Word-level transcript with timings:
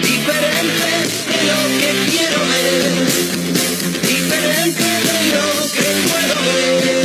Diferente 0.00 0.88
de 1.28 1.38
lo 1.48 1.60
que 1.78 1.90
quiero 2.10 2.40
ver, 2.52 2.92
diferente 4.06 4.84
de 4.84 5.01
que 5.72 5.80
puedo 5.80 7.01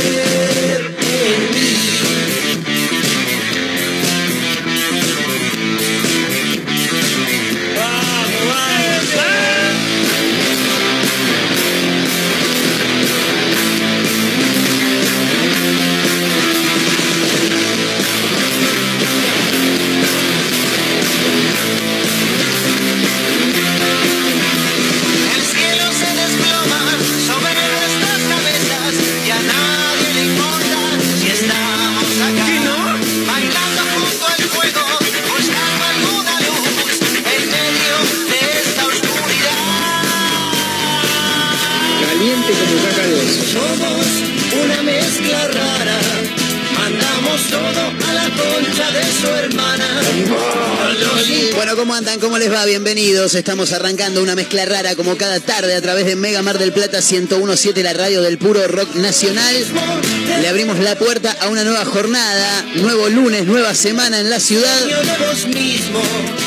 Bueno, 51.68 51.82
¿cómo 51.82 51.94
andan? 51.94 52.18
¿Cómo 52.18 52.38
les 52.38 52.50
va? 52.50 52.64
Bienvenidos. 52.64 53.34
Estamos 53.34 53.74
arrancando 53.74 54.22
una 54.22 54.34
mezcla 54.34 54.64
rara 54.64 54.96
como 54.96 55.18
cada 55.18 55.38
tarde 55.38 55.74
a 55.74 55.82
través 55.82 56.06
de 56.06 56.16
Mega 56.16 56.40
Mar 56.40 56.58
del 56.58 56.72
Plata 56.72 57.00
1017, 57.00 57.82
la 57.82 57.92
radio 57.92 58.22
del 58.22 58.38
puro 58.38 58.66
rock 58.68 58.94
nacional. 58.94 59.54
Le 60.40 60.48
abrimos 60.48 60.78
la 60.78 60.98
puerta 60.98 61.36
a 61.42 61.48
una 61.48 61.64
nueva 61.64 61.84
jornada, 61.84 62.64
nuevo 62.76 63.10
lunes, 63.10 63.44
nueva 63.44 63.74
semana 63.74 64.18
en 64.18 64.30
la 64.30 64.40
ciudad. 64.40 64.80
Dueño 64.80 65.02
de 65.02 65.26
vos 65.26 65.46
mismo. 65.46 66.00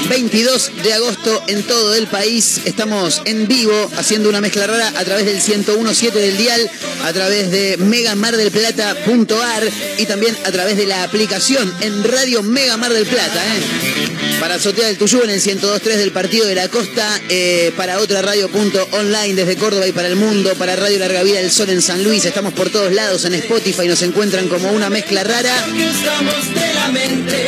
22 0.09 0.71
de 0.81 0.93
agosto 0.93 1.43
en 1.45 1.61
todo 1.67 1.93
el 1.93 2.07
país. 2.07 2.61
Estamos 2.65 3.21
en 3.25 3.47
vivo 3.47 3.91
haciendo 3.97 4.27
una 4.27 4.41
mezcla 4.41 4.65
rara 4.65 4.91
a 4.97 5.05
través 5.05 5.27
del 5.27 5.35
1017 5.35 6.17
del 6.17 6.35
dial, 6.35 6.67
a 7.03 7.13
través 7.13 7.51
de 7.51 7.77
megamardelplata.ar 7.77 9.69
y 9.99 10.05
también 10.07 10.35
a 10.45 10.51
través 10.51 10.77
de 10.77 10.87
la 10.87 11.03
aplicación 11.03 11.71
en 11.81 12.03
Radio 12.05 12.41
Mega 12.41 12.75
Mar 12.77 12.91
del 12.91 13.05
Plata. 13.05 13.39
¿eh? 13.55 14.10
Para 14.41 14.55
Azotea 14.55 14.87
del 14.87 14.97
Tuyú 14.97 15.21
en 15.21 15.29
el 15.29 15.39
102.3 15.39 15.97
del 15.97 16.11
Partido 16.11 16.47
de 16.47 16.55
la 16.55 16.67
Costa, 16.67 17.07
eh, 17.29 17.71
para 17.77 17.99
otra 17.99 18.23
radio 18.23 18.49
punto 18.49 18.87
online 18.93 19.35
desde 19.35 19.55
Córdoba 19.55 19.85
y 19.85 19.91
para 19.91 20.07
el 20.07 20.15
mundo, 20.15 20.55
para 20.55 20.75
Radio 20.75 20.97
Larga 20.97 21.21
Vida 21.21 21.39
del 21.39 21.51
Sol 21.51 21.69
en 21.69 21.79
San 21.79 22.03
Luis. 22.03 22.25
Estamos 22.25 22.51
por 22.53 22.71
todos 22.71 22.91
lados 22.91 23.23
en 23.25 23.35
Spotify, 23.35 23.87
nos 23.87 24.01
encuentran 24.01 24.47
como 24.47 24.71
una 24.71 24.89
mezcla 24.89 25.23
rara. 25.23 25.53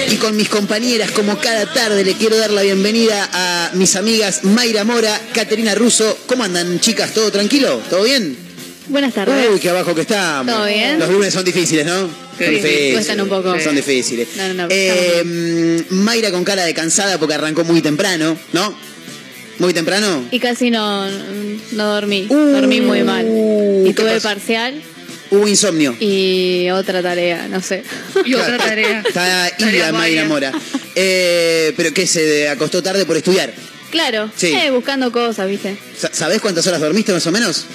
Y 0.08 0.18
con 0.18 0.38
mis 0.38 0.50
compañeras, 0.50 1.10
como 1.10 1.40
cada 1.40 1.66
tarde, 1.74 2.06
le 2.06 2.14
quiero 2.14 2.38
dar 2.38 2.52
la 2.52 2.62
bienvenida 2.62 3.28
a 3.34 3.72
mis 3.74 3.96
amigas 3.96 4.44
Mayra 4.44 4.84
Mora, 4.84 5.20
Caterina 5.34 5.74
Russo. 5.74 6.20
¿Cómo 6.28 6.44
andan, 6.44 6.80
chicas? 6.80 7.12
¿Todo 7.12 7.32
tranquilo? 7.32 7.82
¿Todo 7.90 8.04
bien? 8.04 8.38
Buenas 8.88 9.16
tardes. 9.16 9.50
Uy, 9.52 9.60
qué 9.60 9.72
abajo 9.72 9.96
que 9.96 10.02
estamos. 10.02 10.54
¿Todo 10.54 10.68
bien? 10.68 11.00
Los 11.00 11.10
lunes 11.10 11.34
son 11.34 11.44
difíciles, 11.44 11.88
¿no? 11.88 12.23
Sí, 12.38 12.44
son 12.46 12.54
sí, 12.54 12.60
difíciles. 12.62 12.94
cuestan 12.94 13.22
un 13.22 13.30
poco. 13.30 13.60
Son 13.60 13.76
difíciles. 13.76 14.28
No, 14.38 14.48
no, 14.50 14.54
no, 14.54 14.68
Eh, 14.70 15.84
Mayra 15.90 16.32
con 16.32 16.44
cara 16.44 16.64
de 16.66 16.74
cansada 16.74 17.18
porque 17.20 17.36
arrancó 17.36 17.64
muy 17.64 17.82
temprano, 17.82 18.38
¿no? 18.54 18.76
Muy 19.60 19.74
temprano. 19.74 20.26
Y 20.32 20.40
casi 20.40 20.72
no, 20.72 21.08
no 21.10 21.86
dormí. 21.94 22.26
Uh, 22.30 22.36
dormí 22.36 22.82
muy 22.82 23.04
mal. 23.04 23.26
Y 23.28 23.90
¿qué 23.90 23.94
tuve 23.94 24.14
pasó? 24.16 24.30
parcial 24.30 24.82
Hubo 25.30 25.48
insomnio. 25.48 25.96
y 26.00 26.70
otra 26.72 27.02
tarea, 27.02 27.48
no 27.48 27.62
sé. 27.62 27.84
Y 28.26 28.34
otra 28.36 28.58
tarea. 28.58 29.04
Está 29.08 29.50
ida 29.60 29.92
Mayra. 29.92 30.26
Mora. 30.26 30.52
Eh, 30.96 31.74
pero 31.78 31.94
que 31.94 32.06
se 32.08 32.50
acostó 32.50 32.82
tarde 32.84 33.06
por 33.06 33.18
estudiar. 33.18 33.54
Claro, 33.92 34.32
Sí. 34.36 34.48
eh, 34.48 34.72
buscando 34.72 35.12
cosas, 35.12 35.48
¿viste? 35.48 35.78
Sa- 35.98 36.12
¿Sabés 36.14 36.42
cuántas 36.42 36.66
horas 36.68 36.82
dormiste 36.82 37.14
más 37.14 37.26
o 37.28 37.32
menos? 37.32 37.66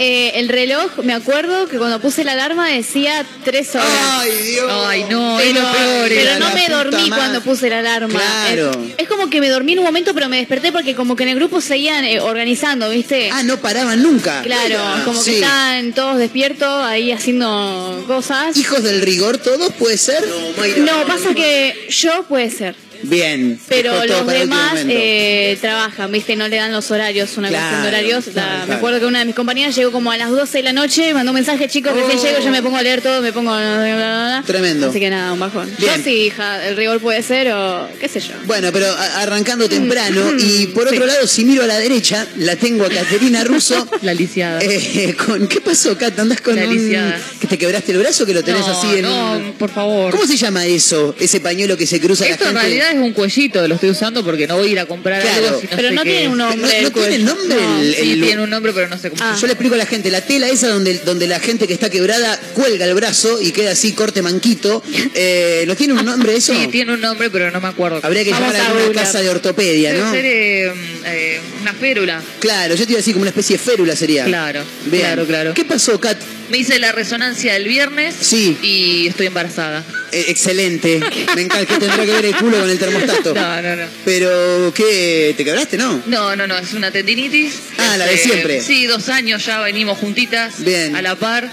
Eh, 0.00 0.32
el 0.40 0.48
reloj, 0.48 0.90
me 1.04 1.12
acuerdo 1.14 1.68
que 1.68 1.78
cuando 1.78 2.00
puse 2.00 2.24
la 2.24 2.32
alarma 2.32 2.68
decía 2.68 3.24
tres 3.44 3.74
horas. 3.76 4.24
Dios! 4.44 4.70
Ay, 4.88 5.04
no, 5.08 5.38
es 5.38 5.46
pero, 5.52 5.60
lo 5.62 5.72
peor. 5.72 6.08
pero 6.08 6.38
no 6.40 6.50
me 6.54 6.68
dormí 6.68 7.10
cuando 7.10 7.40
puse 7.42 7.70
la 7.70 7.78
alarma. 7.78 8.18
Claro. 8.18 8.72
Es, 8.72 9.04
es 9.04 9.08
como 9.08 9.30
que 9.30 9.40
me 9.40 9.48
dormí 9.48 9.74
en 9.74 9.78
un 9.78 9.84
momento, 9.84 10.12
pero 10.12 10.28
me 10.28 10.38
desperté 10.38 10.72
porque 10.72 10.94
como 10.96 11.14
que 11.14 11.22
en 11.22 11.28
el 11.30 11.36
grupo 11.36 11.60
seguían 11.60 12.04
eh, 12.04 12.18
organizando, 12.20 12.90
¿viste? 12.90 13.30
Ah, 13.32 13.44
no 13.44 13.58
paraban 13.58 14.02
nunca. 14.02 14.42
Claro, 14.42 14.78
como 15.04 15.20
Sí. 15.22 15.30
que 15.30 15.36
estaban 15.36 15.92
todos 15.92 16.18
despiertos 16.18 16.68
ahí 16.84 17.12
haciendo 17.12 18.02
cosas. 18.08 18.56
¿Hijos 18.56 18.82
del 18.82 19.00
rigor 19.00 19.38
todos 19.38 19.72
puede 19.74 19.96
ser? 19.96 20.24
No, 20.78 21.06
pasa 21.06 21.34
que 21.34 21.86
yo 21.90 22.24
puede 22.28 22.50
ser. 22.50 22.74
Bien. 23.08 23.58
Pero 23.68 24.04
los 24.06 24.26
demás 24.26 24.74
eh, 24.88 25.56
trabajan, 25.60 26.10
¿viste? 26.12 26.36
No 26.36 26.48
le 26.48 26.56
dan 26.56 26.72
los 26.72 26.90
horarios, 26.90 27.36
una 27.36 27.48
Claro, 27.48 27.64
cuestión 27.64 27.82
de 27.82 27.88
horarios. 27.88 28.24
claro, 28.32 28.48
La- 28.48 28.54
claro. 28.56 28.68
Me 28.68 28.74
acuerdo 28.74 29.00
que 29.00 29.06
una 29.06 29.18
de 29.20 29.24
mis 29.26 29.34
compañeras 29.34 29.74
llegó 29.76 29.92
como 29.92 30.10
a 30.10 30.16
las 30.16 30.30
12 30.30 30.58
de 30.58 30.62
la 30.64 30.72
noche, 30.72 31.12
mandó 31.14 31.32
un 31.32 31.36
mensaje, 31.36 31.68
chicos, 31.68 31.92
recién 31.94 32.18
Oh. 32.18 32.22
llego, 32.24 32.38
yo 32.44 32.50
me 32.50 32.62
pongo 32.62 32.76
a 32.76 32.82
leer 32.82 33.00
todo, 33.02 33.20
me 33.22 33.32
pongo... 33.32 33.50
bla, 33.52 33.76
bla, 33.76 33.96
bla, 33.96 33.96
bla. 33.96 34.42
Tremendo. 34.46 34.90
Así 34.90 35.00
que 35.00 35.10
nada, 35.10 35.32
un 35.32 35.40
bajón. 35.40 35.70
Bien. 35.78 35.96
Yo 35.98 36.02
sí, 36.04 36.10
hija, 36.26 36.66
el 36.66 36.76
rigor 36.76 37.00
puede 37.00 37.22
ser 37.22 37.52
o 37.52 37.88
qué 38.00 38.08
sé 38.08 38.20
yo. 38.20 38.34
Bueno, 38.46 38.70
pero 38.72 38.86
arrancando 39.16 39.68
temprano 39.68 40.22
Mm, 40.34 40.38
y 40.40 40.66
por 40.68 40.86
otro 40.88 41.02
sí. 41.02 41.06
lado, 41.06 41.26
si 41.26 41.44
miro 41.44 41.62
a 41.62 41.66
la 41.66 41.78
derecha, 41.78 42.26
la 42.36 42.56
tengo 42.56 42.84
a 42.84 42.88
Caterina 42.88 43.44
Russo. 43.44 43.86
La 44.02 44.14
lisiada. 44.14 44.60
Eh, 44.62 45.14
con, 45.14 45.46
¿Qué 45.46 45.60
pasó, 45.60 45.96
Cat? 45.96 46.18
¿Andás 46.18 46.40
con 46.40 46.56
La 46.56 46.66
un- 46.66 46.74
lisiada. 46.74 47.18
que 47.40 47.46
te 47.46 47.58
quebraste 47.58 47.92
el 47.92 47.98
brazo 47.98 48.24
que 48.26 48.34
lo 48.34 48.42
tenés 48.42 48.66
no, 48.66 48.72
así 48.72 48.86
en 48.98 49.02
no, 49.02 49.54
por 49.58 49.70
favor. 49.70 50.10
¿Cómo 50.12 50.26
se 50.26 50.36
llama 50.36 50.66
eso? 50.66 51.14
Ese 51.18 51.40
pañuelo 51.40 51.76
que 51.76 51.86
se 51.86 52.00
cruza 52.00 52.26
Esto 52.26 52.44
la 52.44 52.50
en 52.50 52.56
gente. 52.56 52.68
realidad 52.78 52.93
es 52.94 53.00
un 53.00 53.12
cuellito, 53.12 53.66
lo 53.68 53.74
estoy 53.74 53.90
usando 53.90 54.24
porque 54.24 54.46
no 54.46 54.56
voy 54.56 54.68
a 54.68 54.72
ir 54.72 54.78
a 54.80 54.86
comprar 54.86 55.20
Claro. 55.22 55.46
algo 55.48 55.60
si 55.60 55.66
no 55.66 55.76
Pero 55.76 55.88
sé 55.88 55.94
no 55.94 56.02
qué 56.02 56.08
tiene 56.10 56.24
es. 56.24 56.28
un 56.30 56.38
nombre. 56.38 56.56
¿No- 56.56 56.62
no 56.66 56.68
el 56.72 56.92
tiene 56.92 57.08
cuello. 57.08 57.24
nombre 57.24 57.56
No. 57.62 57.80
el- 57.80 57.94
Sí, 57.94 58.20
tiene 58.22 58.42
un 58.42 58.50
nombre, 58.50 58.72
pero 58.72 58.88
no 58.88 58.98
sé 58.98 59.10
cómo 59.10 59.22
Ah. 59.24 59.36
Yo 59.40 59.46
le 59.46 59.52
explico 59.52 59.74
a 59.74 59.78
la 59.78 59.86
gente, 59.86 60.10
la 60.10 60.20
tela 60.20 60.48
esa 60.48 60.68
donde, 60.68 60.98
donde 60.98 61.26
la 61.26 61.40
gente 61.40 61.66
que 61.66 61.74
está 61.74 61.90
quebrada 61.90 62.38
cuelga 62.54 62.84
el 62.86 62.94
brazo 62.94 63.40
y 63.40 63.52
queda 63.52 63.72
así 63.72 63.92
corte 63.92 64.22
manquito, 64.22 64.82
eh, 65.14 65.64
¿no 65.66 65.76
tiene 65.76 65.92
un 65.94 66.04
nombre 66.04 66.34
eso? 66.36 66.54
Sí, 66.54 66.68
tiene 66.68 66.92
un 66.94 67.00
nombre, 67.00 67.30
pero 67.30 67.50
no 67.50 67.60
me 67.60 67.68
acuerdo. 67.68 68.00
Habría 68.02 68.24
que 68.24 68.30
Vamos 68.30 68.52
llamar 68.52 68.66
a 68.76 68.78
alguna 68.78 69.02
casa 69.02 69.20
de 69.20 69.28
ortopedia, 69.30 69.92
Debe 69.92 70.04
¿no? 70.04 70.12
ser 70.12 70.24
eh, 70.24 70.72
eh, 71.06 71.40
una 71.60 71.72
férula. 71.74 72.22
Claro, 72.40 72.74
yo 72.74 72.84
te 72.84 72.92
iba 72.92 72.98
a 72.98 73.00
decir 73.00 73.14
como 73.14 73.22
una 73.22 73.30
especie 73.30 73.56
de 73.56 73.62
férula 73.62 73.96
sería. 73.96 74.24
Claro, 74.24 74.62
Bien. 74.86 75.02
claro, 75.04 75.26
claro. 75.26 75.54
¿Qué 75.54 75.64
pasó, 75.64 75.98
Kat? 76.00 76.18
Me 76.50 76.58
hice 76.58 76.78
la 76.78 76.92
resonancia 76.92 77.56
el 77.56 77.66
viernes 77.66 78.14
Sí. 78.20 78.56
y 78.62 79.06
estoy 79.08 79.26
embarazada. 79.26 79.82
Eh, 80.12 80.26
excelente. 80.28 81.00
Me 81.34 81.42
encanta. 81.42 81.66
¿Qué 81.66 81.78
tendrá 81.78 82.04
que 82.04 82.12
ver 82.12 82.26
el 82.26 82.36
culo 82.36 82.58
con 82.60 82.70
el 82.70 82.78
termostato? 82.78 83.34
No, 83.44 83.62
no, 83.62 83.76
no. 83.76 83.82
Pero, 84.04 84.72
¿qué? 84.74 85.34
¿Te 85.36 85.44
quebraste, 85.44 85.76
no? 85.76 86.02
No, 86.06 86.36
no, 86.36 86.46
no, 86.46 86.56
es 86.58 86.72
una 86.74 86.90
tendinitis. 86.90 87.54
Ah, 87.78 87.96
la 87.96 88.06
de 88.06 88.14
Este, 88.14 88.28
siempre. 88.28 88.60
Sí, 88.60 88.86
dos 88.86 89.08
años 89.08 89.44
ya 89.44 89.60
venimos 89.60 89.98
juntitas. 89.98 90.62
Bien. 90.62 90.94
A 90.94 91.02
la 91.02 91.16
par. 91.16 91.50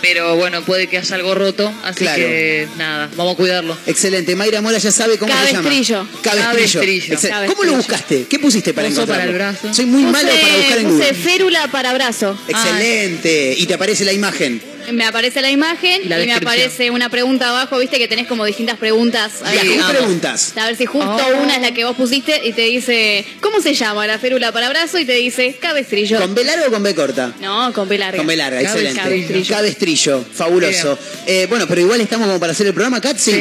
Pero 0.00 0.36
bueno, 0.36 0.62
puede 0.64 0.86
que 0.86 0.98
haya 0.98 1.14
algo 1.16 1.34
roto. 1.34 1.72
Así 1.82 1.98
Claro. 2.00 2.18
que 2.22 2.68
nada, 2.76 3.08
vamos 3.16 3.34
a 3.34 3.36
cuidarlo. 3.36 3.76
Excelente. 3.86 4.36
Mayra 4.36 4.60
Mora 4.60 4.78
ya 4.78 4.92
sabe 4.92 5.18
cómo 5.18 5.32
se 5.32 5.52
llama. 5.52 5.62
Cabestrillo. 5.68 6.06
Cabestrillo. 6.22 7.16
¿Cómo 7.46 7.64
lo 7.64 7.72
buscaste? 7.74 8.26
¿Qué 8.28 8.38
pusiste 8.38 8.72
para 8.74 8.88
Uso 8.88 9.02
encontrarlo? 9.02 9.32
para 9.32 9.48
el 9.48 9.52
brazo. 9.52 9.74
Soy 9.74 9.86
muy 9.86 10.02
Puse- 10.04 10.12
malo 10.12 10.28
para 10.40 10.56
buscar 10.56 10.78
en 10.78 10.84
puse 10.88 10.96
Google. 11.08 11.14
férula 11.14 11.68
para 11.72 11.92
brazo. 11.94 12.38
Excelente. 12.48 13.54
Y 13.58 13.66
te 13.66 13.74
aparece 13.74 14.04
la 14.04 14.12
imagen. 14.12 14.60
Me 14.92 15.04
aparece 15.04 15.40
la 15.42 15.50
imagen 15.50 16.02
Y 16.04 16.08
la 16.08 16.22
y, 16.22 16.26
me 16.26 16.34
aparece 16.34 16.90
una 16.90 17.08
pregunta 17.08 17.48
abajo, 17.50 17.78
viste 17.78 17.98
que 17.98 18.08
tenés 18.08 18.26
como 18.26 18.44
distintas 18.44 18.78
preguntas. 18.78 19.32
¿Y 19.42 19.56
a 19.56 19.60
ahí. 19.60 19.80
preguntas? 19.90 20.52
A 20.56 20.66
ver 20.66 20.76
si 20.76 20.86
justo 20.86 21.08
Oh. 21.08 21.42
una 21.42 21.56
es 21.56 21.62
la 21.62 21.72
que 21.72 21.84
vos 21.84 21.96
pusiste 21.96 22.40
y 22.44 22.52
te 22.52 22.62
dice, 22.62 23.24
¿cómo 23.40 23.60
se 23.60 23.74
llama 23.74 24.06
la 24.06 24.18
férula 24.18 24.52
para 24.52 24.68
brazo? 24.68 24.98
Y 24.98 25.04
te 25.04 25.12
dice, 25.14 25.56
cabestrillo. 25.60 26.20
¿Con 26.20 26.34
B 26.34 26.44
larga 26.44 26.66
o 26.68 26.70
con 26.70 26.82
B 26.82 26.94
corta? 26.94 27.32
No, 27.40 27.72
con 27.72 27.88
B 27.88 27.98
larga. 27.98 28.18
Con 28.18 28.26
B 28.26 28.36
larga, 28.36 28.60
excelente. 28.60 29.00
Cabestrillo. 29.00 29.54
Cabestrillo, 29.56 30.24
fabuloso. 30.32 30.98
Eh, 31.26 31.46
bueno, 31.48 31.66
pero 31.68 31.80
igual 31.80 32.00
estamos 32.00 32.26
como 32.28 32.38
para 32.40 32.52
hacer 32.52 32.66
el 32.66 32.74
programa, 32.74 33.00
Kat, 33.00 33.16
sí. 33.18 33.32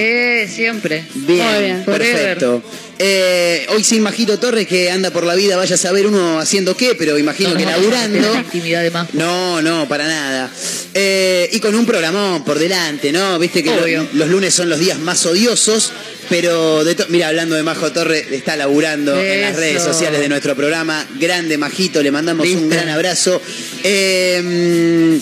Siempre. 0.47 1.05
Bien, 1.13 1.45
Muy 1.45 1.63
bien. 1.63 1.83
perfecto. 1.85 2.63
Eh, 2.99 3.67
hoy 3.69 3.83
sin 3.83 4.01
Majito 4.01 4.39
Torres 4.39 4.67
que 4.67 4.89
anda 4.89 5.11
por 5.11 5.23
la 5.25 5.35
vida, 5.35 5.55
vaya 5.55 5.75
a 5.75 5.77
saber 5.77 6.07
uno 6.07 6.39
haciendo 6.39 6.75
qué, 6.75 6.95
pero 6.95 7.17
imagino 7.17 7.51
No 7.51 7.57
que 7.57 7.65
laburando. 7.65 8.35
intimidad 8.35 8.81
de 8.81 8.91
más. 8.91 9.13
No, 9.13 9.61
no, 9.61 9.87
para 9.87 10.07
nada. 10.07 10.49
Eh, 10.93 11.49
y 11.51 11.59
con 11.59 11.75
un 11.75 11.85
programón 11.85 12.43
por 12.43 12.57
delante, 12.57 13.11
¿no? 13.11 13.37
Viste 13.37 13.63
que 13.63 14.01
los 14.13 14.27
lunes 14.29 14.53
son 14.53 14.69
los 14.69 14.79
días 14.79 14.97
más 14.99 15.25
odiosos, 15.25 15.91
pero 16.29 16.83
de 16.83 16.95
mira, 17.09 17.27
hablando 17.27 17.55
de 17.55 17.63
Majo 17.63 17.91
Torres, 17.91 18.25
está 18.31 18.55
laburando 18.55 19.19
en 19.21 19.41
las 19.41 19.55
redes 19.55 19.83
sociales 19.83 20.19
de 20.19 20.29
nuestro 20.29 20.55
programa. 20.55 21.05
Grande 21.19 21.57
Majito, 21.57 22.01
le 22.01 22.11
mandamos 22.11 22.47
un 22.47 22.69
gran 22.69 22.89
abrazo. 22.89 23.39
Eh, 23.83 25.19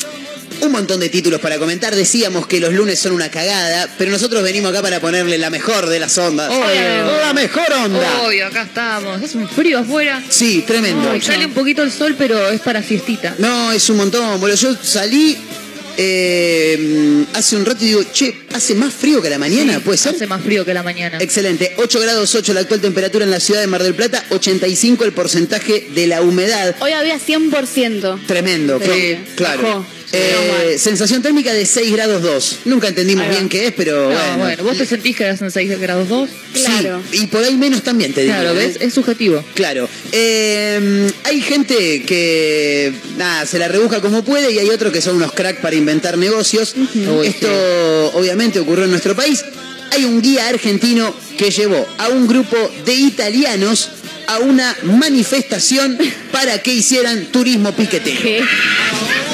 un 0.61 0.71
montón 0.71 0.99
de 0.99 1.09
títulos 1.09 1.39
para 1.39 1.57
comentar. 1.57 1.95
Decíamos 1.95 2.47
que 2.47 2.59
los 2.59 2.73
lunes 2.73 2.99
son 2.99 3.11
una 3.13 3.29
cagada, 3.29 3.87
pero 3.97 4.11
nosotros 4.11 4.43
venimos 4.43 4.71
acá 4.71 4.81
para 4.81 4.99
ponerle 4.99 5.37
la 5.37 5.49
mejor 5.49 5.87
de 5.87 5.99
las 5.99 6.17
ondas. 6.17 6.49
Obvio. 6.51 7.21
La 7.21 7.33
mejor 7.33 7.71
onda. 7.73 8.21
Obvio, 8.25 8.47
acá 8.47 8.63
estamos. 8.63 9.21
Es 9.21 9.35
un 9.35 9.47
frío 9.47 9.79
afuera. 9.79 10.21
Sí, 10.29 10.63
tremendo. 10.65 11.09
Ay, 11.11 11.21
sale 11.21 11.45
un 11.45 11.53
poquito 11.53 11.83
el 11.83 11.91
sol, 11.91 12.15
pero 12.17 12.49
es 12.49 12.61
para 12.61 12.81
siestita. 12.83 13.35
No, 13.39 13.71
es 13.71 13.89
un 13.89 13.97
montón, 13.97 14.39
boludo. 14.39 14.55
Yo 14.55 14.75
salí 14.81 15.37
eh, 15.97 17.25
hace 17.33 17.55
un 17.55 17.65
rato 17.65 17.83
y 17.83 17.87
digo, 17.87 18.03
che, 18.11 18.33
hace 18.53 18.75
más 18.75 18.93
frío 18.93 19.21
que 19.21 19.29
la 19.29 19.37
mañana, 19.37 19.79
¿puede 19.79 19.97
ser? 19.97 20.15
Hace 20.15 20.27
más 20.27 20.41
frío 20.43 20.65
que 20.65 20.73
la 20.73 20.83
mañana. 20.83 21.17
Excelente. 21.19 21.73
8 21.77 21.99
grados 21.99 22.33
8 22.35 22.53
la 22.53 22.61
actual 22.61 22.81
temperatura 22.81 23.25
en 23.25 23.31
la 23.31 23.39
ciudad 23.39 23.61
de 23.61 23.67
Mar 23.67 23.83
del 23.83 23.93
Plata, 23.95 24.23
85 24.29 25.03
el 25.05 25.13
porcentaje 25.13 25.87
de 25.93 26.07
la 26.07 26.21
humedad. 26.21 26.75
Hoy 26.79 26.91
había 26.91 27.17
100%. 27.19 28.25
Tremendo, 28.27 28.79
Sí, 28.79 28.85
cl- 28.87 29.17
claro. 29.35 29.61
bajó. 29.61 29.85
Eh, 30.17 30.77
sensación 30.79 31.21
térmica 31.21 31.53
de 31.53 31.65
6 31.65 31.91
grados 31.91 32.21
2. 32.21 32.59
Nunca 32.65 32.87
entendimos 32.87 33.27
bien 33.29 33.49
qué 33.49 33.67
es, 33.67 33.73
pero 33.73 34.03
No, 34.09 34.15
bueno. 34.15 34.37
bueno, 34.37 34.63
vos 34.63 34.77
te 34.77 34.85
sentís 34.85 35.15
que 35.15 35.25
hacen 35.27 35.51
6 35.51 35.79
grados 35.79 36.07
2. 36.09 36.29
Sí, 36.53 36.61
Claro. 36.63 37.01
y 37.11 37.27
por 37.27 37.43
ahí 37.43 37.55
menos 37.55 37.81
también 37.83 38.13
te 38.13 38.21
digo. 38.21 38.33
Claro, 38.33 38.51
¿eh? 38.51 38.67
¿ves? 38.67 38.77
Es 38.79 38.93
subjetivo. 38.93 39.43
Claro. 39.53 39.89
Eh, 40.11 41.09
hay 41.23 41.41
gente 41.41 42.03
que 42.03 42.93
nada, 43.17 43.45
se 43.45 43.59
la 43.59 43.67
rebuja 43.67 44.01
como 44.01 44.23
puede 44.23 44.51
y 44.51 44.59
hay 44.59 44.69
otros 44.69 44.91
que 44.93 45.01
son 45.01 45.17
unos 45.17 45.33
crack 45.33 45.61
para 45.61 45.75
inventar 45.75 46.17
negocios. 46.17 46.75
Esto 47.23 48.11
obviamente 48.13 48.59
ocurrió 48.59 48.85
en 48.85 48.91
nuestro 48.91 49.15
país. 49.15 49.43
Hay 49.91 50.03
un 50.05 50.21
guía 50.21 50.47
argentino 50.49 51.13
que 51.37 51.51
llevó 51.51 51.85
a 51.97 52.09
un 52.09 52.27
grupo 52.27 52.57
de 52.85 52.93
italianos 52.93 53.89
a 54.27 54.39
una 54.39 54.75
manifestación 54.83 55.97
para 56.31 56.57
que 56.61 56.73
hicieran 56.73 57.25
turismo 57.27 57.71
piquetero. 57.73 58.19
¿Qué? 58.21 58.41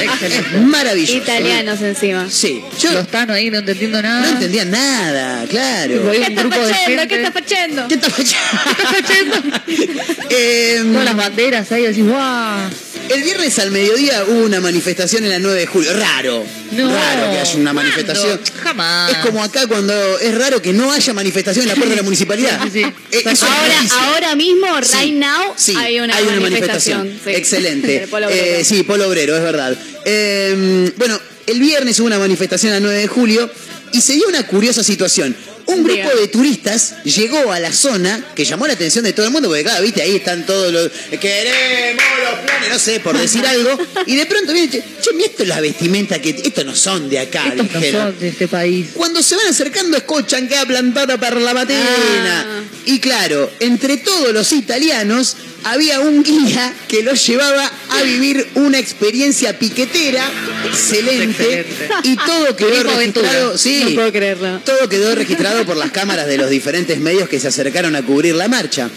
Excelente. 0.03 0.57
Maravilloso. 0.65 1.18
Italianos 1.18 1.81
encima. 1.81 2.30
Sí. 2.30 2.63
Yo 2.80 2.92
Los 2.94 3.07
Tano 3.07 3.33
ahí 3.33 3.50
no 3.50 3.63
te 3.63 3.71
entiendo 3.74 4.01
nada. 4.01 4.21
no 4.21 4.27
entendía 4.30 4.65
nada, 4.65 5.45
claro. 5.48 6.12
¿Qué 6.12 6.18
está 6.21 6.42
grupo 6.42 6.59
de 6.59 6.74
fachando? 6.74 7.01
gente. 7.01 7.07
¿Qué 7.07 7.15
está 7.15 7.31
fachando? 7.31 7.88
¿Qué 7.88 7.94
está 7.95 8.09
fachando? 8.09 9.36
Em, 10.30 10.92
Todas 10.94 11.06
las 11.06 11.15
banderas 11.15 11.71
ahí, 11.71 11.83
decís, 11.83 12.06
¡guau! 12.06 12.69
El 13.13 13.24
viernes 13.24 13.60
al 13.60 13.72
mediodía 13.72 14.24
hubo 14.25 14.46
una 14.46 14.62
manifestación 14.62 15.24
en 15.25 15.31
la 15.31 15.40
9 15.40 15.60
de 15.60 15.68
julio. 15.68 15.92
Raro. 15.94 16.46
No. 16.72 16.88
Raro 16.94 17.31
que 17.31 17.40
haya 17.40 17.56
una 17.56 17.74
¿Cuándo? 17.74 17.74
manifestación. 17.74 18.40
Jamás. 18.63 19.12
Es 19.12 19.18
como 19.18 19.44
acá 19.44 19.68
cuando 19.68 20.19
es 20.19 20.38
raro 20.38 20.62
que 20.62 20.72
no 20.72 20.92
haya 20.94 21.13
manifestación 21.13 21.63
en 21.63 21.69
la 21.69 21.75
puerta 21.75 21.90
de 21.92 21.96
la 21.98 22.04
municipalidad. 22.04 22.60
Sí, 22.63 22.69
sí. 22.72 22.84
Eh, 23.12 23.24
es 23.25 23.44
Ahora, 23.44 23.75
ahora 24.13 24.36
mismo, 24.36 24.68
Sí, 24.81 24.98
right 24.98 25.13
now, 25.16 25.54
sí, 25.58 25.75
hay 25.78 26.00
una 26.00 26.16
manifestación. 26.40 27.19
sí. 27.24 27.31
Excelente. 27.31 28.08
Polo. 28.12 28.30
Eh, 28.30 28.63
sí, 28.63 28.84
Polo 28.84 29.10
Obrero, 29.10 29.36
es 29.36 29.44
verdad. 29.44 29.75
Eh, 30.06 30.92
bueno, 30.96 31.19
el 31.48 31.60
viernes 31.60 32.00
hubo 32.00 32.08
una 32.08 32.19
manifestación 32.19 32.74
a 32.74 32.80
9 32.80 32.98
de 32.98 33.08
julio 33.08 33.50
y 33.92 34.00
se 34.00 34.13
dio 34.13 34.28
una 34.30 34.48
curiosa 34.48 34.84
situación. 34.84 35.36
Un 35.71 35.83
grupo 35.83 36.09
de 36.19 36.27
turistas 36.27 36.95
llegó 37.03 37.51
a 37.51 37.59
la 37.59 37.71
zona 37.71 38.23
que 38.35 38.45
llamó 38.45 38.68
la 38.68 38.73
atención 38.73 39.03
de 39.03 39.13
todo 39.13 39.25
el 39.25 39.31
mundo, 39.31 39.47
porque 39.50 39.63
claro, 39.63 39.83
viste, 39.83 40.01
ahí 40.01 40.15
están 40.18 40.45
todos 40.45 40.71
los. 40.71 40.91
Queremos 41.19 42.03
los 42.23 42.39
planes, 42.39 42.69
no 42.69 42.79
sé, 42.79 43.00
por 43.00 43.18
decir 43.18 43.45
algo. 43.45 43.77
Y 44.06 44.15
de 44.15 44.25
pronto 44.25 44.53
viene, 44.53 44.69
che, 44.69 44.83
mira 45.13 45.29
esto 45.29 45.44
es 45.44 45.50
la 45.50 45.62
vestimenta 45.62 46.21
que. 46.21 46.29
Estos 46.29 46.65
no 46.65 46.75
son 46.75 47.09
de 47.09 47.19
acá, 47.19 47.47
Estos 47.47 47.71
no 47.71 47.79
dijeron. 47.79 48.12
son 48.12 48.19
de 48.19 48.27
este 48.27 48.47
país. 48.47 48.88
Cuando 48.94 49.21
se 49.21 49.35
van 49.35 49.47
acercando 49.47 49.97
escuchan 49.97 50.47
que 50.47 50.56
ha 50.57 50.65
plantado 50.65 51.19
para 51.19 51.39
la 51.39 51.53
matena. 51.53 52.45
Ah. 52.47 52.62
Y 52.85 53.00
claro, 53.00 53.51
entre 53.59 53.97
todos 53.97 54.33
los 54.33 54.51
italianos 54.51 55.35
había 55.63 56.00
un 56.00 56.24
guía 56.24 56.74
que 56.88 57.04
los 57.04 57.25
llevaba 57.25 57.72
a 57.90 58.02
vivir 58.04 58.48
una 58.56 58.80
experiencia 58.80 59.58
piquetera 59.58 60.24
excelente. 60.66 61.62
Excelente. 61.62 61.88
Y 62.04 62.16
todo 62.16 62.56
quedó 62.56 62.69
registrado. 62.69 62.96
aventura. 62.98 63.58
Sí, 63.58 63.84
No 63.90 63.96
puedo 63.96 64.12
creerlo. 64.12 64.60
todo 64.66 64.90
quedó 64.90 65.16
registrado 65.16 65.66
por 65.66 65.78
las 65.78 65.92
cámaras 65.92 66.28
de 66.28 66.38
los 66.38 66.50
diferentes 66.50 67.00
medios 67.00 67.30
que 67.30 67.40
se 67.40 67.48
acercaron 67.48 67.96
a 67.96 68.02
cubrir 68.04 68.36
la 68.36 68.48
marcha. 68.48 68.90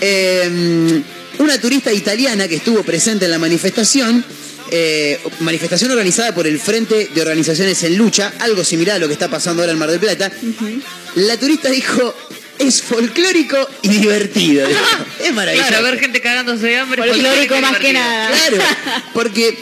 Eh, 0.00 1.02
una 1.38 1.58
turista 1.60 1.92
italiana 1.92 2.46
que 2.48 2.56
estuvo 2.56 2.82
presente 2.82 3.24
en 3.24 3.30
la 3.30 3.38
manifestación, 3.38 4.24
eh, 4.70 5.18
manifestación 5.40 5.90
organizada 5.90 6.34
por 6.34 6.46
el 6.46 6.58
Frente 6.60 7.10
de 7.14 7.20
Organizaciones 7.20 7.82
en 7.84 7.96
Lucha, 7.96 8.32
algo 8.38 8.62
similar 8.64 8.96
a 8.96 8.98
lo 8.98 9.06
que 9.08 9.14
está 9.14 9.28
pasando 9.28 9.62
ahora 9.62 9.72
en 9.72 9.78
Mar 9.78 9.90
del 9.90 9.98
Plata, 10.00 10.30
la 11.16 11.36
turista 11.38 11.68
dijo, 11.70 12.14
es 12.66 12.82
folclórico 12.82 13.68
y 13.82 13.88
divertido. 13.88 14.66
Es 15.24 15.32
maravilloso. 15.32 15.68
Claro, 15.68 15.84
ver 15.84 16.00
gente 16.00 16.20
cagándose 16.20 16.66
de 16.66 16.76
hambre. 16.76 17.02
Folclórico 17.02 17.54
folclórico 17.54 17.60
más 17.60 17.78
que 17.80 17.92
nada. 17.92 18.30
Claro, 18.30 18.64
porque 19.14 19.56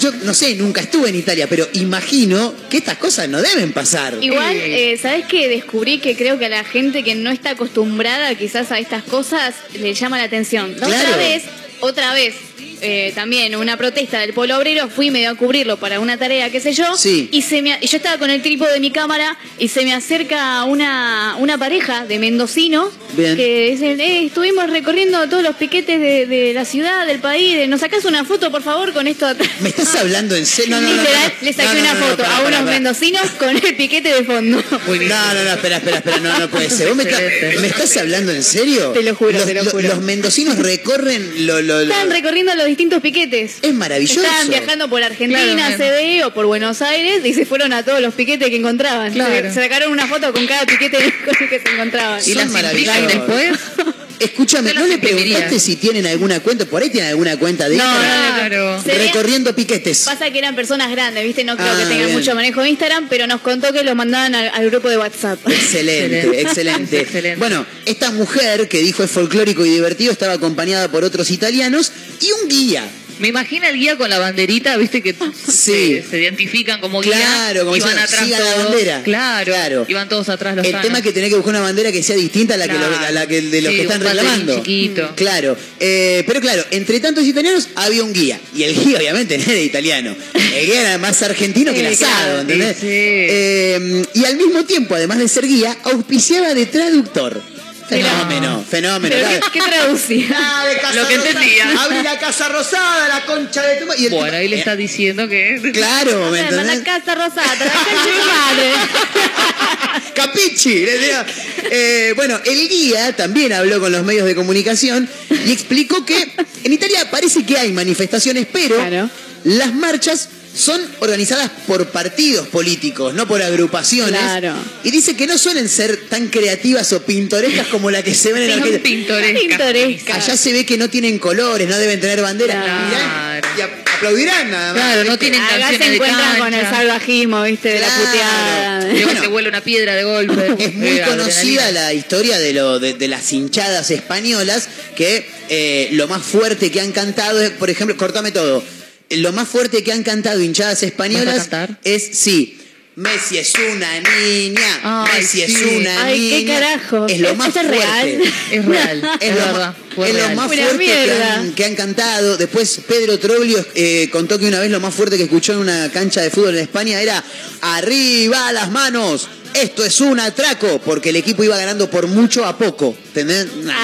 yo 0.00 0.10
no 0.22 0.34
sé, 0.34 0.54
nunca 0.56 0.80
estuve 0.80 1.08
en 1.08 1.16
Italia, 1.16 1.46
pero 1.48 1.68
imagino 1.74 2.54
que 2.70 2.76
estas 2.78 2.98
cosas 2.98 3.28
no 3.28 3.40
deben 3.42 3.72
pasar. 3.72 4.16
Igual, 4.20 4.56
Eh. 4.56 4.98
¿sabes 5.00 5.26
qué? 5.26 5.48
Descubrí 5.48 5.98
que 5.98 6.16
creo 6.16 6.38
que 6.38 6.46
a 6.46 6.48
la 6.48 6.64
gente 6.64 7.02
que 7.04 7.14
no 7.14 7.30
está 7.30 7.50
acostumbrada 7.50 8.34
quizás 8.34 8.70
a 8.72 8.78
estas 8.78 9.02
cosas 9.04 9.54
le 9.74 9.94
llama 9.94 10.18
la 10.18 10.24
atención. 10.24 10.74
La 10.78 10.86
Claro. 10.86 11.08
Otra 11.08 11.16
vez, 11.16 11.42
otra 11.80 12.14
vez, 12.14 12.34
eh, 12.80 13.12
también 13.14 13.54
una 13.56 13.76
protesta 13.76 14.20
del 14.20 14.32
Polo 14.32 14.56
Obrero, 14.58 14.88
fui 14.88 15.10
medio 15.10 15.30
a 15.30 15.34
cubrirlo 15.34 15.76
para 15.78 16.00
una 16.00 16.16
tarea, 16.16 16.50
qué 16.50 16.60
sé 16.60 16.72
yo, 16.72 16.96
Sí. 16.96 17.28
y, 17.32 17.42
se 17.42 17.62
me, 17.62 17.78
yo 17.80 17.96
estaba 17.96 18.18
con 18.18 18.30
el 18.30 18.42
trípode 18.42 18.72
de 18.72 18.80
mi 18.80 18.90
cámara 18.90 19.36
y 19.58 19.68
se 19.68 19.84
me 19.84 19.94
acerca 19.94 20.64
una, 20.64 21.36
una 21.38 21.58
pareja 21.58 22.04
de 22.06 22.18
mendocinos 22.18 22.90
Bien. 23.16 23.36
que 23.36 23.70
dicen, 23.72 24.00
eh, 24.00 24.26
estuvimos 24.26 24.68
recorriendo 24.70 25.28
todos 25.28 25.42
los 25.42 25.56
piquetes 25.56 26.00
de, 26.00 26.26
de 26.26 26.52
la 26.54 26.64
ciudad, 26.64 27.06
del 27.06 27.18
país, 27.20 27.68
¿nos 27.68 27.80
sacás 27.80 28.04
una 28.04 28.24
foto, 28.24 28.50
por 28.50 28.62
favor, 28.62 28.92
con 28.92 29.06
esto 29.06 29.26
atrás? 29.26 29.48
¿Me 29.60 29.68
estás 29.70 29.94
hablando 29.96 30.34
en 30.36 30.46
serio? 30.46 30.76
No, 30.76 30.80
no, 30.80 30.88
Literal, 30.88 31.32
no. 31.40 31.44
le 31.46 31.52
saqué 31.52 31.80
una 31.80 31.94
foto 31.94 32.24
a 32.24 32.40
unos 32.46 32.62
mendocinos 32.64 33.22
con 33.38 33.50
el 33.56 33.76
piquete 33.76 34.12
de 34.14 34.24
fondo. 34.24 34.62
Muy 34.86 34.98
bien. 35.00 35.10
No, 35.10 35.34
no, 35.34 35.44
no, 35.44 35.50
espera, 35.50 35.76
espera, 35.78 35.96
espera, 35.98 36.18
no, 36.20 36.38
no 36.38 36.48
puede 36.48 36.70
ser. 36.70 36.88
¿Vos 36.88 36.96
me, 36.96 37.02
estás- 37.04 37.20
Excelente. 37.22 37.60
¿me 37.60 37.66
estás 37.68 37.96
hablando 37.96 38.32
en 38.32 38.42
serio? 38.42 38.90
Te 38.92 39.02
lo 39.02 39.14
juro, 39.14 39.32
los, 39.32 39.44
te 39.46 39.54
lo 39.54 39.62
los- 39.64 39.72
juro. 39.72 39.88
Los 39.88 40.00
mendocinos 40.02 40.56
recorren 40.58 41.46
lo, 41.46 41.60
lo, 41.62 41.74
lo- 41.76 41.80
Estaban 41.82 42.10
recorriendo 42.10 42.54
los 42.54 42.67
distintos 42.68 43.00
piquetes. 43.02 43.58
Es 43.62 43.74
maravilloso. 43.74 44.20
Estaban 44.22 44.48
viajando 44.48 44.88
por 44.88 45.02
Argentina, 45.02 45.66
Claro, 45.68 45.76
CDE 45.76 46.24
o 46.24 46.32
por 46.32 46.46
Buenos 46.46 46.80
Aires 46.82 47.24
y 47.24 47.34
se 47.34 47.44
fueron 47.44 47.72
a 47.72 47.82
todos 47.82 48.00
los 48.00 48.14
piquetes 48.14 48.48
que 48.48 48.56
encontraban. 48.56 49.12
Claro. 49.12 49.34
Se, 49.34 49.54
se 49.54 49.60
sacaron 49.62 49.90
una 49.92 50.06
foto 50.06 50.32
con 50.32 50.46
cada 50.46 50.64
piquete 50.66 50.98
con 51.24 51.34
el 51.40 51.48
que 51.48 51.60
se 51.60 51.68
encontraban. 51.74 52.20
¿Y 52.24 52.34
las 52.34 52.48
maravillosos. 52.50 53.06
después? 53.08 53.58
Escúchame, 54.20 54.74
¿no 54.74 54.80
los 54.80 54.88
le 54.88 54.98
preguntaste 54.98 55.58
si 55.60 55.76
tienen 55.76 56.06
alguna 56.06 56.40
cuenta? 56.40 56.64
Por 56.66 56.82
ahí 56.82 56.90
tienen 56.90 57.10
alguna 57.10 57.36
cuenta 57.38 57.68
de 57.68 57.76
No, 57.76 57.84
Instagram. 57.84 58.34
Claro. 58.48 58.82
Sería- 58.82 59.06
Recorriendo 59.12 59.54
piquetes. 59.54 60.04
Pasa 60.04 60.30
que 60.30 60.38
eran 60.38 60.54
personas 60.54 60.90
grandes, 60.90 61.24
¿viste? 61.24 61.44
No 61.44 61.56
creo 61.56 61.68
Ah, 61.70 61.76
que 61.78 61.84
tengan 61.86 62.06
bien. 62.06 62.18
mucho 62.18 62.34
manejo 62.34 62.62
de 62.62 62.70
Instagram, 62.70 63.06
pero 63.08 63.26
nos 63.26 63.40
contó 63.40 63.72
que 63.72 63.82
lo 63.84 63.94
mandaban 63.94 64.34
al, 64.34 64.48
al 64.52 64.70
grupo 64.70 64.88
de 64.88 64.98
WhatsApp. 64.98 65.38
Excelente, 65.48 66.18
Excelente. 66.18 66.40
excelente. 66.40 67.00
Excelente. 67.00 67.38
Bueno, 67.38 67.64
esta 67.84 68.10
mujer 68.10 68.68
que 68.68 68.78
dijo 68.82 69.02
es 69.04 69.10
folclórico 69.10 69.64
y 69.64 69.70
divertido 69.70 70.12
estaba 70.12 70.34
acompañada 70.34 70.88
por 70.90 71.04
otros 71.04 71.30
italianos 71.30 71.92
y 72.20 72.30
un 72.42 72.48
guía. 72.48 72.88
Me 73.18 73.28
imagina 73.28 73.68
el 73.68 73.76
guía 73.78 73.96
con 73.96 74.08
la 74.10 74.18
banderita, 74.18 74.76
viste 74.76 75.02
que 75.02 75.12
Sí. 75.12 76.00
se, 76.02 76.04
se 76.08 76.18
identifican 76.20 76.80
como 76.80 77.00
guía. 77.00 77.12
Claro, 77.12 77.64
como 77.64 77.76
y 77.76 77.80
van 77.80 77.88
diciendo, 77.90 78.04
atrás 78.04 78.24
"Siga 78.24 78.38
la 78.40 78.52
todos. 78.54 78.64
bandera". 78.68 79.02
Claro, 79.02 79.52
Claro. 79.52 79.86
Y 79.88 79.94
van 79.94 80.08
todos 80.08 80.28
atrás 80.28 80.56
los 80.56 80.64
El 80.66 80.80
tema 80.80 80.98
es 80.98 81.04
que 81.04 81.12
tenés 81.12 81.30
que 81.30 81.36
buscar 81.36 81.50
una 81.54 81.60
bandera 81.62 81.90
que 81.92 82.02
sea 82.02 82.16
distinta 82.16 82.54
a 82.54 82.56
la, 82.56 82.66
que, 82.66 82.74
lo- 82.74 82.78
Claro. 82.88 83.06
a 83.06 83.10
la 83.10 83.26
que 83.26 83.40
de 83.42 83.60
los 83.62 83.70
Sí, 83.72 83.76
que 83.78 83.82
están 83.82 84.00
reclamando. 84.00 84.56
chiquito. 84.56 85.12
Claro. 85.16 85.56
Eh, 85.80 86.22
pero 86.26 86.40
claro, 86.40 86.64
entre 86.70 87.00
tantos 87.00 87.24
italianos 87.24 87.68
había 87.74 88.02
un 88.04 88.12
guía. 88.12 88.40
Y 88.54 88.62
el 88.64 88.74
guía 88.74 88.98
obviamente 88.98 89.36
no 89.38 89.44
era 89.44 89.60
italiano. 89.60 90.14
El 90.34 90.66
guía 90.66 90.80
era 90.82 90.98
más 90.98 91.20
argentino 91.22 91.72
que 91.72 91.80
el 91.80 91.86
asado. 91.92 92.40
¿entendés? 92.40 92.76
Sí, 92.76 92.82
sí. 92.82 92.86
Eh, 92.90 94.02
y 94.14 94.24
al 94.24 94.36
mismo 94.36 94.64
tiempo, 94.64 94.94
además 94.94 95.18
de 95.18 95.28
ser 95.28 95.46
guía, 95.46 95.76
auspiciaba 95.84 96.54
de 96.54 96.66
traductor. 96.66 97.42
Fenómeno, 97.88 98.64
fenómeno. 98.68 99.14
¿Pero 99.16 99.28
claro. 99.28 99.46
qué, 99.52 99.58
qué 99.60 99.64
traducía? 99.66 100.28
Ah, 100.36 100.66
de 100.66 100.76
Casa 100.78 100.94
Lo 100.94 101.08
que 101.08 101.16
Rosada. 101.16 101.30
entendía. 101.40 101.82
Abrí 101.82 102.02
la 102.02 102.18
casa 102.18 102.48
rosada, 102.48 103.08
la 103.08 103.24
concha 103.24 103.62
de 103.62 103.76
tu 103.76 103.86
ma- 103.86 103.96
y 103.96 104.04
el 104.06 104.10
Bueno, 104.10 104.26
tipo- 104.26 104.36
ahí 104.36 104.48
le 104.48 104.58
está 104.58 104.76
diciendo 104.76 105.26
que. 105.28 105.58
Claro, 105.72 106.30
¿me 106.30 106.42
Me 106.42 106.42
manda 106.50 106.72
entendés? 106.74 106.84
casa 106.84 107.14
rosada, 107.14 107.54
la 107.54 107.72
concha 107.72 108.04
de 108.04 108.12
tu 108.12 108.26
madre. 108.28 108.72
Capichi. 110.14 110.84
le 110.84 110.98
decía. 110.98 111.26
Eh, 111.70 112.12
bueno, 112.16 112.38
el 112.44 112.68
guía 112.68 113.14
también 113.16 113.52
habló 113.52 113.80
con 113.80 113.92
los 113.92 114.04
medios 114.04 114.26
de 114.26 114.34
comunicación 114.34 115.08
y 115.46 115.52
explicó 115.52 116.04
que 116.04 116.32
en 116.64 116.72
Italia 116.72 117.10
parece 117.10 117.44
que 117.44 117.56
hay 117.58 117.72
manifestaciones, 117.72 118.46
pero 118.52 118.76
Claro. 118.76 119.10
las 119.44 119.74
marchas 119.74 120.28
son 120.58 120.80
organizadas 121.00 121.50
por 121.66 121.88
partidos 121.90 122.48
políticos, 122.48 123.14
no 123.14 123.26
por 123.28 123.40
agrupaciones. 123.42 124.20
Claro. 124.20 124.54
Y 124.84 124.90
dice 124.90 125.16
que 125.16 125.26
no 125.26 125.38
suelen 125.38 125.68
ser 125.68 125.96
tan 126.08 126.28
creativas 126.28 126.92
o 126.92 127.02
pintorescas 127.02 127.68
como 127.68 127.90
la 127.90 128.02
que 128.02 128.14
se 128.14 128.32
ven 128.32 128.42
en 128.44 128.52
Argentina. 128.52 128.82
pintorescas. 128.82 129.40
Pintoresca. 129.40 130.14
Allá 130.16 130.36
se 130.36 130.52
ve 130.52 130.66
que 130.66 130.76
no 130.76 130.90
tienen 130.90 131.18
colores, 131.18 131.68
no 131.68 131.78
deben 131.78 132.00
tener 132.00 132.20
banderas. 132.20 132.56
Claro. 132.62 133.48
Y 133.56 133.60
ap- 133.60 133.70
aplaudirán 133.98 134.50
nada 134.50 134.72
más. 134.74 134.82
Claro, 134.82 135.04
no 135.04 135.10
¿viste? 135.12 135.18
tienen 135.18 135.40
Acá 135.42 135.68
se 135.70 135.78
de 135.78 135.94
encuentran 135.94 136.38
con 136.38 136.54
el 136.54 136.66
salvajismo, 136.66 137.42
¿viste? 137.42 137.68
De 137.70 137.78
Claro. 137.78 137.92
la 138.02 138.10
puteada. 138.10 138.80
Luego 138.88 139.04
Bueno. 139.06 139.20
se 139.20 139.26
vuela 139.28 139.48
una 139.48 139.60
piedra 139.60 139.94
de 139.94 140.04
golpe. 140.04 140.54
Es 140.58 140.74
muy 140.74 140.88
Eh, 140.98 141.02
conocida 141.06 141.62
adrenalina. 141.66 141.70
la 141.72 141.92
historia 141.94 142.38
de, 142.38 142.52
lo, 142.52 142.78
de, 142.80 142.94
de 142.94 143.08
las 143.08 143.32
hinchadas 143.32 143.90
españolas, 143.90 144.68
que 144.96 145.28
eh, 145.48 145.88
lo 145.92 146.06
más 146.08 146.22
fuerte 146.22 146.70
que 146.70 146.80
han 146.80 146.92
cantado 146.92 147.40
es, 147.40 147.50
por 147.50 147.70
ejemplo, 147.70 147.96
cortame 147.96 148.30
todo, 148.32 148.62
lo 149.10 149.32
más 149.32 149.48
fuerte 149.48 149.82
que 149.82 149.92
han 149.92 150.02
cantado 150.02 150.40
hinchadas 150.40 150.82
españolas 150.82 151.48
es, 151.84 152.10
sí, 152.12 152.54
Messi 152.96 153.38
es 153.38 153.52
una 153.54 154.00
niña, 154.00 154.80
Ay, 154.82 155.20
Messi 155.20 155.42
es 155.42 155.62
una 155.62 156.04
Ay, 156.04 156.28
qué 156.30 156.36
niña. 156.38 156.54
carajo. 156.60 157.06
Es 157.06 157.20
lo 157.20 157.28
¿Esto 157.28 157.36
más 157.38 157.46
es 157.48 157.52
fuerte. 157.54 157.70
real? 157.78 158.22
Es 158.50 158.64
real, 158.64 159.10
Es 159.20 159.28
es 159.28 159.34
lo, 159.36 159.40
verdad. 159.44 159.74
es 160.04 160.14
lo 160.14 160.28
más 160.34 160.46
fuerte 160.48 160.66
que 160.72 160.78
mierda. 160.78 161.34
han, 161.34 161.52
que 161.52 161.64
han 161.64 161.74
cantado. 161.76 162.36
Después 162.36 162.80
Pedro 162.88 163.16
Troglio 163.20 163.64
eh, 163.76 164.08
contó 164.10 164.36
que 164.36 164.46
una 164.46 164.58
vez 164.58 164.70
lo 164.72 164.80
más 164.80 164.92
fuerte 164.92 165.16
que 165.16 165.22
escuchó 165.24 165.52
en 165.52 165.58
una 165.60 165.90
cancha 165.92 166.22
de 166.22 166.30
fútbol 166.30 166.56
en 166.56 166.62
España 166.64 167.00
era 167.00 167.22
arriba 167.60 168.50
las 168.52 168.70
manos. 168.70 169.28
Esto 169.54 169.84
es 169.84 170.00
un 170.00 170.18
atraco, 170.20 170.80
porque 170.84 171.08
el 171.10 171.16
equipo 171.16 171.42
iba 171.44 171.56
ganando 171.56 171.88
por 171.90 172.06
mucho 172.08 172.44
a 172.44 172.58
poco. 172.58 172.96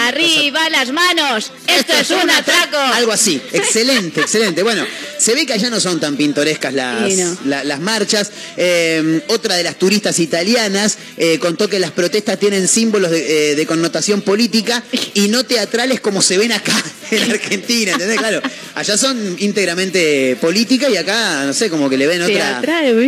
Arriba 0.06 0.68
las 0.70 0.90
manos. 0.92 1.50
Esto 1.66 1.92
es 2.00 2.10
un 2.10 2.30
atraco. 2.30 2.76
Algo 2.78 3.12
así. 3.12 3.40
Excelente, 3.52 4.20
excelente. 4.20 4.62
Bueno, 4.62 4.84
se 5.18 5.34
ve 5.34 5.46
que 5.46 5.52
allá 5.52 5.70
no 5.70 5.80
son 5.80 6.00
tan 6.00 6.16
pintorescas 6.16 6.72
las, 6.74 7.12
Sí, 7.12 7.16
no. 7.20 7.36
la- 7.46 7.64
las 7.64 7.80
marchas. 7.80 8.30
Eh, 8.56 9.20
otra 9.28 9.56
de 9.56 9.62
las 9.62 9.76
turistas 9.78 10.18
italianas 10.18 10.98
eh, 11.16 11.38
contó 11.38 11.68
que 11.68 11.78
las 11.78 11.90
protestas 11.90 12.38
tienen 12.38 12.68
símbolos 12.68 13.10
de, 13.10 13.52
eh, 13.52 13.54
de 13.54 13.66
connotación 13.66 14.22
política 14.22 14.82
y 15.14 15.28
no 15.28 15.44
teatrales 15.44 16.00
como 16.00 16.22
se 16.22 16.38
ven 16.38 16.52
acá 16.52 16.74
en 17.10 17.30
Argentina. 17.30 17.92
¿Entendés? 17.92 18.18
Claro, 18.18 18.42
allá 18.74 18.96
son 18.98 19.36
íntegramente 19.38 20.36
políticas 20.40 20.90
y 20.90 20.96
acá, 20.96 21.44
no 21.44 21.52
sé, 21.52 21.70
como 21.70 21.88
que 21.88 21.96
le 21.96 22.06
ven 22.06 22.22
otra. 22.22 22.34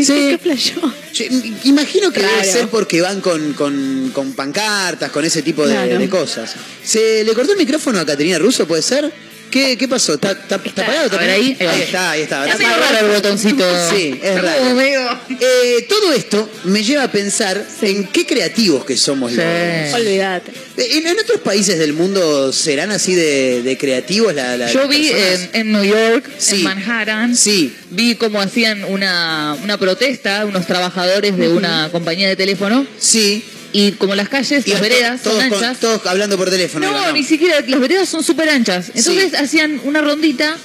¿Qué? 0.06 0.86
Yo 1.12 1.24
imagino 1.64 2.10
que 2.12 2.20
debe 2.20 2.32
Claro. 2.32 2.52
ser 2.52 2.68
porque 2.68 3.00
van 3.00 3.20
con, 3.20 3.52
con- 3.54 4.10
con 4.12 4.32
pancartas, 4.32 5.10
con 5.10 5.24
ese 5.24 5.42
tipo 5.42 5.66
de, 5.66 5.74
Claro. 5.74 5.98
de 5.98 6.08
cosas. 6.08 6.15
¿Se 6.84 7.24
le 7.24 7.32
cortó 7.34 7.52
el 7.52 7.58
micrófono 7.58 7.98
a 8.00 8.06
Caterina 8.06 8.38
Russo, 8.38 8.66
puede 8.66 8.82
ser? 8.82 9.12
¿Qué, 9.50 9.78
qué 9.78 9.86
pasó? 9.86 10.14
¿Está, 10.14 10.32
está, 10.32 10.56
está 10.64 10.82
apagado? 10.82 11.06
¿Está 11.06 11.20
ahí, 11.20 11.56
ahí 11.60 11.66
va. 11.66 11.76
está, 11.78 12.10
ahí 12.10 12.22
está. 12.22 12.44
Está 12.46 12.58
medio 12.58 12.76
raro 12.76 13.06
el 13.06 13.12
botoncito. 13.14 13.64
Sí, 13.90 14.18
es 14.20 14.42
raro. 14.42 15.20
Eh, 15.40 15.86
todo 15.88 16.12
esto 16.12 16.50
me 16.64 16.82
lleva 16.82 17.04
a 17.04 17.12
pensar 17.12 17.64
en 17.82 18.08
qué 18.08 18.26
creativos 18.26 18.84
que 18.84 18.96
somos 18.96 19.30
Sí. 19.30 19.36
los. 19.38 19.94
Olvídate. 19.94 20.50
¿En, 20.76 21.06
en 21.06 21.18
otros 21.20 21.40
países 21.40 21.78
del 21.78 21.92
mundo 21.92 22.52
serán 22.52 22.90
así 22.90 23.14
de, 23.14 23.62
de 23.62 23.78
creativos 23.78 24.34
la, 24.34 24.56
la- 24.56 24.70
Yo 24.70 24.88
vi 24.88 25.10
en, 25.12 25.50
en 25.52 25.72
New 25.72 25.84
York, 25.84 26.28
Sí. 26.38 26.56
en 26.56 26.62
Manhattan, 26.64 27.36
Sí. 27.36 27.74
vi 27.90 28.16
cómo 28.16 28.40
hacían 28.40 28.84
una, 28.84 29.56
una 29.62 29.78
protesta, 29.78 30.44
unos 30.44 30.66
trabajadores 30.66 31.36
de 31.36 31.48
una 31.48 31.88
compañía 31.92 32.28
de 32.28 32.36
teléfono, 32.36 32.84
Sí. 32.98 33.44
Y 33.78 33.92
como 33.92 34.14
las 34.14 34.28
calles, 34.28 34.66
Y 34.66 34.70
las 34.70 34.80
veredas 34.80 35.22
todos, 35.22 35.40
son 35.40 35.48
con- 35.50 35.64
anchas. 35.64 35.80
todos 35.80 36.06
hablando 36.06 36.36
por 36.38 36.48
teléfono. 36.50 36.90
no, 36.90 37.12
ni 37.12 37.22
siquiera, 37.24 37.56
las 37.66 37.80
veredas 37.80 38.08
son 38.08 38.22
súper 38.22 38.48
anchas. 38.48 38.90
Entonces 38.94 39.30
Sí. 39.30 39.36
hacían 39.36 39.80
una 39.84 40.00
rondita, 40.00 40.56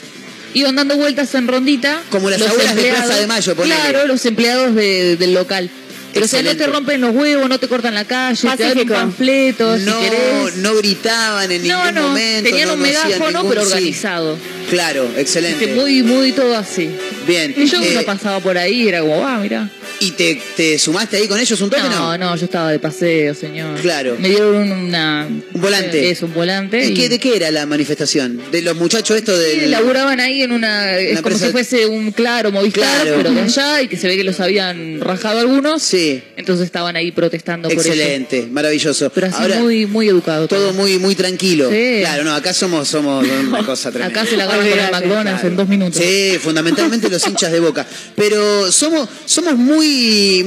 iban 0.54 0.76
dando 0.76 0.96
vueltas 0.98 1.34
en 1.36 1.48
rondita. 1.48 2.02
Como 2.10 2.30
las 2.30 2.40
los 2.40 2.50
aulas 2.50 2.76
de 2.76 2.84
Plaza 2.92 3.16
de 3.16 3.28
Mayo, 3.28 3.56
ponele. 3.56 3.76
Claro, 3.76 4.08
los 4.08 4.26
empleados 4.26 4.76
de- 4.76 5.18
del 5.18 5.34
local. 5.34 5.70
Pero 6.14 6.26
o 6.26 6.28
sea, 6.28 6.42
no 6.42 6.48
te 6.50 6.52
Excelente. 6.56 6.78
rompen 6.78 7.00
los 7.02 7.16
huevos, 7.16 7.48
no 7.48 7.58
te 7.58 7.70
cortan 7.70 7.94
la 7.94 8.04
calle, 8.04 8.42
te 8.42 8.48
dan 8.48 8.58
un 8.60 8.68
Pacífico. 8.74 8.94
panfleto, 8.94 9.78
no, 9.78 9.98
si 10.02 10.10
querés. 10.10 10.56
no 10.58 10.76
gritaban 10.76 11.50
en 11.54 11.66
No, 11.68 11.78
ningún 11.80 11.96
no, 11.96 12.08
momento. 12.10 12.50
tenían 12.50 12.68
no, 12.68 12.74
un 12.74 12.80
no 12.82 12.86
megáfono, 12.86 13.32
ningún- 13.32 13.50
pero 13.50 13.62
sí. 13.62 13.68
organizado. 13.68 14.38
Claro, 14.70 15.10
excelente. 15.18 15.64
Este, 15.66 15.76
muy, 15.76 16.04
muy 16.04 16.34
todo 16.34 16.58
así. 16.58 16.90
Bien. 17.26 17.54
Y 17.56 17.66
yo 17.66 17.82
Eh, 17.82 17.94
no 17.96 18.02
pasaba 18.04 18.42
por 18.42 18.58
ahí, 18.58 18.90
era 18.90 19.00
como, 19.02 19.26
ah, 19.26 19.40
mira. 19.42 19.70
¿Y 20.02 20.12
te, 20.12 20.42
te 20.58 20.80
sumaste 20.80 21.18
ahí 21.18 21.28
con 21.28 21.40
ellos 21.40 21.62
un 21.62 21.70
toque? 21.70 21.84
No, 21.84 22.18
no, 22.18 22.36
yo 22.36 22.46
estaba 22.46 22.72
de 22.72 22.80
paseo, 22.80 23.36
señor. 23.36 23.80
Claro. 23.82 24.16
Me 24.20 24.30
dieron 24.30 24.72
una... 24.72 25.28
Un 25.28 25.62
volante. 25.62 26.10
Es 26.10 26.24
un 26.24 26.34
volante. 26.34 26.84
¿Y 26.84 26.92
y- 26.92 26.94
qué- 26.96 27.08
¿De 27.08 27.20
qué 27.20 27.36
era 27.36 27.52
la 27.52 27.66
manifestación? 27.68 28.42
¿De 28.52 28.64
los 28.64 28.76
muchachos 28.76 29.16
esto 29.16 29.32
Sí, 29.36 29.60
del...? 29.60 29.72
laburaban 29.72 30.20
ahí 30.20 30.42
en 30.42 30.52
una... 30.54 30.98
Es 30.98 31.22
como 31.22 31.38
si 31.38 31.46
fuese 31.50 31.86
un 31.86 32.12
claro 32.12 32.52
Movistar, 32.52 32.82
Claro. 33.04 33.18
pero 33.18 33.32
de 33.32 33.42
allá, 33.42 33.82
y 33.84 33.88
que 33.88 33.96
se 33.98 34.08
ve 34.08 34.18
que 34.18 34.24
los 34.24 34.40
habían 34.40 35.00
rajado 35.02 35.40
algunos. 35.40 35.84
Sí, 35.84 36.24
Entonces 36.36 36.66
estaban 36.66 36.96
ahí 36.96 37.12
protestando 37.12 37.70
por 37.70 37.78
eso. 37.78 37.90
excelente, 37.90 38.48
maravilloso. 38.52 39.12
Pero 39.14 39.28
así 39.28 39.36
Ahora, 39.40 39.60
muy, 39.60 39.86
muy 39.86 40.10
educado. 40.10 40.48
todo 40.48 40.74
muy 40.74 40.98
muy 40.98 41.14
tranquilo. 41.14 41.70
Sí. 41.70 41.98
Claro, 42.00 42.24
no, 42.24 42.34
acá 42.34 42.54
somos, 42.56 42.88
somos 42.88 43.24
una 43.48 43.64
cosa 43.64 43.92
tremenda. 43.92 44.20
Acá 44.22 44.28
se 44.30 44.36
la 44.36 44.46
agarran 44.46 44.68
con 44.68 44.80
el 44.80 44.92
McDonald's 44.92 45.32
Claro. 45.42 45.48
en 45.48 45.56
dos 45.58 45.68
minutos. 45.68 46.02
Sí, 46.04 46.40
fundamentalmente 46.42 47.08
los 47.08 47.28
hinchas 47.28 47.52
de 47.52 47.60
boca. 47.60 47.86
Pero 48.16 48.72
somos, 48.72 49.08
somos 49.26 49.56
muy, 49.56 49.91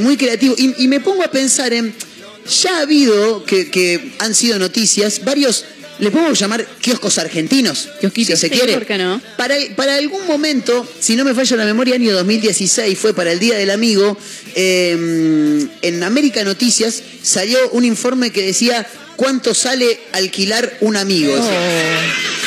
muy 0.00 0.16
creativos. 0.16 0.58
Y, 0.58 0.74
y 0.78 0.88
me 0.88 1.00
pongo 1.00 1.22
a 1.22 1.30
pensar 1.30 1.72
en. 1.72 1.94
Ya 2.62 2.78
ha 2.78 2.80
habido, 2.82 3.44
que, 3.44 3.70
que 3.70 4.12
han 4.18 4.34
sido 4.34 4.58
noticias, 4.58 5.24
varios. 5.24 5.64
¿Le 6.00 6.10
podemos 6.10 6.36
llamar 6.38 6.66
kioscos 6.80 7.18
argentinos? 7.18 7.88
Kiosquitos. 8.00 8.38
Si 8.40 8.48
se 8.48 8.52
Sí, 8.52 8.58
quiere. 8.60 8.74
¿por 8.74 8.84
qué 8.84 8.98
no? 8.98 9.20
Para, 9.36 9.54
para 9.76 9.94
algún 9.94 10.26
momento, 10.26 10.86
si 10.98 11.14
no 11.14 11.24
me 11.24 11.34
falla 11.34 11.56
la 11.56 11.64
memoria, 11.64 11.94
año 11.94 12.12
2016 12.12 12.98
fue 12.98 13.14
para 13.14 13.30
el 13.30 13.38
Día 13.38 13.56
del 13.56 13.70
Amigo. 13.70 14.18
eh, 14.56 15.68
en 15.82 16.02
América 16.02 16.42
Noticias 16.44 17.00
salió 17.22 17.56
un 17.70 17.84
informe 17.84 18.30
que 18.30 18.42
decía 18.42 18.86
cuánto 19.16 19.54
sale 19.54 19.98
alquilar 20.12 20.78
un 20.80 20.96
amigo. 20.96 21.34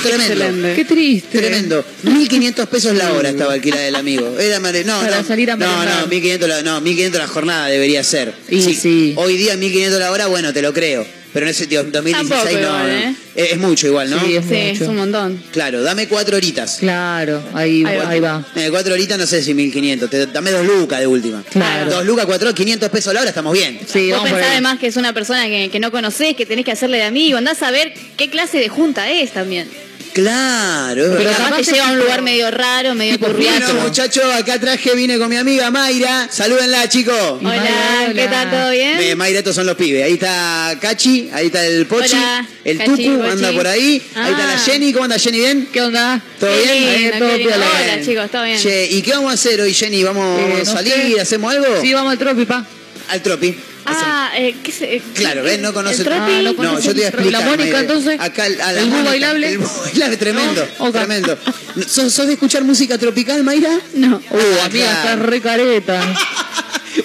Tremendo. 0.04 0.34
Excelente. 0.44 0.76
Qué 0.76 0.86
triste. 0.86 1.38
Tremendo. 1.40 1.84
1.500 2.04 2.68
pesos 2.68 2.96
la 2.96 3.14
hora 3.14 3.30
estaba 3.30 3.54
alquilada 3.54 3.88
el 3.88 3.96
amigo. 3.96 4.38
Era 4.40 4.60
mare- 4.60 4.84
no, 4.84 5.00
Para 5.02 5.22
no, 5.22 5.28
salir 5.28 5.50
a 5.52 5.56
no, 5.58 5.86
no, 5.86 6.08
1.500 6.08 6.48
la, 6.48 6.62
no, 6.62 6.82
1.500 6.82 7.12
la 7.18 7.28
jornada 7.28 7.68
debería 7.68 8.04
ser. 8.04 8.34
Y 8.50 8.62
sí. 8.62 9.14
Hoy 9.18 9.38
día 9.38 9.56
1.500 9.56 9.98
la 10.00 10.12
hora, 10.12 10.28
bueno, 10.28 10.54
te 10.54 10.62
lo 10.62 10.74
creo. 10.74 11.06
Pero 11.38 11.46
en 11.46 11.52
ese 11.52 11.68
tío, 11.68 11.84
2016 11.84 12.30
Tampoco 12.30 12.52
no, 12.52 12.60
igual, 12.60 12.88
no. 12.88 13.10
¿eh? 13.10 13.16
Es, 13.36 13.52
es 13.52 13.58
mucho 13.60 13.86
igual, 13.86 14.10
¿no? 14.10 14.20
Sí, 14.26 14.36
es 14.36 14.46
Sí, 14.46 14.54
mucho. 14.72 14.84
es 14.84 14.90
un 14.90 14.96
montón. 14.96 15.44
Claro, 15.52 15.84
dame 15.84 16.08
cuatro 16.08 16.36
horitas. 16.36 16.78
Claro, 16.80 17.44
ahí, 17.54 17.84
Ahí 17.86 17.98
va. 17.98 18.10
ahí 18.10 18.20
va. 18.20 18.46
Eh, 18.56 18.70
cuatro 18.72 18.96
horitas 18.96 19.20
no 19.20 19.28
sé 19.28 19.44
si 19.44 19.54
1.500. 19.54 20.10
Te, 20.10 20.26
dame 20.26 20.50
dos 20.50 20.66
lucas 20.66 21.00
de 21.00 21.06
última. 21.06 21.44
Claro. 21.52 21.92
Dos 21.92 22.06
lucas, 22.06 22.26
cuatro, 22.26 22.52
500 22.56 22.90
pesos 22.90 23.14
la 23.14 23.20
hora, 23.22 23.30
estamos 23.30 23.54
bien. 23.54 23.80
Sí, 23.86 24.10
Vos 24.10 24.18
vamos 24.18 24.30
por 24.32 24.40
pensás 24.40 24.46
ahí. 24.50 24.52
además 24.54 24.80
que 24.80 24.88
es 24.88 24.98
una 24.98 25.14
persona 25.14 25.46
que, 25.46 25.70
que 25.72 25.80
no 25.80 25.92
conocés, 25.92 26.36
que 26.36 26.48
tenés 26.48 26.66
que 26.66 26.72
hacerle 26.72 26.98
de 26.98 27.04
amigo. 27.04 27.38
Andás 27.38 27.62
a 27.62 27.70
ver 27.70 27.94
qué 28.18 28.30
clase 28.32 28.58
de 28.58 28.70
junta 28.70 29.12
es 29.12 29.32
también. 29.32 29.68
Claro, 30.14 31.04
es 31.04 31.10
Pero 31.10 31.18
verdad. 31.24 31.32
capaz 31.38 31.50
capaz 31.50 31.66
te 31.66 31.72
lleva 31.74 31.88
a 31.90 31.92
un 31.92 32.00
lugar 32.00 32.22
medio 32.22 32.50
raro, 32.52 32.96
medio 32.96 33.14
tipo 33.14 33.28
turriato. 33.28 33.66
Bueno, 33.68 33.82
muchachos, 33.88 34.24
acá 34.34 34.60
traje, 34.60 34.96
vine 34.96 35.18
con 35.20 35.30
mi 35.30 35.36
amiga 35.38 35.70
Mayra. 35.72 36.28
Salúdenla, 36.32 36.90
chicos. 36.90 37.16
Hola, 37.16 37.50
Hola. 37.52 38.14
¿qué 38.14 38.28
tal? 38.28 38.50
¿Todo 38.50 38.72
bien? 38.72 38.98
Eh, 39.00 39.16
Mayra, 39.16 39.40
estos 39.40 39.56
son 39.56 39.66
los 39.68 39.76
pibes. 39.76 40.04
Ahí 40.04 40.14
está 40.14 40.76
Cachi, 40.82 41.30
ahí 41.34 41.48
está 41.48 41.66
el 41.66 41.86
Pochi, 41.86 42.16
Hola, 42.16 42.48
el 42.64 42.78
Cachi, 42.78 42.92
Tucu 43.06 43.18
Pochi. 43.20 43.30
anda 43.32 43.52
por 43.52 43.68
ahí. 43.68 44.02
Ahí 44.16 44.32
está 44.32 44.46
la 44.48 44.54
Ah. 44.54 44.62
Jenny. 44.66 44.92
¿Cómo 44.94 45.04
anda 45.06 45.20
Jenny? 45.20 45.38
¿Bien? 45.40 45.68
¿Qué 45.72 45.82
onda? 45.82 46.22
¿Todo 46.40 46.50
Qué 46.50 46.62
bien? 46.64 47.14
Ahí, 47.14 47.20
todo 47.20 47.30
qué 47.30 47.38
piola. 47.38 47.58
Hola, 47.58 48.06
chicos, 48.06 48.32
¿todo 48.32 48.44
bien? 48.44 48.60
Che, 48.60 48.86
¿y 48.92 49.02
qué 49.02 49.12
vamos 49.12 49.32
a 49.32 49.34
hacer 49.36 49.62
hoy, 49.62 49.74
Jenny? 49.74 50.04
¿Vamos 50.04 50.40
Eh, 50.40 50.54
a 50.56 50.60
no 50.60 50.66
salir? 50.66 50.94
sé. 51.16 51.22
¿Hacemos 51.22 51.54
algo? 51.54 51.68
Sí, 51.82 51.94
vamos 51.94 52.12
al 52.12 52.18
tropi, 52.18 52.46
pa. 52.46 52.66
Al 53.10 53.22
tropi. 53.22 53.56
Ah, 53.90 54.32
eh, 54.38 54.56
¿qué 54.64 54.72
se, 54.72 55.02
Claro, 55.14 55.44
¿ves? 55.44 55.60
No 55.60 55.74
conoce 55.74 55.98
el 55.98 56.04
tropi. 56.04 56.32
Ah, 56.34 56.42
no 56.42 56.54
No, 56.54 56.80
yo 56.80 56.94
te 56.94 56.94
voy 56.94 57.04
a 57.04 57.08
el- 57.08 57.14
explicar. 57.14 57.42
la 57.44 57.50
Mónica, 57.50 57.80
entonces. 57.80 58.20
Acá 58.20 58.44
a 58.46 58.50
la 58.50 58.72
¿El 58.82 58.88
Mónica. 58.90 59.10
bailable? 59.10 59.50
El 59.50 59.58
bailable, 59.60 60.18
tremendo. 60.18 60.68
No, 60.80 60.86
ok. 60.86 60.94
Tremendo. 60.94 61.38
¿Sos, 61.88 62.14
sos 62.14 62.28
de 62.28 62.34
escuchar 62.34 62.64
música 62.64 62.98
tropical, 62.98 63.44
Mayra? 63.44 63.70
No. 63.94 64.18
Uh, 64.30 64.66
amiga, 64.66 64.92
estás 64.92 65.20
re 65.20 65.42
careta. 65.42 66.02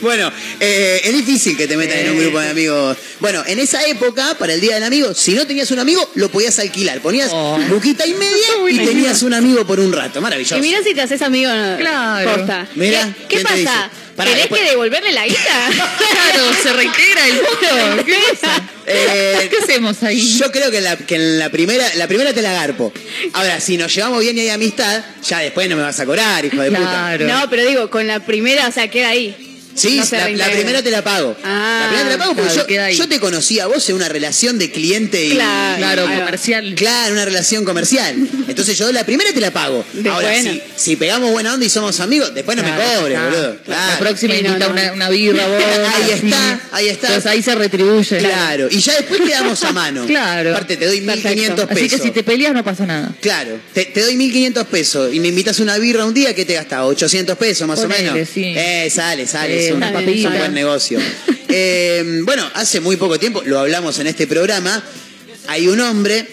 Bueno, 0.00 0.32
eh, 0.60 1.00
es 1.04 1.12
difícil 1.12 1.56
que 1.56 1.66
te 1.68 1.76
metas 1.76 1.96
en 1.98 2.10
un 2.10 2.18
grupo 2.18 2.40
de 2.40 2.48
amigos. 2.48 2.96
Bueno, 3.20 3.42
en 3.46 3.58
esa 3.58 3.84
época, 3.86 4.34
para 4.38 4.52
el 4.54 4.60
Día 4.60 4.74
del 4.74 4.84
Amigo, 4.84 5.14
si 5.14 5.32
no 5.34 5.46
tenías 5.46 5.70
un 5.70 5.78
amigo, 5.78 6.08
lo 6.14 6.28
podías 6.30 6.58
alquilar. 6.58 7.00
Ponías 7.00 7.30
Oh. 7.32 7.58
buquita 7.68 8.06
y 8.06 8.14
media 8.14 8.46
y 8.70 8.78
tenías 8.86 9.22
un 9.22 9.34
amigo 9.34 9.66
por 9.66 9.78
un 9.80 9.92
rato. 9.92 10.20
Maravilloso. 10.20 10.56
Y 10.58 10.60
mirá 10.60 10.82
si 10.82 10.94
te 10.94 11.02
haces 11.02 11.22
amigo 11.22 11.52
no, 11.52 11.76
Claro. 11.78 12.34
posta. 12.36 12.66
Mirá, 12.74 13.04
¿Qué, 13.06 13.12
qué 13.12 13.26
¿quién 13.28 13.42
te 13.42 13.44
pasa? 13.44 13.56
dice? 13.56 13.72
Pará, 14.16 14.30
¿Tenés 14.30 14.44
después- 14.44 14.60
que 14.62 14.70
devolverle 14.70 15.12
la 15.12 15.26
guita? 15.26 15.70
Claro, 16.12 16.44
se 16.62 16.72
reintegra 16.72 17.26
el 17.28 17.34
mundo. 17.34 18.04
¿Qué 18.04 18.14
pasa? 18.40 18.62
Eh, 18.86 19.48
¿Qué 19.50 19.56
hacemos 19.58 20.02
ahí? 20.02 20.38
Yo 20.38 20.50
creo 20.52 20.70
que, 20.70 20.78
en 20.78 20.84
la, 20.84 20.96
que 20.96 21.14
en 21.14 21.38
la 21.38 21.50
primera 21.50 21.86
la 21.94 22.06
primera 22.08 22.32
te 22.32 22.42
la 22.42 22.52
garpo. 22.52 22.92
Ahora, 23.32 23.60
si 23.60 23.76
nos 23.76 23.94
llevamos 23.94 24.20
bien 24.20 24.36
y 24.36 24.40
hay 24.40 24.48
amistad, 24.50 25.02
ya 25.26 25.38
después 25.38 25.68
no 25.70 25.76
me 25.76 25.82
vas 25.82 25.98
a 26.00 26.04
cobrar, 26.06 26.44
hijo 26.44 26.60
de 26.60 26.70
puta. 26.70 26.80
Claro. 26.82 27.26
No, 27.26 27.48
pero 27.50 27.64
digo, 27.64 27.90
con 27.90 28.06
la 28.06 28.20
primera, 28.20 28.68
o 28.68 28.72
sea, 28.72 28.88
queda 28.88 29.08
ahí. 29.10 29.51
Sí, 29.74 29.96
No 29.98 30.36
la, 30.36 30.50
primera 30.50 30.82
te 30.82 30.90
la 30.90 31.02
pago. 31.02 31.36
Ah, 31.44 31.80
la 31.82 31.88
primera 31.88 32.10
te 32.10 32.16
la 32.18 32.24
pago 32.24 32.36
porque 32.36 32.74
claro, 32.74 32.92
yo, 32.92 32.98
yo 32.98 33.08
te 33.08 33.20
conocí 33.20 33.58
a 33.60 33.66
vos 33.66 33.88
en 33.88 33.96
una 33.96 34.08
relación 34.08 34.58
de 34.58 34.70
cliente 34.70 35.24
y. 35.24 35.30
Claro. 35.30 35.78
Claro, 35.78 36.04
comercial. 36.04 36.74
Claro, 36.76 37.12
una 37.14 37.24
relación 37.24 37.64
comercial. 37.64 38.14
Entonces 38.48 38.76
yo 38.78 38.90
la 38.92 39.04
primera 39.04 39.32
te 39.32 39.40
la 39.40 39.50
pago. 39.50 39.84
Ahora, 40.10 40.28
buena. 40.28 40.52
si, 40.52 40.62
si 40.76 40.96
pegamos 40.96 41.30
buena 41.32 41.54
onda 41.54 41.64
y 41.66 41.68
somos 41.70 42.00
amigos, 42.00 42.34
después 42.34 42.56
no 42.56 42.62
me 42.62 42.70
cobres, 42.70 43.18
claro. 43.18 43.30
boludo. 43.30 43.56
La 43.66 43.96
próxima 43.98 44.34
Sí, 44.34 44.42
no, 44.42 44.48
invita 44.50 44.66
no. 44.66 44.72
Una, 44.72 44.92
una 44.92 45.08
birra 45.10 45.46
vos. 45.46 45.62
Ahí 45.94 46.10
está, 46.12 46.60
ahí 46.72 46.88
está. 46.88 47.06
Entonces 47.08 47.30
ahí 47.30 47.42
se 47.42 47.54
retribuye. 47.54 48.18
Claro. 48.18 48.68
Y 48.70 48.78
ya 48.78 48.94
después 48.94 49.20
quedamos 49.22 49.62
a 49.64 49.72
mano. 49.72 50.06
Claro. 50.12 50.50
Aparte, 50.50 50.76
te 50.76 50.86
doy 50.86 51.00
Perfecto. 51.00 51.28
1500 51.30 51.66
pesos. 51.66 51.82
Así 51.82 51.88
que 51.96 52.02
si 52.02 52.10
te 52.10 52.22
peleas 52.22 52.52
no 52.52 52.62
pasa 52.62 52.84
nada. 52.86 53.10
Claro, 53.20 53.58
te, 53.72 53.86
te 53.86 54.00
doy 54.02 54.16
1500 54.16 54.66
pesos 54.66 55.14
y 55.14 55.20
me 55.20 55.28
invitas 55.28 55.58
una 55.60 55.78
birra 55.78 56.04
un 56.04 56.12
día, 56.12 56.34
¿qué 56.34 56.44
te 56.44 56.54
gasta? 56.54 56.84
800 56.84 57.36
pesos 57.38 57.66
más 57.66 57.80
Ponele, 57.80 58.10
o 58.10 58.12
menos. 58.14 58.28
sí. 58.28 58.44
Eh, 58.56 58.90
sale, 58.90 59.26
sale. 59.26 59.61
Eh, 59.61 59.61
es 59.68 59.72
un, 59.72 59.82
es 59.82 60.38
buen 60.38 60.54
negocio. 60.54 60.98
Eh, 61.54 62.20
bueno, 62.24 62.48
hace 62.54 62.80
muy 62.80 62.96
poco 62.96 63.18
tiempo, 63.18 63.42
lo 63.44 63.58
hablamos 63.58 63.98
en 63.98 64.06
este 64.06 64.26
programa, 64.26 64.82
hay 65.48 65.68
un 65.68 65.80
hombre 65.80 66.26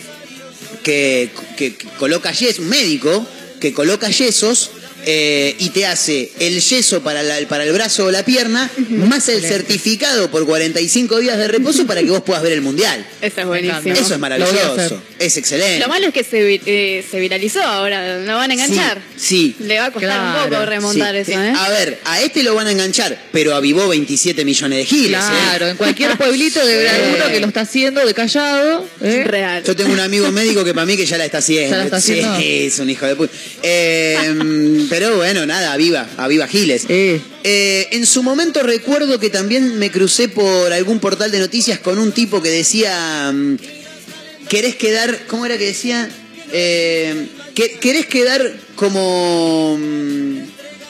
que, 0.81 1.29
que- 1.57 1.75
que 1.75 1.87
coloca 1.97 2.31
yesos, 2.31 2.59
un 2.59 2.69
médico, 2.69 3.27
que 3.59 3.73
coloca 3.73 4.09
yesos 4.09 4.71
eh, 5.05 5.55
y 5.59 5.69
te 5.69 5.85
hace 5.85 6.31
el 6.39 6.59
yeso 6.61 7.01
para, 7.01 7.23
la- 7.23 7.39
para 7.47 7.63
el 7.63 7.71
brazo 7.73 8.05
o 8.05 8.11
la 8.11 8.23
pierna, 8.23 8.69
más 8.89 9.27
el 9.29 9.41
certificado 9.41 10.29
por 10.31 10.45
45 10.45 11.19
días 11.19 11.37
de 11.37 11.47
reposo 11.47 11.85
para 11.85 12.01
que 12.01 12.09
vos 12.09 12.21
puedas 12.21 12.43
ver 12.43 12.53
el 12.53 12.61
mundial. 12.61 13.05
Eso 13.21 13.41
es 13.41 13.45
buenísimo. 13.47 13.93
Eso 13.95 14.13
es 14.13 14.19
maravilloso, 14.19 15.01
es 15.19 15.37
excelente. 15.37 15.79
Lo 15.79 15.87
malo 15.87 16.07
es 16.07 16.13
que 16.13 16.23
se, 16.23 16.43
vi- 16.43 16.61
eh, 16.65 17.03
se 17.09 17.19
viralizó 17.19 17.61
ahora, 17.61 18.19
lo 18.19 18.35
van 18.35 18.51
a 18.51 18.53
enganchar. 18.53 19.01
Sí, 19.15 19.55
sí. 19.59 19.63
Le 19.65 19.79
va 19.79 19.85
a 19.85 19.91
costar 19.91 20.43
un 20.45 20.49
poco 20.49 20.65
remontar 20.65 21.15
Sí, 21.25 21.31
eso, 21.31 21.41
eh. 21.41 21.53
A 21.55 21.69
ver, 21.69 21.99
a 22.05 22.21
este 22.21 22.43
lo 22.43 22.55
van 22.55 22.67
a 22.67 22.71
enganchar, 22.71 23.17
pero 23.31 23.55
avivó 23.55 23.87
27 23.87 24.43
millones 24.45 24.79
de 24.79 24.85
giles. 24.85 25.19
¿eh? 25.19 25.27
Claro, 25.29 25.67
en 25.69 25.77
cualquier 25.77 26.17
pueblito 26.17 26.65
debe 26.65 26.89
haber 26.89 27.03
alguno 27.05 27.27
que 27.31 27.39
lo 27.39 27.47
está 27.47 27.61
haciendo 27.61 28.05
de 28.05 28.13
callado. 28.13 28.85
¿eh? 29.01 29.23
Real. 29.25 29.63
Yo 29.63 29.75
tengo 29.75 29.91
un 29.93 29.99
amigo 29.99 30.31
médico 30.31 30.63
que 30.63 30.73
para 30.73 30.85
mí 30.85 30.95
que 30.97 31.05
ya 31.05 31.17
la 31.17 31.25
está 31.25 31.39
haciendo. 31.39 31.71
¿Ya 31.71 31.77
la 31.77 31.83
está 31.85 31.97
haciendo? 31.97 32.37
Sí, 32.37 32.63
es 32.67 32.79
un 32.79 32.89
hijo 32.89 33.05
de 33.05 33.15
puta. 33.15 33.33
Eh, 33.63 34.87
pero 34.89 35.15
bueno, 35.17 35.45
nada, 35.45 35.73
aviva, 35.73 36.07
aviva 36.17 36.47
giles. 36.47 36.85
Eh. 36.89 37.21
Eh, 37.43 37.87
en 37.91 38.05
su 38.05 38.23
momento 38.23 38.63
recuerdo 38.63 39.19
que 39.19 39.29
también 39.29 39.77
me 39.79 39.91
crucé 39.91 40.27
por 40.29 40.73
algún 40.73 40.99
portal 40.99 41.31
de 41.31 41.39
noticias 41.39 41.79
con 41.79 41.99
un 41.99 42.11
tipo 42.11 42.41
que 42.41 42.49
decía, 42.49 43.31
mm, 43.33 43.55
¿querés 44.49 44.75
quedar, 44.75 45.25
cómo 45.27 45.45
era 45.45 45.57
que 45.57 45.65
decía? 45.65 46.09
Eh, 46.51 47.27
que- 47.55 47.77
¿Querés 47.79 48.05
quedar 48.07 48.53
como... 48.75 49.77
mm, 49.79 50.39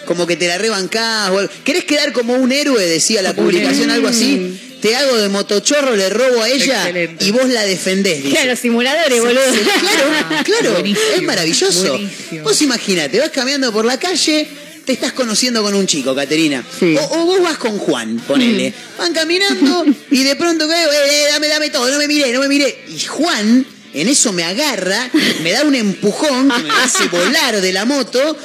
Como 0.05 0.25
que 0.25 0.35
te 0.35 0.47
la 0.47 0.57
rebancás 0.57 1.29
o 1.29 1.37
algo. 1.37 1.51
¿Querés 1.63 1.83
quedar 1.83 2.13
como 2.13 2.33
un 2.33 2.51
héroe? 2.51 2.83
Decía 2.83 3.21
la 3.21 3.35
publicación, 3.35 3.91
algo 3.91 4.07
así. 4.07 4.59
Te 4.81 4.95
hago 4.95 5.17
de 5.17 5.27
motochorro, 5.29 5.95
le 5.95 6.09
robo 6.09 6.41
a 6.41 6.49
ella 6.49 6.79
Excelente. 6.87 7.25
y 7.25 7.31
vos 7.31 7.47
la 7.49 7.63
defendés. 7.63 8.23
dice. 8.23 8.35
Claro, 8.35 8.55
simuladores, 8.55 9.19
boludo. 9.19 9.41
Claro, 9.79 10.43
claro, 10.45 10.71
Buenísimo, 10.73 11.05
es 11.15 11.21
maravilloso. 11.23 11.87
buenísimo. 11.89 12.43
Vos 12.43 12.61
imaginate, 12.61 13.19
vas 13.19 13.29
caminando 13.29 13.73
por 13.73 13.83
la 13.85 13.99
calle, 13.99 14.47
te 14.85 14.93
estás 14.93 15.11
conociendo 15.13 15.61
con 15.61 15.75
un 15.75 15.85
chico, 15.85 16.15
Caterina. 16.15 16.63
Sí. 16.79 16.95
O, 16.97 17.03
o 17.21 17.25
vos 17.25 17.41
vas 17.41 17.57
con 17.57 17.77
Juan, 17.77 18.17
ponele. 18.27 18.73
Van 18.97 19.13
caminando 19.13 19.85
y 20.11 20.23
de 20.23 20.35
pronto, 20.37 20.65
eh, 20.71 20.75
eh, 21.09 21.25
dame, 21.29 21.47
dame 21.47 21.69
todo, 21.69 21.89
no 21.89 21.97
me 21.97 22.07
miré, 22.07 22.31
no 22.31 22.39
me 22.39 22.47
miré. 22.47 22.85
Y 22.87 22.99
Juan, 23.05 23.65
en 23.93 24.07
eso 24.07 24.31
me 24.31 24.43
agarra, 24.43 25.09
me 25.43 25.51
da 25.51 25.63
un 25.63 25.75
empujón 25.75 26.49
que 26.49 26.63
me 26.63 26.71
hace 26.71 27.07
volar 27.09 27.59
de 27.59 27.73
la 27.73 27.83
moto. 27.85 28.37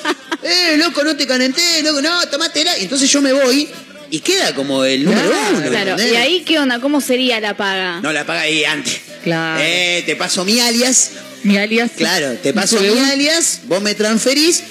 Eh, 0.42 0.76
loco, 0.78 1.02
no 1.04 1.16
te 1.16 1.26
calenté, 1.26 1.82
loco, 1.82 2.02
no, 2.02 2.28
tomátela. 2.28 2.76
Y 2.78 2.82
entonces 2.82 3.08
yo 3.10 3.22
me 3.22 3.32
voy 3.32 3.66
y 4.16 4.20
queda 4.20 4.54
como 4.54 4.84
el 4.84 5.04
número 5.04 5.28
Claro, 5.28 5.56
uno. 5.58 5.68
Claro, 5.68 5.90
¿entendés? 5.92 6.12
y 6.12 6.16
ahí, 6.16 6.42
¿qué 6.46 6.58
onda? 6.58 6.80
¿Cómo 6.80 7.00
sería 7.00 7.40
la 7.40 7.56
paga? 7.56 8.00
No 8.00 8.12
la 8.12 8.24
paga 8.24 8.42
ahí 8.42 8.64
antes. 8.64 9.00
Claro. 9.22 9.60
Eh, 9.64 10.02
te 10.06 10.16
paso 10.16 10.44
mi 10.44 10.60
alias. 10.60 11.10
Mi 11.42 11.58
alias. 11.58 11.90
Claro, 11.96 12.34
te 12.42 12.52
paso 12.54 12.78
Mi 12.80 12.98
alias, 12.98 13.60
vos 13.64 13.82
me 13.82 13.94
transferís. 13.94 14.62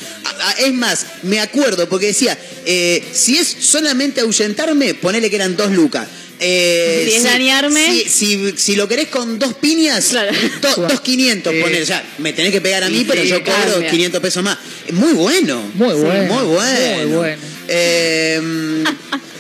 Es 0.60 0.74
más, 0.74 1.06
me 1.24 1.40
acuerdo 1.40 1.88
porque 1.90 2.08
decía, 2.08 2.38
eh, 2.66 3.04
si 3.14 3.38
es 3.38 3.48
solamente 3.60 4.22
ahuyentarme, 4.22 4.94
ponele 4.96 5.30
que 5.30 5.36
eran 5.36 5.56
dos 5.56 5.72
lucas. 5.72 6.08
Eh, 6.40 7.06
Si 7.10 7.16
es 7.18 7.24
dañarme. 7.24 7.86
Si, 8.06 8.10
si- 8.10 8.54
si 8.58 8.76
lo 8.76 8.88
querés 8.88 9.08
con 9.10 9.38
dos 9.40 9.54
piñas, 9.54 10.08
Claro. 10.10 10.32
do- 10.62 10.88
dos 10.90 11.02
quinientos, 11.02 11.54
Sí. 11.54 11.62
ponele. 11.62 11.86
Ya, 11.86 12.04
me 12.18 12.34
tenés 12.34 12.52
que 12.52 12.60
pegar 12.60 12.84
a 12.84 12.90
mí, 12.90 13.00
Sí, 13.00 13.06
pero 13.08 13.22
sí, 13.22 13.28
yo 13.30 13.44
cobro 13.44 13.72
cambia. 13.74 13.92
500 13.92 14.20
pesos 14.22 14.44
más. 14.44 14.58
Muy 14.92 15.14
bueno. 15.14 15.62
Muy 15.76 15.94
bueno. 15.94 16.34
Muy 16.34 16.44
bueno. 16.56 16.98
Muy 16.98 17.16
bueno. 17.16 17.42
Eh, 17.68 18.84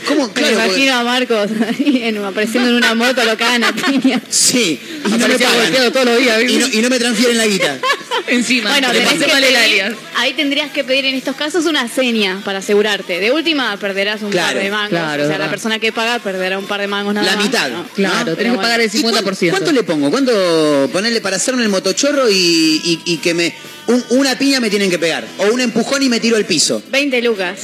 ¿Cómo? 0.07 0.27
Me 0.27 0.33
Claro, 0.33 0.55
porque- 0.55 0.67
imagino 0.67 0.93
a 0.95 1.03
Marcos 1.03 1.49
ahí 1.67 2.01
en- 2.03 2.17
apareciendo 2.23 2.69
en 2.69 2.75
una 2.75 2.93
moto, 2.95 3.23
lo 3.23 3.37
cagan 3.37 3.63
a 3.63 3.73
piña. 3.73 4.21
Sí, 4.29 4.79
y 5.05 5.09
no 5.17 5.27
me 5.27 5.37
pagan. 5.39 5.91
todos 5.91 6.05
los 6.05 6.19
días. 6.19 6.41
Y 6.43 6.57
no, 6.57 6.67
y 6.67 6.81
no 6.81 6.89
me 6.89 6.99
transfieren 6.99 7.37
la 7.37 7.45
guita. 7.47 7.77
Encima. 8.27 8.69
Bueno, 8.69 8.91
tenés 8.91 9.13
que 9.13 9.27
mal 9.27 9.43
el 9.43 9.53
pedir- 9.53 9.57
alias. 9.57 9.93
ahí 10.15 10.33
tendrías 10.33 10.71
que 10.71 10.83
pedir 10.83 11.05
en 11.05 11.15
estos 11.15 11.35
casos 11.35 11.65
una 11.65 11.87
seña 11.87 12.41
para 12.45 12.59
asegurarte. 12.59 13.19
De 13.19 13.31
última 13.31 13.75
perderás 13.77 14.21
un 14.21 14.31
Claro, 14.31 14.53
par 14.53 14.63
de 14.63 14.69
mangos. 14.69 14.89
claro, 14.89 15.07
o 15.11 15.15
sea, 15.15 15.27
verdad. 15.27 15.45
la 15.45 15.49
persona 15.49 15.79
que 15.79 15.91
paga 15.91 16.19
perderá 16.19 16.57
un 16.57 16.65
par 16.65 16.79
de 16.79 16.87
mangos 16.87 17.13
nada 17.13 17.25
La 17.29 17.35
más. 17.35 17.45
mitad. 17.45 17.69
¿no? 17.69 17.85
Claro, 17.95 18.31
¿no? 18.31 18.35
tenés 18.37 18.53
que 18.53 18.57
pagar 18.59 18.79
el 18.81 18.87
¿Y 18.93 19.01
cuán- 19.01 19.15
50%. 19.15 19.49
¿Cuánto 19.51 19.71
le 19.71 19.83
pongo? 19.83 20.09
¿Cuánto 20.09 20.89
ponerle 20.93 21.21
para 21.21 21.35
hacerme 21.35 21.63
el 21.63 21.69
motochorro 21.69 22.29
y, 22.29 22.35
y- 22.35 23.01
y 23.05 23.17
que 23.17 23.33
me. 23.33 23.53
un- 23.87 24.03
una 24.11 24.37
piña 24.37 24.59
me 24.59 24.69
tienen 24.69 24.89
que 24.89 24.99
pegar? 24.99 25.25
O 25.39 25.47
un 25.47 25.59
empujón 25.59 26.01
y 26.03 26.09
me 26.09 26.19
tiro 26.19 26.37
al 26.37 26.45
piso. 26.45 26.81
20 26.91 27.21
lucas. 27.21 27.59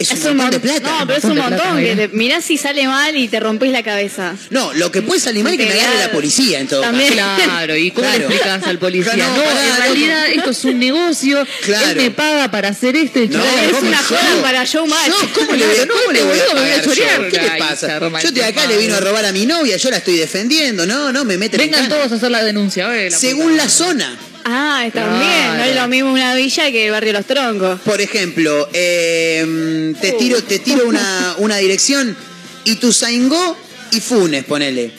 Es 0.00 0.24
un 0.24 0.36
montón 0.38 0.50
de 0.50 0.60
plata. 0.60 0.98
No, 1.00 1.06
pero 1.06 1.18
es 1.18 1.24
un 1.24 1.30
montón 1.36 1.50
de 1.50 1.56
plata, 1.56 1.74
que 1.76 1.80
mira. 1.94 1.96
te- 1.96 2.08
mirás 2.16 2.44
si 2.44 2.56
sale 2.56 2.86
mal 2.88 3.16
y 3.16 3.28
te 3.28 3.38
rompes 3.38 3.70
la 3.70 3.82
cabeza. 3.82 4.34
No, 4.50 4.72
lo 4.72 4.90
que 4.90 5.02
puede 5.02 5.20
salir 5.20 5.44
mal 5.44 5.52
es 5.52 5.58
que 5.58 5.66
me 5.66 5.72
agarre 5.80 5.98
la 5.98 6.10
policía 6.12 6.60
en 6.60 6.68
todo 6.68 6.80
También. 6.80 7.14
caso. 7.14 7.42
Claro, 7.44 7.76
¿y 7.76 7.90
cómo 7.90 8.06
Claro. 8.08 8.28
le 8.28 8.34
explicas 8.34 8.66
al 8.66 8.78
policía? 8.78 9.12
Claro, 9.12 9.30
No, 9.32 9.36
no, 9.38 9.44
pará, 9.44 9.66
en 9.68 9.76
realidad 9.82 10.26
esto 10.30 10.50
es 10.50 10.64
un 10.64 10.78
negocio. 10.78 11.46
Claro. 11.64 11.90
Él 11.90 11.96
me 11.96 12.10
paga 12.10 12.50
para 12.50 12.68
hacer 12.70 12.96
esto. 12.96 13.20
y 13.22 13.28
No, 13.28 13.44
es 13.44 13.72
¿cómo 13.72 13.88
una 13.88 13.98
joda 14.02 14.20
para 14.42 14.64
showmatch. 14.64 15.06
Yo, 15.08 15.14
¿cómo 15.34 15.52
le 15.52 15.66
voy 15.66 15.76
No, 15.86 15.94
cómo 15.94 16.12
le 16.12 16.18
este 16.20 16.30
voy 16.30 16.40
a 16.40 16.54
pagar 16.54 16.76
yo? 16.78 16.84
chorear. 16.90 17.28
¿Qué 17.30 17.36
le 17.42 17.50
Ay, 17.50 17.60
pasa? 17.60 17.98
Yo 17.98 18.28
estoy 18.28 18.42
acá, 18.42 18.66
le 18.66 18.76
vino 18.78 18.96
a 18.96 19.00
robar 19.00 19.24
a 19.26 19.32
mi 19.32 19.44
novia, 19.46 19.76
yo 19.76 19.90
la 19.90 19.98
estoy 19.98 20.16
defendiendo. 20.16 20.86
No, 20.86 21.12
no, 21.12 21.24
me 21.24 21.36
meten 21.36 21.60
en 21.60 21.70
Vengan 21.70 21.88
todos 21.90 22.10
a 22.10 22.14
hacer 22.14 22.30
la 22.30 22.42
denuncia. 22.42 22.88
eh, 22.96 23.10
Según 23.10 23.56
la 23.56 23.68
zona. 23.68 24.16
Ah, 24.44 24.88
también. 24.92 25.22
Claro. 25.30 25.56
No 25.58 25.64
es 25.64 25.76
lo 25.76 25.88
mismo 25.88 26.12
una 26.12 26.34
villa 26.34 26.70
que 26.70 26.86
el 26.86 26.92
barrio 26.92 27.12
Los 27.12 27.26
Troncos. 27.26 27.80
Por 27.80 28.00
ejemplo, 28.00 28.68
eh, 28.72 29.94
te 30.00 30.12
tiro, 30.12 30.42
te 30.42 30.58
tiro 30.58 30.86
una, 30.86 31.34
una 31.38 31.56
dirección 31.58 32.16
Ituzaingó 32.64 33.56
y 33.92 34.00
Funes, 34.00 34.44
ponele. 34.44 34.90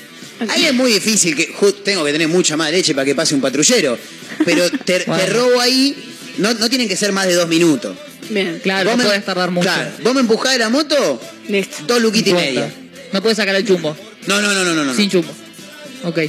Ahí 0.50 0.66
es 0.66 0.74
muy 0.74 0.92
difícil, 0.94 1.36
que 1.36 1.54
tengo 1.84 2.04
que 2.04 2.12
tener 2.12 2.28
mucha 2.28 2.58
más 2.58 2.72
leche 2.72 2.94
para 2.96 3.06
que 3.06 3.14
pase 3.16 3.36
un 3.36 3.42
patrullero. 3.42 3.98
Pero 4.44 4.70
te, 4.72 5.00
robo 5.28 5.60
ahí, 5.62 5.96
no, 6.38 6.54
no 6.56 6.68
tienen 6.70 6.88
que 6.88 6.98
ser 6.98 7.12
más 7.12 7.28
de 7.28 7.36
dos 7.36 7.48
minutos. 7.48 7.96
Bien. 8.30 8.60
Claro, 8.64 8.90
Vos 8.90 8.98
no 8.98 9.04
me- 9.04 9.10
puedes 9.10 9.26
tardar 9.26 9.52
mucho. 9.52 9.64
Claro, 9.70 9.92
vos 10.04 10.14
me 10.16 10.22
empujás 10.22 10.54
de 10.54 10.60
la 10.60 10.70
moto, 10.70 11.22
Listo. 11.48 11.76
dos 11.86 12.02
luquitas 12.02 12.30
y 12.30 12.34
No 12.34 12.40
media. 12.40 12.74
No 13.12 13.22
puedes 13.22 13.38
sacar 13.38 13.56
el 13.56 13.66
chumbo. 13.68 13.96
No, 14.26 14.42
no, 14.42 14.54
no, 14.54 14.64
no, 14.64 14.74
no. 14.74 14.84
no. 14.86 14.96
Sin 14.96 15.10
chumbo. 15.10 15.32
Ok. 16.06 16.20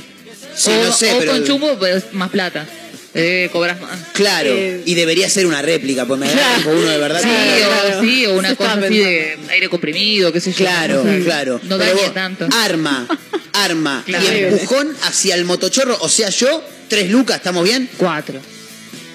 Sí, 0.55 0.71
o 0.71 0.85
no 0.85 0.93
sé, 0.93 1.13
o 1.15 1.19
pero- 1.19 1.33
con 1.33 1.45
chumbo, 1.45 1.79
pues 1.79 2.05
más 2.13 2.31
plata. 2.31 2.67
Eh, 3.15 3.51
cobras 3.53 3.79
más. 3.81 3.99
Claro, 4.13 4.51
Eh. 4.55 4.83
y 4.87 4.95
debería 4.95 5.29
ser 5.29 5.45
una 5.47 5.61
réplica, 5.61 6.07
pues 6.07 6.19
me 6.19 6.27
da 6.27 6.33
Claro. 6.33 6.71
uno 6.79 6.89
de 6.91 6.99
verdad. 6.99 7.21
Sí, 7.23 7.29
o, 7.29 7.69
claro. 7.69 8.01
sí, 8.03 8.27
o 8.27 8.35
una 8.35 8.49
Eso 8.49 8.57
cosa 8.57 8.73
así 8.73 8.99
de 8.99 9.39
aire 9.51 9.69
comprimido, 9.69 10.33
qué 10.33 10.41
sé 10.41 10.53
yo. 10.53 10.59
Claro, 10.59 11.05
claro. 11.25 11.61
No 11.65 11.77
dañe 11.77 11.93
vos, 11.93 12.15
tanto. 12.15 12.49
Arma, 12.65 13.07
arma 13.53 14.03
Claro. 14.07 14.25
y 14.33 14.39
empujón 14.45 14.97
hacia 15.03 15.35
el 15.35 15.45
motochorro, 15.45 15.97
o 16.01 16.09
sea, 16.09 16.31
yo, 16.31 16.65
tres 16.89 17.11
lucas, 17.11 17.37
¿estamos 17.37 17.65
bien? 17.65 17.89
Cuatro. 17.99 18.41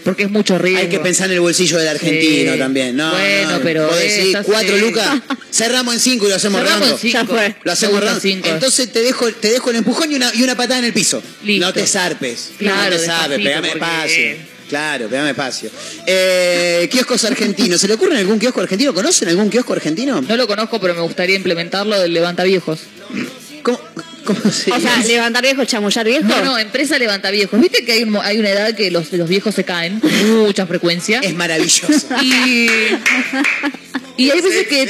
Porque 0.07 0.23
es 0.23 0.31
mucho 0.31 0.57
riesgo. 0.57 0.83
Hay 0.83 0.87
que 0.87 1.01
pensar 1.01 1.27
en 1.27 1.33
el 1.33 1.41
bolsillo 1.41 1.77
del 1.79 1.89
argentino 1.89 2.53
Sí. 2.53 2.59
también, 2.59 2.95
¿no? 2.95 3.11
Bueno, 3.11 3.51
no, 3.51 3.59
pero 3.61 3.87
vos 3.87 3.99
decís, 3.99 4.37
cuatro 4.43 4.75
sí. 4.75 4.79
lucas, 4.79 5.19
cerramos 5.51 5.95
en 5.95 5.99
cinco 5.99 6.27
y 6.27 6.29
lo 6.29 6.35
hacemos 6.37 6.61
Cerramos 6.61 7.01
cinco. 7.01 7.13
Ya 7.13 7.25
fue. 7.25 7.55
Lo 7.61 7.71
hacemos 7.73 8.03
cinco. 8.21 8.47
Entonces 8.47 8.89
te 8.93 9.01
dejo, 9.01 9.29
te 9.33 9.51
dejo 9.51 9.69
el 9.69 9.75
empujón 9.75 10.09
y 10.09 10.15
una, 10.15 10.31
y 10.33 10.43
una 10.43 10.55
patada 10.55 10.79
en 10.79 10.85
el 10.85 10.93
piso. 10.93 11.21
Listo. 11.43 11.65
No 11.65 11.73
te 11.73 11.85
zarpes. 11.85 12.51
Claro, 12.57 12.95
no 12.95 13.01
te 13.01 13.05
zarpes, 13.05 13.37
pegame 13.37 13.67
espacio. 13.67 14.35
Claro, 14.69 15.09
pegame 15.09 15.31
espacio. 15.31 15.69
Eh, 16.05 16.87
kioscos 16.89 17.25
argentinos. 17.25 17.81
¿Se 17.81 17.89
le 17.89 17.95
ocurre 17.95 18.13
en 18.13 18.19
algún 18.19 18.39
kiosco 18.39 18.61
argentino? 18.61 18.93
¿Conocen 18.93 19.27
algún 19.27 19.49
kiosco 19.49 19.73
argentino? 19.73 20.21
No 20.21 20.37
lo 20.37 20.47
conozco, 20.47 20.79
pero 20.79 20.95
me 20.95 21.01
gustaría 21.01 21.35
implementarlo 21.35 21.99
del 21.99 22.13
levantaviejos. 22.13 22.79
¿Cómo, 23.61 23.77
cómo 24.27 24.51
se 24.51 24.71
O 24.71 24.79
sea, 24.79 24.97
levantar 25.05 25.41
viejo, 25.43 25.65
chamullar 25.65 26.05
viejo. 26.05 26.23
No, 26.27 26.43
no, 26.43 26.59
empresa 26.59 26.97
levantaviejos. 26.99 27.59
Viste 27.59 27.83
que 27.85 27.93
hay, 27.93 28.03
un 28.03 28.17
hay 28.17 28.37
una 28.37 28.49
edad 28.51 28.75
que 28.75 28.91
los, 28.91 29.11
los 29.13 29.27
viejos 29.29 29.55
se 29.55 29.63
caen 29.63 29.99
con 29.99 30.43
mucha 30.45 30.67
frecuencia. 30.67 31.19
Es 31.23 31.33
maravilloso. 31.33 32.07
Y, 32.21 32.67
y 34.17 34.31
hay 34.31 34.41
veces 34.41 34.67
que 34.67 34.85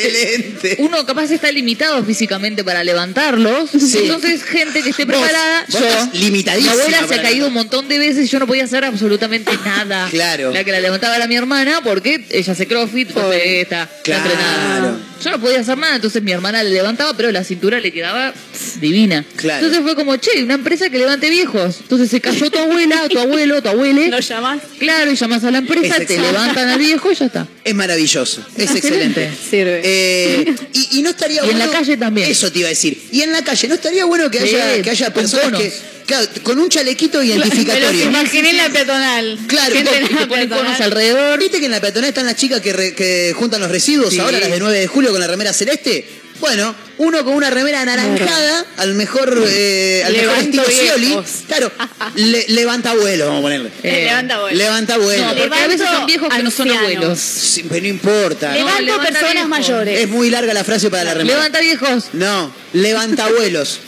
te- 0.61 0.75
uno 0.79 1.05
capaz 1.05 1.29
está 1.31 1.51
limitado 1.51 2.03
físicamente 2.03 2.63
para 2.63 2.83
levantarlos. 2.83 3.69
Sí. 3.71 3.99
Entonces, 4.03 4.43
gente 4.43 4.81
que 4.81 4.89
esté 4.91 5.05
preparada. 5.05 5.65
vos 5.69 5.81
yo. 5.81 6.09
limitadísima 6.19 6.73
Mi 6.75 6.79
abuela 6.81 7.07
se 7.07 7.15
ha 7.15 7.21
caído 7.21 7.47
un 7.47 7.53
montón 7.53 7.87
de 7.89 7.99
veces 7.99 8.25
y 8.25 8.27
yo 8.29 8.39
no 8.39 8.47
podía 8.47 8.63
hacer 8.63 8.85
absolutamente 8.85 9.51
nada. 9.65 10.07
Claro. 10.09 10.51
La 10.53 10.63
que 10.63 10.71
la 10.71 10.79
levantaba 10.79 11.15
era 11.15 11.27
mi 11.27 11.35
hermana 11.35 11.81
porque 11.83 12.25
ella 12.29 12.53
hace 12.53 12.67
crossfit, 12.67 13.09
entonces 13.09 13.41
está, 13.43 13.83
está 13.83 14.01
Claro. 14.03 14.23
entrenada. 14.31 14.97
Yo 15.23 15.31
no 15.31 15.39
podía 15.39 15.59
hacer 15.61 15.77
nada, 15.77 15.95
entonces 15.95 16.21
mi 16.21 16.31
hermana 16.31 16.63
le 16.63 16.69
levantaba, 16.71 17.15
pero 17.15 17.31
la 17.31 17.43
cintura 17.43 17.79
le 17.79 17.91
quedaba 17.91 18.33
pss, 18.33 18.79
divina. 18.79 19.25
Claro. 19.35 19.65
Entonces 19.65 19.83
fue 19.83 19.95
como, 19.95 20.15
che, 20.17 20.43
una 20.43 20.53
empresa 20.55 20.89
que 20.89 20.97
levante 20.99 21.29
viejos. 21.29 21.77
Entonces 21.81 22.09
se 22.09 22.21
cayó 22.21 22.49
tu 22.51 22.57
abuela, 22.59 23.07
tu 23.09 23.19
abuelo, 23.19 23.61
tu 23.61 23.69
abuele. 23.69 24.09
¿Lo 24.09 24.19
llamás? 24.19 24.59
Claro, 24.79 25.11
y 25.11 25.15
llamas 25.15 25.43
a 25.43 25.51
la 25.51 25.57
empresa, 25.59 25.97
Es 25.97 26.07
te 26.07 26.19
levantan 26.19 26.69
al 26.69 26.79
viejo 26.79 27.11
y 27.11 27.15
ya 27.15 27.25
está. 27.25 27.47
Es 27.63 27.75
maravilloso, 27.75 28.45
es 28.55 28.71
Excelente. 28.75 29.25
excelente. 29.25 29.31
Sirve. 29.49 29.81
Eh, 29.83 30.55
y, 30.73 30.99
y 30.99 31.01
no 31.01 31.09
estaría 31.09 31.41
Y 31.45 31.49
en 31.49 31.57
bueno. 31.57 31.65
la 31.65 31.71
calle 31.71 31.97
también. 31.97 32.29
Eso 32.31 32.51
te 32.51 32.59
iba 32.59 32.67
a 32.67 32.69
decir. 32.69 33.01
Y 33.11 33.21
en 33.21 33.31
la 33.31 33.43
calle, 33.43 33.67
¿no 33.67 33.75
estaría 33.75 34.05
bueno 34.05 34.29
que 34.31 34.39
Sí, 34.39 34.55
haya, 34.55 34.81
que 34.81 34.89
haya 34.89 35.13
personas 35.13 35.59
que. 35.59 35.96
Claro, 36.07 36.25
con 36.41 36.57
un 36.57 36.69
chalequito 36.69 37.21
identificatorio. 37.21 38.05
imaginé 38.05 38.49
en 38.51 38.57
la 38.57 38.69
peatonal. 38.69 39.37
Claro, 39.47 39.75
te 39.75 40.25
ponen 40.27 40.49
conos 40.49 40.79
alrededor. 40.81 41.37
¿Viste 41.37 41.59
que 41.59 41.65
en 41.65 41.71
la 41.71 41.81
peatonal 41.81 42.07
están 42.09 42.25
las 42.25 42.35
chicas 42.37 42.61
que, 42.61 42.71
re- 42.73 42.95
que 42.95 43.33
juntan 43.35 43.59
los 43.61 43.69
residuos 43.69 44.11
Sí. 44.13 44.19
ahora, 44.19 44.39
las 44.39 44.49
de 44.49 44.59
9 44.59 44.79
de 44.79 44.87
julio 44.87 45.11
con 45.11 45.19
la 45.19 45.27
remera 45.27 45.51
celeste? 45.53 46.07
Bueno, 46.39 46.75
uno 46.99 47.25
con 47.25 47.33
una 47.33 47.49
remera 47.49 47.81
anaranjada, 47.81 48.63
al 48.77 48.93
mejor, 48.93 49.43
eh, 49.49 50.03
al 50.05 50.13
mejor 50.13 50.37
estilo 50.37 50.63
Scioli. 50.69 51.17
Claro, 51.47 51.71
le- 52.15 52.45
levanta 52.49 52.93
vuelo, 52.93 53.25
vamos 53.25 53.39
a 53.39 53.41
ponerle. 53.41 53.71
Eh, 53.81 54.05
Levanta 54.05 54.39
vuelo. 54.39 54.57
Levanta 54.57 54.97
vuelo. 54.99 55.23
No, 55.25 55.35
porque 55.35 55.55
a 55.57 55.67
veces 55.67 55.87
son 55.89 56.05
viejos 56.05 56.29
que 56.29 56.43
no 56.43 56.51
son 56.51 56.69
abuelos. 56.71 57.19
Sí, 57.19 57.65
pero 57.67 57.81
no 57.81 57.87
importa. 57.87 58.53
Levanto 58.53 58.81
levanta 58.83 59.07
personas 59.07 59.33
viejo. 59.33 59.47
mayores. 59.49 59.99
Es 59.99 60.07
muy 60.09 60.29
larga 60.29 60.53
la 60.53 60.63
frase 60.63 60.89
para 60.91 61.05
la 61.05 61.13
remera. 61.15 61.37
Levanta 61.37 61.59
viejos. 61.59 62.03
No, 62.13 62.53
levanta 62.73 63.25
abuelos. 63.25 63.79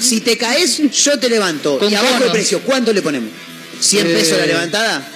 Si 0.00 0.20
te 0.20 0.36
caes, 0.36 0.80
yo 1.04 1.18
te 1.18 1.28
levanto. 1.28 1.78
Con 1.78 1.90
y 1.92 1.94
abajo 1.94 2.24
el 2.24 2.30
precio, 2.32 2.60
¿cuánto 2.60 2.92
le 2.92 3.02
ponemos? 3.02 3.30
¿100 3.80 4.06
Eh. 4.06 4.14
pesos 4.14 4.38
la 4.38 4.46
levantada? 4.46 5.06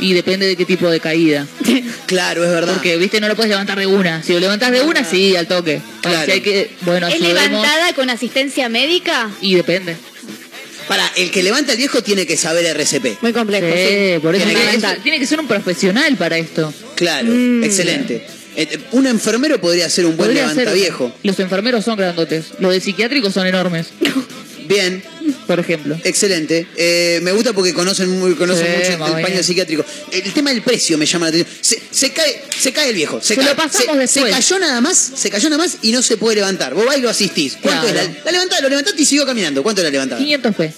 Y 0.00 0.14
depende 0.14 0.46
de 0.46 0.56
qué 0.56 0.64
tipo 0.64 0.88
de 0.90 1.00
caída. 1.00 1.46
Claro, 2.06 2.44
es 2.44 2.50
verdad. 2.50 2.74
Porque, 2.74 2.96
viste, 2.98 3.20
no 3.20 3.28
lo 3.28 3.34
puedes 3.36 3.48
levantar 3.48 3.78
de 3.78 3.86
una. 3.86 4.22
Si 4.22 4.32
lo 4.34 4.40
levantas 4.40 4.70
de 4.70 4.82
una, 4.82 5.02
sí, 5.02 5.34
al 5.34 5.46
toque. 5.46 5.80
Claro. 6.02 6.26
si 6.26 6.30
hay 6.32 6.40
que, 6.42 6.70
bueno, 6.82 7.06
¿Es 7.08 7.14
ayudemos. 7.14 7.42
levantada 7.42 7.94
con 7.94 8.10
asistencia 8.10 8.68
médica? 8.68 9.30
Y 9.40 9.54
depende. 9.54 9.96
Para, 10.88 11.06
el 11.16 11.30
que 11.30 11.42
levanta 11.42 11.72
el 11.72 11.78
viejo 11.78 12.02
tiene 12.02 12.26
que 12.26 12.36
saber 12.36 12.66
RCP. 12.66 13.18
Muy 13.22 13.32
complejo, 13.32 13.66
Sí, 13.66 13.72
sí. 14.14 14.18
por 14.20 14.34
eso 14.34 14.44
Tiene 14.44 14.60
que 14.78 15.00
tiene 15.02 15.18
que 15.20 15.26
ser 15.26 15.40
un 15.40 15.46
profesional 15.46 16.16
para 16.16 16.36
esto. 16.36 16.74
Claro, 16.96 17.28
Mm. 17.30 17.64
excelente. 17.64 18.26
Eh, 18.56 18.78
Un 18.92 19.06
enfermero 19.06 19.60
podría 19.60 19.88
ser 19.88 20.04
un 20.06 20.16
buen 20.16 20.28
Podría 20.28 20.42
levanta 20.48 20.64
ser- 20.70 20.74
viejo. 20.74 21.14
Los 21.22 21.38
enfermeros 21.40 21.84
son 21.84 21.96
grandotes. 21.96 22.46
Los 22.58 22.72
de 22.72 22.80
psiquiátricos 22.80 23.32
son 23.34 23.46
enormes, 23.46 23.88
Bien, 24.68 25.02
por 25.46 25.58
ejemplo. 25.58 25.98
excelente. 26.04 26.66
Eh, 26.76 27.18
me 27.22 27.32
gusta 27.32 27.52
porque 27.52 27.74
conocen, 27.74 28.08
muy, 28.18 28.34
conocen 28.34 28.66
Sí, 28.84 28.92
mucho 28.96 29.16
el 29.16 29.22
paño 29.22 29.42
psiquiátrico. 29.42 29.84
El 30.12 30.32
tema 30.32 30.50
del 30.50 30.62
precio 30.62 30.96
me 30.96 31.04
llama 31.04 31.26
la 31.26 31.30
atención. 31.30 31.56
Se, 31.60 31.82
se 31.90 32.10
cae, 32.12 32.44
se 32.58 32.72
cae 32.72 32.90
el 32.90 32.94
viejo. 32.94 33.20
Se, 33.20 33.28
Se 33.28 33.36
cae. 33.36 33.44
lo 33.46 33.56
pasamos 33.56 33.92
se, 33.94 33.98
después. 33.98 34.24
se 34.26 34.30
cayó 34.30 34.58
nada 34.60 34.80
más, 34.80 34.96
se 35.16 35.30
cayó 35.30 35.50
nada 35.50 35.62
más 35.62 35.78
y 35.82 35.90
no 35.92 36.00
se 36.00 36.16
puede 36.16 36.36
levantar. 36.36 36.74
Vos 36.74 36.86
vas 36.86 36.96
y 36.96 37.00
lo 37.00 37.10
asistís. 37.10 37.58
¿Cuánto 37.60 37.88
Claro. 37.88 38.00
es 38.00 38.06
la, 38.16 38.24
la 38.24 38.32
levantada? 38.32 38.60
Lo 38.62 38.68
levantaste 38.68 39.02
y 39.02 39.04
siguió 39.04 39.26
caminando. 39.26 39.62
¿Cuánto 39.64 39.80
es 39.80 39.84
la 39.84 39.90
levantada? 39.90 40.20
500 40.20 40.54
P. 40.54 40.72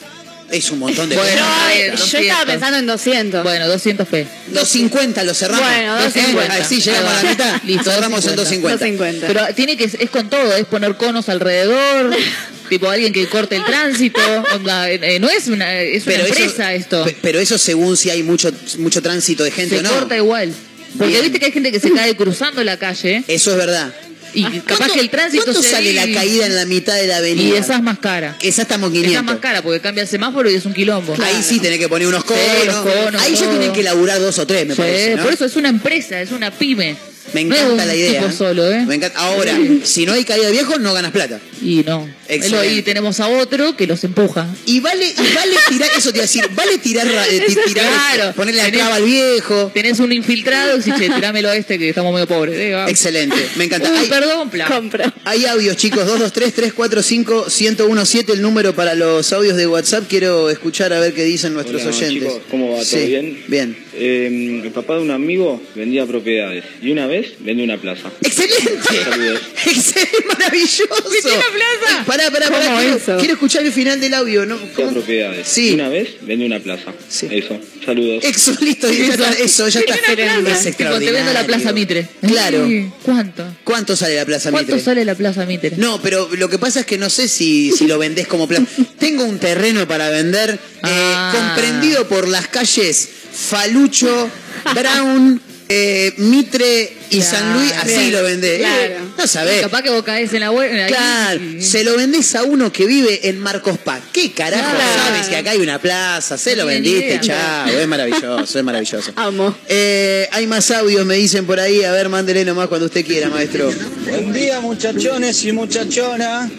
Es 0.50 0.70
un 0.70 0.78
montón 0.78 1.08
de 1.08 1.16
Bueno, 1.16 1.30
pesos. 1.32 1.46
Yo, 1.46 1.52
está 1.54 1.74
bien, 1.74 1.84
yo 1.92 1.98
200. 1.98 2.20
estaba 2.30 2.46
pensando 2.46 2.78
en 2.78 2.86
200. 2.86 3.42
Bueno, 3.42 3.66
200 3.68 4.08
P. 4.08 4.26
250 4.48 5.24
lo 5.24 5.34
cerramos. 5.34 5.64
Bueno, 5.66 5.98
¿Eh? 5.98 6.04
250. 6.04 6.52
Ahí 6.54 6.62
sí, 6.68 6.80
llegamos 6.80 7.10
a 7.12 7.22
la 7.22 7.30
mitad. 7.30 7.62
Listo, 7.64 7.90
cerramos 7.90 8.26
en 8.26 8.36
250. 8.36 8.84
250. 8.84 9.26
Pero 9.26 9.54
tiene 9.54 9.76
que 9.76 9.84
es 9.84 10.10
con 10.10 10.28
todo, 10.30 10.54
es 10.56 10.64
poner 10.66 10.96
conos 10.96 11.28
alrededor, 11.28 12.14
tipo 12.68 12.88
alguien 12.88 13.12
que 13.12 13.26
corte 13.28 13.56
el 13.56 13.64
tránsito, 13.64 14.20
onda, 14.54 14.90
eh, 14.90 15.00
eh, 15.02 15.18
no 15.18 15.28
es 15.28 15.48
una 15.48 15.80
es 15.80 16.06
una 16.06 16.14
Pero 16.16 16.26
empresa 16.26 16.72
eso, 16.74 16.82
esto. 16.82 17.04
pe- 17.04 17.16
pero 17.20 17.40
eso 17.40 17.58
según 17.58 17.96
si 17.96 18.10
hay 18.10 18.22
mucho, 18.22 18.50
mucho 18.78 19.02
tránsito 19.02 19.42
de 19.44 19.50
gente 19.50 19.76
Se 19.76 19.80
o 19.80 19.82
no. 19.82 19.90
corta 19.90 20.16
igual. 20.16 20.52
Porque 20.96 21.10
Bien. 21.14 21.22
viste 21.24 21.40
que 21.40 21.46
hay 21.46 21.52
gente 21.52 21.72
que 21.72 21.80
se 21.80 21.90
cae 21.92 22.14
cruzando 22.16 22.62
la 22.62 22.76
calle 22.76 23.24
Eso 23.26 23.50
es 23.50 23.56
verdad. 23.56 23.92
Y 24.34 24.42
capaz 24.60 24.76
¿Cuánto- 24.76 24.94
que 24.94 25.00
el 25.00 25.10
tránsito 25.10 25.44
¿Cuánto 25.44 25.62
se 25.62 25.70
sale 25.70 25.92
la 25.92 26.10
caída 26.12 26.46
en 26.46 26.54
la 26.56 26.64
mitad 26.66 26.94
de 26.96 27.06
la 27.06 27.18
avenida? 27.18 27.48
y 27.48 27.52
esa 27.58 27.76
es 27.76 27.82
más 27.82 27.98
cara. 27.98 28.36
Esa 28.42 28.62
estamos 28.62 28.90
500. 28.90 29.10
Esa 29.12 29.20
es 29.20 29.24
más 29.26 29.38
cara 29.38 29.62
porque 29.62 29.80
cambia 29.80 30.02
el 30.02 30.08
semáforo 30.08 30.50
y 30.50 30.54
es 30.54 30.64
un 30.66 30.74
quilombo. 30.74 31.14
Ahí 31.22 31.42
sí 31.42 31.60
tenés 31.60 31.78
que 31.78 31.88
poner 31.88 32.08
unos 32.08 32.24
conos. 32.24 32.42
los 32.66 32.76
conos, 32.76 33.22
Ahí 33.22 33.32
ya 33.34 33.40
todo. 33.40 33.50
tienen 33.50 33.72
que 33.72 33.82
laburar 33.82 34.18
dos 34.20 34.38
o 34.38 34.46
tres, 34.46 34.66
me 34.66 34.74
Sí, 34.74 34.80
parece. 34.80 35.16
¿no? 35.16 35.22
Por 35.24 35.32
eso 35.32 35.44
es 35.44 35.56
una 35.56 35.68
empresa, 35.68 36.20
es 36.20 36.30
una 36.32 36.50
pyme. 36.50 36.96
Me 37.34 37.42
encanta 37.42 37.84
la 37.84 37.94
idea. 37.94 38.20
tipo 38.20 38.32
solo, 38.32 38.70
¿eh? 38.70 38.86
Me 38.86 38.94
encanta. 38.94 39.18
Ahora, 39.18 39.58
si 39.82 40.06
no 40.06 40.12
hay 40.14 40.24
caída 40.24 40.46
de 40.46 40.52
viejos, 40.52 40.80
no 40.80 40.94
ganas 40.94 41.10
plata. 41.12 41.38
Y 41.60 41.82
no. 41.84 42.08
Excelente. 42.28 42.72
Y 42.74 42.82
tenemos 42.82 43.20
a 43.20 43.28
otro 43.28 43.76
que 43.76 43.86
los 43.86 44.02
empuja. 44.04 44.46
Y 44.66 44.80
vale, 44.80 45.06
y 45.06 45.34
vale 45.34 45.56
tirar, 45.68 45.90
eso 45.96 46.10
te 46.10 46.16
iba 46.18 46.24
a 46.24 46.26
decir, 46.26 46.48
vale 46.54 46.78
tirar, 46.78 47.06
ra- 47.06 47.26
eh, 47.28 47.42
ti- 47.46 47.54
tirar 47.66 47.86
Claro. 48.14 48.32
ponerle 48.34 48.62
la 48.62 48.70
clava 48.70 48.94
al 48.96 49.04
viejo. 49.04 49.70
Tenés 49.74 49.98
un 50.00 50.10
infiltrado 50.12 50.78
y 50.78 50.82
che, 50.82 51.10
tirámelo 51.10 51.50
a 51.50 51.56
este 51.56 51.78
que 51.78 51.88
estamos 51.90 52.12
medio 52.14 52.26
pobres. 52.26 52.56
Eh. 52.56 52.84
Excelente, 52.88 53.36
me 53.56 53.64
encanta. 53.64 53.90
Uy, 53.90 53.98
Hay- 53.98 54.08
perdón, 54.08 54.48
plan. 54.50 54.70
Compro. 54.72 55.04
Hay 55.24 55.44
audios, 55.46 55.76
chicos, 55.76 56.06
223-345-1017, 56.06 58.32
el 58.32 58.42
número 58.42 58.74
para 58.74 58.94
los 58.94 59.32
audios 59.32 59.56
de 59.56 59.66
WhatsApp. 59.66 60.04
Quiero 60.08 60.50
escuchar 60.50 60.92
a 60.92 61.00
ver 61.00 61.14
qué 61.14 61.24
dicen 61.24 61.54
nuestros 61.54 61.82
Hola, 61.82 61.90
oyentes. 61.96 62.28
chicos, 62.28 62.42
¿cómo 62.50 62.68
va? 62.70 62.76
¿Todo 62.76 62.84
Sí, 62.84 63.06
bien? 63.06 63.42
Bien. 63.48 63.83
Eh, 63.96 64.60
el 64.64 64.70
papá 64.72 64.96
de 64.96 65.02
un 65.02 65.10
amigo 65.10 65.60
vendía 65.74 66.04
propiedades 66.06 66.64
y 66.82 66.90
una 66.90 67.06
vez 67.06 67.34
vendió 67.40 67.64
una 67.64 67.78
plaza. 67.78 68.10
¡Excelente! 68.22 69.04
Saludos. 69.04 69.40
¡Excelente! 69.66 70.24
¡Maravilloso! 70.28 71.10
¿Viste 71.12 71.28
la 71.30 71.36
plaza? 71.36 72.04
Pará, 72.06 72.30
pará, 72.30 72.48
pará. 72.48 72.64
¿Cómo 72.66 72.78
Quiero, 72.78 72.96
eso? 72.96 73.16
quiero 73.18 73.34
escuchar 73.34 73.64
el 73.64 73.72
final 73.72 74.00
del 74.00 74.14
audio, 74.14 74.46
¿no? 74.46 74.56
Propiedades 74.58 75.46
Sí. 75.46 75.72
una 75.74 75.88
vez 75.88 76.08
vendió 76.22 76.46
una 76.46 76.60
plaza. 76.60 76.92
Sí. 77.08 77.28
Eso. 77.30 77.58
Saludos. 77.84 78.24
Eso, 78.24 78.56
listo, 78.60 78.90
ya 78.90 79.04
está, 79.14 79.30
eso, 79.32 79.68
ya 79.68 79.80
está. 79.80 79.94
Una 79.94 80.04
plaza. 80.04 80.24
Es 80.24 80.40
Tipo, 80.40 80.62
te 80.62 80.68
extraordinario. 80.68 81.12
vendo 81.12 81.32
la 81.32 81.44
Plaza 81.46 81.72
Mitre. 81.72 82.08
Claro. 82.26 82.66
Sí. 82.66 82.86
¿Cuánto? 83.04 83.44
¿Cuánto 83.64 83.96
sale 83.96 84.16
la 84.16 84.24
Plaza 84.24 84.50
¿Cuánto 84.50 84.72
Mitre? 84.72 84.84
sale 84.84 85.04
la 85.04 85.14
Plaza 85.14 85.44
Mitre? 85.46 85.72
No, 85.76 86.00
pero 86.02 86.28
lo 86.36 86.48
que 86.48 86.58
pasa 86.58 86.80
es 86.80 86.86
que 86.86 86.96
no 86.98 87.10
sé 87.10 87.28
si, 87.28 87.70
si 87.72 87.86
lo 87.86 87.98
vendés 87.98 88.26
como 88.26 88.48
plaza. 88.48 88.64
Tengo 88.98 89.24
un 89.24 89.38
terreno 89.38 89.86
para 89.86 90.08
vender 90.10 90.50
eh, 90.50 90.58
Ah. 90.82 91.32
comprendido 91.54 92.08
por 92.08 92.26
las 92.28 92.48
calles 92.48 93.08
Falucho, 93.34 94.30
Brown, 94.74 95.40
eh, 95.68 96.12
Mitre 96.18 96.92
y 97.10 97.18
Claro. 97.20 97.30
San 97.38 97.52
Luis. 97.54 97.72
Así 97.72 97.88
Bien, 97.96 98.12
lo 98.12 98.22
vendés. 98.22 98.58
claro. 98.58 98.82
Eh, 98.82 98.98
no 99.18 99.26
sabés. 99.26 99.60
Capaz 99.62 99.82
que 99.82 99.90
vos 99.90 100.02
caes 100.02 100.32
en 100.32 100.40
la 100.40 100.50
web. 100.50 100.70
ahí 100.72 100.88
Claro, 100.88 101.40
y- 101.42 101.62
se 101.62 101.84
lo 101.84 101.96
vendés 101.96 102.34
a 102.34 102.42
uno 102.44 102.72
que 102.72 102.86
vive 102.86 103.28
en 103.28 103.38
Marcos 103.40 103.78
Paz. 103.78 104.00
¿Qué 104.12 104.32
carajo 104.32 104.62
Claro. 104.70 105.02
sabes 105.06 105.26
que 105.28 105.36
acá 105.36 105.50
hay 105.52 105.58
una 105.60 105.78
plaza? 105.78 106.36
Se 106.38 106.54
lo 106.56 106.66
vendiste, 106.66 107.20
chao. 107.20 107.68
Es 107.68 107.86
maravilloso, 107.88 108.58
es 108.58 108.64
maravilloso. 108.64 109.12
Amo. 109.16 109.56
Eh, 109.68 110.28
hay 110.32 110.46
más 110.46 110.70
audios, 110.70 111.04
me 111.06 111.16
dicen 111.16 111.46
por 111.46 111.58
ahí. 111.60 111.82
A 111.84 111.92
ver, 111.92 112.08
mándele 112.08 112.44
nomás 112.44 112.68
cuando 112.68 112.86
usted 112.86 113.04
quiera, 113.04 113.28
maestro. 113.28 113.72
Buen 114.08 114.32
día 114.32 114.60
muchachones 114.60 115.44
y 115.44 115.52
muchachonas. 115.52 116.50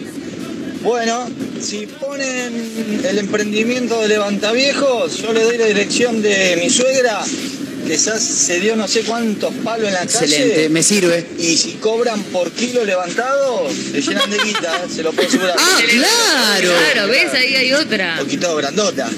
Bueno, 0.86 1.28
si 1.60 1.88
ponen 1.88 3.02
el 3.04 3.18
emprendimiento 3.18 4.00
de 4.02 4.06
Levantaviejos, 4.06 5.16
yo 5.20 5.32
le 5.32 5.42
doy 5.42 5.58
la 5.58 5.66
dirección 5.66 6.22
de 6.22 6.56
mi 6.62 6.70
suegra, 6.70 7.24
que 7.84 7.96
ya 7.96 8.16
se 8.16 8.60
dio 8.60 8.76
no 8.76 8.86
sé 8.86 9.00
cuántos 9.02 9.52
palos 9.64 9.88
en 9.88 9.94
la 9.94 10.04
Excelente, 10.04 10.54
calle. 10.54 10.68
me 10.68 10.84
sirve. 10.84 11.26
Y 11.40 11.56
si 11.56 11.72
cobran 11.72 12.22
por 12.22 12.52
kilo 12.52 12.84
levantado, 12.84 13.68
le 13.92 14.00
llenan 14.00 14.30
de 14.30 14.38
guita, 14.38 14.84
se 14.94 15.02
lo 15.02 15.10
puedo 15.10 15.26
asegurar. 15.28 15.56
Ah, 15.58 15.80
claro. 15.90 16.70
Claro, 16.92 17.08
¿ves? 17.08 17.34
Ahí 17.34 17.56
hay 17.56 17.72
otra. 17.72 18.12
Un 18.20 18.24
poquito 18.24 18.54
grandota. 18.54 19.10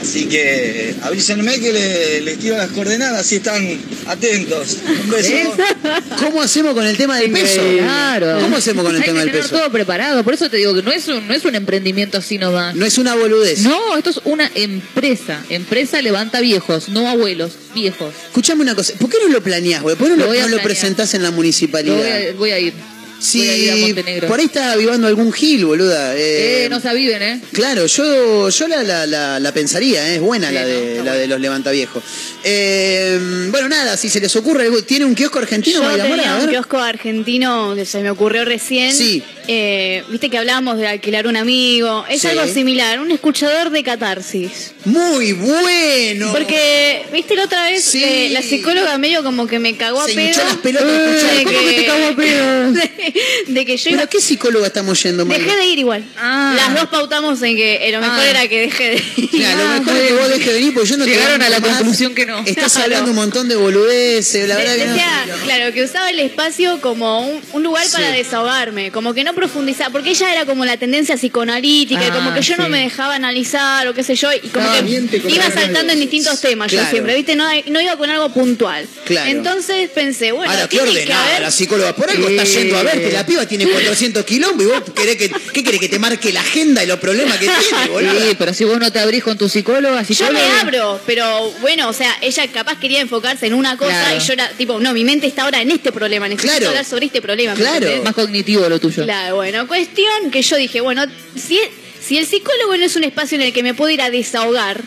Así 0.00 0.26
que 0.26 0.94
avísenme 1.02 1.58
que 1.60 1.72
le- 1.72 2.20
les 2.22 2.38
tiro 2.38 2.56
las 2.56 2.70
coordenadas 2.70 3.26
si 3.26 3.36
están 3.36 3.78
atentos. 4.06 4.78
Un 5.04 5.10
beso. 5.10 5.32
¿Cómo 6.18 6.42
hacemos 6.42 6.74
con 6.74 6.86
el 6.86 6.96
tema 6.96 7.18
del 7.18 7.30
peso? 7.32 7.60
Claro. 7.78 8.38
¿Cómo 8.40 8.56
hacemos 8.56 8.84
con 8.84 8.94
el 8.94 9.00
Hay 9.02 9.06
tema 9.08 9.20
que 9.20 9.24
del 9.26 9.32
tener 9.32 9.48
peso? 9.48 9.58
todo 9.58 9.72
preparado. 9.72 10.22
Por 10.24 10.34
eso 10.34 10.48
te 10.48 10.56
digo 10.56 10.74
que 10.74 10.82
no 10.82 10.92
es 10.92 11.08
un, 11.08 11.26
no 11.26 11.34
es 11.34 11.44
un 11.44 11.54
emprendimiento 11.54 12.18
así 12.18 12.38
nomás. 12.38 12.74
No 12.74 12.86
es 12.86 12.98
una 12.98 13.14
boludez. 13.14 13.60
No, 13.60 13.96
esto 13.96 14.10
es 14.10 14.20
una 14.24 14.50
empresa. 14.54 15.42
Empresa 15.48 16.00
levanta 16.02 16.40
viejos, 16.40 16.88
no 16.88 17.08
abuelos, 17.08 17.52
viejos. 17.74 18.14
Escuchame 18.26 18.62
una 18.62 18.74
cosa, 18.74 18.92
¿por 18.98 19.10
qué 19.10 19.16
no 19.26 19.28
lo 19.32 19.42
planeás, 19.42 19.82
güey? 19.82 19.96
¿Por 19.96 20.06
qué 20.06 20.10
no 20.12 20.16
Lo 20.16 20.22
lo, 20.24 20.28
voy 20.28 20.38
a 20.38 20.42
no 20.42 20.48
lo 20.48 20.56
planear. 20.56 20.66
presentás 20.76 21.14
en 21.14 21.22
la 21.22 21.30
municipalidad? 21.30 21.96
voy 21.96 22.06
a, 22.06 22.32
voy 22.34 22.50
a 22.50 22.58
ir. 22.58 22.72
Montenegro. 23.20 24.28
por 24.28 24.38
ahí 24.38 24.46
está 24.46 24.72
avivando 24.72 25.06
algún 25.08 25.32
gil, 25.32 25.64
boluda. 25.66 26.14
Eh, 26.16 26.64
Eh, 26.64 26.68
no 26.70 26.80
se 26.80 26.88
aviven, 26.88 27.22
¿eh? 27.22 27.40
Claro, 27.52 27.86
yo, 27.86 28.48
yo 28.48 28.68
la, 28.68 28.82
la, 28.82 29.06
la, 29.06 29.40
la 29.40 29.52
pensaría, 29.52 30.08
¿eh? 30.10 30.14
es 30.16 30.20
buena 30.20 30.48
Sí, 30.48 30.54
la, 30.54 30.64
de, 30.66 31.02
la 31.04 31.14
de 31.14 31.26
los 31.26 31.40
levantaviejos. 31.40 32.02
Eh, 32.44 33.18
bueno, 33.50 33.68
nada, 33.68 33.96
si 33.96 34.08
se 34.08 34.20
les 34.20 34.34
ocurre 34.36 34.68
¿tiene 34.82 35.04
un 35.04 35.14
kiosco 35.14 35.38
argentino? 35.40 35.78
Yo 35.82 35.90
Mora? 35.90 36.04
tenía 36.04 36.36
un 36.36 36.48
kiosco 36.48 36.78
argentino 36.78 37.74
que 37.74 37.84
se 37.84 38.00
me 38.00 38.10
ocurrió 38.10 38.44
recién. 38.44 38.94
Sí. 38.94 39.22
Eh, 39.48 40.04
Viste 40.10 40.28
que 40.30 40.38
hablábamos 40.38 40.78
de 40.78 40.86
alquilar 40.86 41.26
un 41.26 41.36
amigo. 41.36 42.04
Es 42.08 42.20
Sí. 42.22 42.26
algo 42.28 42.46
similar, 42.46 43.00
un 43.00 43.10
escuchador 43.10 43.70
de 43.70 43.82
catarsis. 43.82 44.72
Muy 44.84 45.32
bueno. 45.32 46.32
Porque, 46.32 47.02
viste, 47.12 47.34
la 47.34 47.44
otra 47.44 47.64
vez 47.64 47.82
Sí. 47.84 48.02
eh, 48.04 48.28
la 48.30 48.42
psicóloga 48.42 48.96
medio 48.98 49.22
como 49.22 49.46
que 49.46 49.58
me 49.58 49.76
cagó 49.76 50.00
a 50.02 50.06
Se 50.06 50.14
pedo. 50.14 50.44
las 50.44 50.56
pelotas 50.56 50.86
¿Cómo 51.44 51.50
que 51.50 51.72
te 51.74 51.86
cagó 51.86 52.06
a 52.06 52.16
pedo? 52.16 52.72
De, 53.12 53.44
de 53.52 53.64
que 53.66 53.76
yo 53.76 53.90
iba 53.90 53.98
¿Pero 53.98 54.06
a 54.06 54.10
qué 54.10 54.20
psicóloga 54.20 54.66
estamos 54.66 55.02
yendo, 55.02 55.24
Mayra? 55.26 55.44
Dejé 55.44 55.56
de 55.56 55.66
ir 55.66 55.78
igual. 55.78 56.04
Ah. 56.18 56.52
Las 56.56 56.74
dos 56.74 56.88
pautamos 56.88 57.40
en 57.42 57.56
que 57.56 57.88
lo 57.92 58.00
mejor 58.00 58.18
Ah. 58.20 58.30
era 58.30 58.48
que 58.48 58.60
deje 58.60 58.90
de 58.90 59.02
ir. 59.16 59.28
Mira, 59.32 59.54
lo 59.54 59.68
mejor 59.80 59.96
es 59.96 60.06
que 60.08 60.12
vos 60.14 60.28
dejes 60.28 60.46
de 60.46 60.52
venir 60.54 60.74
porque 60.74 60.88
yo 60.90 60.96
no 60.96 61.04
Llegaron 61.06 61.42
a 61.42 61.48
la 61.48 61.60
más. 61.60 61.70
conclusión 61.76 62.14
que 62.14 62.26
no. 62.26 62.38
Estás 62.44 62.72
Claro. 62.72 62.84
hablando 62.84 63.10
un 63.10 63.16
montón 63.16 63.48
de 63.48 63.56
boludeces, 63.56 64.48
la 64.48 64.56
verdad 64.56 64.72
De- 64.74 64.78
que 64.80 64.86
no. 64.86 64.92
decía, 64.92 65.24
claro, 65.44 65.72
que 65.72 65.82
usaba 65.84 66.10
el 66.10 66.18
espacio 66.20 66.80
como 66.80 67.20
un, 67.26 67.40
un 67.52 67.62
lugar 67.62 67.84
Sí. 67.86 67.92
para 67.92 68.10
desahogarme, 68.10 68.90
como 68.90 69.14
que 69.14 69.24
no 69.24 69.34
profundizaba, 69.34 69.90
porque 69.90 70.10
ella 70.10 70.32
era 70.32 70.44
como 70.46 70.64
la 70.64 70.76
tendencia 70.76 71.16
psicoanalítica, 71.16 72.00
Ah, 72.08 72.14
como 72.14 72.34
que 72.34 72.42
yo 72.42 72.56
no 72.56 72.68
me 72.68 72.80
dejaba 72.80 73.14
analizar 73.14 73.86
o 73.88 73.94
qué 73.94 74.02
sé 74.02 74.14
yo, 74.16 74.30
y 74.32 74.40
como 74.48 74.66
No, 74.66 74.72
que 75.08 75.22
iba 75.28 75.50
saltando 75.50 75.92
en 75.92 76.00
distintos 76.00 76.40
temas 76.40 76.68
Claro. 76.70 76.86
yo 76.86 76.90
siempre, 76.90 77.14
¿viste? 77.14 77.34
No, 77.36 77.44
no 77.66 77.80
iba 77.80 77.96
con 77.96 78.10
algo 78.10 78.28
puntual. 78.32 78.86
Claro. 79.04 79.30
Entonces 79.30 79.90
pensé, 79.90 80.32
bueno, 80.32 80.50
Ahora, 80.52 80.64
qué 80.68 80.76
tiene 80.78 80.92
que 80.92 81.00
ordenada 81.00 81.28
haber- 81.30 81.42
la 81.42 81.50
psicóloga. 81.50 81.94
Por 81.94 82.10
algo 82.10 82.28
está 82.28 82.44
yendo 82.44 82.76
a 82.78 82.82
verte. 82.98 83.12
La 83.14 83.26
piba 83.26 83.46
tiene 83.46 83.66
400 83.66 84.24
kilómetros 84.24 84.62
y 84.62 84.66
vos 84.80 84.82
querés 84.94 85.16
que, 85.16 85.30
¿qué 85.52 85.64
querés 85.64 85.80
que 85.80 85.88
te 85.88 85.98
marque 85.98 86.32
la 86.32 86.40
agenda 86.40 86.82
y 86.84 86.86
los 86.86 86.98
problemas 86.98 87.38
que 87.38 87.46
tiene, 87.46 87.88
boludo? 87.90 88.20
Sí, 88.20 88.36
pero 88.38 88.54
si 88.54 88.64
vos 88.64 88.78
no 88.78 88.90
te 88.92 88.98
abrís 88.98 89.22
con 89.24 89.36
tu 89.38 89.48
psicóloga, 89.48 90.02
Yo 90.02 90.06
psicóloga. 90.14 90.38
me 90.38 90.60
abro, 90.60 91.00
pero 91.06 91.50
bueno, 91.60 91.88
o 91.88 91.92
sea, 91.92 92.16
ella 92.22 92.46
capaz 92.48 92.78
quería 92.78 93.00
enfocarse 93.00 93.46
en 93.46 93.54
una 93.54 93.76
cosa 93.76 93.90
Claro. 93.90 94.16
y 94.16 94.20
yo 94.26 94.32
era 94.32 94.48
tipo, 94.50 94.78
no, 94.80 94.92
mi 94.92 95.04
mente 95.04 95.26
está 95.26 95.42
ahora 95.44 95.60
en 95.62 95.70
este 95.70 95.92
problema, 95.92 96.28
necesito 96.28 96.52
Claro. 96.52 96.68
hablar 96.68 96.84
sobre 96.84 97.06
este 97.06 97.20
problema. 97.22 97.54
¿me 97.54 97.60
Claro. 97.60 98.02
Más 98.04 98.14
cognitivo 98.14 98.68
lo 98.68 98.78
tuyo. 98.80 99.04
Claro, 99.04 99.36
bueno, 99.36 99.66
cuestión 99.66 100.30
que 100.30 100.42
yo 100.42 100.56
dije, 100.56 100.80
bueno, 100.80 101.04
si, 101.36 101.58
si 102.00 102.18
el 102.18 102.26
psicólogo 102.26 102.76
no 102.76 102.84
es 102.84 102.96
un 102.96 103.04
espacio 103.04 103.36
en 103.36 103.42
el 103.42 103.52
que 103.52 103.62
me 103.62 103.74
puedo 103.74 103.90
ir 103.90 104.02
a 104.02 104.10
desahogar, 104.10 104.82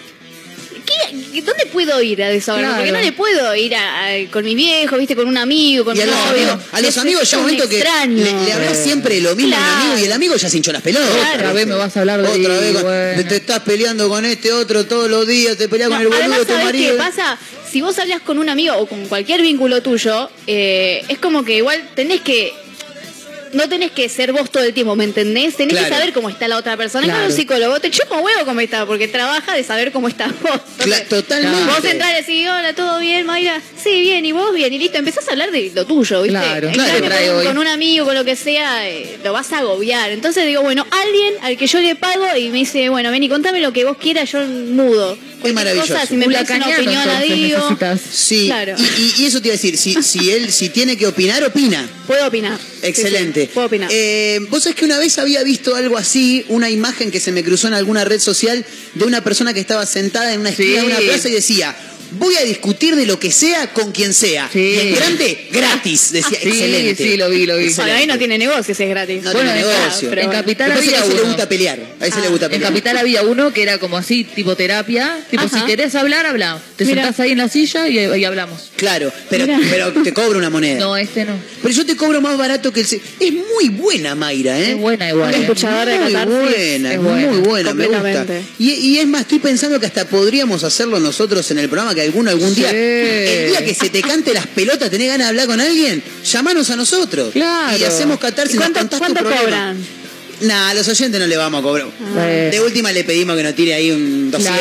¿qué- 1.33 1.41
¿dónde 1.41 1.65
puedo 1.67 2.01
ir 2.01 2.21
a 2.23 2.29
desahogarme? 2.29 2.67
Claro. 2.69 2.81
Porque 2.83 2.91
no 2.91 2.99
le 3.05 3.11
puedo 3.13 3.55
ir 3.55 3.75
a- 3.75 4.05
a- 4.07 4.31
con 4.31 4.43
mi 4.43 4.55
viejo, 4.55 4.97
viste, 4.97 5.15
con 5.15 5.27
un 5.27 5.37
amigo, 5.37 5.83
con 5.85 5.95
Y 5.97 6.01
a 6.01 6.05
mi 6.05 6.11
los 6.11 6.19
amigos, 6.27 6.59
a 6.71 6.81
los 6.81 6.97
amigos 6.97 7.23
llega 7.29 7.37
un 7.37 7.43
momento 7.43 7.69
que 7.69 7.77
extraño. 7.79 8.23
le, 8.23 8.45
le 8.45 8.53
hablas 8.53 8.77
siempre 8.77 9.19
lo 9.21 9.35
mismo 9.35 9.55
a 9.55 9.59
un 9.59 9.63
Claro. 9.65 9.81
amigo 9.83 9.97
y 9.99 10.03
el 10.05 10.11
amigo 10.13 10.35
ya 10.35 10.49
se 10.49 10.57
hinchó 10.57 10.71
las 10.71 10.81
pelotas. 10.81 11.09
Otra 11.35 11.53
vez 11.53 11.67
me 11.67 11.75
vas 11.75 11.95
a 11.95 11.99
hablar 12.01 12.21
de 12.21 12.27
Otra 12.27 12.59
vez, 12.59 12.73
con- 12.73 12.83
bueno. 12.83 13.27
te 13.29 13.35
estás 13.35 13.59
peleando 13.61 14.09
con 14.09 14.25
este 14.25 14.51
otro 14.53 14.85
todos 14.85 15.09
los 15.09 15.27
días, 15.27 15.57
te 15.57 15.67
peleas 15.69 15.89
No, 15.89 15.95
con 15.97 16.03
el 16.03 16.07
boludo 16.09 16.39
de 16.39 16.45
tu 16.45 16.51
¿sabés 16.51 16.65
marido. 16.65 16.91
qué 16.93 16.97
pasa? 16.97 17.37
Si 17.71 17.81
vos 17.81 17.97
hablas 17.99 18.21
con 18.21 18.37
un 18.37 18.49
amigo 18.49 18.75
o 18.75 18.85
con 18.85 19.05
cualquier 19.07 19.41
vínculo 19.41 19.81
tuyo, 19.81 20.29
eh, 20.47 21.03
es 21.07 21.19
como 21.19 21.43
que 21.43 21.55
igual 21.57 21.81
tenés 21.95 22.21
que. 22.21 22.53
No 23.53 23.67
tenés 23.67 23.91
que 23.91 24.07
ser 24.09 24.31
vos 24.31 24.49
todo 24.49 24.63
el 24.63 24.73
tiempo, 24.73 24.95
¿me 24.95 25.03
entendés? 25.03 25.55
Tenés 25.57 25.73
Claro. 25.73 25.87
que 25.89 25.93
saber 25.95 26.13
cómo 26.13 26.29
está 26.29 26.47
la 26.47 26.57
otra 26.57 26.77
persona. 26.77 27.03
Claro. 27.05 27.19
cambio, 27.19 27.35
un 27.35 27.39
psicólogo 27.39 27.79
te 27.79 27.91
chupa 27.91 28.15
un 28.17 28.23
huevo 28.23 28.45
cómo 28.45 28.59
está, 28.61 28.85
porque 28.85 29.07
trabaja 29.07 29.53
de 29.55 29.63
saber 29.63 29.91
cómo 29.91 30.07
estás 30.07 30.31
vos. 30.41 30.59
Cla- 30.79 31.05
totalmente. 31.07 31.65
Vos 31.65 31.83
entrás 31.85 32.11
y 32.11 32.15
decís, 32.21 32.47
hola, 32.49 32.73
¿todo 32.73 32.99
bien, 32.99 33.25
Mayra? 33.25 33.61
Sí, 33.81 34.01
bien, 34.01 34.25
y 34.25 34.31
vos 34.31 34.53
bien, 34.53 34.71
y 34.73 34.79
listo. 34.79 34.97
Empezás 34.97 35.27
a 35.27 35.31
hablar 35.31 35.51
de 35.51 35.71
lo 35.73 35.85
tuyo, 35.85 36.21
¿viste? 36.21 36.37
Claro, 36.39 36.67
En 36.69 36.73
claro, 36.73 37.09
cambio, 37.09 37.43
con, 37.43 37.57
un 37.57 37.67
amigo, 37.67 38.05
con 38.05 38.15
lo 38.15 38.23
que 38.25 38.35
sea, 38.35 38.87
eh, 38.89 39.17
lo 39.23 39.33
vas 39.33 39.51
a 39.53 39.59
agobiar. 39.59 40.11
Entonces 40.11 40.45
digo, 40.45 40.61
bueno, 40.61 40.85
alguien 40.89 41.33
al 41.41 41.57
que 41.57 41.67
yo 41.67 41.79
le 41.79 41.95
pago 41.95 42.25
y 42.37 42.49
me 42.49 42.59
dice, 42.59 42.89
bueno, 42.89 43.11
ven 43.11 43.23
y 43.23 43.29
contame 43.29 43.59
lo 43.59 43.73
que 43.73 43.83
vos 43.85 43.97
quieras, 43.97 44.31
yo 44.31 44.39
mudo. 44.45 45.17
Cualquier 45.41 45.53
maravilloso. 45.53 45.93
cosa, 45.93 46.05
si 46.05 46.15
me 46.15 46.27
una 46.27 46.41
opinión, 46.41 47.07
la 47.07 47.21
digo. 47.21 47.77
Sí, 48.11 48.45
Claro. 48.47 48.75
y, 48.77 49.01
y- 49.01 49.13
y 49.23 49.25
eso 49.25 49.41
te 49.41 49.47
iba 49.49 49.53
a 49.53 49.57
decir, 49.57 49.77
si, 49.77 50.01
si 50.03 50.31
él 50.31 50.51
si 50.51 50.69
tiene 50.69 50.97
que 50.97 51.07
opinar, 51.07 51.43
opina. 51.43 51.87
Puedo 52.07 52.27
opinar. 52.27 52.59
Excelente. 52.81 53.41
Sí, 53.41 53.47
sí, 53.47 53.51
puedo 53.53 53.67
opinar. 53.67 53.89
Eh, 53.91 54.39
Vos 54.49 54.63
sabés 54.63 54.75
que 54.75 54.85
una 54.85 54.97
vez 54.97 55.17
había 55.17 55.43
visto 55.43 55.75
algo 55.75 55.97
así, 55.97 56.45
una 56.49 56.69
imagen 56.69 57.11
que 57.11 57.19
se 57.19 57.31
me 57.31 57.43
cruzó 57.43 57.67
en 57.67 57.73
alguna 57.73 58.05
red 58.05 58.19
social 58.19 58.65
de 58.95 59.05
una 59.05 59.23
persona 59.23 59.53
que 59.53 59.59
estaba 59.59 59.85
sentada 59.85 60.33
en 60.33 60.39
una 60.41 60.49
esquina 60.49 60.81
Sí. 60.81 60.87
de 60.87 60.93
una 60.93 60.99
plaza 60.99 61.29
y 61.29 61.31
decía. 61.33 61.75
Voy 62.11 62.35
a 62.35 62.43
discutir 62.43 62.95
de 62.95 63.05
lo 63.05 63.19
que 63.19 63.31
sea 63.31 63.67
con 63.73 63.91
quien 63.91 64.13
sea. 64.13 64.49
Sí. 64.51 64.59
Y 64.59 64.77
el 64.79 64.95
grande, 64.95 65.47
gratis. 65.51 66.11
Decía, 66.11 66.39
Sí, 66.41 66.47
excelente. 66.49 67.03
sí, 67.03 67.17
lo 67.17 67.29
vi, 67.29 67.45
lo 67.45 67.57
vi. 67.57 67.69
Bueno, 67.73 67.93
ahí 67.93 68.05
no 68.07 68.17
tiene 68.17 68.37
negocio 68.37 68.75
si 68.75 68.83
es 68.83 68.89
gratis. 68.89 69.23
No 69.23 69.31
Bueno, 69.31 69.51
tiene 69.53 69.65
en- 69.67 69.67
negocio. 69.79 70.09
pero 70.09 70.21
en 70.21 70.27
bueno. 70.27 70.41
Capital 70.41 70.71
había 70.73 70.97
a 71.01 71.03
ese 71.05 71.13
le 71.13 71.19
uno. 71.21 71.27
gusta 71.29 71.49
pelear. 71.49 71.79
A 71.99 72.05
ese 72.07 72.21
le 72.21 72.27
gusta 72.27 72.45
En 72.47 72.51
pelear. 72.51 72.69
Capital 72.71 72.97
había 72.97 73.21
uno 73.23 73.53
que 73.53 73.63
era 73.63 73.77
como 73.77 73.97
así, 73.97 74.23
tipo 74.23 74.55
terapia. 74.55 75.19
Tipo, 75.29 75.43
Ajá. 75.43 75.59
si 75.59 75.65
querés 75.65 75.95
hablar, 75.95 76.25
habla. 76.25 76.59
Te 76.75 76.85
Mira. 76.85 77.03
sentás 77.03 77.19
ahí 77.21 77.31
en 77.31 77.37
la 77.37 77.47
silla 77.49 77.87
y, 77.87 77.97
y 77.99 78.25
hablamos. 78.25 78.71
Claro, 78.75 79.11
pero, 79.29 79.45
pero 79.69 79.91
te 80.03 80.11
cobro 80.13 80.37
una 80.37 80.49
moneda. 80.49 80.79
No, 80.79 80.97
este 80.97 81.23
no. 81.25 81.33
Pero 81.61 81.73
yo 81.73 81.85
te 81.85 81.95
cobro 81.95 82.19
más 82.21 82.37
barato 82.37 82.73
que 82.73 82.81
el... 82.81 82.85
Es 82.87 83.33
muy 83.33 83.69
buena, 83.69 84.15
Mayra, 84.15 84.59
¿eh? 84.59 84.71
Es 84.71 84.77
buena 84.77 85.09
igual. 85.09 85.33
¿eh? 85.33 85.39
de 85.39 85.47
muy 85.47 85.55
catarsis. 85.55 86.25
buena, 86.25 86.93
es 86.93 86.99
muy 86.99 87.23
buena. 87.23 87.39
buena, 87.41 87.73
me 87.73 87.87
gusta. 87.87 88.25
Y, 88.59 88.71
y 88.71 88.99
es 88.99 89.07
más, 89.07 89.21
estoy 89.21 89.39
pensando 89.39 89.79
que 89.79 89.85
hasta 89.85 90.05
podríamos 90.05 90.63
hacerlo 90.63 90.99
nosotros 90.99 91.49
en 91.51 91.59
el 91.59 91.69
programa, 91.69 91.93
que 91.93 92.00
alguno 92.01 92.31
algún 92.31 92.53
día, 92.55 92.69
Sí. 92.69 92.75
el 92.75 93.49
día 93.49 93.65
que 93.65 93.73
se 93.73 93.89
te 93.89 94.01
cante 94.01 94.33
las 94.33 94.47
pelotas, 94.47 94.89
tenés 94.89 95.07
ganas 95.07 95.27
de 95.27 95.29
hablar 95.29 95.47
con 95.47 95.59
alguien, 95.61 96.03
llamanos 96.23 96.69
a 96.69 96.75
nosotros. 96.75 97.31
Claro. 97.33 97.77
Y 97.77 97.83
hacemos 97.83 98.19
catarsis, 98.19 98.55
nos 98.55 98.65
¿Cuánto, 98.69 98.79
contás 98.79 98.99
tu 98.99 99.05
cuánto 99.05 99.19
problema. 99.21 99.41
cobran? 99.43 100.00
Nah, 100.41 100.69
a 100.69 100.73
los 100.73 100.87
oyentes 100.87 101.19
no 101.19 101.27
le 101.27 101.37
vamos 101.37 101.59
a 101.59 101.63
cobrar. 101.63 101.87
De 102.51 102.59
última 102.65 102.91
le 102.91 103.03
pedimos 103.03 103.35
que 103.37 103.43
nos 103.43 103.55
tire 103.55 103.73
ahí 103.73 103.91
un 103.91 104.31
200, 104.31 104.59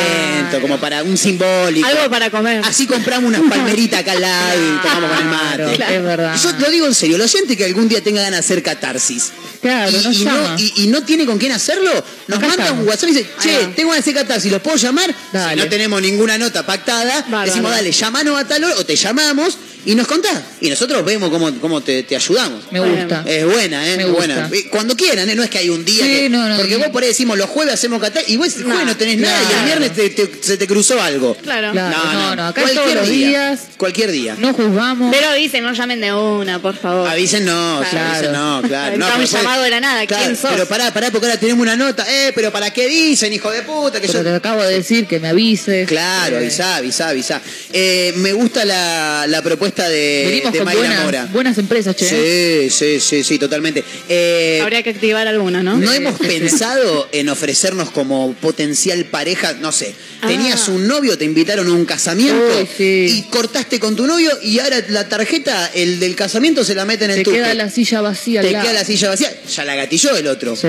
Claro. 0.49 0.61
como 0.61 0.79
para 0.79 1.03
un 1.03 1.17
simbólico. 1.17 1.87
Algo 1.87 2.09
para 2.09 2.29
comer. 2.29 2.61
Así 2.65 2.85
compramos 2.87 3.27
unas 3.29 3.41
palmeritas 3.49 3.99
acá 4.01 4.11
al 4.13 4.21
lado 4.21 4.59
y 4.61 4.81
tomamos 4.87 5.09
con 5.09 5.19
el 5.19 5.25
mate. 5.25 5.75
Claro, 5.75 5.93
es 5.95 6.03
verdad. 6.03 6.35
Yo 6.41 6.51
lo 6.59 6.69
digo 6.71 6.85
en 6.87 6.93
serio, 6.93 7.15
el 7.15 7.21
oyente 7.21 7.55
que 7.57 7.65
algún 7.65 7.87
día 7.89 8.01
tenga 8.01 8.21
ganas 8.21 8.39
de 8.41 8.45
hacer 8.53 8.63
catarsis. 8.63 9.31
Claro, 9.61 9.91
y, 9.91 9.93
nos 10.03 10.15
y 10.15 10.23
llama. 10.23 10.55
no, 10.55 10.59
y, 10.59 10.73
y 10.83 10.87
no 10.87 11.03
tiene 11.03 11.25
con 11.25 11.37
quién 11.37 11.51
hacerlo, 11.51 11.91
nos 12.27 12.37
Acá 12.39 12.47
manda 12.47 12.63
estamos. 12.63 12.81
un 12.83 12.89
WhatsApp 12.89 13.09
y 13.09 13.13
dice, 13.13 13.29
che, 13.41 13.57
tengo 13.75 13.89
ganas 13.91 14.03
de 14.05 14.11
hacer 14.11 14.13
catarsis, 14.27 14.51
¿los 14.51 14.61
puedo 14.61 14.75
llamar? 14.77 15.13
Dale. 15.31 15.53
Si 15.53 15.59
no 15.65 15.69
tenemos 15.69 16.01
ninguna 16.01 16.37
nota 16.37 16.65
pactada, 16.65 17.25
decimos, 17.45 17.71
dale, 17.71 17.91
llamanos 17.91 18.39
a 18.39 18.47
tal 18.47 18.63
hora 18.63 18.75
o 18.77 18.85
te 18.85 18.95
llamamos 18.95 19.57
y 19.85 19.93
nos 19.95 20.07
contás. 20.07 20.41
Y 20.61 20.69
nosotros 20.69 21.03
vemos 21.05 21.29
cómo, 21.29 21.51
cómo 21.59 21.81
te, 21.81 22.03
te 22.03 22.15
ayudamos. 22.15 22.63
Me 22.71 22.79
gusta. 22.79 23.23
Es 23.27 23.45
buena, 23.45 23.87
¿eh? 23.87 23.97
Me 23.97 24.03
Es 24.03 24.09
gusta. 24.09 24.25
buena. 24.47 24.49
Cuando 24.71 24.95
quieran, 24.95 25.29
¿eh? 25.29 25.35
No 25.35 25.43
es 25.43 25.49
que 25.49 25.57
hay 25.59 25.69
un 25.71 25.85
día 25.85 26.03
Sí, 26.05 26.11
que... 26.11 26.29
no, 26.29 26.47
no, 26.49 26.57
porque 26.57 26.73
y- 26.73 26.77
vos 26.77 26.87
por 26.89 27.03
ahí 27.03 27.09
decimos, 27.09 27.37
los 27.37 27.49
jueves 27.49 27.73
hacemos 27.73 28.01
catarsis 28.01 28.29
y 28.31 28.37
vos 28.37 28.47
el 28.55 28.63
jueves 28.63 28.79
No, 28.79 28.85
no 28.85 28.97
tenés 28.97 29.17
nada 29.17 29.37
y 29.39 29.43
el 29.43 29.47
claro. 29.49 29.65
viernes 29.65 29.93
te- 29.93 30.09
te- 30.09 30.43
se 30.43 30.57
te 30.57 30.67
cruzó 30.67 31.01
algo. 31.01 31.35
Claro. 31.35 31.71
Claro. 31.71 31.97
no, 32.13 32.35
no, 32.35 32.47
acá 32.47 32.61
Cualquier 32.61 32.83
todos 32.83 32.95
los 32.95 33.09
día. 33.09 33.27
días. 33.27 33.59
Cualquier 33.77 34.11
día. 34.11 34.35
No 34.37 34.53
juzgamos. 34.53 35.13
Pero 35.15 35.33
dicen, 35.33 35.63
no 35.63 35.73
llamen 35.73 36.01
de 36.01 36.13
una, 36.13 36.59
por 36.61 36.75
favor. 36.75 37.07
Avisen 37.07 37.45
no, 37.45 37.81
Claro. 37.89 38.09
avisen 38.09 38.31
no, 38.33 38.61
claro. 38.67 38.97
No, 38.97 39.07
un 39.17 39.25
llamado 39.25 39.63
de 39.63 39.69
la 39.69 39.79
nada, 39.79 40.05
¿quién 40.05 40.35
sos? 40.35 40.51
Pero 40.51 40.67
pará, 40.67 40.93
pará, 40.93 41.09
porque 41.11 41.27
ahora 41.27 41.39
tenemos 41.39 41.61
una 41.61 41.75
nota. 41.75 42.05
Eh, 42.09 42.31
pero 42.35 42.51
¿para 42.51 42.71
qué 42.71 42.87
dicen, 42.87 43.31
hijo 43.33 43.49
de 43.51 43.61
puta? 43.63 43.99
Que 43.99 44.07
Pero 44.07 44.19
yo... 44.19 44.23
te 44.29 44.35
acabo 44.35 44.61
de 44.63 44.73
decir 44.75 45.07
que 45.07 45.19
me 45.19 45.29
avises. 45.29 45.87
Claro, 45.87 46.35
Eh, 46.37 46.39
avisá, 46.39 46.75
avisá, 46.77 47.09
avisá. 47.09 47.41
Eh, 47.73 48.13
me 48.17 48.33
gusta 48.33 48.65
la, 48.65 49.25
la 49.27 49.41
propuesta 49.41 49.87
de, 49.89 50.23
Venimos 50.27 50.51
de 50.53 50.59
con 50.59 50.65
Mayra 50.65 50.79
buenas, 50.81 51.03
Mora. 51.05 51.27
buenas 51.31 51.57
empresas, 51.57 51.95
che. 51.95 52.69
Sí, 52.69 52.69
sí, 52.69 52.99
sí, 52.99 53.23
sí, 53.23 53.39
totalmente. 53.39 53.83
Eh, 54.09 54.59
Habría 54.61 54.83
que 54.83 54.91
activar 54.91 55.27
alguna, 55.27 55.60
¿no? 55.63 55.77
¿No 55.77 55.91
hemos 55.93 56.19
pensado 56.19 57.07
en 57.11 57.29
ofrecernos 57.29 57.91
como 57.91 58.33
potencial 58.35 59.05
pareja? 59.05 59.53
No 59.53 59.71
sé, 59.71 59.93
tenías 60.27 60.67
Ah. 60.67 60.71
un 60.71 60.87
novio, 60.87 61.17
te 61.17 61.25
invitaron 61.25 61.67
a 61.67 61.71
un 61.71 61.85
casamiento 61.85 62.67
sí. 62.77 63.07
y 63.09 63.21
cortaste 63.29 63.79
con 63.79 63.95
tu 63.95 64.05
novio 64.07 64.31
y 64.43 64.59
ahora 64.59 64.83
la 64.89 65.07
tarjeta, 65.09 65.71
el 65.73 65.99
del 65.99 66.15
casamiento, 66.15 66.63
se 66.63 66.75
la 66.75 66.85
meten 66.85 67.09
en 67.11 67.15
Te 67.15 67.19
el 67.21 67.25
tuque. 67.25 67.37
queda 67.37 67.53
la 67.53 67.69
silla 67.69 68.01
vacía 68.01 68.41
Te 68.41 68.51
lado. 68.51 68.63
queda 68.63 68.73
la 68.73 68.85
silla 68.85 69.09
vacía, 69.09 69.33
ya 69.55 69.65
la 69.65 69.75
gatilló 69.75 70.15
el 70.15 70.27
otro. 70.27 70.55
Sí. 70.55 70.67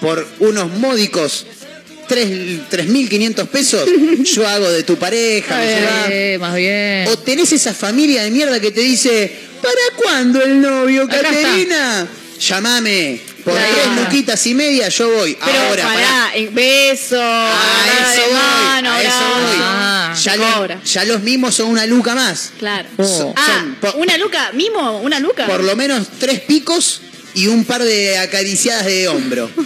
Por 0.00 0.26
unos 0.40 0.70
módicos 0.78 1.46
tres- 2.08 2.60
3.500 2.70 3.48
pesos, 3.48 3.88
yo 4.34 4.46
hago 4.48 4.70
de 4.70 4.82
tu 4.82 4.96
pareja, 4.96 5.62
llevas. 5.62 6.08
Eh, 6.10 6.36
más 6.40 6.54
bien. 6.56 7.06
O 7.08 7.18
tenés 7.18 7.52
esa 7.52 7.74
familia 7.74 8.22
de 8.22 8.30
mierda 8.30 8.60
que 8.60 8.70
te 8.70 8.80
dice, 8.80 9.30
¿para 9.60 9.74
cuándo 9.96 10.42
el 10.42 10.60
novio. 10.60 11.06
Caterina? 11.08 12.06
Llamame, 12.40 13.20
Por 13.44 13.54
Claro. 13.54 13.72
tres 13.74 13.96
luquitas 14.04 14.46
y 14.46 14.54
media 14.54 14.88
yo 14.88 15.08
voy. 15.10 15.36
Pero 15.44 15.58
Ahora, 15.60 15.84
pará, 15.84 15.94
pará. 15.94 16.32
beso, 16.52 17.16
eso 17.16 18.20
de 18.20 18.26
voy, 18.26 18.34
mano, 18.34 18.90
a 18.92 19.02
eso 19.02 19.10
voy. 19.18 19.56
Ah, 19.60 20.14
ya, 20.20 20.36
lo- 20.36 20.82
ya 20.84 21.04
los 21.04 21.20
mismos 21.22 21.54
son 21.54 21.68
una 21.68 21.86
luca 21.86 22.14
más. 22.14 22.50
Claro. 22.58 22.88
Oh. 22.98 23.34
Ah, 23.36 23.64
Son 23.82 24.00
una 24.00 24.16
luca, 24.18 24.50
mimo, 24.54 24.98
una 25.00 25.20
luca. 25.20 25.46
Por 25.46 25.62
lo 25.62 25.76
menos 25.76 26.06
tres 26.18 26.40
picos 26.40 27.00
y 27.34 27.46
un 27.46 27.64
par 27.64 27.82
de 27.84 28.18
acariciadas 28.18 28.86
de 28.86 29.08
hombro. 29.08 29.50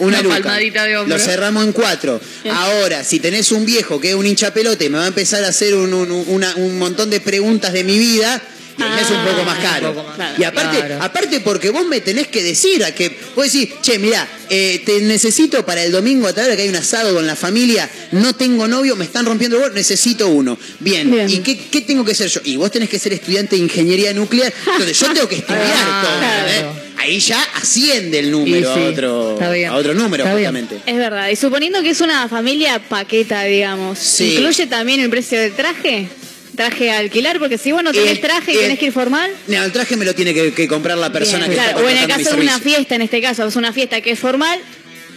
Una, 0.00 0.20
Una 0.20 0.22
luca. 0.22 0.34
palmadita 0.36 0.84
de 0.86 0.96
hombro. 0.96 1.18
Lo 1.18 1.22
cerramos 1.22 1.62
en 1.62 1.72
cuatro. 1.72 2.18
Ahora, 2.54 3.04
si 3.04 3.20
tenés 3.20 3.52
un 3.52 3.66
viejo 3.66 4.00
que 4.00 4.08
es 4.10 4.14
un 4.14 4.26
hincha 4.26 4.54
pelota 4.54 4.82
y 4.82 4.88
me 4.88 4.96
va 4.96 5.04
a 5.04 5.08
empezar 5.08 5.44
a 5.44 5.48
hacer 5.48 5.74
un, 5.74 5.92
un- 5.92 6.24
una- 6.28 6.54
un 6.56 6.78
montón 6.78 7.10
de 7.10 7.20
preguntas 7.20 7.74
de 7.74 7.84
mi 7.84 7.98
vida, 7.98 8.40
y 8.80 8.82
ahí 8.82 9.00
es 9.02 9.10
un 9.10 9.24
poco 9.24 9.44
más 9.44 9.58
Ah, 9.58 9.62
caro. 9.62 9.88
un 9.90 9.94
poco 9.94 10.06
más. 10.08 10.16
Claro. 10.16 10.34
Y 10.38 10.44
aparte, 10.44 10.76
Claro. 10.78 10.98
aparte 11.02 11.40
porque 11.40 11.70
vos 11.70 11.86
me 11.86 12.00
tenés 12.00 12.28
que 12.28 12.42
decir 12.42 12.84
a 12.84 12.94
que 12.94 13.16
vos 13.36 13.52
decís, 13.52 13.68
che, 13.82 13.98
mirá, 13.98 14.26
eh, 14.48 14.82
te 14.84 15.00
necesito 15.02 15.64
para 15.64 15.82
el 15.84 15.92
domingo 15.92 16.26
a 16.26 16.32
tarde 16.32 16.56
que 16.56 16.62
hay 16.62 16.68
un 16.68 16.76
asado 16.76 17.14
con 17.14 17.26
la 17.26 17.36
familia, 17.36 17.88
no 18.12 18.34
tengo 18.34 18.66
novio, 18.66 18.96
me 18.96 19.04
están 19.04 19.24
rompiendo 19.26 19.56
el 19.56 19.62
huevo, 19.62 19.74
necesito 19.74 20.28
uno. 20.28 20.58
Bien, 20.80 21.10
Bien. 21.10 21.28
¿y 21.30 21.38
qué, 21.40 21.56
qué 21.70 21.82
tengo 21.82 22.04
que 22.04 22.14
ser 22.14 22.28
yo? 22.28 22.40
Y 22.44 22.56
vos 22.56 22.70
tenés 22.70 22.88
que 22.88 22.98
ser 22.98 23.12
estudiante 23.12 23.56
de 23.56 23.62
ingeniería 23.62 24.12
nuclear, 24.12 24.52
entonces 24.72 24.98
yo 24.98 25.12
tengo 25.12 25.28
que 25.28 25.36
estudiar 25.42 25.62
Ah, 25.76 26.02
todo. 26.04 26.18
claro. 26.18 26.70
¿eh? 26.76 26.80
Ahí 26.98 27.18
ya 27.18 27.42
asciende 27.54 28.18
el 28.18 28.30
número 28.30 28.74
sí, 28.74 28.80
a, 28.80 28.84
otro, 28.88 29.38
a 29.40 29.74
otro 29.74 29.94
número, 29.94 30.22
Está 30.24 30.36
bien. 30.36 30.52
justamente. 30.54 30.80
Es 30.90 30.96
verdad. 30.98 31.28
Y 31.30 31.36
suponiendo 31.36 31.80
que 31.82 31.88
es 31.90 32.00
una 32.02 32.28
familia 32.28 32.78
paqueta, 32.78 33.42
digamos, 33.44 33.98
Sí. 33.98 34.34
¿incluye 34.34 34.66
también 34.66 35.00
el 35.00 35.08
precio 35.08 35.38
del 35.40 35.52
traje? 35.54 36.08
¿Traje 36.56 36.90
a 36.90 36.98
alquilar? 36.98 37.38
Porque 37.38 37.58
si 37.58 37.72
vos 37.72 37.82
no 37.82 37.92
tenés 37.92 38.10
El- 38.12 38.20
traje 38.20 38.52
y 38.52 38.56
el- 38.56 38.60
tenés 38.62 38.78
que 38.78 38.86
ir 38.86 38.92
formal. 38.92 39.30
No, 39.46 39.62
el 39.64 39.72
traje 39.72 39.96
me 39.96 40.04
lo 40.04 40.14
tiene 40.14 40.34
que, 40.34 40.52
que 40.52 40.68
comprar 40.68 40.98
la 40.98 41.12
persona 41.12 41.46
Bien, 41.46 41.50
que 41.50 41.54
claro. 41.56 41.70
está 41.78 41.82
O 41.84 41.88
en 41.88 41.96
el 41.98 42.06
caso 42.08 42.36
de 42.36 42.42
una 42.42 42.58
fiesta, 42.58 42.94
en 42.96 43.02
este 43.02 43.20
caso, 43.22 43.46
es 43.46 43.56
una 43.56 43.72
fiesta 43.72 44.00
que 44.00 44.10
es 44.10 44.18
formal, 44.18 44.58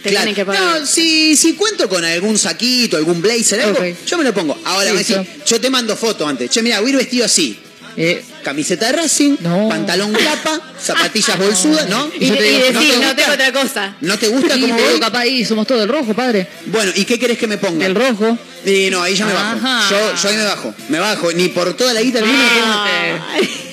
te 0.02 0.10
Claro. 0.10 0.24
tienen 0.26 0.34
que 0.34 0.44
pagar. 0.44 0.80
No, 0.80 0.86
si, 0.86 1.34
si 1.36 1.54
cuento 1.54 1.88
con 1.88 2.04
algún 2.04 2.38
saquito, 2.38 2.96
algún 2.96 3.20
blazer, 3.20 3.60
algo, 3.60 3.80
yo 4.06 4.18
me 4.18 4.24
lo 4.24 4.32
pongo. 4.34 4.58
Ahora, 4.64 4.92
me 4.92 4.98
decís, 4.98 5.16
yo 5.46 5.60
te 5.60 5.70
mando 5.70 5.96
foto 5.96 6.26
antes. 6.26 6.50
Che, 6.50 6.62
mira, 6.62 6.80
voy 6.80 6.90
a 6.90 6.92
ir 6.92 6.96
vestido 6.98 7.24
así. 7.24 7.58
Eh, 7.96 8.24
Camiseta 8.42 8.86
de 8.86 8.92
Racing, 8.92 9.36
No. 9.40 9.68
pantalón 9.68 10.12
capa, 10.12 10.60
zapatillas 10.80 11.38
bolsudas, 11.38 11.88
¿no? 11.88 12.10
y, 12.18 12.26
yo 12.26 12.36
te 12.36 12.46
y 12.46 12.54
digo, 12.54 12.66
decir, 12.66 12.94
¿no 12.94 13.00
te 13.00 13.06
no, 13.06 13.14
tengo 13.14 13.32
otra 13.32 13.52
cosa. 13.52 13.96
¿No 14.00 14.18
te 14.18 14.28
gusta 14.28 14.56
y 14.56 14.70
voy? 14.70 15.00
capaz 15.00 15.20
ahí 15.20 15.44
somos 15.44 15.66
todos 15.66 15.80
del 15.82 15.90
rojo, 15.90 16.12
padre. 16.14 16.46
Bueno, 16.66 16.92
¿y 16.94 17.04
qué 17.04 17.18
querés 17.18 17.38
que 17.38 17.46
me 17.46 17.56
ponga? 17.56 17.84
Del 17.84 17.94
rojo. 17.94 18.36
Y 18.66 18.88
no, 18.90 19.02
ahí 19.02 19.14
ya 19.14 19.26
me 19.26 19.32
bajo. 19.34 19.58
Yo, 19.90 20.14
yo 20.22 20.28
ahí 20.28 20.36
me 20.36 20.44
bajo. 20.44 20.74
Me 20.88 20.98
bajo. 20.98 21.32
Ni 21.32 21.48
por 21.48 21.74
toda 21.74 21.92
la 21.92 22.00
guita 22.00 22.20
del 22.20 22.28
mundo. 22.28 22.44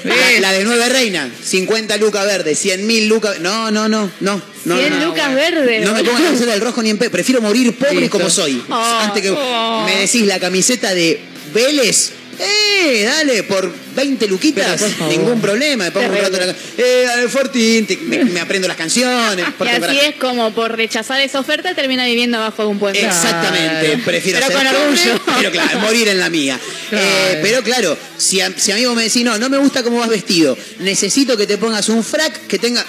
La, 0.03 0.39
la 0.39 0.51
de 0.51 0.63
nueve 0.63 0.89
reina, 0.89 1.29
50 1.43 1.97
lucas 1.97 2.25
verdes, 2.25 2.57
100 2.59 2.87
mil 2.87 3.07
lucas. 3.07 3.39
No, 3.39 3.71
no, 3.71 3.87
no, 3.87 4.09
no. 4.19 4.41
no 4.65 4.77
100 4.77 4.99
no, 4.99 5.05
lucas 5.05 5.33
verdes. 5.33 5.85
No 5.85 5.93
me 5.93 6.03
pongas 6.03 6.21
la 6.21 6.27
camiseta 6.27 6.51
del 6.51 6.61
rojo 6.61 6.81
ni 6.81 6.89
en 6.89 6.97
pe. 6.97 7.09
Prefiero 7.09 7.41
morir 7.41 7.75
pobre 7.77 8.01
Listo. 8.01 8.17
como 8.17 8.29
soy. 8.29 8.61
Oh, 8.69 8.99
Antes 9.01 9.21
que 9.21 9.31
oh. 9.31 9.83
me 9.85 9.95
decís 10.01 10.25
la 10.25 10.39
camiseta 10.39 10.93
de 10.93 11.21
Vélez. 11.53 12.13
Eh, 12.43 13.03
dale, 13.05 13.43
por 13.43 13.71
20 13.95 14.27
luquitas, 14.27 14.65
Pero, 14.65 14.77
por 14.87 14.89
favor. 14.97 15.13
ningún 15.17 15.41
problema. 15.41 15.83
Me 15.85 15.91
pongo 15.91 16.07
un 16.07 16.15
rato 16.17 16.37
la, 16.37 16.55
eh, 16.77 17.27
Fortín, 17.29 17.85
te- 17.85 17.97
me, 17.97 18.23
me 18.25 18.39
aprendo 18.39 18.67
las 18.67 18.77
canciones. 18.77 19.45
Y 19.47 19.51
porto 19.51 19.85
así 19.85 19.99
es 19.99 20.15
como 20.15 20.51
por 20.53 20.75
rechazar 20.75 21.19
esa 21.21 21.39
oferta 21.39 21.75
termina 21.75 22.05
viviendo 22.05 22.37
abajo 22.37 22.63
de 22.63 22.69
un 22.69 22.79
puente. 22.79 23.05
Exactamente, 23.05 23.97
prefiero 24.03 24.39
Pero 24.39 24.47
ser 24.47 24.57
con 24.57 24.65
pobre, 24.75 24.81
orgullo. 25.11 25.21
pero 25.37 25.51
claro, 25.51 25.79
morir 25.79 26.07
en 26.07 26.19
la 26.19 26.29
mía. 26.29 26.59
Claro. 26.89 27.05
Eh, 27.07 27.39
pero 27.41 27.61
claro, 27.63 27.97
si 28.17 28.41
a, 28.41 28.51
si 28.57 28.71
a 28.71 28.75
mí 28.75 28.85
vos 28.85 28.95
me 28.95 29.03
decís, 29.03 29.23
no, 29.23 29.37
no 29.37 29.49
me 29.49 29.57
gusta 29.57 29.83
cómo 29.83 29.99
vas 29.99 30.09
vestido, 30.09 30.57
necesito 30.79 31.37
que 31.37 31.45
te 31.47 31.57
pongas 31.57 31.89
un 31.89 32.03
frac 32.03 32.47
que 32.47 32.57
tenga, 32.57 32.83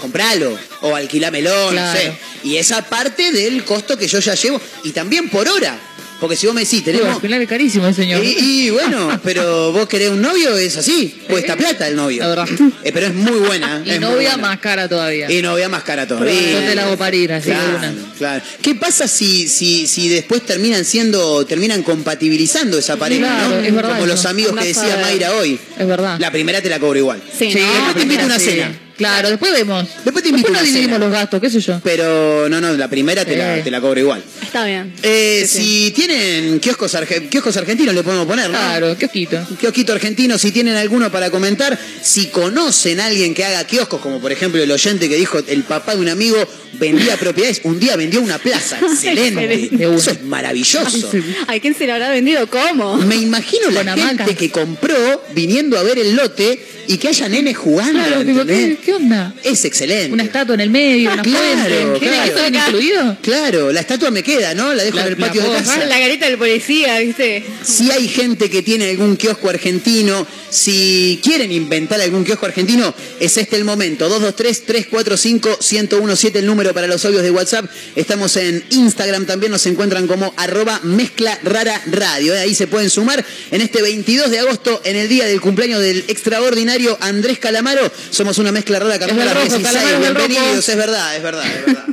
compralo, 0.00 0.58
o 0.82 0.94
alquilámelo, 0.96 1.70
Claro. 1.70 1.92
no 1.92 1.92
sé. 2.00 2.12
Y 2.44 2.56
esa 2.56 2.82
parte 2.82 3.32
del 3.32 3.64
costo 3.64 3.96
que 3.96 4.06
yo 4.08 4.18
ya 4.20 4.34
llevo, 4.34 4.60
y 4.84 4.90
también 4.90 5.28
por 5.30 5.48
hora, 5.48 5.78
porque 6.20 6.36
si 6.36 6.46
vos 6.46 6.54
me 6.54 6.62
decís, 6.62 6.82
tenemos... 6.84 7.14
al 7.16 7.20
final 7.20 7.42
es 7.42 7.48
carísimo 7.48 7.86
el 7.86 7.94
señor. 7.94 8.24
Y, 8.24 8.66
y 8.66 8.70
bueno, 8.70 9.20
pero 9.24 9.72
vos 9.72 9.86
querés 9.88 10.10
un 10.10 10.20
novio, 10.22 10.56
es 10.56 10.76
así, 10.76 11.14
cuesta 11.28 11.56
plata 11.56 11.86
el 11.88 11.96
novio. 11.96 12.22
La 12.22 12.28
verdad. 12.28 12.48
Eh, 12.84 12.90
pero 12.92 13.06
es 13.08 13.14
muy 13.14 13.38
buena. 13.40 13.82
y 13.84 13.90
es 13.90 14.00
novia 14.00 14.30
buena. 14.32 14.36
más 14.38 14.58
cara 14.60 14.88
todavía. 14.88 15.30
Y 15.30 15.42
novia 15.42 15.68
más 15.68 15.82
cara 15.82 16.06
todavía. 16.06 16.34
Yo 16.52 16.58
te 16.60 16.74
la 16.74 16.84
hago 16.86 16.96
parir 16.96 17.32
así 17.32 17.50
de 17.50 17.54
Claro, 17.56 17.78
una. 17.78 17.94
claro. 18.16 18.44
¿Qué 18.62 18.74
pasa 18.74 19.08
si, 19.08 19.48
si, 19.48 19.86
si 19.86 20.08
después 20.08 20.42
terminan 20.46 20.84
siendo, 20.84 21.44
terminan 21.46 21.82
compatibilizando 21.82 22.78
esa 22.78 22.96
pareja, 22.96 23.26
Claro, 23.26 23.56
¿no? 23.56 23.56
es 23.66 23.74
verdad 23.74 23.90
Como 23.90 24.04
eso. 24.04 24.14
los 24.14 24.26
amigos 24.26 24.56
que 24.58 24.66
decía. 24.68 24.98
Mayra 25.02 25.32
hoy. 25.34 25.58
Es 25.78 25.86
verdad. 25.86 26.18
La 26.18 26.30
primera 26.30 26.60
te 26.62 26.68
la 26.68 26.78
cobro 26.78 26.98
igual. 26.98 27.22
Sí, 27.36 27.52
Sí, 27.52 27.58
¿no? 27.60 27.66
Después 27.72 27.96
te 27.96 28.02
invito 28.02 28.22
a 28.22 28.26
una 28.26 28.38
sí. 28.38 28.44
cena. 28.50 28.80
Claro, 28.96 29.28
después 29.30 29.52
vemos. 29.52 29.86
Después 30.04 30.22
te 30.22 30.30
invito 30.30 30.48
dividimos 30.52 30.84
cena. 30.84 30.98
los 30.98 31.10
gastos, 31.12 31.40
qué 31.40 31.50
sé 31.50 31.60
yo. 31.60 31.80
Pero 31.84 32.48
no, 32.48 32.60
no, 32.60 32.72
la 32.74 32.88
primera 32.88 33.24
te, 33.24 33.36
la, 33.36 33.62
te 33.62 33.70
la 33.70 33.80
cobro 33.80 34.00
igual. 34.00 34.22
Está 34.42 34.64
bien. 34.64 34.92
Eh, 35.02 35.44
Sí, 35.46 35.58
sí. 35.58 35.62
Si 35.86 35.90
tienen 35.92 36.58
kioscos, 36.60 36.94
arge- 36.94 37.28
kioscos 37.28 37.56
argentinos, 37.56 37.94
le 37.94 38.02
podemos 38.02 38.26
poner, 38.26 38.46
¿no? 38.50 38.58
Claro. 38.58 38.88
Un 38.90 39.56
kiosquito 39.56 39.92
argentino, 39.92 40.38
si 40.38 40.50
tienen 40.50 40.76
alguno 40.76 41.10
para 41.12 41.30
comentar, 41.30 41.78
si 42.02 42.26
conocen 42.26 43.00
a 43.00 43.06
alguien 43.06 43.34
que 43.34 43.44
haga 43.44 43.64
kioscos, 43.64 44.00
como 44.00 44.20
por 44.20 44.32
ejemplo 44.32 44.62
el 44.62 44.70
oyente 44.70 45.08
que 45.08 45.16
dijo 45.16 45.38
el 45.46 45.62
papá 45.64 45.94
de 45.94 46.00
un 46.00 46.08
amigo 46.08 46.36
vendía 46.74 47.16
propiedades, 47.20 47.60
un 47.64 47.78
día 47.78 47.96
vendió 47.96 48.20
una 48.20 48.38
plaza, 48.38 48.78
excelente, 48.82 49.44
Excelente. 49.44 49.94
eso 49.94 50.10
es 50.10 50.22
maravilloso. 50.22 51.10
¿A 51.48 51.58
quién 51.58 51.74
se 51.74 51.86
lo 51.86 51.92
habrá 51.94 52.10
vendido? 52.10 52.46
¿Cómo? 52.48 52.96
Me 52.98 53.16
imagino 53.16 53.70
la 53.70 53.84
Con 53.84 53.94
gente 53.98 54.22
hamacas. 54.22 54.36
que 54.36 54.50
compró 54.50 55.22
viniendo 55.34 55.78
a 55.78 55.82
ver 55.82 55.98
el 55.98 56.14
lote 56.16 56.58
y 56.88 56.98
que 56.98 57.08
haya 57.08 57.28
nenes 57.28 57.56
jugando, 57.56 57.92
Claro, 57.98 58.22
digo, 58.24 58.40
¿entendés? 58.42 58.78
¿qué, 58.78 58.84
qué 58.84 58.94
onda? 58.94 59.34
Es 59.42 59.64
excelente. 59.64 60.12
Una 60.12 60.22
estatua 60.24 60.54
en 60.54 60.60
el 60.60 60.70
medio, 60.70 61.12
una 61.12 61.22
Claro, 61.22 61.58
fuente. 61.58 62.00
¿Qué 62.00 62.06
claro. 62.06 62.38
¿Eso 62.38 62.46
incluido? 62.46 63.16
Claro, 63.22 63.72
la 63.72 63.80
estatua 63.80 64.10
me 64.10 64.22
queda, 64.22 64.54
¿no? 64.54 64.72
La 64.74 64.84
dejo 64.84 64.96
La- 64.96 65.06
en 65.06 65.12
el 65.12 65.20
la 65.20 65.26
patio 65.26 65.42
de 65.42 65.48
casa. 65.48 65.84
La 65.86 65.98
carita 65.98 66.26
del 66.26 66.38
policía, 66.38 66.98
¿viste? 67.00 67.44
Si 67.64 67.90
hay 67.90 68.08
gente 68.08 68.48
que 68.50 68.62
tiene 68.62 68.90
algún 68.90 69.16
kiosco 69.16 69.48
argentino, 69.50 70.26
si 70.50 71.20
quieren 71.22 71.50
inventar 71.52 72.00
algún 72.00 72.24
kiosco 72.24 72.46
argentino, 72.46 72.94
es 73.20 73.36
este 73.36 73.56
el 73.56 73.64
momento. 73.64 74.08
223-345-1017 74.08 76.36
el 76.36 76.46
número 76.46 76.72
para 76.74 76.86
los 76.86 77.04
audios 77.04 77.22
de 77.22 77.30
WhatsApp. 77.30 77.66
Estamos 77.94 78.36
en 78.36 78.64
Instagram, 78.70 79.26
también 79.26 79.52
nos 79.52 79.66
encuentran 79.66 80.06
como 80.06 80.32
arroba 80.36 80.80
mezcla 80.82 81.38
rara 81.42 81.80
radio. 81.86 82.34
¿eh? 82.34 82.40
Ahí 82.40 82.54
se 82.54 82.66
pueden 82.66 82.90
sumar 82.90 83.24
en 83.50 83.60
este 83.60 83.82
22 83.82 84.30
de 84.30 84.38
agosto, 84.40 84.80
en 84.84 84.96
el 84.96 85.08
día 85.08 85.26
del 85.26 85.40
cumpleaños 85.40 85.80
del 85.80 86.04
extraordinario 86.08 86.75
Andrés 87.00 87.38
Calamaro. 87.38 87.90
Somos 88.10 88.36
una 88.38 88.52
mezcla 88.52 88.78
rara, 88.78 88.98
camino 88.98 89.22
a 89.22 89.24
del 89.24 89.34
las 89.34 89.44
rojo, 89.44 89.56
16. 89.56 89.74
Calamaro 89.74 89.96
es 89.96 90.02
del 90.02 90.14
rojo. 90.14 90.28
Bienvenidos, 90.28 90.68
es 90.68 90.76
verdad, 90.76 91.16
es 91.16 91.22
verdad, 91.22 91.46
es 91.46 91.66
verdad. 91.66 91.84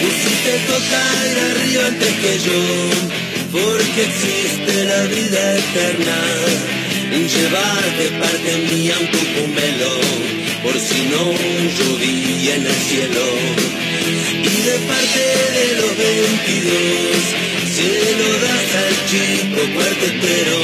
Pusiste 0.00 0.58
tocar 0.66 1.38
arriba 1.50 1.86
antes 1.86 2.12
que 2.14 2.38
yo, 2.40 2.60
porque 3.52 4.04
existe 4.04 4.84
la 4.84 5.02
vida 5.04 5.58
eterna. 5.58 6.81
En 7.14 7.28
llevar 7.28 7.84
de 7.98 8.08
parte 8.18 8.56
mía 8.72 8.94
un 8.98 9.06
cucumelo, 9.06 9.92
por 10.62 10.72
si 10.80 11.00
no 11.12 11.24
llovía 11.76 12.54
en 12.56 12.66
el 12.66 12.78
cielo. 12.88 13.26
Y 14.42 14.62
de 14.68 14.76
parte 14.90 15.24
de 15.58 15.66
los 15.80 15.92
22, 15.98 17.42
se 17.76 17.90
lo 18.18 18.30
das 18.44 18.70
al 18.84 18.94
chico 19.10 19.60
cuartetero 19.74 20.58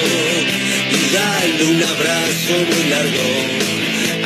y 0.96 1.14
dale 1.14 1.64
un 1.64 1.82
abrazo 1.82 2.54
muy 2.70 2.84
largo 2.88 3.28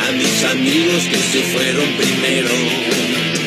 a 0.07 0.11
mis 0.13 0.43
amigos 0.45 1.03
que 1.11 1.17
se 1.17 1.43
fueron 1.51 1.87
primero. 1.97 3.42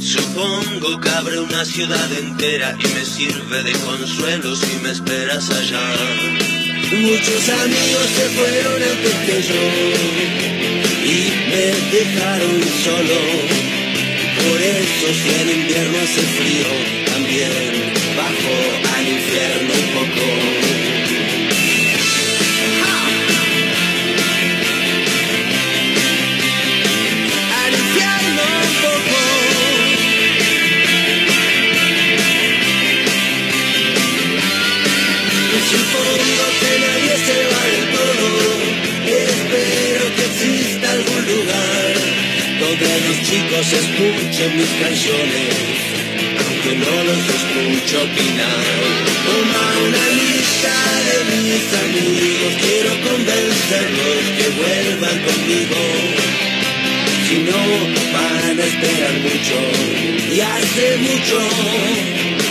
Supongo 0.00 1.00
que 1.00 1.08
abre 1.10 1.38
una 1.38 1.64
ciudad 1.64 2.12
entera 2.12 2.76
y 2.76 2.88
me 2.88 3.04
sirve 3.04 3.62
de 3.62 3.72
consuelo 3.72 4.56
si 4.56 4.80
me 4.82 4.90
esperas 4.90 5.48
allá. 5.48 5.94
Muchos 6.90 7.48
amigos 7.48 8.08
se 8.16 8.28
fueron 8.30 8.82
antes 8.82 9.14
que 9.26 9.42
yo 9.48 9.64
y 11.04 11.18
me 11.50 11.66
dejaron 11.96 12.62
solo. 12.82 13.20
Por 14.42 14.60
eso 14.60 15.06
si 15.22 15.28
en 15.40 15.60
invierno 15.60 15.98
hace 16.02 16.22
frío, 16.22 16.66
también 17.12 17.77
ellos 43.68 43.84
escuchen 43.84 44.56
mis 44.56 44.70
canciones, 44.80 45.54
aunque 46.46 46.72
no 46.78 47.04
los 47.04 47.18
escucho 47.18 48.02
opinar. 48.02 48.64
Toma 49.26 49.64
una 49.86 50.04
lista 50.08 50.74
de 51.08 51.16
mis 51.42 51.66
amigos, 51.84 52.50
quiero 52.62 52.90
convencerlos 53.10 54.20
que 54.38 54.46
vuelvan 54.56 55.18
conmigo. 55.22 55.80
Si 57.28 57.36
no, 57.40 57.60
van 58.12 58.58
a 58.58 58.64
esperar 58.64 59.14
mucho, 59.20 59.58
y 60.32 60.40
hace 60.40 60.96
mucho 60.98 61.38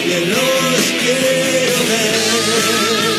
que 0.03 0.19
los 0.19 0.79
quiero 1.01 1.77
ver. 1.89 3.16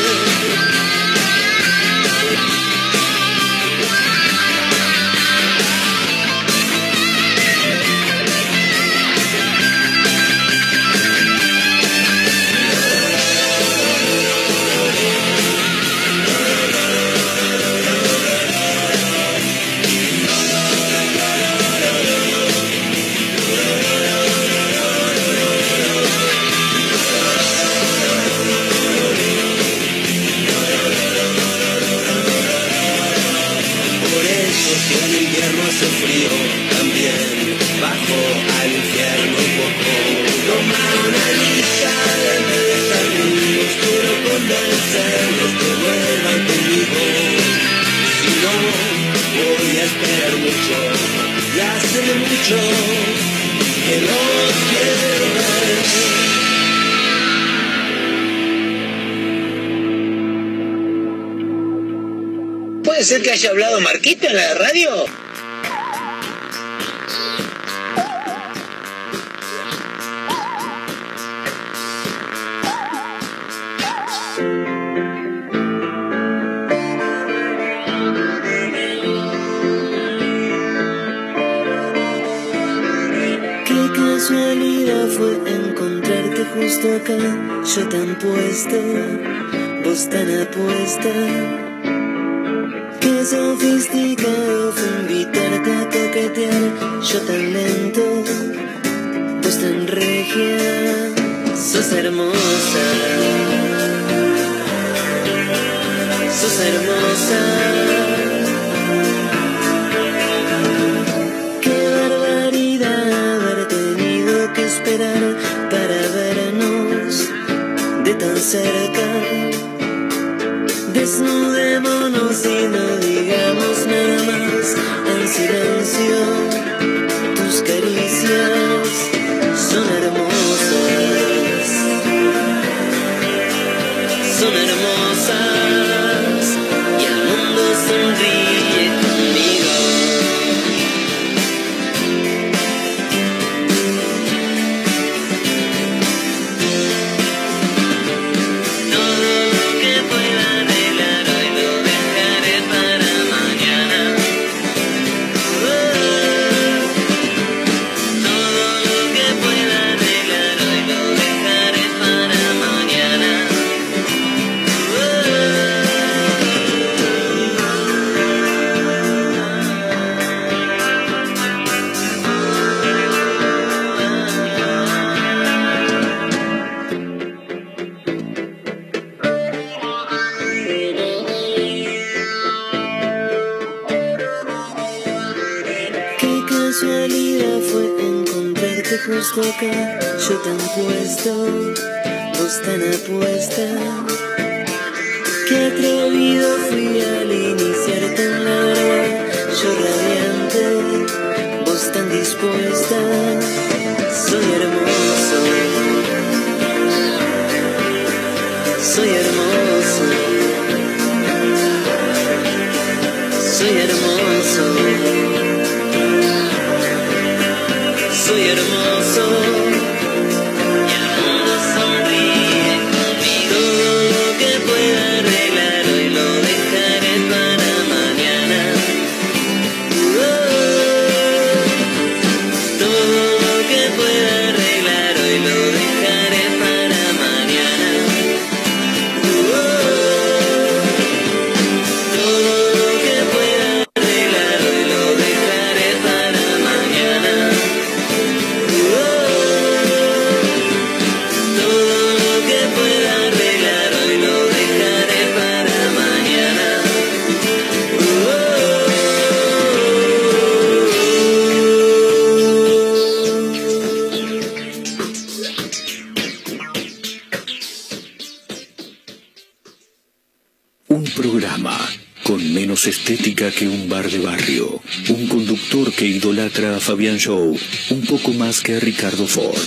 Que 273.59 273.67
un 273.67 273.89
bar 273.89 274.09
de 274.09 274.19
barrio, 274.19 274.81
un 275.09 275.27
conductor 275.27 275.91
que 275.91 276.05
idolatra 276.05 276.77
a 276.77 276.79
Fabián 276.79 277.17
Show 277.17 277.59
un 277.89 278.01
poco 278.05 278.31
más 278.31 278.61
que 278.61 278.77
a 278.77 278.79
Ricardo 278.79 279.27
Ford. 279.27 279.59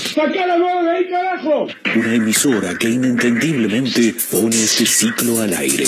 Una 1.95 2.14
emisora 2.14 2.78
que 2.78 2.88
inentendiblemente 2.88 4.14
pone 4.30 4.57
este 4.57 4.86
ciclo 4.86 5.43
al 5.43 5.53
aire. 5.53 5.84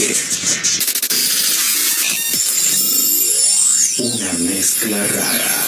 Una 4.00 4.32
mezcla 4.50 5.06
rara. 5.06 5.63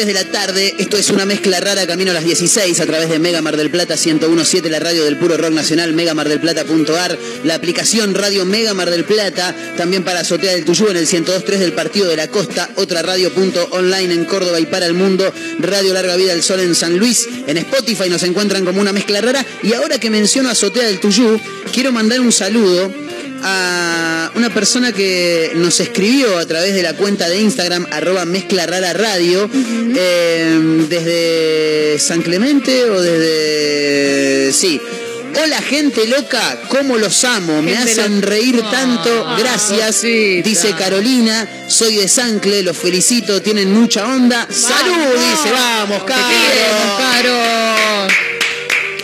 3 0.00 0.06
de 0.06 0.14
la 0.14 0.32
tarde. 0.32 0.74
Esto 0.78 0.96
es 0.96 1.10
una 1.10 1.26
mezcla 1.26 1.60
rara 1.60 1.86
camino 1.86 2.10
a 2.10 2.14
las 2.14 2.24
16 2.24 2.80
a 2.80 2.86
través 2.86 3.10
de 3.10 3.18
Mega 3.18 3.42
Mar 3.42 3.58
del 3.58 3.70
Plata 3.70 3.96
1017, 4.02 4.70
la 4.70 4.78
radio 4.78 5.04
del 5.04 5.18
puro 5.18 5.36
rock 5.36 5.50
nacional, 5.50 5.92
megamardelplata.ar, 5.92 7.18
la 7.44 7.54
aplicación 7.54 8.14
Radio 8.14 8.46
Mega 8.46 8.72
Mar 8.72 8.88
del 8.88 9.04
Plata, 9.04 9.54
también 9.76 10.02
para 10.02 10.20
Azotea 10.20 10.52
del 10.52 10.64
Tuyú 10.64 10.88
en 10.88 10.96
el 10.96 11.06
102.3 11.06 11.58
del 11.58 11.74
Partido 11.74 12.08
de 12.08 12.16
la 12.16 12.28
Costa, 12.28 12.70
otra 12.76 13.02
radio 13.02 13.30
punto 13.34 13.68
online 13.72 14.14
en 14.14 14.24
Córdoba 14.24 14.58
y 14.58 14.64
para 14.64 14.86
el 14.86 14.94
mundo, 14.94 15.30
Radio 15.58 15.92
Larga 15.92 16.16
Vida 16.16 16.32
del 16.32 16.42
Sol 16.42 16.60
en 16.60 16.74
San 16.74 16.96
Luis, 16.96 17.28
en 17.46 17.58
Spotify 17.58 18.08
nos 18.08 18.22
encuentran 18.22 18.64
como 18.64 18.80
una 18.80 18.94
mezcla 18.94 19.20
rara. 19.20 19.44
Y 19.62 19.74
ahora 19.74 20.00
que 20.00 20.08
menciono 20.08 20.48
Azotea 20.48 20.86
del 20.86 21.00
Tuyú, 21.00 21.38
quiero 21.74 21.92
mandar 21.92 22.20
un 22.20 22.32
saludo 22.32 22.90
a 23.42 24.19
una 24.40 24.48
persona 24.48 24.90
que 24.90 25.52
nos 25.54 25.80
escribió 25.80 26.38
a 26.38 26.46
través 26.46 26.74
de 26.74 26.82
la 26.82 26.94
cuenta 26.94 27.28
de 27.28 27.42
Instagram, 27.42 27.86
arroba 27.90 28.24
mezcla 28.24 28.64
rara 28.64 28.94
radio, 28.94 29.50
eh, 29.52 30.58
desde 30.88 31.98
San 31.98 32.22
Clemente 32.22 32.86
o 32.86 33.02
desde... 33.02 34.50
Sí. 34.54 34.80
Hola 35.42 35.60
gente 35.60 36.06
loca, 36.08 36.58
¿cómo 36.68 36.96
los 36.96 37.22
amo? 37.24 37.60
Me 37.60 37.76
hacen 37.76 38.22
reír 38.22 38.62
tanto, 38.70 39.26
Ah, 39.28 39.36
gracias. 39.38 39.96
cosita. 39.96 40.48
Dice 40.48 40.72
Carolina, 40.72 41.46
soy 41.68 41.96
de 41.96 42.08
Sancle, 42.08 42.62
los 42.62 42.78
felicito, 42.78 43.42
tienen 43.42 43.70
mucha 43.74 44.06
onda. 44.06 44.48
¡Salud! 44.50 45.18
Dice, 45.18 45.52
vamos. 45.52 46.02
Caro. 46.04 48.08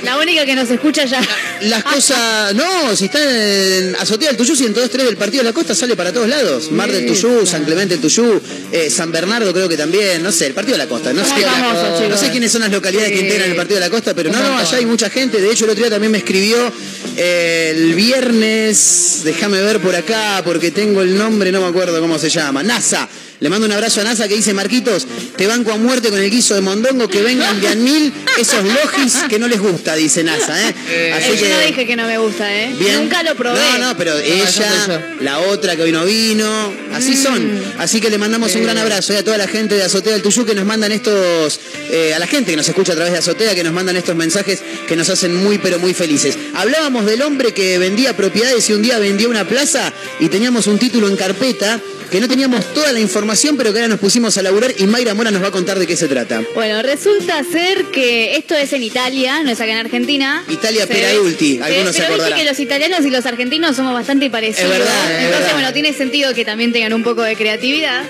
La 0.03 0.16
única 0.18 0.47
que 0.47 0.55
nos 0.55 0.70
escucha 0.70 1.05
ya. 1.05 1.20
Las 1.63 1.85
cosas. 1.85 2.55
No, 2.55 2.95
si 2.97 3.07
está 3.07 3.19
en 3.23 3.97
Azotea 3.97 4.29
del 4.29 4.37
Tuyú, 4.37 4.55
102.3 4.55 4.89
del 4.91 5.17
Partido 5.17 5.43
de 5.43 5.51
la 5.51 5.55
Costa, 5.55 5.75
sale 5.75 5.97
para 5.97 6.13
todos 6.13 6.29
lados. 6.29 6.71
Mar 6.71 6.91
del 6.91 7.07
Tuyú, 7.07 7.47
San 7.47 7.65
Clemente 7.65 7.95
del 7.95 8.01
Tuyú, 8.01 8.41
eh, 8.73 8.91
San 8.91 9.11
Bernardo 9.13 9.53
creo 9.53 9.69
que 9.69 9.77
también, 9.77 10.23
no 10.23 10.33
sé, 10.33 10.47
el 10.47 10.55
Partido 10.55 10.77
de 10.77 10.85
la 10.85 10.89
Costa. 10.89 11.13
No 11.13 11.25
sé, 11.25 12.09
no 12.09 12.17
sé 12.17 12.31
quiénes 12.31 12.53
son 12.53 12.63
las 12.63 12.71
localidades 12.71 13.13
que 13.13 13.21
integran 13.21 13.51
el 13.51 13.57
Partido 13.57 13.81
de 13.81 13.87
la 13.87 13.91
Costa, 13.91 14.15
pero 14.15 14.31
no, 14.31 14.39
no, 14.39 14.59
allá 14.59 14.77
hay 14.77 14.87
mucha 14.87 15.11
gente. 15.11 15.41
De 15.41 15.51
hecho, 15.51 15.65
el 15.65 15.71
otro 15.71 15.83
día 15.83 15.91
también 15.91 16.13
me 16.13 16.19
escribió 16.19 16.73
el 17.17 17.95
viernes, 17.95 19.21
déjame 19.25 19.61
ver 19.62 19.81
por 19.81 19.95
acá, 19.95 20.43
porque 20.45 20.71
tengo 20.71 21.03
el 21.03 21.17
nombre, 21.17 21.51
no 21.53 21.61
me 21.61 21.69
acuerdo 21.69 22.01
cómo 22.01 22.19
se 22.19 22.29
llama. 22.31 22.62
NASA. 22.62 23.09
Le 23.39 23.51
mando 23.51 23.67
un 23.67 23.73
abrazo 23.73 24.01
a 24.01 24.05
NASA 24.05 24.27
que 24.29 24.35
dice, 24.35 24.55
Marquitos, 24.55 25.07
te 25.37 25.47
banco 25.47 25.71
a 25.71 25.77
muerte 25.77 26.09
con 26.09 26.19
el 26.19 26.31
guiso 26.31 26.55
de 26.55 26.62
mondongo, 26.62 27.07
que 27.07 27.21
vengan 27.21 27.61
de 27.61 27.69
Anmil 27.69 28.11
esos 28.41 28.64
logis 28.64 29.14
que 29.29 29.39
no 29.39 29.47
les 29.47 29.61
gusta, 29.61 29.95
dice 29.95 30.25
NASA. 30.25 30.55
¿eh? 30.69 31.12
Así 31.12 31.33
Eh, 31.33 31.39
yo 31.43 31.49
no 31.51 31.61
dije 31.67 31.87
que 31.87 31.97
no 31.97 32.07
me 32.07 32.17
gusta, 32.17 32.51
¿eh? 32.55 32.75
Bien. 32.79 33.01
Nunca 33.03 33.23
lo 33.23 33.35
probé. 33.35 33.61
No, 33.79 33.89
no, 33.89 33.97
pero 33.99 34.17
ella, 34.19 35.17
la 35.21 35.41
otra 35.41 35.77
que 35.77 35.83
hoy 35.83 35.93
no 35.93 36.07
vino, 36.07 36.73
así 36.95 37.12
Mm. 37.12 37.23
son. 37.23 37.62
Así 37.79 38.01
que 38.01 38.09
le 38.09 38.17
mandamos 38.17 38.55
un 38.55 38.62
gran 38.62 38.79
abrazo 38.79 39.12
eh, 39.12 39.19
a 39.19 39.23
toda 39.25 39.37
la 39.37 39.49
gente 39.49 39.75
de 39.75 39.83
Azotea 39.83 40.14
del 40.14 40.23
Tuyú 40.23 40.47
que 40.47 40.55
nos 40.55 40.64
mandan 40.64 40.93
estos, 40.93 41.61
eh, 41.91 42.14
a 42.14 42.19
la 42.19 42.27
gente 42.27 42.53
que 42.53 42.57
nos 42.57 42.67
escucha 42.69 42.93
a 42.93 42.97
través 42.97 43.12
de 43.12 43.19
Azotea, 43.19 43.55
que 43.55 43.64
nos 43.64 43.75
mandan 43.75 43.97
estos 43.97 44.17
mensajes 44.17 44.61
que 44.89 44.97
nos 44.97 45.11
hacen 45.11 45.35
muy, 45.37 45.59
pero 45.59 45.79
muy 45.79 45.93
felices. 45.93 46.39
Hablábamos 46.55 47.05
del 47.07 47.23
hombre 47.23 47.53
que 47.53 47.79
vendía 47.79 48.17
propiedades 48.17 48.69
y 48.69 48.73
un 48.75 48.83
día 48.83 48.99
vendió 48.99 49.31
una 49.31 49.47
plaza 49.49 49.93
y 50.21 50.29
teníamos 50.29 50.67
un 50.67 50.79
título 50.79 51.09
en 51.09 51.17
carpeta 51.17 51.81
que 52.11 52.21
no 52.21 52.29
teníamos 52.29 52.65
toda 52.73 52.93
la 52.93 53.01
información, 53.01 53.57
pero 53.57 53.73
que 53.73 53.81
ahora 53.81 53.89
nos 53.89 53.99
pusimos 53.99 54.37
a 54.39 54.43
laburar 54.43 54.73
y 54.79 54.85
Mayra 54.87 55.15
Mora 55.15 55.33
nos 55.33 55.43
va 55.43 55.49
a 55.49 55.51
contar 55.51 55.77
de 55.79 55.89
qué 55.89 55.97
se 55.97 56.07
trata. 56.07 56.41
Bueno, 56.55 56.81
resulta 56.83 57.43
ser 57.51 57.87
que 57.87 58.37
esto 58.37 58.55
es 58.55 58.73
en 58.73 58.85
Italia, 58.85 59.43
no 59.43 59.51
es 59.51 59.61
acá 59.61 59.73
en 59.73 59.79
Argentina. 59.79 60.45
Italia 60.49 60.83
Se 60.83 60.95
per 60.95 61.05
ve- 61.15 61.19
ulti, 61.21 61.57
se- 61.57 61.65
algunos 61.65 61.93
se 61.97 62.03
Pero 62.03 62.15
acordarán. 62.15 62.39
que 62.39 62.45
los 62.45 62.61
italianos 62.61 63.05
y 63.05 63.11
los 63.11 63.27
argentinos 63.27 63.75
somos 63.75 63.93
bastante 63.93 64.31
parecidos. 64.31 64.71
Es 64.71 64.79
verdad, 64.79 65.05
es 65.11 65.17
Entonces, 65.19 65.39
verdad. 65.41 65.53
bueno, 65.55 65.73
tiene 65.73 65.93
sentido 65.95 66.33
que 66.33 66.45
también 66.45 66.73
tengan 66.73 66.93
un 66.93 67.03
poco 67.03 67.23
de 67.23 67.35
creatividad. 67.35 68.05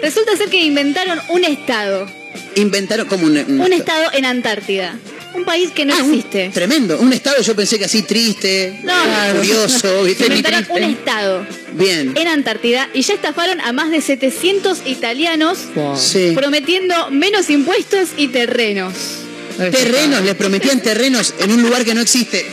Resulta 0.00 0.34
ser 0.36 0.48
que 0.48 0.62
inventaron 0.64 1.20
un 1.28 1.44
estado. 1.44 2.06
Inventaron 2.56 3.06
como 3.06 3.26
un... 3.26 3.36
Un 3.60 3.72
estado 3.74 4.10
en 4.14 4.24
Antártida. 4.24 4.96
Un 5.34 5.44
país 5.44 5.70
que 5.70 5.84
no 5.84 5.94
Ah, 5.94 6.02
un- 6.02 6.14
existe. 6.14 6.50
tremendo. 6.52 6.98
Un 7.00 7.12
estado 7.12 7.40
yo 7.42 7.54
pensé 7.56 7.78
que 7.78 7.86
así 7.86 8.02
triste, 8.02 8.80
No. 8.82 8.92
curioso, 9.36 10.02
¿viste? 10.04 10.26
Inventaron 10.26 10.66
un 10.70 10.82
estado 10.82 11.46
Bien. 11.72 12.12
en 12.16 12.28
Antártida 12.28 12.88
y 12.92 13.02
ya 13.02 13.14
estafaron 13.14 13.60
a 13.60 13.72
más 13.72 13.90
de 13.90 14.00
700 14.00 14.82
italianos 14.86 15.58
Sí. 15.98 16.32
prometiendo 16.34 17.10
menos 17.10 17.48
impuestos 17.50 18.10
y 18.16 18.28
terrenos. 18.28 18.92
Terrenos, 19.58 20.22
les 20.24 20.34
prometían 20.34 20.80
terrenos 20.80 21.34
en 21.38 21.52
un 21.52 21.62
lugar 21.62 21.84
que 21.84 21.94
no 21.94 22.00
existe. 22.00 22.44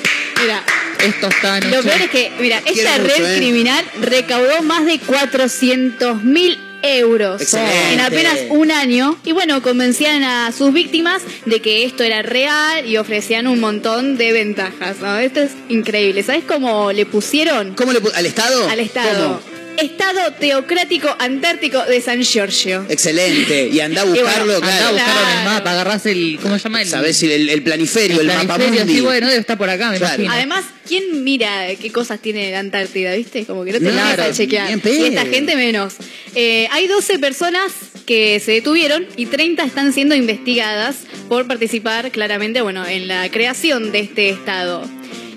Mira, 0.42 0.64
Esto 1.06 1.28
está 1.30 1.62
Lo 1.62 1.82
peor 1.82 2.02
es 2.02 2.10
que, 2.10 2.30
mira, 2.42 2.62
esta 2.66 2.98
mucho, 2.98 3.14
red 3.16 3.34
¿eh? 3.34 3.38
criminal 3.38 3.86
recaudó 4.02 4.62
más 4.64 4.86
de 4.86 5.00
400 5.00 6.24
mil 6.26 6.60
euros 6.82 7.42
Excelente. 7.42 7.94
en 7.94 8.00
apenas 8.00 8.38
un 8.50 8.72
año 8.72 9.18
y 9.26 9.32
bueno, 9.32 9.62
convencían 9.62 10.24
a 10.24 10.52
sus 10.52 10.72
víctimas 10.74 11.22
de 11.46 11.62
que 11.62 11.84
esto 11.86 12.04
era 12.04 12.22
real 12.22 12.86
y 12.88 12.98
ofrecían 12.98 13.48
un 13.48 13.60
montón 13.60 14.18
de 14.18 14.32
ventajas. 14.32 14.98
¿no? 15.02 15.18
Esto 15.18 15.42
es 15.42 15.52
increíble. 15.70 16.24
¿Sabes 16.24 16.44
cómo 16.48 16.92
le 16.92 17.06
pusieron 17.06 17.74
¿Cómo 17.76 17.92
le 17.94 18.02
pu- 18.02 18.12
¿Al 18.16 18.26
Estado? 18.26 18.70
al 18.70 18.80
Estado? 18.80 19.40
¿Cómo? 19.42 19.49
Estado 19.82 20.34
Teocrático 20.40 21.16
Antártico 21.20 21.84
de 21.86 22.02
San 22.02 22.22
Giorgio. 22.24 22.86
Excelente. 22.90 23.68
Y 23.72 23.80
anda 23.80 24.02
a 24.02 24.06
bueno, 24.06 24.22
buscarlo, 24.24 24.56
andá 24.56 24.68
Andá 24.68 24.76
a 24.90 24.92
claro. 24.92 24.94
buscarlo 24.94 25.22
en 25.22 25.28
el 25.28 25.34
Claro. 25.44 25.50
mapa, 25.58 25.72
agarrás 25.72 26.06
el. 26.06 26.40
¿Cómo 26.42 26.58
se 26.58 26.64
llama? 26.64 26.82
El, 26.82 26.88
Sabés 26.88 27.18
si 27.18 27.32
el, 27.32 27.50
el 27.50 27.64
planiferio, 27.64 28.22
el, 28.22 28.30
el 28.30 28.36
mapa 28.36 28.56
planiferio, 28.56 28.80
mundi. 28.82 28.94
sí, 28.96 29.02
bueno, 29.02 29.28
debe 29.28 29.40
estar 29.40 29.58
por 29.58 29.70
acá, 29.70 29.92
me 29.92 29.98
Claro. 29.98 30.16
imagino. 30.16 30.34
Además, 30.34 30.66
¿quién 30.88 31.24
mira 31.24 31.68
qué 31.80 31.92
cosas 31.92 32.20
tiene 32.22 32.52
la 32.52 32.60
Antártida, 32.60 33.14
viste? 33.16 33.46
Como 33.46 33.64
que 33.66 33.72
no 33.74 33.80
te 33.80 33.86
vas 33.92 33.96
a 34.12 34.16
claro, 34.16 34.34
chequear. 34.34 34.70
Y 34.72 35.04
esta 35.06 35.26
gente 35.26 35.56
menos. 35.56 35.94
Eh, 36.36 36.68
hay 36.72 36.88
12 36.88 37.20
personas 37.20 37.72
que 38.06 38.40
se 38.40 38.52
detuvieron 38.54 39.06
y 39.18 39.28
30 39.28 39.64
están 39.64 39.94
siendo 39.94 40.16
investigadas 40.16 40.98
por 41.28 41.48
participar 41.48 42.12
claramente, 42.12 42.62
bueno, 42.62 42.86
en 42.88 43.08
la 43.08 43.30
creación 43.30 43.92
de 43.92 44.00
este 44.00 44.30
estado. 44.30 44.84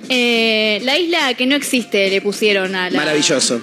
Eh, 0.09 0.81
la 0.83 0.99
isla 0.99 1.35
que 1.35 1.47
no 1.47 1.55
existe 1.55 2.11
le 2.11 2.21
pusieron 2.21 2.75
a 2.75 2.91
la, 2.91 2.99
Maravilloso. 2.99 3.61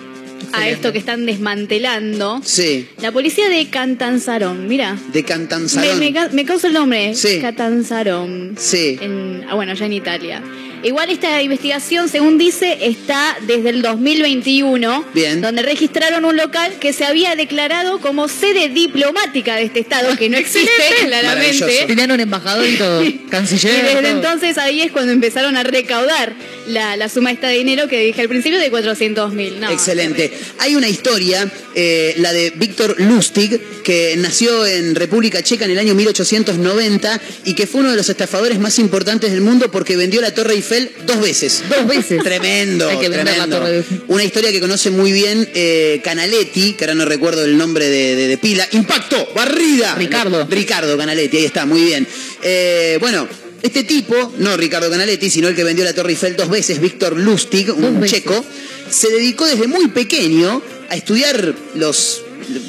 A 0.54 0.68
esto 0.70 0.92
que 0.92 1.00
están 1.00 1.26
desmantelando. 1.26 2.42
Sí. 2.44 2.88
La 3.02 3.12
policía 3.12 3.50
de 3.50 3.68
Cantanzarón, 3.70 4.68
mira. 4.68 4.98
De 5.14 5.22
Me, 5.22 5.26
Cantanzarón. 5.26 6.00
me 6.00 6.14
ca- 6.14 6.30
me 6.32 6.46
causa 6.46 6.68
el 6.68 6.74
nombre. 6.74 7.16
Sí. 7.16 7.40
Catanzarón. 7.42 8.56
Sí. 8.58 8.98
En, 9.02 9.46
ah, 9.50 9.56
bueno, 9.56 9.72
allá 9.74 9.86
en 9.86 9.94
Italia. 9.94 10.42
Igual 10.84 11.10
esta 11.10 11.42
investigación, 11.42 12.08
según 12.10 12.38
dice, 12.38 12.78
está 12.82 13.38
desde 13.48 13.70
el 13.70 13.82
2021, 13.82 15.06
Bien. 15.14 15.42
donde 15.42 15.62
registraron 15.62 16.24
un 16.26 16.38
local 16.38 16.74
que 16.80 16.94
se 16.94 17.06
había 17.06 17.36
declarado 17.36 18.00
como 18.00 18.28
sede 18.30 18.70
diplomática 18.70 19.56
de 19.56 19.64
este 19.64 19.80
estado, 19.82 20.16
que 20.18 20.30
no 20.30 20.38
existe 20.46 20.70
claramente. 21.06 21.86
Tenían 21.88 22.12
un 22.12 22.20
embajador 22.20 22.66
y 22.68 22.76
todo. 22.78 23.04
Y 23.10 23.14
Canciller. 23.30 23.84
desde 23.84 24.02
todo. 24.02 24.12
entonces 24.12 24.58
ahí 24.58 24.82
es 24.82 24.92
cuando 24.92 25.12
empezaron 25.12 25.56
a 25.58 25.64
recaudar 25.64 26.34
la, 26.68 26.96
la 26.98 27.10
suma 27.10 27.32
esta 27.32 27.48
de 27.48 27.56
dinero 27.58 27.88
que 27.88 28.00
dije 28.02 28.22
al 28.22 28.30
principio 28.30 28.60
de 28.60 28.70
400 28.70 29.34
mil. 29.34 29.60
No, 29.60 29.70
Excelente. 29.72 30.32
Hay 30.60 30.76
una 30.76 30.88
historia, 30.88 31.50
eh, 31.76 32.14
la 32.18 32.32
de 32.34 32.52
Víctor 32.52 32.96
Lustig, 33.00 33.60
que 33.84 34.16
nació 34.18 34.66
en 34.66 34.96
República 34.96 35.42
Checa 35.42 35.66
en 35.66 35.72
el 35.72 35.80
año 35.80 35.96
1890 35.96 37.22
y 37.46 37.54
que 37.54 37.68
fue 37.68 37.82
uno 37.82 37.92
de 37.92 37.98
los 37.98 38.10
estafadores 38.10 38.60
más 38.60 38.80
importantes 38.80 39.32
del 39.32 39.42
mundo 39.42 39.72
porque 39.72 39.96
vendió 39.96 40.22
la 40.22 40.34
Torre 40.34 40.54
Eiffel 40.54 40.69
dos 41.06 41.20
veces. 41.22 41.64
Dos 41.70 41.88
veces. 41.88 42.22
Tremendo, 42.24 42.90
Hay 42.90 42.98
que 42.98 43.10
vender 43.10 43.38
la 43.38 43.46
tremendo. 43.48 43.58
Torre. 43.60 43.84
Una 44.08 44.24
historia 44.24 44.52
que 44.52 44.60
conoce 44.60 44.90
muy 44.92 45.12
bien 45.12 45.48
eh, 45.54 46.02
Canaletti, 46.04 46.74
que 46.74 46.86
ahora 46.86 46.96
no 46.96 47.06
recuerdo 47.06 47.44
el 47.46 47.58
nombre 47.58 47.88
de, 47.90 48.16
de- 48.16 48.28
de 48.28 48.38
pila. 48.38 48.68
¡Impacto! 48.72 49.30
¡Barrida! 49.36 49.96
Ricardo. 49.96 50.48
Ricardo 50.50 50.98
Canaletti, 50.98 51.38
ahí 51.38 51.46
está, 51.46 51.66
muy 51.66 51.82
bien. 51.84 52.08
Eh, 52.44 52.98
bueno, 53.02 53.28
este 53.62 53.84
tipo, 53.84 54.34
no 54.38 54.56
Ricardo 54.58 54.90
Canaletti, 54.90 55.30
sino 55.30 55.48
el 55.48 55.56
que 55.56 55.64
vendió 55.64 55.84
la 55.84 55.94
Torre 55.94 56.12
Eiffel 56.12 56.36
dos 56.36 56.50
veces, 56.50 56.80
Víctor 56.80 57.18
Lustig, 57.18 57.72
un 57.74 58.04
checo, 58.06 58.46
se 58.90 59.10
dedicó 59.10 59.46
desde 59.46 59.68
muy 59.68 59.88
pequeño 59.90 60.62
a 60.90 60.96
estudiar 60.96 61.54
los, 61.76 62.22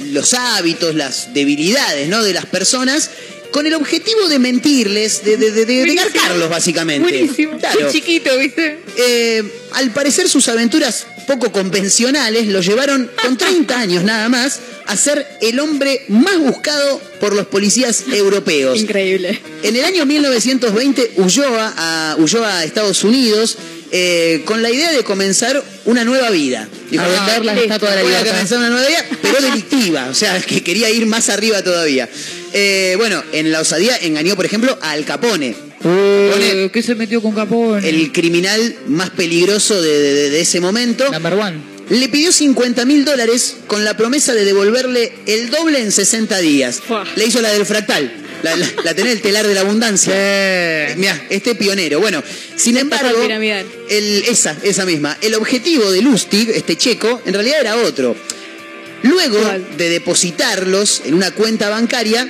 los 0.06 0.34
hábitos, 0.34 0.94
las 0.94 1.32
debilidades 1.32 2.08
¿no? 2.08 2.22
de 2.24 2.32
las 2.34 2.46
personas. 2.46 3.10
Con 3.52 3.66
el 3.66 3.74
objetivo 3.74 4.28
de 4.28 4.38
mentirles, 4.38 5.24
de, 5.24 5.36
de, 5.36 5.50
de, 5.50 5.64
de- 5.66 5.94
garcarlos, 5.94 6.48
básicamente. 6.48 7.08
Buenísimo. 7.10 7.58
Claro. 7.58 7.80
Muy 7.82 7.92
chiquito, 7.92 8.36
¿viste? 8.38 8.78
Eh, 8.96 9.42
al 9.72 9.90
parecer 9.90 10.28
sus 10.28 10.48
aventuras 10.48 11.06
poco 11.26 11.52
convencionales 11.52 12.46
lo 12.48 12.60
llevaron 12.60 13.10
con 13.22 13.36
30 13.36 13.78
años 13.80 14.04
nada 14.04 14.28
más 14.28 14.60
a 14.86 14.96
ser 14.96 15.24
el 15.40 15.60
hombre 15.60 16.04
más 16.08 16.38
buscado 16.38 17.00
por 17.20 17.34
los 17.34 17.46
policías 17.46 18.04
europeos. 18.12 18.78
Increíble. 18.78 19.40
En 19.62 19.76
el 19.76 19.84
año 19.84 20.04
1920 20.06 21.12
huyó 21.16 21.44
a, 21.58 22.12
a- 22.12 22.16
huyó 22.16 22.44
a 22.44 22.64
Estados 22.64 23.04
Unidos 23.04 23.56
eh, 23.92 24.42
con 24.44 24.62
la 24.62 24.70
idea 24.70 24.92
de 24.92 25.02
comenzar 25.04 25.62
una 25.84 26.04
nueva 26.04 26.30
vida. 26.30 26.68
A 26.98 27.06
vender 27.08 27.44
la 27.44 27.54
Estatua 27.54 27.90
de 27.90 27.96
la 27.96 28.02
voy 28.02 28.10
Libertad. 28.10 28.32
comenzar 28.32 28.58
una 28.58 28.70
nueva 28.70 28.86
vida, 28.88 29.04
pero 29.22 29.40
delictiva, 29.40 30.08
o 30.10 30.14
sea, 30.14 30.40
que 30.40 30.62
quería 30.62 30.90
ir 30.90 31.06
más 31.06 31.28
arriba 31.28 31.62
todavía. 31.62 32.08
Eh, 32.52 32.94
bueno, 32.96 33.22
en 33.32 33.52
la 33.52 33.60
osadía 33.60 33.96
engañó, 34.00 34.36
por 34.36 34.44
ejemplo, 34.44 34.76
a 34.82 34.90
Al 34.92 35.04
Capone, 35.04 35.54
Eh, 35.84 36.68
¿Qué 36.72 36.82
se 36.82 36.94
metió 36.94 37.22
con 37.22 37.34
Capone? 37.34 37.88
el 37.88 38.12
criminal 38.12 38.76
más 38.88 39.10
peligroso 39.10 39.80
de, 39.80 39.98
de- 39.98 40.30
de 40.30 40.40
ese 40.40 40.60
momento. 40.60 41.10
Number 41.12 41.34
one. 41.34 41.56
Le 41.90 42.08
pidió 42.08 42.30
50 42.32 42.84
mil 42.84 43.04
dólares 43.04 43.56
con 43.66 43.84
la 43.84 43.96
promesa 43.96 44.32
de 44.34 44.44
devolverle 44.44 45.12
el 45.26 45.50
doble 45.50 45.80
en 45.80 45.90
60 45.90 46.38
días. 46.38 46.80
Fua. 46.86 47.04
Le 47.16 47.24
hizo 47.26 47.40
la 47.40 47.50
del 47.52 47.64
fractal. 47.66 48.12
La, 48.42 48.56
la, 48.56 48.90
el 48.92 49.20
telar 49.20 49.46
de 49.46 49.54
la 49.54 49.60
abundancia. 49.62 50.14
Mirá, 50.96 51.26
este 51.30 51.54
pionero. 51.56 52.00
Bueno, 52.00 52.22
sin 52.56 52.76
embargo, 52.76 53.20
piramidal. 53.22 53.66
el, 53.88 54.24
esa, 54.28 54.56
esa 54.62 54.84
misma. 54.86 55.16
El 55.20 55.34
objetivo 55.34 55.90
de 55.90 56.00
Lustig, 56.02 56.50
este 56.50 56.76
checo, 56.76 57.20
en 57.26 57.34
realidad 57.34 57.60
era 57.60 57.76
otro. 57.76 58.14
Luego 59.02 59.38
de 59.76 59.88
depositarlos 59.88 61.02
en 61.04 61.14
una 61.14 61.30
cuenta 61.32 61.68
bancaria, 61.70 62.28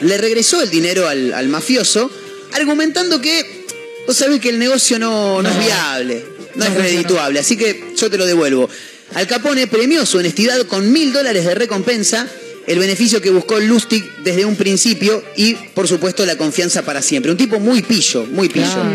le 0.00 0.16
regresó 0.18 0.62
el 0.62 0.70
dinero 0.70 1.06
al, 1.08 1.32
al 1.34 1.48
mafioso, 1.48 2.10
argumentando 2.52 3.20
que, 3.20 3.64
vos 4.06 4.16
sabés 4.16 4.40
que 4.40 4.48
el 4.50 4.58
negocio 4.58 4.98
no, 4.98 5.42
no 5.42 5.48
es 5.48 5.58
viable, 5.58 6.24
no, 6.54 6.64
es 6.64 6.74
redituable, 6.74 7.38
así 7.40 7.56
que 7.56 7.92
yo 7.96 8.10
te 8.10 8.16
lo 8.16 8.26
devuelvo. 8.26 8.68
Al 9.14 9.26
Capone 9.26 9.66
premió 9.66 10.04
su 10.06 10.18
honestidad 10.18 10.66
con 10.66 10.90
mil 10.92 11.12
dólares 11.12 11.44
de 11.44 11.54
recompensa, 11.54 12.26
el 12.66 12.78
beneficio 12.78 13.22
que 13.22 13.30
buscó 13.30 13.58
Lustig 13.58 14.04
desde 14.24 14.44
un 14.44 14.54
principio 14.56 15.24
y, 15.36 15.54
por 15.54 15.88
supuesto, 15.88 16.26
la 16.26 16.36
confianza 16.36 16.82
para 16.82 17.00
siempre. 17.00 17.30
Un 17.32 17.38
tipo 17.38 17.58
muy 17.58 17.80
pillo, 17.82 18.26
muy 18.26 18.48
pillo. 18.50 18.66
Claro. 18.66 18.90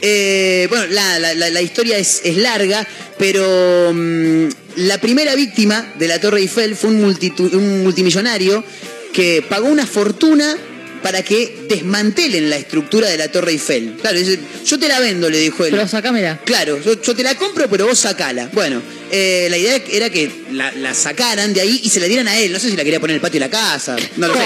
Eh, 0.00 0.66
bueno, 0.70 0.86
la, 0.90 1.18
la- 1.18 1.34
la- 1.34 1.50
la 1.50 1.60
historia 1.60 1.98
es, 1.98 2.20
es 2.24 2.36
larga, 2.38 2.86
pero 3.18 3.92
mm, 3.92 4.48
la 4.78 4.98
primera 5.00 5.34
víctima 5.34 5.92
de 5.98 6.08
la 6.08 6.20
Torre 6.20 6.40
Eiffel 6.40 6.76
fue 6.76 6.90
un, 6.90 7.02
multitu- 7.02 7.52
un 7.52 7.82
multimillonario 7.82 8.64
que 9.12 9.44
pagó 9.48 9.66
una 9.68 9.86
fortuna 9.86 10.56
para 11.02 11.22
que 11.22 11.66
desmantelen 11.68 12.50
la 12.50 12.56
estructura 12.56 13.08
de 13.08 13.16
la 13.18 13.30
Torre 13.30 13.52
Eiffel. 13.52 13.96
Claro, 14.00 14.18
dice, 14.18 14.38
yo 14.64 14.78
te 14.78 14.88
la 14.88 15.00
vendo, 15.00 15.28
le 15.30 15.38
dijo 15.38 15.64
él. 15.64 15.70
Pero 15.72 15.88
sacámela. 15.88 16.38
Claro, 16.44 16.80
yo, 16.82 17.00
yo 17.00 17.14
te 17.14 17.22
la 17.22 17.34
compro, 17.34 17.68
pero 17.68 17.86
vos 17.86 17.98
sacala. 17.98 18.50
Bueno, 18.52 18.82
eh, 19.10 19.46
la 19.50 19.56
idea 19.56 19.82
era 19.90 20.10
que 20.10 20.30
la, 20.52 20.72
la 20.72 20.94
sacaran 20.94 21.54
de 21.54 21.60
ahí 21.60 21.80
y 21.82 21.88
se 21.88 22.00
la 22.00 22.06
dieran 22.06 22.28
a 22.28 22.38
él. 22.38 22.52
No 22.52 22.58
sé 22.58 22.70
si 22.70 22.76
la 22.76 22.84
quería 22.84 23.00
poner 23.00 23.14
en 23.14 23.16
el 23.16 23.20
patio 23.20 23.40
de 23.40 23.46
la 23.46 23.50
casa. 23.50 23.96
No 24.16 24.28
lo 24.28 24.34
sé. 24.34 24.40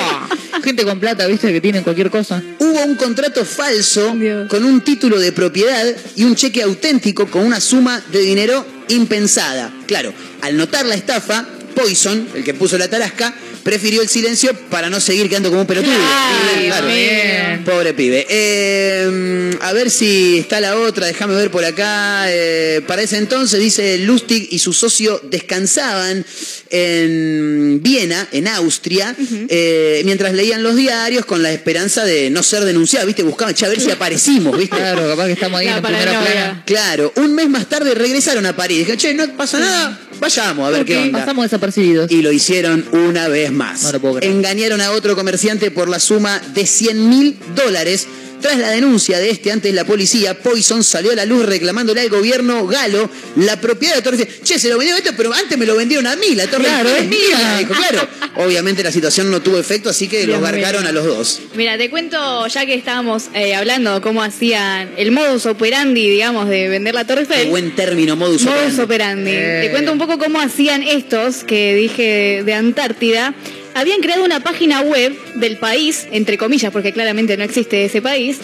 Gente 0.63 0.85
con 0.85 1.01
plata, 1.01 1.27
¿viste? 1.27 1.53
Que 1.53 1.61
tienen 1.61 1.83
cualquier 1.83 2.11
cosa. 2.11 2.43
Hubo 2.59 2.85
un 2.85 2.95
contrato 2.95 3.45
falso 3.45 4.15
Dios. 4.15 4.49
con 4.49 4.65
un 4.65 4.83
título 4.83 5.19
de 5.19 5.33
propiedad 5.33 5.87
y 6.17 6.25
un 6.25 6.37
cheque 6.37 6.63
auténtico 6.63 7.29
con 7.31 7.45
una 7.45 7.61
suma 7.61 8.03
de 8.13 8.21
dinero 8.21 8.65
impensada. 8.89 9.73
Claro, 9.87 10.13
al 10.43 10.57
notar 10.57 10.87
la 10.87 10.95
estafa, 10.95 11.47
Poison, 11.75 12.29
el 12.35 12.45
que 12.45 12.55
puso 12.55 12.79
la 12.79 12.89
tarasca, 12.89 13.35
prefirió 13.63 14.03
el 14.03 14.09
silencio 14.09 14.53
para 14.71 14.91
no 14.91 15.01
seguir 15.01 15.29
quedando 15.29 15.49
como 15.51 15.63
un 15.63 15.67
pelotudo. 15.67 15.93
Ay, 15.95 16.67
Claro. 16.67 16.87
bien. 16.87 17.65
Pobre 17.65 17.95
pibe. 17.95 18.27
Eh, 18.29 19.51
a 19.61 19.73
ver 19.73 19.91
si 19.91 20.39
está 20.39 20.61
la 20.61 20.77
otra, 20.79 21.07
déjame 21.07 21.35
ver 21.35 21.51
por 21.51 21.65
acá. 21.65 22.25
Eh, 22.29 22.81
para 22.87 23.03
ese 23.03 23.19
entonces, 23.19 23.61
dice 23.61 23.99
Lustig 23.99 24.49
y 24.51 24.59
su 24.59 24.73
socio 24.73 25.21
descansaban 25.31 26.25
en 26.71 27.81
Viena, 27.83 28.29
en 28.33 28.49
Austria, 28.49 29.15
eh, 29.49 30.03
mientras 30.05 30.33
leían 30.35 30.63
los 30.63 30.75
diarios 30.77 31.25
con 31.25 31.43
la 31.43 31.53
esperanza 31.53 32.05
de 32.05 32.31
no 32.31 32.43
ser 32.43 32.65
denunciados. 32.65 33.07
¿Viste? 33.07 33.23
Buscaban, 33.23 33.55
che, 33.55 33.67
a 33.67 33.69
ver 33.69 33.81
si 33.81 33.91
aparecimos, 33.91 34.57
¿viste? 34.59 34.77
Claro, 34.77 35.09
capaz 35.09 35.27
que 35.27 35.33
estamos 35.33 35.61
ahí 35.61 35.67
La 35.67 35.77
en 35.77 35.83
primera 35.83 36.05
paranoia. 36.13 36.33
plana. 36.33 36.63
Claro, 36.67 37.13
un 37.17 37.35
mes 37.35 37.49
más 37.49 37.69
tarde 37.69 37.95
regresaron 37.95 38.47
a 38.47 38.57
París. 38.57 38.79
Dijeron, 38.79 38.99
che, 38.99 39.15
no 39.15 39.37
pasa 39.37 39.59
nada, 39.59 40.01
vayamos 40.23 40.67
a 40.67 40.71
ver 40.71 40.87
qué 40.87 40.97
Ok, 40.97 41.05
onda. 41.05 41.19
Pasamos 41.19 41.45
desapercibidos. 41.45 42.11
Y 42.11 42.23
lo 42.23 42.33
hicieron 42.33 42.87
una 42.93 43.29
vez 43.29 43.53
más. 43.53 43.83
No 43.83 43.93
lo 43.93 44.01
puedo 44.01 44.15
creer. 44.15 44.33
Engañaron 44.33 44.81
a 44.81 44.93
otro 44.93 45.15
comerciante 45.15 45.71
por 45.71 45.89
la 45.89 45.99
suma 45.99 46.41
de 46.55 46.67
100 46.67 47.09
mil 47.11 47.37
dólares. 47.55 48.07
Tras 48.43 48.59
la 48.59 48.71
denuncia 48.71 49.19
de 49.19 49.31
este 49.31 49.53
ante 49.53 49.73
la 49.73 49.85
policía, 49.85 50.39
Poison 50.39 50.83
salió 50.83 51.13
a 51.13 51.15
la 51.15 51.25
luz 51.25 51.47
reclamándole 51.47 52.01
al 52.01 52.09
gobierno 52.09 52.67
galo 52.67 53.09
la 53.37 53.61
propiedad 53.61 53.95
de 53.95 54.01
la 54.01 54.05
torre. 54.05 54.29
Che, 54.43 54.59
se 54.59 54.69
lo 54.69 54.79
vendieron 54.79 55.01
esto, 55.03 55.15
pero 55.17 55.33
antes 55.33 55.57
me 55.57 55.65
lo 55.65 55.77
vendieron 55.77 56.07
a 56.09 56.17
mí, 56.17 56.35
la 56.35 56.49
torre 56.49 56.65
Claro, 56.65 56.91
es 56.91 57.07
mía. 57.07 57.57
Dijo, 57.59 57.73
claro. 57.73 58.09
Obviamente 58.37 58.83
la 58.83 58.91
situación 58.91 59.31
no 59.31 59.41
tuvo 59.41 59.59
efecto, 59.59 59.91
así 59.91 60.09
que 60.09 60.27
Dios 60.27 60.41
los 60.41 60.49
a 60.49 60.93
los 60.93 61.05
dos. 61.05 61.41
Mira, 61.55 61.79
te 61.79 61.89
cuento, 61.89 62.47
ya 62.49 62.67
que 62.67 62.75
estábamos 62.75 63.25
eh, 63.35 63.55
hablando 63.55 64.01
cómo 64.03 64.23
hacían 64.23 64.91
el 64.97 65.13
modus 65.13 65.47
operandi, 65.47 66.11
digamos, 66.11 66.49
de 66.49 66.69
vender 66.69 66.95
la 66.95 67.07
Torre 67.07 67.21
Eiffel. 67.23 67.45
Qué 67.45 67.51
buen 67.51 67.75
término, 67.77 68.17
modus 68.17 68.43
Modus 68.43 68.79
operandi. 68.79 68.83
operandi. 68.83 69.31
Eh. 69.33 69.61
Te 69.67 69.71
cuento 69.71 69.93
un 69.93 69.99
poco 69.99 70.19
cómo 70.19 70.41
hacían 70.41 70.83
estos 70.83 71.45
que 71.45 71.75
dije 71.75 72.43
de 72.45 72.55
Antártida. 72.55 73.35
Habían 73.75 74.01
creado 74.01 74.25
una 74.25 74.41
página 74.41 74.81
web 74.81 75.17
del 75.35 75.57
país, 75.57 76.07
entre 76.11 76.39
comillas, 76.39 76.73
porque 76.73 76.93
claramente 76.93 77.37
no 77.37 77.45
existe 77.45 77.85
ese 77.85 78.03
país, 78.03 78.39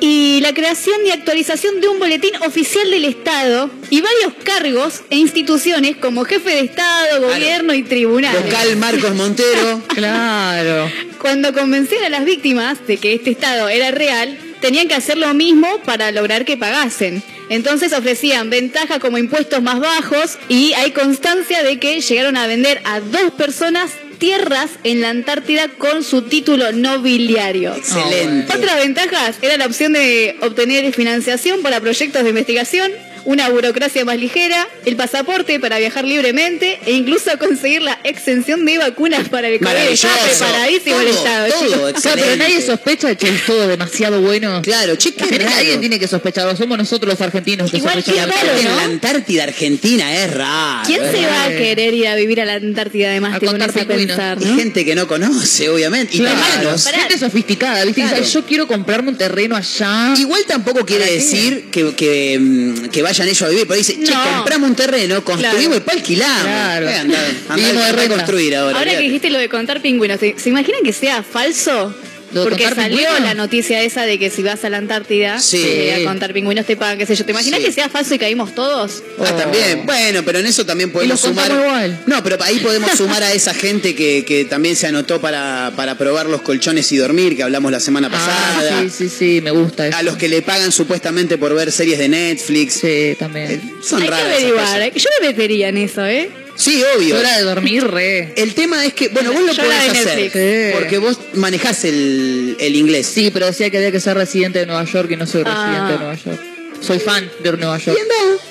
y 0.00 0.40
la 0.42 0.54
creación 0.54 0.96
y 1.04 1.10
actualización 1.10 1.80
de 1.80 1.88
un 1.88 1.98
boletín 1.98 2.30
oficial 2.46 2.88
del 2.90 3.04
Estado 3.04 3.70
y 3.90 4.00
varios 4.00 4.32
cargos 4.44 5.02
e 5.10 5.16
instituciones 5.16 5.96
como 5.96 6.24
jefe 6.24 6.50
de 6.50 6.60
Estado, 6.60 7.20
gobierno 7.20 7.74
y 7.74 7.82
tribunales. 7.82 8.44
Vocal 8.44 8.76
Marcos 8.76 9.14
Montero. 9.14 9.82
Claro. 9.88 10.90
Cuando 11.20 11.52
convencían 11.52 12.04
a 12.04 12.08
las 12.08 12.24
víctimas 12.24 12.86
de 12.86 12.98
que 12.98 13.14
este 13.14 13.30
estado 13.30 13.68
era 13.68 13.90
real, 13.90 14.38
tenían 14.60 14.86
que 14.86 14.94
hacer 14.94 15.18
lo 15.18 15.34
mismo 15.34 15.66
para 15.84 16.12
lograr 16.12 16.44
que 16.44 16.56
pagasen. 16.56 17.22
Entonces 17.48 17.92
ofrecían 17.92 18.50
ventajas 18.50 19.00
como 19.00 19.18
impuestos 19.18 19.60
más 19.62 19.80
bajos 19.80 20.38
y 20.48 20.74
hay 20.74 20.92
constancia 20.92 21.64
de 21.64 21.80
que 21.80 22.00
llegaron 22.00 22.36
a 22.36 22.46
vender 22.46 22.80
a 22.84 23.00
dos 23.00 23.32
personas 23.36 23.90
tierras 24.18 24.70
en 24.84 25.00
la 25.00 25.10
Antártida 25.10 25.68
con 25.68 26.04
su 26.04 26.22
título 26.22 26.72
nobiliario. 26.72 27.74
Excelente. 27.74 28.56
Otras 28.56 28.76
ventajas 28.76 29.36
era 29.42 29.56
la 29.56 29.66
opción 29.66 29.92
de 29.92 30.36
obtener 30.42 30.92
financiación 30.92 31.62
para 31.62 31.80
proyectos 31.80 32.22
de 32.22 32.30
investigación, 32.30 32.90
una 33.28 33.50
burocracia 33.50 34.06
más 34.06 34.16
ligera, 34.16 34.66
el 34.86 34.96
pasaporte 34.96 35.60
para 35.60 35.78
viajar 35.78 36.02
libremente 36.02 36.78
e 36.86 36.92
incluso 36.92 37.30
conseguir 37.38 37.82
la 37.82 37.98
exención 38.02 38.64
de 38.64 38.78
vacunas 38.78 39.28
para 39.28 39.48
el 39.48 39.58
COVID. 39.58 39.76
Está 39.76 40.08
preparadísimo 40.24 40.98
el 40.98 41.08
Estado, 41.08 41.48
todo, 41.50 41.92
chicos. 41.92 42.02
Pero 42.14 42.36
nadie 42.36 42.62
sospecha 42.62 43.08
de 43.08 43.16
que 43.18 43.28
es 43.28 43.44
todo 43.44 43.68
demasiado 43.68 44.22
bueno. 44.22 44.62
Claro, 44.62 44.94
raro. 44.94 45.56
Alguien 45.58 45.80
tiene 45.80 45.98
que 45.98 46.08
sospechar, 46.08 46.56
somos 46.56 46.78
nosotros 46.78 47.12
los 47.12 47.20
argentinos 47.20 47.70
que 47.70 47.76
Igual 47.76 48.02
sospechamos. 48.02 48.34
raro, 48.34 48.58
En 48.60 48.64
la 48.76 48.82
Antártida 48.84 49.42
Argentina 49.42 50.24
es 50.24 50.32
raro. 50.32 50.86
¿Quién 50.86 51.04
es 51.04 51.10
se 51.10 51.26
va 51.26 51.44
a 51.44 51.48
querer 51.50 51.92
ir 51.92 52.06
a 52.06 52.14
vivir 52.14 52.40
a 52.40 52.46
la 52.46 52.54
Antártida 52.54 53.10
además? 53.10 53.34
A 53.34 53.40
te 53.40 53.46
pones 53.46 53.76
a 53.76 53.84
pensar, 53.84 54.38
Y 54.40 54.46
gente 54.58 54.86
que 54.86 54.94
no 54.94 55.06
conoce, 55.06 55.68
obviamente. 55.68 56.16
Claro, 56.16 56.38
Italianos. 56.38 56.84
Pará. 56.84 56.98
gente 57.00 57.18
sofisticada, 57.18 57.84
¿viste? 57.84 58.00
Claro. 58.00 58.24
yo 58.24 58.46
quiero 58.46 58.66
comprarme 58.66 59.10
un 59.10 59.18
terreno 59.18 59.54
allá. 59.54 60.14
Igual 60.16 60.44
tampoco 60.46 60.86
quiere 60.86 61.12
decir 61.12 61.66
que, 61.70 61.94
que, 61.94 62.38
mm, 62.40 62.88
que 62.88 63.02
vayan 63.18 63.28
ellos 63.28 63.42
a 63.42 63.48
vivir. 63.48 63.66
Pero 63.66 63.78
dice, 63.78 63.94
che, 64.00 64.12
No. 64.12 64.36
compramos 64.36 64.70
un 64.70 64.76
terreno, 64.76 65.24
construimos 65.24 65.66
Claro. 65.66 65.76
y 65.76 65.80
pa' 65.80 65.92
alquilamos. 65.92 66.42
Claro. 66.42 66.88
Andá, 66.88 67.18
andá 67.48 67.54
Vivimos 67.56 67.82
de 67.84 67.88
a 67.88 67.92
renta. 67.92 68.14
construir 68.16 68.56
ahora. 68.56 68.78
Ahora 68.78 68.90
que 68.92 69.02
dijiste 69.02 69.30
lo 69.30 69.38
de 69.38 69.48
contar 69.48 69.80
pingüinos, 69.80 70.20
¿se 70.20 70.34
se 70.38 70.48
imaginan 70.48 70.82
que 70.82 70.92
sea 70.92 71.22
falso? 71.22 71.94
Porque 72.32 72.64
salió 72.68 72.98
pingüinos. 72.98 73.20
la 73.22 73.34
noticia 73.34 73.82
esa 73.82 74.04
de 74.04 74.18
que 74.18 74.30
si 74.30 74.42
vas 74.42 74.64
a 74.64 74.68
la 74.70 74.78
Antártida 74.78 75.38
Sí. 75.40 75.62
eh, 75.64 76.02
a 76.04 76.08
contar 76.08 76.32
pingüinos 76.32 76.66
te 76.66 76.76
pagan, 76.76 76.98
qué 76.98 77.06
sé 77.06 77.14
yo. 77.16 77.24
¿Te 77.24 77.32
imaginas 77.32 77.60
Sí. 77.60 77.66
que 77.66 77.72
sea 77.72 77.88
falso 77.88 78.14
y 78.14 78.18
caímos 78.18 78.54
todos? 78.54 79.02
Ah, 79.18 79.36
también. 79.36 79.86
Bueno, 79.86 80.22
pero 80.24 80.38
en 80.40 80.46
eso 80.46 80.64
también 80.66 80.90
podemos 80.92 81.22
Oh. 81.24 81.28
sumar. 81.28 81.50
igual. 81.50 82.00
No, 82.06 82.22
pero 82.22 82.36
ahí 82.42 82.58
podemos 82.58 82.90
sumar 82.92 83.22
a 83.22 83.32
esa 83.32 83.54
gente 83.54 83.94
que, 83.94 84.24
que 84.26 84.44
también 84.44 84.76
se 84.76 84.86
anotó 84.86 85.20
para, 85.20 85.72
para 85.76 85.96
probar 85.96 86.26
los 86.26 86.42
colchones 86.42 86.90
y 86.92 86.96
dormir, 86.98 87.36
que 87.36 87.42
hablamos 87.42 87.72
la 87.72 87.80
semana 87.80 88.10
pasada. 88.10 88.36
Ah, 88.58 88.82
sí, 88.82 88.90
sí, 88.90 89.08
sí, 89.08 89.40
me 89.42 89.50
gusta 89.50 89.86
eso. 89.88 89.96
A 89.96 90.02
los 90.02 90.16
que 90.16 90.28
le 90.28 90.42
pagan 90.42 90.70
supuestamente 90.72 91.38
por 91.38 91.54
ver 91.54 91.72
series 91.72 91.98
de 91.98 92.08
Netflix. 92.08 92.74
Sí, 92.74 92.86
Eh, 92.88 93.16
también. 93.18 93.60
Son 93.82 94.00
Hay 94.02 94.08
que 94.08 94.14
raras. 94.14 94.26
averiguar. 94.34 94.92
que- 94.92 94.98
Yo 95.00 95.08
me 95.20 95.28
metería 95.28 95.68
en 95.68 95.78
eso, 95.78 96.04
¿eh? 96.04 96.30
Sí, 96.58 96.82
obvio. 96.96 97.16
Hora 97.16 97.38
de 97.38 97.44
dormir, 97.44 97.84
re. 97.86 98.32
El 98.36 98.52
tema 98.54 98.84
es 98.84 98.92
que, 98.92 99.08
bueno, 99.08 99.32
vos 99.32 99.42
lo 99.42 99.52
Yo 99.52 99.62
la 99.62 99.68
podés 99.68 99.92
de 99.92 99.98
hacer. 100.00 100.18
Netflix. 100.18 100.32
Sí. 100.32 100.70
Porque 100.78 100.98
vos 100.98 101.18
manejás 101.34 101.84
el, 101.84 102.56
el 102.58 102.74
inglés. 102.76 103.06
Sí, 103.06 103.30
pero 103.32 103.46
decía 103.46 103.70
que 103.70 103.76
había 103.78 103.92
que 103.92 104.00
ser 104.00 104.16
residente 104.16 104.58
de 104.58 104.66
Nueva 104.66 104.84
York 104.84 105.08
y 105.12 105.16
no 105.16 105.26
soy 105.26 105.44
Ah. 105.46 105.54
residente 105.54 105.92
de 105.92 105.98
Nueva 105.98 106.14
York. 106.16 106.40
Soy 106.84 106.98
fan 106.98 107.30
de 107.42 107.52
Nueva 107.52 107.78
York. 107.78 107.96
Y 107.96 108.02
andá. 108.02 108.42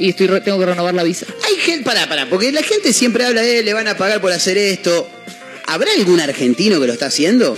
Y 0.00 0.08
estoy 0.10 0.26
re- 0.26 0.40
tengo 0.40 0.58
que 0.58 0.66
renovar 0.66 0.94
la 0.94 1.02
visa. 1.04 1.26
Hay 1.46 1.54
gente, 1.56 1.84
pará, 1.84 2.08
pará, 2.08 2.28
porque 2.28 2.50
la 2.52 2.62
gente 2.62 2.92
siempre 2.92 3.24
habla 3.24 3.42
de 3.42 3.62
le 3.62 3.72
van 3.72 3.86
a 3.88 3.96
pagar 3.96 4.20
por 4.20 4.32
hacer 4.32 4.58
esto. 4.58 5.08
¿Habrá 5.66 5.90
algún 5.96 6.20
argentino 6.20 6.80
que 6.80 6.86
lo 6.86 6.92
está 6.92 7.06
haciendo? 7.06 7.56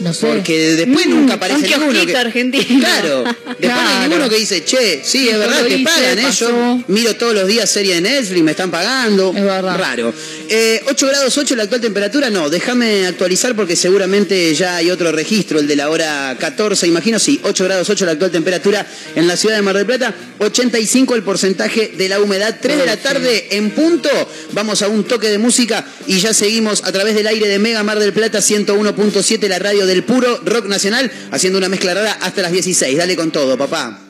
No 0.00 0.14
sé. 0.14 0.26
Porque 0.26 0.76
después 0.76 1.06
Mm, 1.06 1.10
nunca 1.10 1.34
aparece 1.34 1.74
un 1.76 1.80
ninguno. 1.92 2.06
Que, 2.06 2.16
argentino. 2.16 2.80
Claro, 2.80 3.24
después 3.24 3.44
no 3.46 3.52
hay 3.52 3.58
Claro. 3.86 4.08
ninguno 4.08 4.28
que 4.28 4.36
dice, 4.36 4.64
che, 4.64 5.02
sí, 5.04 5.28
es 5.28 5.38
verdad, 5.38 5.64
te 5.66 5.78
pagan, 5.80 6.18
¿eh? 6.18 6.26
Yo 6.38 6.82
miro 6.88 7.14
todos 7.16 7.34
los 7.34 7.46
días 7.46 7.70
serie 7.70 7.94
de 7.96 8.00
Netflix, 8.00 8.42
me 8.42 8.50
están 8.52 8.70
pagando. 8.70 9.32
Es 9.36 9.42
verdad. 9.44 9.76
Raro. 9.78 10.14
Eh, 10.52 10.82
8 10.88 11.06
grados 11.06 11.38
8 11.38 11.54
la 11.54 11.62
actual 11.62 11.80
temperatura, 11.80 12.28
no, 12.28 12.50
déjame 12.50 13.06
actualizar 13.06 13.54
porque 13.54 13.76
seguramente 13.76 14.52
ya 14.52 14.74
hay 14.74 14.90
otro 14.90 15.12
registro, 15.12 15.60
el 15.60 15.68
de 15.68 15.76
la 15.76 15.88
hora 15.90 16.36
14, 16.40 16.88
imagino, 16.88 17.20
sí, 17.20 17.38
8 17.44 17.64
grados 17.66 17.88
8 17.88 18.04
la 18.04 18.12
actual 18.12 18.32
temperatura 18.32 18.84
en 19.14 19.28
la 19.28 19.36
ciudad 19.36 19.54
de 19.54 19.62
Mar 19.62 19.76
del 19.76 19.86
Plata, 19.86 20.12
85 20.40 21.14
el 21.14 21.22
porcentaje 21.22 21.92
de 21.96 22.08
la 22.08 22.20
humedad, 22.20 22.58
3 22.60 22.78
de 22.78 22.84
la 22.84 22.96
tarde 22.96 23.46
en 23.52 23.70
punto, 23.70 24.08
vamos 24.50 24.82
a 24.82 24.88
un 24.88 25.04
toque 25.04 25.28
de 25.28 25.38
música 25.38 25.86
y 26.08 26.18
ya 26.18 26.34
seguimos 26.34 26.82
a 26.82 26.90
través 26.90 27.14
del 27.14 27.28
aire 27.28 27.46
de 27.46 27.60
Mega 27.60 27.84
Mar 27.84 28.00
del 28.00 28.12
Plata 28.12 28.40
101.7, 28.40 29.46
la 29.46 29.60
radio 29.60 29.86
del 29.86 30.02
puro 30.02 30.40
rock 30.44 30.66
nacional, 30.66 31.12
haciendo 31.30 31.60
una 31.60 31.68
mezcla 31.68 31.94
rara 31.94 32.18
hasta 32.22 32.42
las 32.42 32.50
16, 32.50 32.98
dale 32.98 33.14
con 33.14 33.30
todo, 33.30 33.56
papá. 33.56 34.00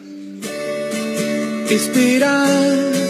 Inspirar. 1.69 3.10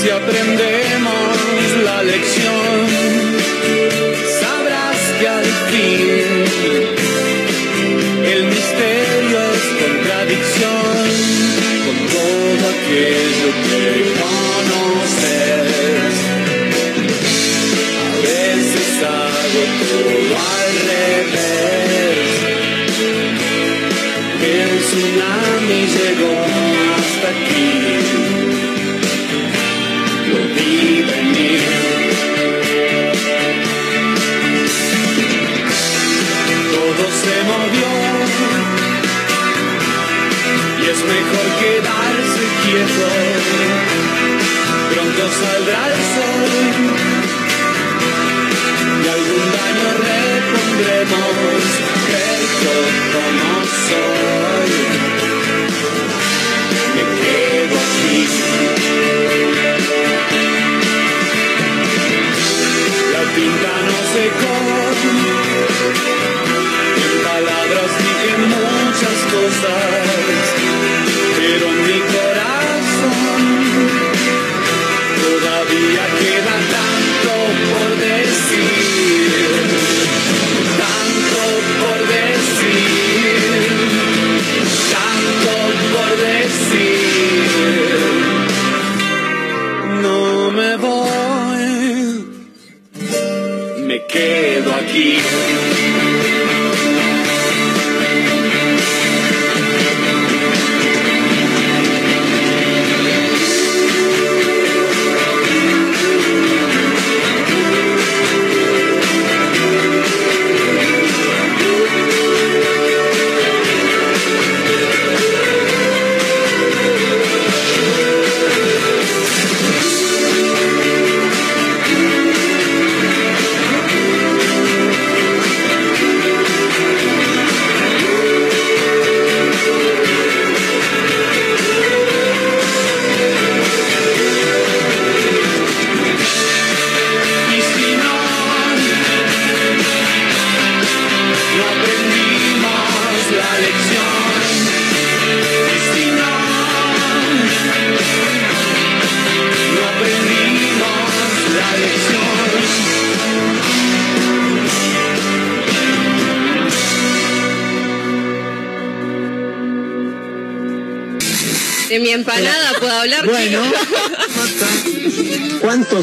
Si 0.00 0.10
aprendemos 0.10 1.36
la 1.84 2.02
lección, 2.02 2.86
sabrás 4.40 5.00
que 5.18 5.28
al 5.28 5.44
fin 5.70 6.44
el 8.32 8.44
misterio 8.44 9.38
es 9.54 9.64
contradicción 9.82 11.04
con 11.84 11.96
todo 12.14 12.64
aquello 12.74 13.48
que 13.64 14.23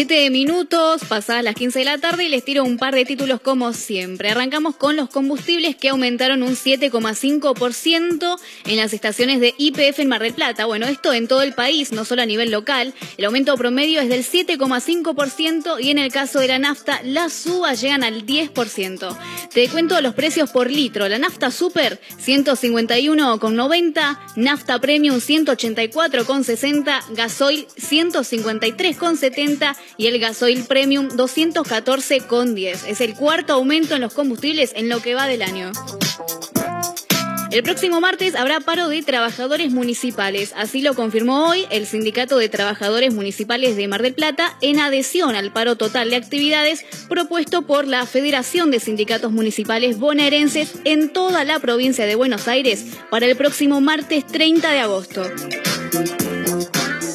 Siete 0.00 0.30
minutos, 0.30 1.02
pasadas 1.06 1.44
las 1.44 1.54
15 1.54 1.80
de 1.80 1.84
la 1.84 1.98
tarde 1.98 2.24
y 2.24 2.30
les 2.30 2.42
tiro 2.42 2.64
un 2.64 2.78
par 2.78 2.94
de 2.94 3.04
títulos 3.04 3.38
como 3.42 3.74
siempre. 3.74 4.30
Arrancamos 4.30 4.74
con 4.74 4.96
los 4.96 5.10
combustibles 5.10 5.76
que 5.76 5.90
aumentaron 5.90 6.42
un 6.42 6.56
7,5% 6.56 8.38
en 8.70 8.76
las 8.76 8.92
estaciones 8.92 9.40
de 9.40 9.52
IPF 9.58 9.98
en 9.98 10.06
Mar 10.06 10.22
del 10.22 10.32
Plata. 10.32 10.64
Bueno, 10.64 10.86
esto 10.86 11.12
en 11.12 11.26
todo 11.26 11.42
el 11.42 11.54
país, 11.54 11.90
no 11.90 12.04
solo 12.04 12.22
a 12.22 12.26
nivel 12.26 12.52
local. 12.52 12.94
El 13.16 13.24
aumento 13.24 13.56
promedio 13.56 14.00
es 14.00 14.08
del 14.08 14.24
7,5% 14.24 15.82
y 15.82 15.90
en 15.90 15.98
el 15.98 16.12
caso 16.12 16.38
de 16.38 16.46
la 16.46 16.60
nafta, 16.60 17.00
las 17.02 17.32
subas 17.32 17.80
llegan 17.80 18.04
al 18.04 18.24
10%. 18.24 19.18
Te 19.52 19.68
cuento 19.68 20.00
los 20.00 20.14
precios 20.14 20.50
por 20.50 20.70
litro. 20.70 21.08
La 21.08 21.18
nafta 21.18 21.50
super, 21.50 22.00
151,90. 22.24 24.18
Nafta 24.36 24.80
premium, 24.80 25.16
184,60. 25.16 27.16
Gasoil, 27.16 27.66
153,70 27.76 29.74
y 29.96 30.06
el 30.06 30.20
gasoil 30.20 30.62
premium 30.62 31.08
214,10. 31.08 32.86
Es 32.86 33.00
el 33.00 33.14
cuarto 33.14 33.54
aumento 33.54 33.96
en 33.96 34.02
los 34.02 34.14
combustibles 34.14 34.70
en 34.76 34.88
lo 34.88 35.02
que 35.02 35.14
va 35.14 35.26
del 35.26 35.42
año. 35.42 35.72
El 37.50 37.64
próximo 37.64 38.00
martes 38.00 38.36
habrá 38.36 38.60
paro 38.60 38.88
de 38.88 39.02
trabajadores 39.02 39.72
municipales. 39.72 40.52
Así 40.56 40.82
lo 40.82 40.94
confirmó 40.94 41.48
hoy 41.48 41.66
el 41.70 41.84
Sindicato 41.84 42.38
de 42.38 42.48
Trabajadores 42.48 43.12
Municipales 43.12 43.76
de 43.76 43.88
Mar 43.88 44.02
del 44.02 44.14
Plata 44.14 44.56
en 44.60 44.78
adhesión 44.78 45.34
al 45.34 45.52
paro 45.52 45.74
total 45.74 46.10
de 46.10 46.16
actividades 46.16 46.84
propuesto 47.08 47.62
por 47.62 47.88
la 47.88 48.06
Federación 48.06 48.70
de 48.70 48.78
Sindicatos 48.78 49.32
Municipales 49.32 49.98
Bonaerenses 49.98 50.74
en 50.84 51.12
toda 51.12 51.44
la 51.44 51.58
provincia 51.58 52.06
de 52.06 52.14
Buenos 52.14 52.46
Aires 52.46 52.86
para 53.10 53.26
el 53.26 53.36
próximo 53.36 53.80
martes 53.80 54.24
30 54.26 54.70
de 54.70 54.78
agosto 54.78 55.22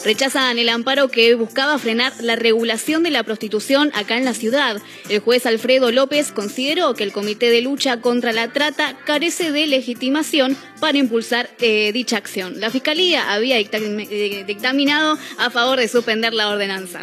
rechazan 0.05 0.59
el 0.59 0.69
amparo 0.69 1.09
que 1.09 1.33
buscaba 1.35 1.77
frenar 1.79 2.13
la 2.21 2.35
regulación 2.35 3.03
de 3.03 3.09
la 3.09 3.23
prostitución 3.23 3.91
acá 3.95 4.17
en 4.17 4.23
la 4.23 4.33
ciudad. 4.33 4.81
El 5.09 5.19
juez 5.19 5.45
Alfredo 5.45 5.91
López 5.91 6.31
consideró 6.31 6.93
que 6.93 7.03
el 7.03 7.11
Comité 7.11 7.49
de 7.49 7.61
Lucha 7.61 7.99
contra 7.99 8.31
la 8.31 8.53
Trata 8.53 8.95
carece 9.05 9.51
de 9.51 9.67
legitimación 9.67 10.55
para 10.79 10.97
impulsar 10.97 11.49
eh, 11.59 11.91
dicha 11.91 12.17
acción. 12.17 12.59
La 12.59 12.69
Fiscalía 12.69 13.33
había 13.33 13.59
eh, 13.59 14.43
dictaminado 14.45 15.17
a 15.39 15.49
favor 15.49 15.79
de 15.79 15.87
suspender 15.87 16.33
la 16.33 16.49
ordenanza. 16.49 17.01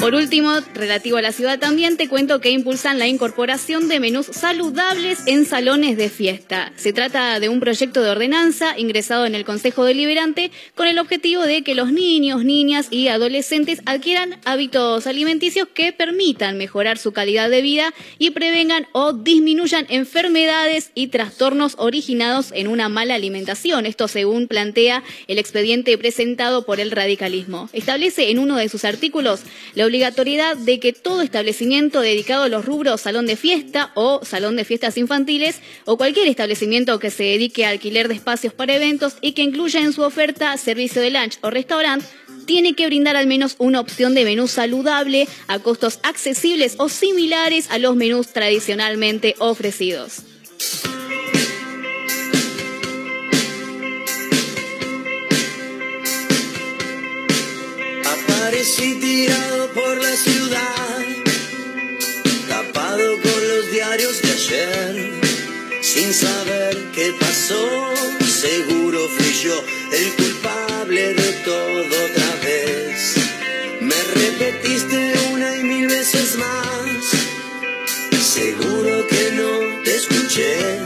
Por 0.00 0.14
último, 0.14 0.52
relativo 0.74 1.16
a 1.16 1.22
la 1.22 1.32
ciudad 1.32 1.58
también, 1.58 1.96
te 1.96 2.08
cuento 2.08 2.40
que 2.40 2.50
impulsan 2.50 2.98
la 2.98 3.06
incorporación 3.06 3.88
de 3.88 3.98
menús 3.98 4.26
saludables 4.26 5.20
en 5.26 5.46
salones 5.46 5.96
de 5.96 6.10
fiesta. 6.10 6.70
Se 6.76 6.92
trata 6.92 7.40
de 7.40 7.48
un 7.48 7.60
proyecto 7.60 8.02
de 8.02 8.10
ordenanza 8.10 8.78
ingresado 8.78 9.24
en 9.24 9.34
el 9.34 9.46
Consejo 9.46 9.84
Deliberante 9.84 10.50
con 10.74 10.86
el 10.86 10.98
objetivo 10.98 11.42
de 11.42 11.62
que 11.62 11.74
los 11.74 11.92
niños, 11.92 12.44
niñas 12.44 12.88
y 12.90 13.08
adolescentes 13.08 13.80
adquieran 13.86 14.38
hábitos 14.44 15.06
alimenticios 15.06 15.66
que 15.72 15.94
permitan 15.94 16.58
mejorar 16.58 16.98
su 16.98 17.12
calidad 17.12 17.48
de 17.48 17.62
vida 17.62 17.94
y 18.18 18.30
prevengan 18.30 18.86
o 18.92 19.14
disminuyan 19.14 19.86
enfermedades 19.88 20.90
y 20.94 21.08
trastornos 21.08 21.74
originados 21.78 22.52
en 22.52 22.68
una 22.68 22.90
mala 22.90 23.14
alimentación. 23.14 23.86
Esto 23.86 24.08
según 24.08 24.46
plantea 24.46 25.02
el 25.26 25.38
expediente 25.38 25.96
presentado 25.96 26.66
por 26.66 26.80
el 26.80 26.90
radicalismo. 26.90 27.70
Establece 27.72 28.30
en 28.30 28.38
uno 28.38 28.56
de 28.56 28.68
sus 28.68 28.84
artículos 28.84 29.40
la 29.74 29.86
obligatoriedad 29.96 30.58
de 30.58 30.78
que 30.78 30.92
todo 30.92 31.22
establecimiento 31.22 32.02
dedicado 32.02 32.42
a 32.42 32.48
los 32.50 32.66
rubros 32.66 33.00
salón 33.00 33.26
de 33.26 33.34
fiesta 33.34 33.92
o 33.94 34.22
salón 34.26 34.54
de 34.56 34.66
fiestas 34.66 34.98
infantiles 34.98 35.62
o 35.86 35.96
cualquier 35.96 36.28
establecimiento 36.28 36.98
que 36.98 37.10
se 37.10 37.22
dedique 37.22 37.64
a 37.64 37.70
alquiler 37.70 38.06
de 38.08 38.14
espacios 38.14 38.52
para 38.52 38.74
eventos 38.74 39.16
y 39.22 39.32
que 39.32 39.40
incluya 39.40 39.80
en 39.80 39.94
su 39.94 40.02
oferta 40.02 40.54
servicio 40.58 41.00
de 41.00 41.10
lunch 41.10 41.38
o 41.40 41.48
restaurante 41.48 42.04
tiene 42.44 42.74
que 42.74 42.84
brindar 42.84 43.16
al 43.16 43.26
menos 43.26 43.56
una 43.56 43.80
opción 43.80 44.14
de 44.14 44.26
menú 44.26 44.48
saludable 44.48 45.28
a 45.48 45.60
costos 45.60 45.98
accesibles 46.02 46.74
o 46.76 46.90
similares 46.90 47.70
a 47.70 47.78
los 47.78 47.96
menús 47.96 48.34
tradicionalmente 48.34 49.34
ofrecidos. 49.38 50.24
Aparecí 58.46 58.94
tirado 59.00 59.72
por 59.72 60.00
la 60.00 60.14
ciudad, 60.14 60.98
tapado 62.48 63.20
con 63.20 63.48
los 63.48 63.72
diarios 63.72 64.22
de 64.22 64.30
ayer, 64.30 65.10
sin 65.82 66.14
saber 66.14 66.76
qué 66.94 67.12
pasó, 67.18 67.92
seguro 68.24 69.08
fui 69.08 69.32
yo 69.42 69.64
el 69.90 70.12
culpable 70.12 71.14
de 71.14 71.32
todo 71.44 72.04
otra 72.04 72.36
vez. 72.44 73.16
Me 73.80 74.00
repetiste 74.14 75.14
una 75.32 75.56
y 75.56 75.64
mil 75.64 75.88
veces 75.88 76.36
más, 76.36 77.02
seguro 78.22 79.08
que 79.08 79.32
no 79.32 79.82
te 79.82 79.96
escuché. 79.96 80.78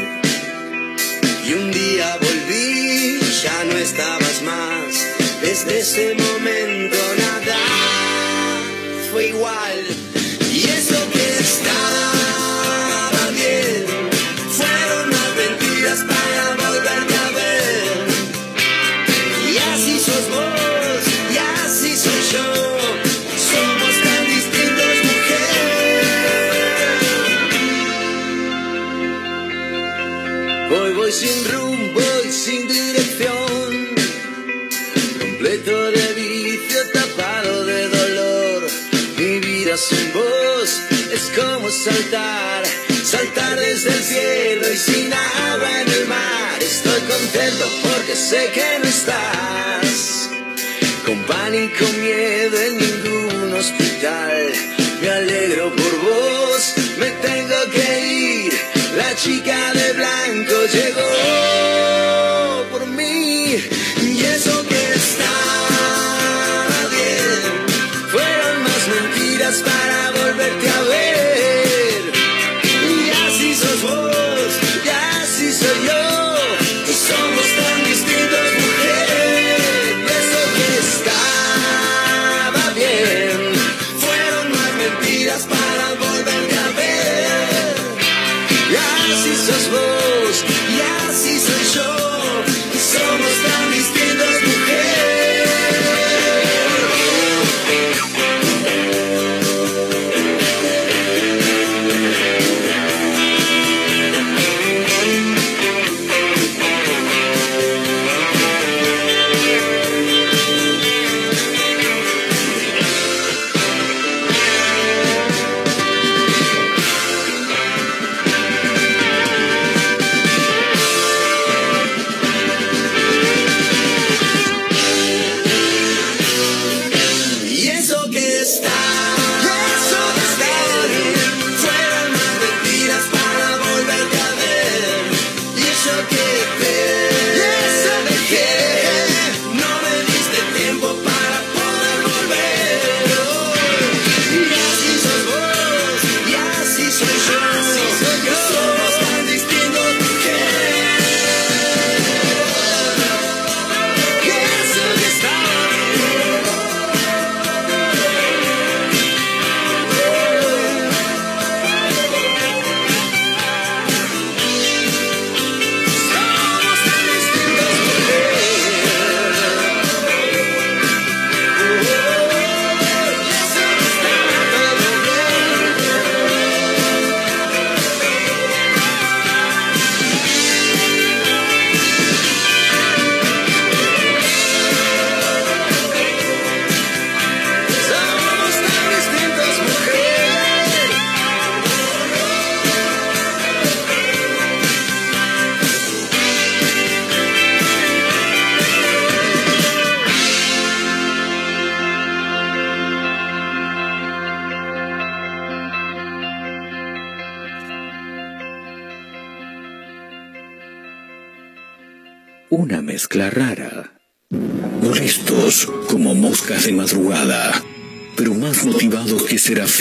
Y 1.47 1.53
un 1.53 1.71
día 1.71 2.17
volví, 2.23 3.21
ya 3.43 3.65
no 3.65 3.77
estabas 3.77 4.43
más, 4.45 5.07
desde 5.43 5.81
ese 5.81 6.15
momento 6.15 7.10
igual. 9.21 9.90
Sin 39.77 40.13
vos 40.13 40.83
es 41.13 41.31
como 41.31 41.71
saltar, 41.71 42.65
saltar 43.05 43.57
desde 43.57 43.91
el 43.91 44.03
cielo 44.03 44.73
y 44.73 44.77
sin 44.77 45.13
agua 45.13 45.81
en 45.83 45.89
el 45.93 46.09
mar. 46.09 46.61
Estoy 46.61 47.01
contento 47.03 47.67
porque 47.85 48.17
sé 48.17 48.51
que 48.53 48.81
no 48.83 48.89
estás. 48.89 50.29
Con 51.07 51.23
pánico, 51.23 51.85
miedo 52.01 52.61
en 52.61 52.79
ningún 52.79 53.55
hospital. 53.55 54.53
Me 55.01 55.09
alegro 55.09 55.71
por 55.77 56.03
vos, 56.03 56.75
me 56.99 57.11
tengo 57.23 57.71
que 57.71 58.01
ir. 58.47 58.61
La 58.97 59.15
chica 59.15 59.73
de 59.73 59.93
blanco 59.93 60.67
llegó 60.67 61.70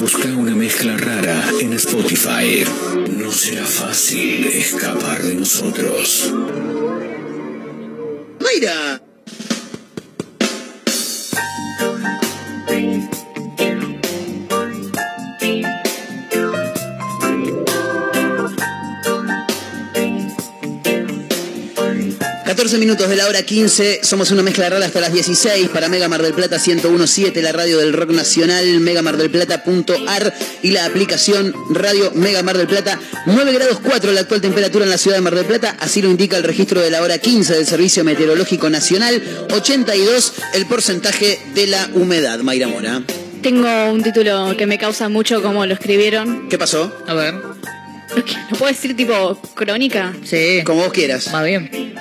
busca 0.00 0.28
una 0.28 0.54
mezcla 0.54 0.96
rara 0.96 1.42
en 1.60 1.72
Spotify. 1.72 2.64
No 3.16 3.30
será 3.32 3.64
fácil 3.64 4.46
escapar 4.46 5.22
de 5.22 5.34
nosotros. 5.34 6.32
Mayra. 8.40 9.07
...14 22.68 22.78
minutos 22.80 23.08
de 23.08 23.16
la 23.16 23.26
hora 23.26 23.42
15... 23.42 24.00
...somos 24.02 24.30
una 24.30 24.42
mezcla 24.42 24.68
rara 24.68 24.84
hasta 24.84 25.00
las 25.00 25.10
16... 25.10 25.70
...para 25.70 25.88
Mega 25.88 26.06
Mar 26.06 26.20
del 26.22 26.34
Plata 26.34 26.58
1017... 26.58 27.40
...la 27.40 27.50
radio 27.50 27.78
del 27.78 27.94
rock 27.94 28.10
nacional... 28.10 28.80
...megamardelplata.ar... 28.80 30.34
...y 30.60 30.72
la 30.72 30.84
aplicación 30.84 31.54
Radio 31.70 32.12
Mega 32.14 32.42
Mar 32.42 32.58
del 32.58 32.66
Plata... 32.66 33.00
...9 33.24 33.54
grados 33.54 33.80
4 33.82 34.12
la 34.12 34.20
actual 34.20 34.42
temperatura 34.42 34.84
en 34.84 34.90
la 34.90 34.98
ciudad 34.98 35.16
de 35.16 35.22
Mar 35.22 35.34
del 35.34 35.46
Plata... 35.46 35.78
...así 35.80 36.02
lo 36.02 36.10
indica 36.10 36.36
el 36.36 36.44
registro 36.44 36.82
de 36.82 36.90
la 36.90 37.00
hora 37.00 37.16
15... 37.16 37.54
...del 37.54 37.66
Servicio 37.66 38.04
Meteorológico 38.04 38.68
Nacional... 38.68 39.22
...82 39.48 40.32
el 40.52 40.66
porcentaje 40.66 41.40
de 41.54 41.68
la 41.68 41.88
humedad... 41.94 42.40
Mayra 42.40 42.68
Mora... 42.68 43.02
Tengo 43.40 43.90
un 43.90 44.02
título 44.02 44.54
que 44.58 44.66
me 44.66 44.76
causa 44.76 45.08
mucho 45.08 45.40
como 45.40 45.64
lo 45.64 45.72
escribieron. 45.72 46.50
¿Qué 46.50 46.58
pasó? 46.58 46.94
A 47.06 47.14
ver. 47.14 47.32
¿No 47.34 48.56
puedo 48.58 48.70
decir 48.70 48.94
tipo 48.94 49.40
crónica? 49.54 50.14
Sí. 50.24 50.60
Como 50.64 50.82
vos 50.82 50.92
quieras. 50.92 51.32
Va 51.32 51.42
bien. 51.44 51.97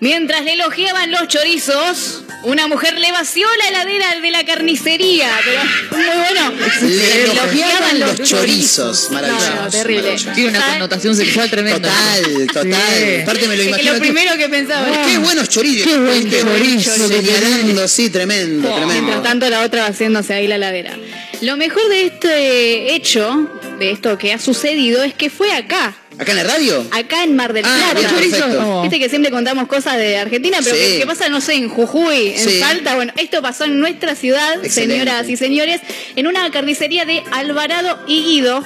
Mientras 0.00 0.44
le 0.44 0.52
elogiaban 0.54 1.10
los 1.10 1.26
chorizos, 1.28 2.22
una 2.42 2.68
mujer 2.68 2.98
le 2.98 3.10
vació 3.12 3.46
la 3.58 3.68
heladera 3.68 4.20
de 4.20 4.30
la 4.30 4.44
carnicería. 4.44 5.30
Pero 5.44 5.62
muy 5.90 6.16
bueno. 6.18 6.52
Le 6.82 7.22
elogiaban 7.32 8.00
los 8.00 8.22
chorizos. 8.22 9.10
Maravilloso. 9.10 9.54
No, 9.54 9.62
no, 9.64 9.70
terrible. 9.70 10.02
maravilloso. 10.02 10.30
Tiene 10.34 10.50
una 10.50 10.66
connotación 10.72 11.16
sexual 11.16 11.50
tremenda. 11.50 11.88
Total, 11.88 12.46
total. 12.46 12.72
Sí. 12.72 13.20
Aparte 13.22 13.48
me 13.48 13.56
lo 13.56 13.62
Es 13.62 13.64
que 13.64 13.68
imagino. 13.70 13.92
lo 13.94 13.98
primero 14.00 14.36
que 14.36 14.48
pensaba. 14.50 14.86
Qué 15.06 15.18
buenos 15.18 15.48
chorizos. 15.48 15.90
Qué 15.90 15.98
buen 15.98 16.30
Qué 16.30 16.40
chorizo 16.42 17.08
Señalando, 17.08 17.88
sí, 17.88 18.10
tremendo, 18.10 18.68
Mientras 18.68 18.90
tremendo. 18.92 19.22
tanto 19.22 19.48
la 19.50 19.62
otra 19.62 19.86
haciéndose 19.86 20.34
ahí 20.34 20.46
la 20.46 20.56
heladera. 20.56 20.92
Lo 21.40 21.56
mejor 21.56 21.88
de 21.88 22.02
este 22.06 22.94
hecho, 22.94 23.50
de 23.78 23.90
esto 23.92 24.18
que 24.18 24.32
ha 24.34 24.38
sucedido, 24.38 25.02
es 25.02 25.14
que 25.14 25.30
fue 25.30 25.52
acá. 25.52 25.94
¿Acá 26.18 26.32
en 26.32 26.36
la 26.38 26.44
radio? 26.44 26.84
Acá 26.92 27.24
en 27.24 27.36
Mar 27.36 27.52
del 27.52 27.64
Ah, 27.66 27.90
Plata. 27.92 28.08
bien, 28.16 28.30
perfecto. 28.30 28.62
Oh. 28.66 28.82
Viste 28.82 28.98
que 28.98 29.08
siempre 29.08 29.30
contamos 29.30 29.66
cosas 29.68 29.98
de 29.98 30.16
Argentina, 30.16 30.58
pero 30.64 30.74
Sí. 30.74 30.82
que, 30.92 30.98
que 31.00 31.06
pasa, 31.06 31.28
no 31.28 31.40
sé, 31.40 31.54
en 31.54 31.68
Jujuy, 31.68 32.28
en 32.28 32.38
Sí. 32.38 32.58
Salta. 32.60 32.94
Bueno, 32.94 33.12
esto 33.18 33.42
pasó 33.42 33.64
en 33.64 33.78
nuestra 33.78 34.14
ciudad, 34.14 34.54
Excelente. 34.64 34.94
señoras 34.94 35.28
y 35.28 35.36
señores, 35.36 35.80
en 36.16 36.26
una 36.26 36.50
carnicería 36.50 37.04
de 37.04 37.22
Alvarado 37.32 37.98
y 38.06 38.22
Guido. 38.24 38.64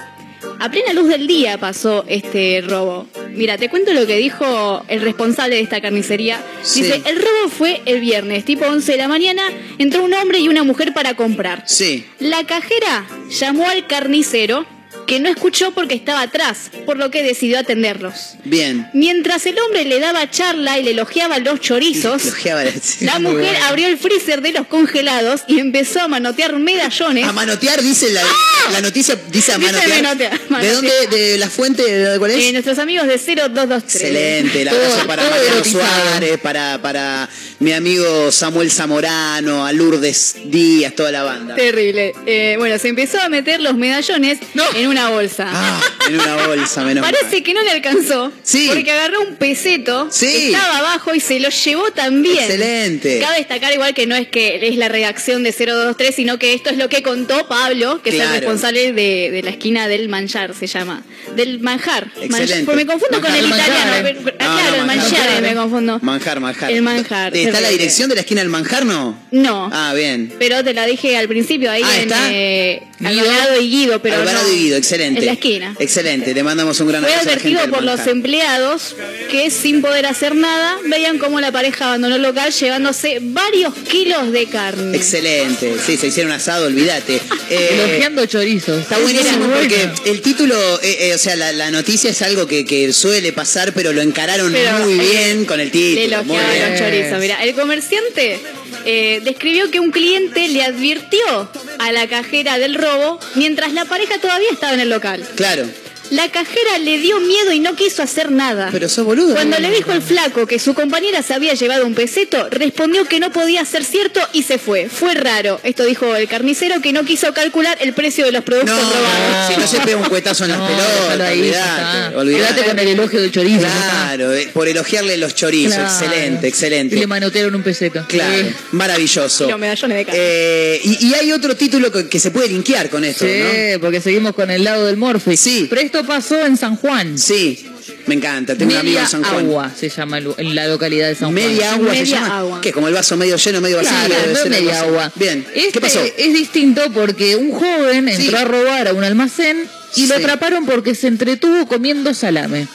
A 0.59 0.71
plena 0.71 0.95
luz 0.95 1.09
del 1.09 1.27
día 1.27 1.59
pasó 1.59 2.05
este 2.09 2.63
robo. 2.67 3.07
Mira, 3.33 3.59
te 3.59 3.69
cuento 3.69 3.93
lo 3.93 4.07
que 4.07 4.17
dijo 4.17 4.83
el 4.89 5.03
responsable 5.03 5.57
de 5.57 5.61
esta 5.63 5.83
carnicería. 5.83 6.41
Sí. 6.63 6.83
Dice, 6.83 7.03
el 7.05 7.17
robo 7.21 7.49
fue 7.51 7.83
el 7.85 8.01
viernes, 8.01 8.45
tipo 8.47 8.65
11 8.65 8.93
de 8.93 8.99
la 8.99 9.09
mañana, 9.09 9.43
entró 9.79 10.03
un 10.03 10.15
hombre 10.15 10.39
y 10.39 10.49
una 10.49 10.63
mujer 10.63 10.95
para 10.95 11.15
comprar. 11.15 11.65
Sí. 11.67 12.07
La 12.21 12.45
cajera 12.45 13.07
llamó 13.29 13.69
al 13.69 13.87
carnicero, 13.87 14.65
que 15.11 15.19
no 15.19 15.29
escuchó 15.29 15.73
porque 15.73 15.97
estaba 15.97 16.23
atrás, 16.23 16.71
por 16.87 16.97
lo 16.97 17.11
que 17.11 17.25
decidió 17.25 17.59
atenderlos. 17.59 18.35
Bien. 18.45 18.89
Mientras 18.95 19.45
el 19.47 19.59
hombre 19.59 19.85
le 19.85 19.99
daba 19.99 20.31
charla 20.31 20.79
y 20.79 20.85
le 20.85 20.93
elogiaba 20.93 21.41
los 21.41 21.59
chorizos, 21.61 22.23
Elogiaba 22.27 22.63
la- 22.63 22.71
la 23.01 23.19
mujer 23.19 23.41
bueno. 23.51 23.65
abrió 23.67 23.89
el 23.89 23.99
freezer 23.99 24.41
de 24.41 24.53
los 24.53 24.69
congelados 24.69 25.41
y 25.49 25.59
empezó 25.59 26.01
a 26.01 26.07
manotear 26.07 26.57
medallones. 26.61 27.25
A 27.27 27.33
manotear, 27.33 27.83
dice 27.83 28.11
la, 28.13 28.23
la 28.71 28.81
noticia, 28.81 29.19
dice 29.33 29.51
a 29.51 29.57
¡Ah! 29.57 29.59
Dice 29.59 29.73
manotear. 29.73 30.03
manotear, 30.49 30.63
¿De 30.63 30.73
dónde? 30.75 30.93
¿De 31.11 31.39
la 31.39 31.51
fuente? 31.51 31.83
¿De 31.83 32.19
cuál 32.21 32.31
es? 32.31 32.45
Eh, 32.45 32.53
nuestros 32.53 32.79
amigos 32.79 33.09
de 33.09 33.19
0223. 33.19 33.95
Excelente, 33.95 34.63
el 34.63 34.69
Todo- 34.69 34.79
abrazo 34.81 35.07
para 35.09 35.23
Mariano. 35.29 35.65
Suárez, 35.65 36.39
para, 36.39 36.81
para 36.81 37.29
mi 37.59 37.73
amigo 37.73 38.31
Samuel 38.31 38.71
Zamorano, 38.71 39.67
a 39.67 39.73
Lourdes 39.73 40.37
Díaz, 40.45 40.95
toda 40.95 41.11
la 41.11 41.25
banda. 41.25 41.57
Terrible. 41.57 42.15
Eh, 42.27 42.55
bueno, 42.59 42.79
se 42.79 42.89
empezó 42.89 43.21
a 43.21 43.29
meter 43.29 43.61
los 43.61 43.75
medallones 43.75 44.39
en 44.77 44.87
una 44.89 45.00
bolsa. 45.09 45.47
Ah, 45.53 45.81
en 46.09 46.15
una 46.21 46.47
bolsa, 46.47 46.85
menos 46.85 47.03
mal. 47.03 47.13
Parece 47.15 47.43
que 47.43 47.55
no 47.55 47.63
le 47.63 47.71
alcanzó. 47.71 48.31
Sí. 48.43 48.67
Porque 48.69 48.91
agarró 48.91 49.21
un 49.23 49.37
peseto 49.37 50.09
Sí. 50.11 50.27
que 50.27 50.47
estaba 50.53 50.79
abajo 50.79 51.15
y 51.15 51.21
se 51.21 51.41
lo 51.41 51.49
llevó 51.49 51.91
también. 51.93 52.39
Excelente. 52.39 53.19
Cabe 53.21 53.39
destacar 53.39 53.73
igual 53.73 53.95
que 53.95 54.07
no 54.07 54.15
es 54.17 54.29
que 54.29 54.67
es 54.69 54.77
la 54.77 54.89
redacción 54.89 55.43
de 55.43 55.53
023, 55.53 56.15
sino 56.15 56.39
que 56.39 56.55
esto 56.55 56.71
es 56.71 56.77
lo 56.77 56.89
que 56.89 57.03
contó 57.03 57.49
Pablo, 57.49 58.03
que 58.03 58.11
es 58.11 58.17
el 58.21 58.29
responsable 58.29 58.93
de, 58.93 59.31
de 59.31 59.43
la 59.43 59.51
esquina 59.51 59.89
del 59.89 60.09
manjar, 60.09 60.55
se 60.55 60.67
llama. 60.67 61.03
Del 61.37 61.61
manjar. 61.61 62.11
Excelente. 62.21 62.55
Man- 62.57 62.65
porque 62.67 62.77
me 62.85 62.87
confundo 62.87 63.21
Manjar, 63.21 63.31
con 63.33 63.45
el 63.45 63.49
manjar, 63.51 63.69
italiano. 63.69 64.09
eh. 64.09 64.17
pero- 64.25 64.37
ah, 64.41 64.45
No, 64.45 64.53
claro, 64.55 64.71
no, 64.71 64.77
el 64.77 64.87
manjar, 64.87 65.13
manjar, 65.27 65.43
me 65.43 65.55
confundo. 65.55 65.99
Manjar, 66.03 66.41
manjar. 66.41 66.71
El 66.73 66.83
manjar. 66.83 67.37
¿Está 67.37 67.61
la 67.61 67.69
dirección 67.71 68.09
de 68.09 68.15
la 68.17 68.21
esquina 68.23 68.41
del 68.41 68.51
manjar, 68.51 68.85
no? 68.85 69.19
No. 69.31 69.71
Ah, 69.73 69.93
bien. 69.95 70.33
Pero 70.39 70.65
te 70.65 70.75
la 70.75 70.87
dije 70.87 71.17
al 71.17 71.29
principio 71.29 71.71
ahí 71.71 71.83
Ah, 71.85 71.97
en 71.97 72.03
¿está? 72.03 72.29
eh, 72.33 72.83
Guido. 72.99 73.23
Alvarado 73.23 73.61
y 73.61 73.71
Guido, 73.71 74.03
pero 74.03 74.17
Alvarado 74.17 74.47
no, 74.49 74.53
y 74.55 74.59
Guido, 74.59 74.77
excelente. 74.77 74.90
En 74.93 75.25
la 75.27 75.33
esquina. 75.33 75.77
Excelente, 75.79 76.35
le 76.35 76.43
mandamos 76.43 76.81
un 76.81 76.89
gran 76.89 77.03
Fue 77.03 77.11
abrazo 77.13 77.29
a 77.29 77.33
la 77.35 77.39
gente 77.41 77.59
advertido 77.61 77.77
por 77.77 77.85
los 77.85 78.07
empleados 78.07 78.97
que 79.31 79.51
sin 79.51 79.81
poder 79.83 80.07
hacer 80.07 80.35
nada 80.35 80.77
veían 80.87 81.19
cómo 81.19 81.41
la 81.41 81.53
pareja 81.53 81.87
abandonó 81.87 82.17
el 82.17 82.23
local 82.23 82.53
llevándose 82.53 83.19
varios 83.21 83.75
kilos 83.75 84.33
de 84.33 84.47
carne. 84.47 84.97
Excelente, 84.97 85.75
sí, 85.85 85.97
se 85.97 86.09
hicieron 86.09 86.33
asado, 86.33 86.67
olvídate. 86.67 87.21
Eh, 87.51 87.71
Elogiando 87.73 88.25
chorizos. 88.27 88.81
Está 88.81 88.97
buenísimo 88.99 89.47
porque 89.49 89.89
el 90.05 90.21
título, 90.23 90.55
eh, 90.85 91.09
eh, 91.09 91.15
o 91.15 91.19
sea, 91.19 91.35
la, 91.35 91.51
la 91.53 91.73
noticia 91.73 92.11
es 92.11 92.23
algo 92.23 92.47
que, 92.47 92.65
que 92.65 92.93
suele 92.93 93.33
pasar, 93.33 93.73
pero 93.75 93.93
lo 93.93 94.03
encararon 94.03 94.53
Pero, 94.53 94.79
muy 94.79 94.93
eh, 94.93 95.11
bien 95.11 95.45
con 95.47 95.59
el 95.59 95.67
Le 95.67 95.73
título. 95.73 96.23
bien. 96.23 96.71
los 96.71 96.79
chorizos. 96.79 97.19
Mira, 97.19 97.43
el 97.43 97.55
comerciante 97.57 98.39
eh, 98.85 99.21
describió 99.25 99.71
que 99.71 99.81
un 99.81 99.91
cliente 99.91 100.49
le 100.49 100.63
advirtió 100.63 101.51
a 101.79 101.93
la 101.93 102.07
cajera 102.09 102.59
del 102.59 102.75
robo 102.75 103.19
mientras 103.35 103.73
la 103.73 103.85
pareja 103.85 104.19
todavía 104.21 104.51
estaba 104.51 104.75
en 104.75 104.81
el 104.81 104.91
local. 104.91 105.27
Claro, 105.37 105.67
La 106.11 106.29
cajera 106.31 106.79
le 106.79 106.99
dio 106.99 107.21
miedo 107.21 107.53
y 107.53 107.61
no 107.61 107.75
quiso 107.77 108.03
hacer 108.03 108.31
nada. 108.33 108.69
pero 108.73 108.89
sos 108.89 109.05
boludo. 109.05 109.35
Cuando 109.35 109.59
le 109.59 109.71
dijo 109.71 109.93
el 109.93 110.03
flaco 110.03 110.47
que 110.47 110.59
su 110.59 110.75
compañera 110.75 111.23
se 111.23 111.35
había 111.35 111.55
llevado 111.55 111.87
un 111.87 111.95
peseto, 111.95 112.49
respondió 112.51 113.05
que 113.05 113.21
no 113.21 113.31
podía 113.33 113.65
ser 113.65 113.85
cierto 113.85 114.21
y 114.33 114.43
se 114.43 114.59
fue. 114.59 114.89
Fue 114.89 115.15
raro. 115.15 115.61
Esto 115.63 115.85
dijo 115.85 116.17
el 116.17 116.27
carnicero 116.29 116.81
que 116.83 116.93
no 116.93 117.05
quiso 117.05 117.33
calcular 117.33 117.79
el 117.81 117.93
precio 117.93 118.25
de 118.25 118.33
los 118.33 118.43
productos 118.45 118.75
No, 118.77 118.83
robados. 118.91 119.55
si 119.55 119.61
no 119.61 119.67
se 119.67 119.81
pega 119.81 119.97
un 119.99 120.09
cuetazo 120.09 120.45
en 120.45 120.51
las 120.51 120.59
No, 120.59 120.67
pelotas, 120.67 121.21
ahí, 121.21 121.39
olvidate, 121.41 122.17
olvidate. 122.17 122.45
Quédate 122.55 122.65
con 122.69 122.79
el 122.81 122.89
elogio 122.89 123.21
del 123.23 123.31
chorizo. 123.31 123.61
Claro, 123.61 124.33
eh, 124.35 124.51
por 124.53 124.67
elogiarle 124.69 125.17
los 125.17 125.35
chorizos, 125.35 125.75
Claro. 125.75 125.91
excelente, 126.07 126.47
Y 126.47 126.51
excelente. 126.51 126.97
le 126.97 127.07
manotearon 127.07 127.55
un 127.55 127.63
peseto. 127.63 128.05
Claro, 128.09 128.35
Sí. 128.37 128.55
maravilloso. 128.73 129.47
Y 129.47 129.51
los 129.51 129.59
medallones 129.61 130.07
de. 130.07 130.13
Eh, 130.13 130.81
y, 130.83 131.07
y 131.09 131.15
hay 131.15 131.33
otro 131.33 131.55
título 131.57 131.93
que, 131.93 132.09
que 132.09 132.19
se 132.19 132.31
puede 132.31 132.49
linkear 132.49 132.91
con 132.91 133.05
esto, 133.05 133.25
Sí, 133.27 133.33
¿no? 133.75 133.81
porque 133.81 134.01
seguimos 134.01 134.35
con 134.35 134.51
el 134.51 134.65
lado 134.65 134.87
del 134.87 134.97
Morphy. 134.97 135.37
Sí. 135.37 135.67
Pero 135.71 135.81
esto 136.01 136.07
pasó 136.13 136.47
en 136.47 136.57
San 136.57 136.77
Juan. 136.77 137.19
Sí, 137.19 137.67
me 138.07 138.15
encanta. 138.15 138.57
Tengo 138.57 138.73
un 138.73 138.79
amigo 138.79 138.95
Media 138.95 139.03
en 139.03 139.09
San 139.09 139.23
Juan. 139.23 139.45
agua 139.45 139.71
se 139.79 139.89
llama 139.89 140.19
el- 140.19 140.35
en 140.39 140.55
la 140.55 140.67
localidad 140.69 141.09
de 141.09 141.15
San 141.15 141.33
Juan. 141.33 141.35
Media 141.35 141.73
agua 141.75 141.93
se 141.93 142.01
Media 142.01 142.21
llama. 142.21 142.39
agua. 142.39 142.61
¿Qué? 142.61 142.73
Como 142.73 142.89
el 142.89 142.95
vaso 142.95 143.17
medio 143.17 143.37
lleno, 143.37 143.61
medio 143.61 143.77
vacío. 143.77 143.93
Claro, 144.07 144.15
debe 144.23 144.33
no 144.35 144.39
ser 144.41 144.51
media 144.51 144.61
algo 144.61 144.71
así. 144.73 144.89
agua. 144.89 145.13
Bien. 145.17 145.47
Este 145.55 145.73
¿Qué 145.73 145.81
pasó? 145.81 146.01
Es 146.17 146.33
distinto 146.33 146.83
porque 146.93 147.37
un 147.37 147.53
joven 147.53 148.09
Sí. 148.15 148.23
entró 148.23 148.39
a 148.39 148.45
robar 148.45 148.89
a 148.89 148.93
un 148.95 149.05
almacén 149.05 149.67
y 149.97 150.07
lo 150.07 150.17
Sí. 150.17 150.23
atraparon 150.23 150.65
porque 150.67 150.95
se 150.95 151.09
entretuvo 151.09 151.67
comiendo 151.67 152.15
salame. 152.15 152.67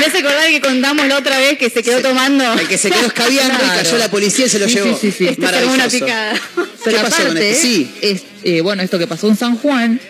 Me 0.00 0.04
hace 0.06 0.18
acordar 0.18 0.48
que 0.50 0.60
contamos 0.60 1.06
la 1.06 1.18
otra 1.18 1.38
vez 1.38 1.58
que 1.58 1.70
se 1.70 1.82
quedó 1.82 2.00
tomando. 2.00 2.44
El 2.54 2.66
que 2.66 2.76
se 2.78 2.90
quedó 2.90 3.06
escabeando 3.06 3.54
y 3.54 3.58
Claro. 3.58 3.82
cayó 3.82 3.98
la 3.98 4.10
policía 4.10 4.46
y 4.46 4.48
se 4.48 4.58
lo 4.58 4.66
Sí, 4.66 4.74
llevó. 4.74 4.98
sí, 4.98 5.12
sí, 5.12 5.16
sí. 5.18 5.26
Este 5.28 5.42
se 5.42 5.46
armó 5.54 5.74
una 5.74 5.76
Maravilloso. 5.84 6.04
picada. 6.06 6.40
Pero 6.84 6.96
pasó 7.02 7.16
con 7.16 7.24
aparte, 7.26 7.50
este? 7.50 7.62
Sí. 7.62 7.90
es, 8.00 8.22
eh, 8.42 8.60
bueno, 8.62 8.82
esto 8.82 8.98
que 8.98 9.06
pasó 9.06 9.28
en 9.28 9.36
San 9.36 9.56
Juan, 9.58 10.00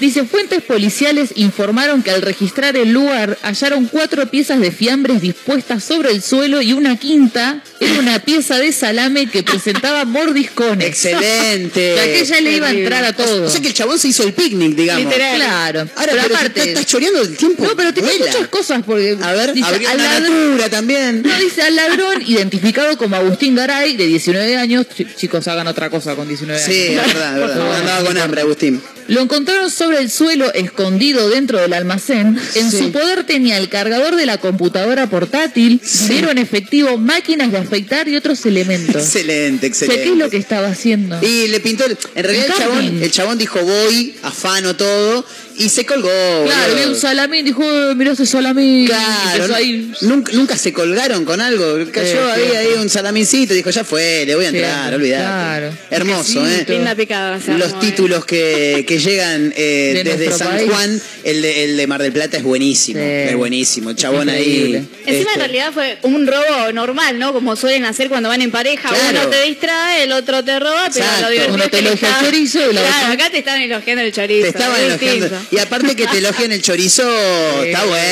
Dice, 0.00 0.24
fuentes 0.24 0.62
policiales 0.62 1.30
informaron 1.36 2.02
que 2.02 2.10
al 2.10 2.20
registrar 2.22 2.76
el 2.76 2.92
lugar 2.92 3.38
hallaron 3.42 3.86
cuatro 3.86 4.26
piezas 4.30 4.60
de 4.60 4.70
fiambres 4.72 5.20
dispuestas 5.22 5.84
sobre 5.84 6.10
el 6.10 6.20
suelo 6.22 6.60
y 6.60 6.72
una 6.72 6.96
quinta 6.96 7.62
era 7.80 7.98
una 8.00 8.18
pieza 8.18 8.58
de 8.58 8.72
salame 8.72 9.26
que 9.28 9.42
presentaba 9.42 10.04
mordiscones. 10.04 10.86
Excelente. 10.88 11.92
O 11.92 11.96
sea, 12.02 12.04
que 12.12 12.24
ya 12.24 12.40
le 12.40 12.52
iba 12.52 12.66
a 12.68 12.70
entrar 12.70 13.04
a 13.04 13.12
todo. 13.12 13.46
O 13.46 13.50
sea 13.50 13.60
que 13.60 13.68
el 13.68 13.74
chabón 13.74 13.98
se 13.98 14.08
hizo 14.08 14.24
el 14.24 14.32
picnic, 14.32 14.74
digamos. 14.74 15.04
Literal. 15.04 15.36
Claro. 15.36 15.80
Ahora, 15.80 16.12
Pero 16.12 16.22
pero 16.22 16.34
aparte- 16.36 16.60
te- 16.60 16.68
estás 16.70 16.86
choreando 16.86 17.22
el 17.22 17.36
tiempo. 17.36 17.64
No, 17.64 17.76
pero 17.76 17.94
tiene 17.94 18.10
muchas 18.18 18.48
cosas 18.48 18.82
porque 18.84 19.16
A 19.22 19.32
ver, 19.32 19.52
dice, 19.54 19.70
la 19.80 19.94
ladrón- 19.94 20.50
natura 20.50 20.70
también. 20.70 21.22
No, 21.22 21.38
dice 21.38 21.62
al 21.62 21.76
ladrón 21.76 22.22
identificado 22.26 22.96
como 22.98 23.16
Agustín 23.16 23.54
Garay, 23.54 23.96
de 23.96 24.06
19 24.06 24.56
años. 24.56 24.86
Ch- 24.96 25.14
Chicos, 25.16 25.46
hagan 25.48 25.66
otra 25.68 25.88
cosa 25.90 26.14
con 26.16 26.26
19 26.28 26.60
años. 26.62 26.74
Sí, 26.74 26.82
es 26.94 26.96
verdad, 26.96 27.34
es 27.34 27.48
verdad. 27.48 27.76
Andaba 27.78 28.04
con 28.06 28.18
hambre, 28.18 28.40
Agustín. 28.42 28.80
Lo 29.08 29.20
encontraron 29.20 29.70
sobre 29.70 29.98
el 29.98 30.10
suelo, 30.10 30.52
escondido 30.54 31.28
dentro 31.30 31.58
del 31.60 31.72
almacén. 31.72 32.38
En 32.54 32.70
Sí. 32.70 32.78
su 32.78 32.92
poder 32.92 33.24
tenía 33.24 33.58
el 33.58 33.68
cargador 33.68 34.16
de 34.16 34.26
la 34.26 34.38
computadora 34.38 35.08
portátil, 35.10 35.80
dinero 36.08 36.30
en 36.30 36.38
efectivo, 36.38 36.96
máquinas 36.96 37.52
de 37.52 37.58
afeitar 37.58 38.08
y 38.08 38.16
otros 38.16 38.44
elementos. 38.46 38.96
Excelente, 39.02 39.58
O 39.58 39.60
sea, 39.60 39.68
excelente. 39.86 40.04
¿qué 40.04 40.10
es 40.12 40.16
lo 40.18 40.30
que 40.30 40.36
estaba 40.38 40.68
haciendo? 40.68 41.18
Y 41.22 41.48
le 41.48 41.60
pintó. 41.60 41.84
el- 41.84 41.98
En 42.14 42.24
realidad, 42.24 42.46
el 42.46 42.54
chabón, 42.54 43.02
el 43.02 43.10
chabón 43.10 43.38
dijo 43.38 43.58
voy, 43.62 44.14
afano 44.22 44.74
todo. 44.76 45.24
Y 45.56 45.68
se 45.68 45.86
colgó. 45.86 46.08
Claro, 46.08 46.70
boludo. 46.72 46.76
vi 46.76 46.90
un 46.92 46.96
salamín, 46.96 47.44
dijo, 47.44 47.62
"Eh, 47.62 47.94
mirá 47.94 48.12
ese 48.12 48.26
salamín. 48.26 48.86
Claro, 48.86 49.54
ahí. 49.54 49.92
nunca, 50.02 50.32
nunca 50.32 50.56
se 50.56 50.72
colgaron 50.72 51.24
con 51.24 51.40
algo. 51.40 51.76
Cayó 51.92 52.10
Sí, 52.10 52.40
ahí, 52.40 52.48
sí. 52.50 52.56
ahí 52.56 52.68
un 52.80 52.88
salamincito, 52.90 53.54
dijo, 53.54 53.70
ya 53.70 53.84
fue, 53.84 54.24
le 54.26 54.34
voy 54.34 54.46
a 54.46 54.50
Sí, 54.50 54.56
entrar, 54.56 54.94
olvidate. 54.94 55.22
claro. 55.24 55.70
Hermoso, 55.90 56.46
¿eh? 56.46 56.64
Linda 56.68 56.94
picada. 56.94 57.38
Los 57.56 57.72
eh. 57.72 57.76
títulos 57.80 58.24
que, 58.24 58.84
que 58.86 58.98
llegan 58.98 59.52
eh, 59.56 59.92
De 59.94 60.04
desde 60.16 60.32
San 60.36 60.48
país. 60.48 60.68
Juan, 60.70 61.00
el 61.24 61.42
de, 61.42 61.64
el 61.64 61.76
de 61.76 61.86
Mar 61.86 62.02
del 62.02 62.12
Plata 62.12 62.36
es 62.36 62.42
buenísimo. 62.42 62.98
Sí. 63.00 63.06
Es 63.06 63.36
buenísimo. 63.36 63.90
El 63.90 63.96
chabón 63.96 64.28
ahí. 64.28 64.74
Encima 64.74 64.90
este, 65.06 65.32
en 65.34 65.38
realidad 65.38 65.72
fue 65.72 65.98
un 66.02 66.26
robo 66.26 66.72
normal, 66.72 67.18
¿no? 67.18 67.32
Como 67.32 67.54
suelen 67.56 67.84
hacer 67.84 68.08
cuando 68.08 68.28
van 68.28 68.42
en 68.42 68.50
pareja. 68.50 68.88
Claro. 68.88 69.20
Uno 69.20 69.28
te 69.28 69.42
distrae, 69.44 70.02
el 70.04 70.12
otro 70.12 70.42
te 70.44 70.58
roba, 70.58 70.88
pero 70.92 71.04
Exacto. 71.04 71.22
lo 71.22 71.30
divertido 71.30 71.54
Uno 71.54 71.68
te 71.68 71.78
elogia 71.78 72.08
el 72.08 72.14
está- 72.14 72.24
chorizo 72.24 72.58
y 72.70 72.74
la 72.74 72.80
Claro, 72.80 72.96
otra- 72.96 73.12
acá 73.12 73.30
te 73.30 73.38
están 73.38 73.60
elogiando 73.62 74.02
el 74.02 74.12
chorizo. 74.12 74.42
Te 74.42 74.48
estaban 74.48 74.80
elogiando. 74.80 75.43
Y 75.50 75.58
aparte 75.58 75.94
que 75.96 76.06
te 76.06 76.18
elogian 76.18 76.52
el 76.52 76.62
chorizo, 76.62 77.02
está 77.64 77.84
bueno. 77.84 78.04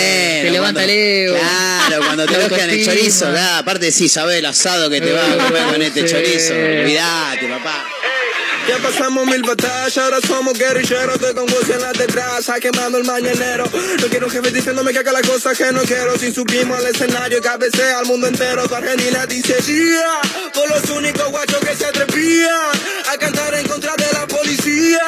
te 0.43 0.51
levanta 0.51 0.80
Cuando- 0.80 0.80
el 0.80 0.91
ego. 0.91 1.37
Claro, 1.89 2.03
cuando 2.05 2.26
te 2.26 2.35
elogian 2.45 2.70
el 2.70 2.85
chorizo, 2.85 3.30
claro, 3.30 3.57
aparte 3.59 3.91
sí, 3.93 4.09
sabes 4.09 4.39
el 4.39 4.47
asado 4.47 4.89
que 4.91 5.01
te 5.01 5.12
va 5.12 5.24
a 5.33 5.37
comer 5.47 5.62
con 5.72 5.83
este 5.83 6.07
Sí. 6.07 6.12
chorizo. 6.14 6.55
Olvídate, 6.55 7.49
papá. 7.49 7.85
Ya 8.68 8.78
pasamos 8.78 9.26
mil 9.26 9.42
batallas, 9.42 9.98
ahora 9.98 10.18
somos 10.20 10.56
guerrilleros. 10.56 11.16
Estoy 11.16 11.34
con 11.34 11.46
Gucci 11.46 11.72
en 11.72 11.80
la 11.80 11.92
detrás, 11.92 12.50
quemando 12.60 12.98
el 12.98 13.04
mañanero. 13.04 13.64
No 14.00 14.06
quiero 14.08 14.30
jefe 14.30 14.52
diciéndome 14.52 14.92
que 14.92 15.00
haga 15.00 15.12
las 15.12 15.22
cosas 15.22 15.58
que 15.58 15.72
no 15.72 15.82
quiero. 15.82 16.16
Si 16.16 16.32
subimos 16.32 16.78
al 16.78 16.86
escenario 16.86 17.40
cabecea 17.42 17.98
al 17.98 18.06
mundo 18.06 18.28
entero. 18.28 18.68
Tu 18.68 18.74
Argentina 18.74 19.26
dice 19.26 19.56
yeah, 19.66 20.20
por 20.54 20.68
los 20.70 20.88
únicos 20.90 21.28
guachos 21.30 21.58
que 21.60 21.74
se 21.74 21.86
atrevían 21.86 22.70
a 23.12 23.18
cantar 23.18 23.54
en 23.54 23.66
contra 23.66 23.96
de 23.96 24.06
la 24.12 24.26
policía. 24.28 25.00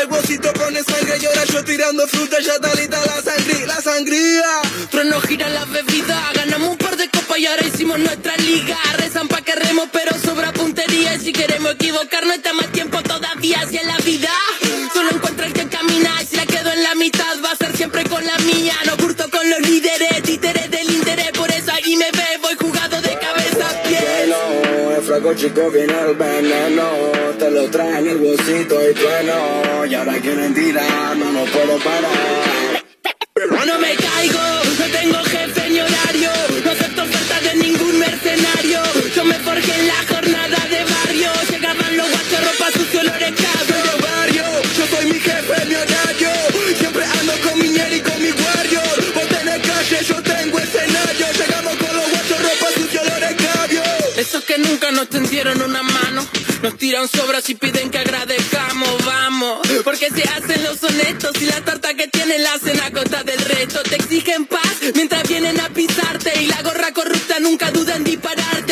El 0.00 0.06
bolsito 0.06 0.52
pone 0.52 0.82
sangre 0.84 1.18
y 1.20 1.26
ahora 1.26 1.44
yo 1.44 1.64
tirando 1.64 2.06
fruta, 2.06 2.36
ya 2.40 2.54
está 2.54 2.74
lista 2.74 3.00
la 3.04 3.20
sangría, 3.20 3.66
la 3.66 3.80
sangría. 3.80 4.62
Trono 4.90 5.20
gira 5.22 5.48
la 5.48 5.64
bebida, 5.64 6.30
ganamos 6.34 6.70
un 6.70 6.78
par 6.78 6.96
de 6.96 7.08
y 7.36 7.46
ahora 7.46 7.66
hicimos 7.66 7.98
nuestra 7.98 8.36
liga. 8.36 8.76
Rezan 8.98 9.28
pa' 9.28 9.42
que 9.42 9.54
remos, 9.54 9.88
pero 9.92 10.16
sobra 10.18 10.52
puntería. 10.52 11.18
Si 11.18 11.32
queremos 11.32 11.72
equivocarnos, 11.72 12.36
está 12.36 12.52
más 12.52 12.70
tiempo 12.72 13.02
todavía 13.02 13.60
hacia 13.60 13.82
la 13.84 13.96
vida. 13.98 14.30
Solo 14.92 15.10
encuentro 15.10 15.46
el 15.46 15.52
que 15.52 15.66
camina 15.68 16.10
y 16.22 16.26
si 16.26 16.36
la 16.36 16.46
quedo 16.46 16.72
en 16.72 16.82
la 16.82 16.94
mitad, 16.94 17.34
va 17.44 17.52
a 17.52 17.56
ser 17.56 17.76
siempre 17.76 18.04
con 18.04 18.24
la 18.24 18.36
mía. 18.38 18.74
No 18.86 18.96
curto 18.96 19.28
con 19.30 19.48
los 19.48 19.60
líderes, 19.60 20.22
títeres 20.22 20.70
del 20.70 20.90
interés, 20.90 21.30
por 21.32 21.50
eso 21.50 21.72
ahí 21.72 21.96
me 21.96 22.10
ve, 22.10 22.38
voy 22.42 22.54
jugado 22.54 23.00
de 23.00 23.18
cabeza 23.18 23.68
a 23.70 23.82
pies. 23.82 24.02
Bueno, 24.02 24.96
el 24.96 25.02
flaco 25.02 25.34
chico 25.34 25.70
viene 25.70 25.94
el 26.08 26.14
veneno, 26.14 26.88
te 27.38 27.50
lo 27.50 27.70
traen 27.70 28.08
el 28.08 28.18
bolsito 28.18 28.90
y 28.90 28.94
trueno, 28.94 29.86
y 29.86 29.94
ahora 29.94 30.14
quieren 30.20 30.54
tirar, 30.54 31.16
no, 31.16 31.32
no 31.32 31.44
puedo 31.44 31.78
parar. 31.78 32.81
La 39.86 40.04
jornada 40.08 40.58
de 40.68 40.84
barrio, 40.84 41.30
llegaban 41.50 41.96
los 41.96 42.08
guachos, 42.10 42.40
ropa 42.44 42.72
sucio, 42.72 43.00
olores 43.00 43.32
cabro. 43.32 43.62
Soy 43.68 43.82
de 43.82 44.06
barrio, 44.06 44.44
yo 44.76 44.86
soy 44.86 45.06
mi 45.06 45.20
jefe, 45.20 45.64
mi 45.66 45.74
horario, 45.74 46.30
siempre 46.78 47.04
ando 47.04 47.32
con 47.42 47.58
mi 47.58 47.68
ñeri 47.68 47.96
y 47.96 48.00
con 48.00 48.22
mi 48.22 48.30
warrior. 48.30 49.14
Vos 49.14 49.28
tenés 49.28 49.66
calle, 49.66 50.04
yo 50.04 50.22
tengo 50.22 50.58
escenario, 50.58 51.26
llegamos 51.32 51.76
con 51.76 51.96
los 51.96 52.10
guachos, 52.10 52.42
ropa 52.42 52.66
sucia, 52.74 53.00
olores 53.02 53.34
cabio. 53.36 53.82
Esos 54.16 54.44
que 54.44 54.58
nunca 54.58 54.90
nos 54.92 55.08
tendieron 55.08 55.60
una 55.62 55.82
mano, 55.82 56.26
nos 56.62 56.76
tiran 56.78 57.08
sobras 57.08 57.48
y 57.50 57.54
piden 57.54 57.90
que 57.90 57.98
agradezcamos, 57.98 59.04
vamos. 59.04 59.66
Porque 59.84 60.10
se 60.10 60.22
hacen 60.22 60.62
los 60.62 60.82
honestos 60.82 61.32
y 61.40 61.46
la 61.46 61.60
torta 61.64 61.94
que 61.94 62.08
tienen 62.08 62.42
la 62.42 62.54
hacen 62.54 62.80
a 62.80 62.90
costa 62.90 63.22
del 63.24 63.40
resto. 63.40 63.82
Te 63.82 63.96
exigen 63.96 64.46
paz 64.46 64.76
mientras 64.94 65.28
vienen 65.28 65.58
a 65.60 65.68
pisarte 65.70 66.40
y 66.40 66.46
la 66.46 66.62
gorra 66.62 66.92
corrupta 66.92 67.40
nunca 67.40 67.70
duda 67.70 67.96
en 67.96 68.04
dispararte. 68.04 68.71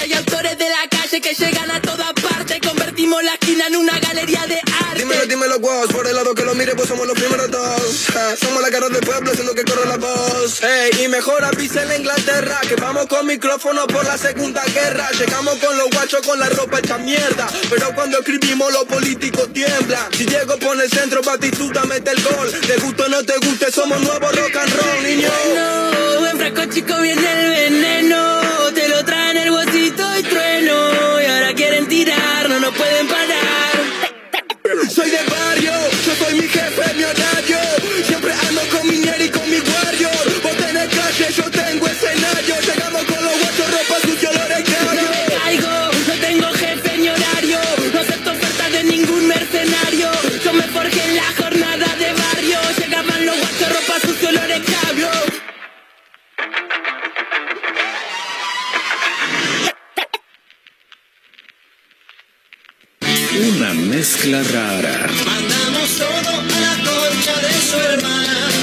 Que 1.31 1.45
llegan 1.45 1.71
a 1.71 1.81
toda 1.81 2.13
parte, 2.15 2.61
convertimos 2.61 3.23
la 3.23 3.35
esquina 3.35 3.67
en 3.67 3.77
una 3.77 3.99
galería 4.01 4.47
de 4.47 4.61
arte. 4.89 4.99
Dímelo, 4.99 5.27
dímelo, 5.27 5.59
guas, 5.61 5.87
por 5.93 6.07
el 6.07 6.15
lado 6.15 6.35
que 6.35 6.45
lo 6.45 6.55
mire, 6.55 6.75
pues 6.75 6.89
somos 6.89 7.07
los 7.07 7.17
primeros 7.17 7.51
dos. 7.51 8.07
Ja, 8.13 8.37
somos 8.37 8.61
la 8.63 8.71
cara 8.71 8.89
del 8.89 9.01
pueblo, 9.01 9.31
haciendo 9.31 9.55
que 9.55 9.65
corra 9.65 9.87
la 9.87 9.97
voz. 9.97 10.63
Ey, 10.63 11.05
y 11.05 11.09
mejor 11.09 11.45
avisa 11.45 11.83
en 11.85 12.01
Inglaterra, 12.01 12.61
que 12.69 12.75
vamos 12.77 13.07
con 13.07 13.27
micrófono 13.27 13.87
por 13.87 14.05
la 14.05 14.19
segunda 14.19 14.63
guerra. 14.65 15.09
Llegamos 15.19 15.55
con 15.57 15.77
los 15.79 15.91
guachos 15.91 16.27
con 16.27 16.39
la 16.39 16.49
ropa 16.49 16.79
hecha 16.81 16.99
mierda. 16.99 17.49
Pero 17.69 17.95
cuando 17.95 18.19
escribimos, 18.19 18.73
los 18.73 18.85
políticos 18.85 19.53
tiemblan. 19.53 20.13
Si 20.13 20.25
Diego 20.25 20.59
pone 20.59 20.85
el 20.85 20.91
centro, 20.91 21.23
Batistuta 21.23 21.85
mete 21.85 22.11
el 22.11 22.23
gol. 22.23 22.51
Te 22.67 22.77
guste 22.79 23.03
o 23.03 23.09
no 23.09 23.23
te 23.23 23.37
guste, 23.47 23.71
somos 23.71 24.01
nuevos 24.01 24.35
rock 24.37 24.57
and 24.57 24.73
roll, 24.75 25.03
niño. 25.05 25.29
No, 25.55 26.27
en 26.27 26.39
frasco 26.39 26.65
chico 26.73 27.01
viene 27.01 27.33
el 27.33 27.51
veneno. 27.51 28.70
Traen 29.05 29.37
el 29.37 29.51
bolsito 29.51 30.19
y 30.19 30.23
trueno. 30.23 31.21
Y 31.23 31.25
ahora 31.25 31.55
quieren 31.55 31.87
tirar, 31.89 32.49
no 32.49 32.61
nos 32.61 32.75
pueden 32.75 33.09
parar. 33.09 33.31
Soy 34.91 35.11
de 35.11 35.19
barrio, 35.25 35.73
yo 36.07 36.15
soy 36.15 36.35
mi 36.35 36.49
jefe, 36.49 36.90
mezcla 63.91 64.41
rara. 64.45 65.11
Mandamos 65.27 65.97
todo 65.99 66.31
a 66.31 66.61
la 66.61 66.75
concha 66.77 67.35
de 67.41 67.53
su 67.61 67.77
hermana. 67.77 68.60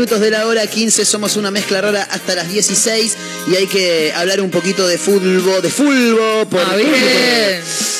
Minutos 0.00 0.20
de 0.20 0.30
la 0.30 0.46
hora 0.46 0.66
15. 0.66 1.04
Somos 1.04 1.36
una 1.36 1.50
mezcla 1.50 1.82
rara 1.82 2.08
hasta 2.10 2.34
las 2.34 2.48
16. 2.48 3.16
Y 3.52 3.56
hay 3.56 3.66
que 3.66 4.14
hablar 4.14 4.40
un 4.40 4.50
poquito 4.50 4.88
de 4.88 4.96
fútbol. 4.96 5.60
De 5.60 5.68
fútbol. 5.68 6.46
Porque, 6.48 6.66
Ah, 6.66 6.74
bien. 6.76 6.90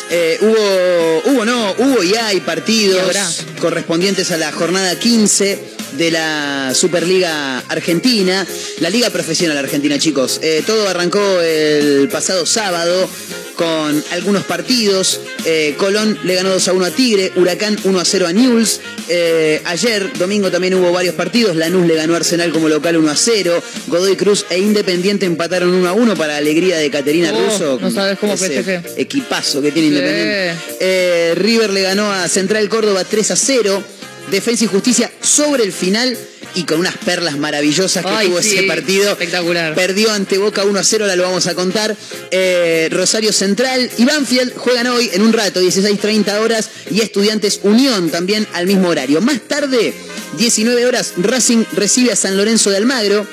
eh, 0.08 0.38
hubo, 0.40 1.30
hubo, 1.30 1.44
no, 1.44 1.74
hubo 1.76 2.02
y 2.02 2.14
hay 2.14 2.40
partidos 2.40 3.02
Y 3.56 3.60
correspondientes 3.60 4.30
a 4.30 4.38
la 4.38 4.50
jornada 4.50 4.98
15 4.98 5.58
de 5.98 6.10
la 6.10 6.72
Superliga 6.74 7.58
Argentina, 7.68 8.46
la 8.78 8.88
Liga 8.88 9.10
Profesional 9.10 9.58
Argentina, 9.58 9.98
chicos. 9.98 10.38
Eh, 10.42 10.62
todo 10.66 10.88
arrancó 10.88 11.20
el 11.42 12.08
pasado 12.10 12.46
sábado 12.46 13.10
con 13.60 14.02
algunos 14.12 14.44
partidos. 14.44 15.20
Eh, 15.44 15.74
Colón 15.76 16.18
le 16.24 16.34
ganó 16.34 16.48
2 16.48 16.68
a 16.68 16.72
1 16.72 16.84
a 16.86 16.90
Tigre, 16.90 17.30
Huracán 17.36 17.76
1 17.84 18.00
a 18.00 18.04
0 18.06 18.26
a 18.26 18.32
Newell's. 18.32 18.80
Eh, 19.10 19.60
ayer, 19.66 20.10
domingo, 20.18 20.50
también 20.50 20.72
hubo 20.76 20.90
varios 20.92 21.14
partidos. 21.14 21.54
Lanús 21.56 21.86
le 21.86 21.94
ganó 21.94 22.14
a 22.14 22.16
Arsenal 22.16 22.52
como 22.52 22.70
local 22.70 22.96
1 22.96 23.10
a 23.10 23.14
0. 23.16 23.62
Godoy 23.88 24.16
Cruz 24.16 24.46
e 24.48 24.58
Independiente 24.58 25.26
empataron 25.26 25.74
1 25.74 25.86
a 25.86 25.92
1 25.92 26.16
para 26.16 26.38
alegría 26.38 26.78
de 26.78 26.90
Caterina 26.90 27.32
Oh, 27.34 27.44
Russo. 27.50 27.78
no 27.82 27.90
sabes 27.90 28.18
cómo 28.18 28.34
festejé. 28.34 28.80
Equipazo 28.96 29.60
que 29.60 29.72
tiene 29.72 29.88
Sí. 29.90 29.94
Independiente. 29.94 30.54
Eh, 30.80 31.34
River 31.36 31.70
le 31.70 31.82
ganó 31.82 32.10
a 32.10 32.26
Central 32.28 32.66
Córdoba 32.70 33.04
3 33.04 33.30
a 33.30 33.36
0. 33.36 33.82
Defensa 34.30 34.64
y 34.64 34.68
Justicia 34.68 35.10
sobre 35.20 35.64
el 35.64 35.72
final 35.72 36.16
y 36.54 36.64
con 36.64 36.80
unas 36.80 36.96
perlas 36.98 37.38
maravillosas 37.38 38.04
que 38.04 38.10
Ay, 38.10 38.28
tuvo 38.28 38.42
sí, 38.42 38.56
ese 38.56 38.62
partido. 38.64 39.10
espectacular. 39.12 39.74
Perdió 39.74 40.10
ante 40.12 40.38
Boca 40.38 40.64
1 40.64 40.78
a 40.78 40.84
0, 40.84 41.04
ahora 41.04 41.16
lo 41.16 41.22
vamos 41.24 41.46
a 41.46 41.54
contar. 41.54 41.96
Eh, 42.30 42.88
Rosario 42.90 43.32
Central 43.32 43.90
y 43.98 44.04
Banfield 44.04 44.54
juegan 44.56 44.86
hoy 44.88 45.10
en 45.12 45.22
un 45.22 45.32
rato, 45.32 45.60
16.30 45.60 46.40
horas, 46.40 46.70
y 46.90 47.00
Estudiantes 47.00 47.60
Unión 47.62 48.10
también 48.10 48.46
al 48.52 48.66
mismo 48.66 48.88
horario. 48.88 49.20
Más 49.20 49.40
tarde, 49.42 49.94
19 50.38 50.86
horas, 50.86 51.14
Racing 51.16 51.64
recibe 51.72 52.12
a 52.12 52.16
San 52.16 52.36
Lorenzo 52.36 52.70
de 52.70 52.76
Almagro. 52.76 53.26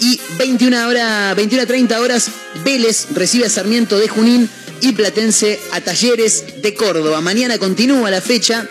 Y 0.00 0.20
21 0.38 0.88
hora, 0.88 1.32
21 1.34 1.62
a 1.62 1.66
30 1.66 2.00
horas, 2.00 2.28
Vélez 2.64 3.06
recibe 3.14 3.46
a 3.46 3.50
Sarmiento 3.50 3.98
de 3.98 4.08
Junín 4.08 4.48
y 4.80 4.92
Platense 4.92 5.58
a 5.72 5.80
Talleres 5.80 6.44
de 6.60 6.74
Córdoba. 6.74 7.20
Mañana 7.20 7.58
continúa 7.58 8.10
la 8.10 8.20
fecha. 8.20 8.68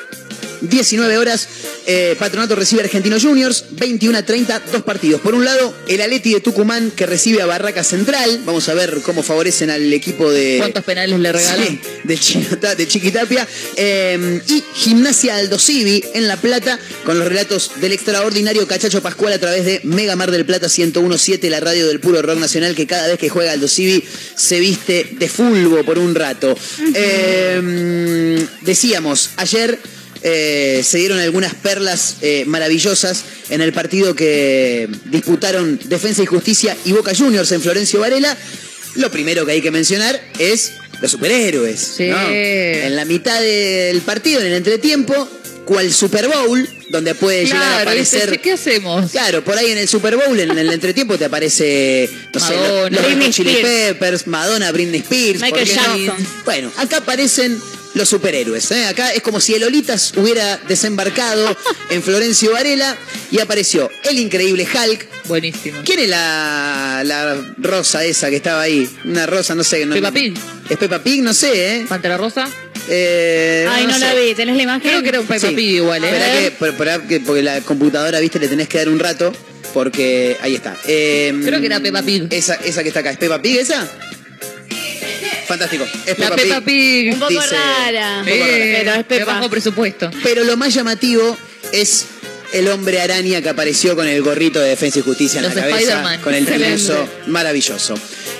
19 0.69 1.17
horas, 1.17 1.47
eh, 1.87 2.15
Patronato 2.19 2.55
recibe 2.55 2.81
a 2.81 2.85
Argentinos 2.85 3.23
Juniors, 3.23 3.65
21 3.71 4.17
a 4.17 4.23
30, 4.23 4.61
dos 4.71 4.83
partidos. 4.83 5.21
Por 5.21 5.35
un 5.35 5.45
lado, 5.45 5.73
el 5.87 6.01
Aleti 6.01 6.33
de 6.33 6.41
Tucumán 6.41 6.91
que 6.91 7.05
recibe 7.05 7.41
a 7.41 7.45
Barraca 7.45 7.83
Central. 7.83 8.41
Vamos 8.45 8.67
a 8.69 8.73
ver 8.73 8.99
cómo 9.03 9.23
favorecen 9.23 9.69
al 9.69 9.91
equipo 9.93 10.31
de. 10.31 10.57
¿Cuántos 10.59 10.83
penales 10.83 11.19
le 11.19 11.31
regalan? 11.31 11.67
Sí, 11.67 11.79
de, 12.03 12.17
Chinota- 12.17 12.75
de 12.75 12.87
Chiquitapia. 12.87 13.47
Eh, 13.75 14.41
y 14.47 14.63
Gimnasia 14.75 15.37
Aldo 15.37 15.59
Civi 15.59 16.03
en 16.13 16.27
La 16.27 16.37
Plata, 16.37 16.79
con 17.05 17.17
los 17.19 17.27
relatos 17.27 17.71
del 17.81 17.91
extraordinario 17.93 18.67
Cachacho 18.67 19.01
Pascual 19.01 19.33
a 19.33 19.39
través 19.39 19.65
de 19.65 19.81
Mega 19.83 20.15
Mar 20.15 20.31
del 20.31 20.45
Plata 20.45 20.67
1017, 20.67 21.49
la 21.49 21.59
radio 21.59 21.87
del 21.87 21.99
puro 21.99 22.21
rock 22.21 22.37
nacional, 22.39 22.75
que 22.75 22.87
cada 22.87 23.07
vez 23.07 23.17
que 23.19 23.29
juega 23.29 23.51
Aldo 23.51 23.67
Civi 23.67 24.03
se 24.35 24.59
viste 24.59 25.09
de 25.19 25.29
fulbo 25.29 25.83
por 25.83 25.97
un 25.99 26.15
rato. 26.15 26.55
Eh, 26.93 28.45
decíamos, 28.61 29.31
ayer. 29.37 29.79
Eh, 30.27 30.81
se 30.83 30.97
dieron 30.97 31.19
algunas 31.19 31.53
perlas 31.53 32.15
eh, 32.21 32.45
maravillosas 32.47 33.23
en 33.51 33.61
el 33.61 33.71
partido 33.73 34.15
que 34.15 34.89
disputaron 35.05 35.79
Defensa 35.85 36.23
y 36.23 36.25
Justicia 36.25 36.75
y 36.83 36.93
Boca 36.93 37.13
Juniors 37.15 37.51
en 37.51 37.61
Florencio 37.61 37.99
Varela. 37.99 38.35
Lo 38.95 39.11
primero 39.11 39.45
que 39.45 39.51
hay 39.51 39.61
que 39.61 39.69
mencionar 39.69 40.19
es 40.39 40.71
los 40.99 41.11
superhéroes. 41.11 41.79
Sí. 41.97 42.07
¿no? 42.07 42.17
En 42.27 42.95
la 42.95 43.05
mitad 43.05 43.39
del 43.39 44.01
partido, 44.01 44.39
en 44.41 44.47
el 44.47 44.53
entretiempo, 44.53 45.29
cual 45.65 45.93
Super 45.93 46.27
Bowl, 46.27 46.67
donde 46.89 47.13
puede 47.13 47.45
llegar 47.45 47.61
a 47.61 47.81
aparecer. 47.81 48.29
dice, 48.31 48.41
¿qué 48.41 48.53
hacemos? 48.53 49.11
Claro, 49.11 49.43
por 49.43 49.55
ahí 49.57 49.71
en 49.71 49.77
el 49.77 49.87
Super 49.87 50.15
Bowl, 50.15 50.39
en 50.39 50.57
el 50.57 50.71
entretiempo, 50.71 51.19
te 51.19 51.25
aparece, 51.25 52.09
no 52.33 52.39
sé, 52.39 52.55
Madonna. 52.55 52.99
los- 53.01 53.35
Chili. 53.35 53.57
Peppers, 53.61 54.25
Madonna, 54.25 54.71
Britney 54.71 55.01
Spears. 55.01 55.39
¿por 55.39 55.59
Michael 55.59 56.05
no? 56.07 56.15
Bueno, 56.45 56.71
acá 56.77 56.97
aparecen 56.97 57.59
los 57.95 58.07
superhéroes. 58.07 58.69
¿eh? 58.71 58.85
Acá 58.85 59.11
es 59.13 59.21
como 59.23 59.39
si 59.41 59.53
el 59.55 59.63
Olitas 59.63 60.13
hubiera 60.15 60.57
desembarcado 60.67 61.55
en 61.89 62.03
Florencio 62.03 62.51
Varela 62.51 62.95
y 63.31 63.39
apareció 63.39 63.89
el 64.03 64.19
increíble 64.19 64.65
Hulk. 64.71 65.07
Buenísimo. 65.27 65.81
¿Quién 65.83 65.99
es 65.99 66.09
la, 66.09 67.01
la 67.03 67.35
rosa 67.57 68.03
esa 68.05 68.29
que 68.29 68.35
estaba 68.35 68.61
ahí? 68.61 68.87
Una 69.05 69.25
rosa, 69.25 69.55
no 69.55 69.63
sé. 69.63 69.85
No, 69.85 69.95
Peppa 69.95 70.11
Pig. 70.11 70.33
¿Es 70.69 70.77
Peppa 70.77 70.99
Pig? 71.01 71.21
No 71.23 71.33
sé, 71.33 71.77
¿eh? 71.77 71.85
¿Pantera 71.89 72.15
Rosa? 72.17 72.47
Eh, 72.87 73.65
Ay, 73.67 73.87
no, 73.87 73.97
la 73.97 74.11
sé. 74.11 74.19
vi. 74.19 74.35
¿Tenés 74.35 74.55
la 74.57 74.63
imagen? 74.63 74.81
Creo 74.87 75.01
que 75.01 75.09
era 75.09 75.19
un 75.21 75.25
Peppa 75.25 75.47
Sí. 75.47 75.55
Pig 75.55 75.69
igual, 75.77 76.03
¿eh? 76.03 76.07
Esperá 76.09 76.39
que, 76.39 76.51
por- 76.51 76.73
por- 76.75 77.07
que- 77.07 77.19
porque 77.21 77.41
la 77.41 77.61
computadora, 77.61 78.19
viste, 78.19 78.37
le 78.39 78.47
tenés 78.47 78.67
que 78.67 78.77
dar 78.77 78.89
un 78.89 78.99
rato. 78.99 79.33
Porque 79.73 80.37
ahí 80.41 80.55
está. 80.55 80.77
Eh, 80.87 81.33
Creo 81.43 81.59
que 81.59 81.65
era 81.65 81.79
Peppa 81.81 82.01
Pig. 82.03 82.27
Esa, 82.29 82.53
esa 82.55 82.81
que 82.83 82.89
está 82.89 83.01
acá. 83.01 83.11
¿Es 83.11 83.17
Peppa 83.17 83.41
Pig 83.41 83.57
esa? 83.57 83.85
Fantástico. 85.47 85.85
Es 86.05 86.17
La 86.19 86.29
Peppa, 86.29 86.41
Peppa 86.41 86.61
Pig. 86.61 87.13
Un 87.13 87.19
poco 87.19 87.31
Dice- 87.31 87.47
rara. 87.55 88.19
un 88.19 88.25
poco 88.25 88.37
rara. 88.37 88.53
Pero 88.55 88.91
es 88.91 88.97
de 88.97 89.03
Pepa. 89.03 89.25
bajo 89.33 89.49
presupuesto. 89.49 90.11
Pero 90.23 90.43
lo 90.43 90.57
más 90.57 90.73
llamativo 90.73 91.37
es 91.71 92.05
el 92.53 92.67
hombre 92.69 93.01
araña 93.01 93.41
que 93.41 93.49
apareció 93.49 93.95
con 93.95 94.07
el 94.07 94.21
gorrito 94.21 94.59
de 94.59 94.69
Defensa 94.69 94.99
y 94.99 95.01
Justicia 95.01 95.39
en 95.39 95.45
Los 95.45 95.55
la 95.55 95.61
cabeza. 95.61 95.79
Spider-Man. 95.79 96.21
Con 96.21 96.33
el 96.33 96.43
Excelente. 96.43 96.83
triunfo 96.83 97.09
maravilloso. 97.27 97.95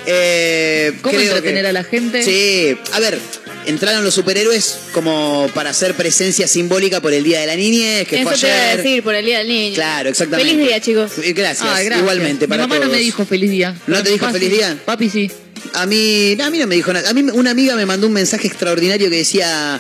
Eh, 0.06 0.94
¿Cómo 1.02 1.18
creo 1.18 1.30
entretener 1.36 1.64
que- 1.64 1.70
a 1.70 1.74
la 1.74 1.84
gente? 1.84 2.24
Sí, 2.24 2.78
a 2.94 3.00
ver, 3.00 3.20
entraron 3.68 4.04
los 4.04 4.14
superhéroes 4.14 4.78
como 4.94 5.50
para 5.54 5.72
hacer 5.72 5.94
presencia 5.96 6.48
simbólica 6.48 7.02
por 7.02 7.14
el 7.14 7.24
Día 7.24 7.40
de 7.42 7.48
la 7.48 7.56
Niñez, 7.56 8.08
que 8.08 8.22
Eso 8.22 8.30
fue 8.30 8.38
te 8.40 8.48
iba 8.48 8.56
a 8.56 8.64
ayer. 8.72 8.78
decir, 8.78 9.04
por 9.04 9.16
el 9.16 9.26
Día 9.26 9.38
del 9.40 9.48
Niño. 9.48 9.76
Claro, 9.76 10.10
exactamente. 10.10 10.52
Feliz 10.52 10.68
día, 10.68 10.80
chicos. 10.82 11.12
Gracias, 11.18 11.62
Ah, 11.62 11.74
gracias. 11.82 12.00
igualmente 12.00 12.48
para 12.48 12.64
Mi 12.64 12.68
mamá 12.70 12.76
no 12.80 12.82
todos. 12.88 12.98
me 12.98 13.04
dijo 13.04 13.26
feliz 13.26 13.50
día. 13.52 13.76
¿No 13.88 14.02
te 14.04 14.10
dijo 14.10 14.26
Papi- 14.26 14.32
feliz 14.34 14.52
día? 14.52 14.78
Papi 14.86 15.10
sí. 15.10 15.32
A 15.74 15.86
mí, 15.86 16.36
no, 16.38 16.46
a 16.46 16.50
mí 16.50 16.60
no 16.60 16.68
me 16.68 16.76
dijo 16.76 16.94
nada. 16.94 17.10
A 17.10 17.14
mí 17.14 17.22
una 17.34 17.52
amiga 17.52 17.76
me 17.76 17.86
mandó 17.86 18.08
un 18.08 18.14
mensaje 18.14 18.48
extraordinario 18.48 19.10
que 19.10 19.16
decía 19.18 19.80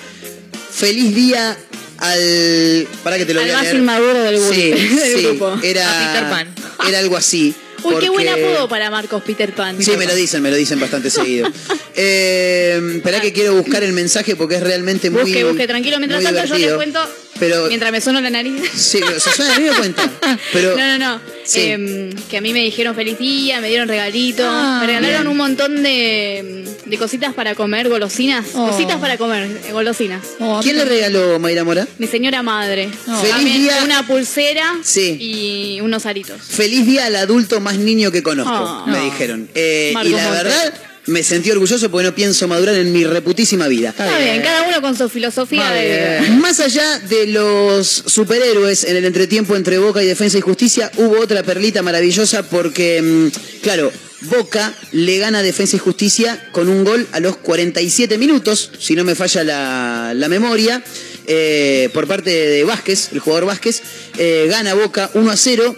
feliz 0.72 1.16
día 1.16 1.58
al 2.00 2.88
para 3.04 3.18
que 3.18 3.26
te 3.26 3.34
lo 3.34 3.40
Al 3.42 3.46
voy 3.46 3.54
a 3.54 3.58
más 3.58 3.64
leer. 3.66 3.76
inmaduro 3.78 4.24
del 4.24 4.36
grupo- 4.38 4.54
Sí, 4.54 4.72
del 4.72 5.20
sí. 5.20 5.40
Era 5.64 5.90
A 5.90 6.14
Peter 6.14 6.30
Pan. 6.30 6.56
Era 6.90 7.00
algo 7.00 7.16
así. 7.18 7.54
Uy, 7.86 7.96
qué 8.00 8.10
buen 8.10 8.28
apodo 8.28 8.68
para 8.68 8.90
Marcos 8.90 9.22
Peter 9.24 9.54
Pan. 9.54 9.82
Sí, 9.82 9.96
me 9.98 10.06
lo 10.06 10.16
dicen, 10.16 10.42
me 10.42 10.50
lo 10.52 10.56
dicen 10.58 10.80
bastante 10.80 11.10
seguido. 11.10 11.48
Eh, 11.98 12.78
esperá 12.98 13.22
que 13.22 13.32
quiero 13.32 13.56
buscar 13.56 13.82
el 13.82 13.94
mensaje 13.94 14.36
porque 14.36 14.56
es 14.56 14.62
realmente 14.62 15.10
muy 15.10 15.22
Busque, 15.22 15.46
busque, 15.46 15.66
tranquilo. 15.66 15.98
Mientras 15.98 16.22
tanto, 16.24 16.44
yo 16.44 16.56
les 16.58 16.68
divertido. 16.68 16.76
cuento. 16.76 17.10
Pero 17.40 17.68
Mientras 17.68 17.92
me 17.92 18.00
sueno 18.00 18.22
la 18.22 18.30
nariz. 18.30 18.62
sí, 18.74 19.00
pero 19.06 19.20
se 19.20 19.30
suena 19.32 19.56
a 19.56 19.60
mí 19.60 19.66
me 19.70 19.76
cuenta. 19.76 20.10
Pero 20.54 20.78
No, 20.78 20.88
no, 20.88 20.98
no. 20.98 21.22
Sí. 21.44 21.60
Em, 21.62 22.12
que 22.30 22.38
a 22.38 22.42
mí 22.42 22.54
me 22.54 22.60
dijeron 22.64 22.96
feliz 22.96 23.20
día, 23.20 23.60
me 23.62 23.68
dieron 23.68 23.88
regalitos. 23.88 24.46
Ah, 24.50 24.78
me 24.82 24.88
regalaron 24.88 25.18
bien. 25.22 25.28
un 25.28 25.38
montón 25.38 25.84
de, 25.84 26.66
de 26.86 26.98
cositas 26.98 27.34
para 27.34 27.54
comer, 27.54 27.90
golosinas. 27.90 28.46
Oh. 28.54 28.70
Cositas 28.70 28.98
para 29.00 29.18
comer, 29.18 29.50
eh, 29.68 29.72
golosinas. 29.74 30.22
Oh, 30.40 30.60
¿quién 30.64 30.78
le 30.78 30.86
regaló 30.86 31.38
Mayra 31.40 31.64
Mora? 31.66 31.86
Mi 31.98 32.08
señora 32.08 32.42
madre. 32.42 32.90
No. 33.06 33.18
Feliz 33.20 33.36
También 33.36 33.62
día. 33.62 33.82
Una 33.84 34.08
pulsera 34.08 34.74
Sí. 34.82 35.18
y 35.20 35.82
unos 35.82 36.06
aritos. 36.06 36.42
Feliz 36.42 36.86
día 36.88 37.06
al 37.08 37.16
adulto 37.18 37.60
más 37.60 37.78
niño 37.78 38.12
que 38.12 38.24
conozco, 38.24 38.86
me 38.88 38.98
No. 38.98 39.04
dijeron. 39.04 39.50
Eh, 39.56 39.90
y 39.92 40.10
la 40.10 40.24
Montes. 40.24 40.32
verdad, 40.44 40.74
me 41.08 41.24
sentí 41.24 41.52
orgulloso 41.52 41.90
porque 41.90 42.06
no 42.06 42.16
pienso 42.16 42.48
madurar 42.48 42.76
en 42.76 42.92
mi 42.92 43.04
reputísima 43.04 43.68
vida. 43.68 43.90
Está 43.90 44.18
bien, 44.18 44.42
cada 44.42 44.64
uno 44.64 44.82
con 44.82 44.98
su 44.98 45.10
filosofía 45.10 45.70
de. 45.72 46.30
Más 46.42 46.60
allá 46.60 47.00
de 47.00 47.28
los 47.28 47.88
superhéroes 47.88 48.84
en 48.84 48.98
el 48.98 49.06
entretiempo 49.06 49.56
entre 49.56 49.78
Boca 49.78 50.04
y 50.04 50.08
Defensa 50.08 50.38
y 50.38 50.42
Justicia, 50.42 50.92
hubo 50.98 51.20
otra 51.20 51.44
perlita 51.44 51.82
maravillosa 51.82 52.44
porque, 52.44 53.02
mm, 53.02 53.62
claro, 53.62 53.92
Boca 54.22 54.74
le 54.92 55.18
gana 55.18 55.40
a 55.40 55.44
Defensa 55.44 55.76
y 55.76 55.80
Justicia 55.80 56.50
con 56.52 56.70
un 56.70 56.84
gol 56.84 57.08
a 57.12 57.20
los 57.20 57.38
47 57.38 58.18
minutos, 58.18 58.72
si 58.80 58.96
no 58.96 59.04
me 59.04 59.16
falla 59.16 59.44
la, 59.44 60.14
la 60.16 60.28
memoria, 60.28 60.84
eh, 61.28 61.90
por 61.94 62.08
parte 62.08 62.30
de 62.30 62.64
Vázquez, 62.64 63.10
el 63.12 63.20
jugador 63.20 63.46
Vázquez, 63.46 63.82
eh, 64.18 64.48
gana 64.50 64.74
Boca 64.74 65.10
1 65.14 65.32
a 65.32 65.38
0. 65.38 65.76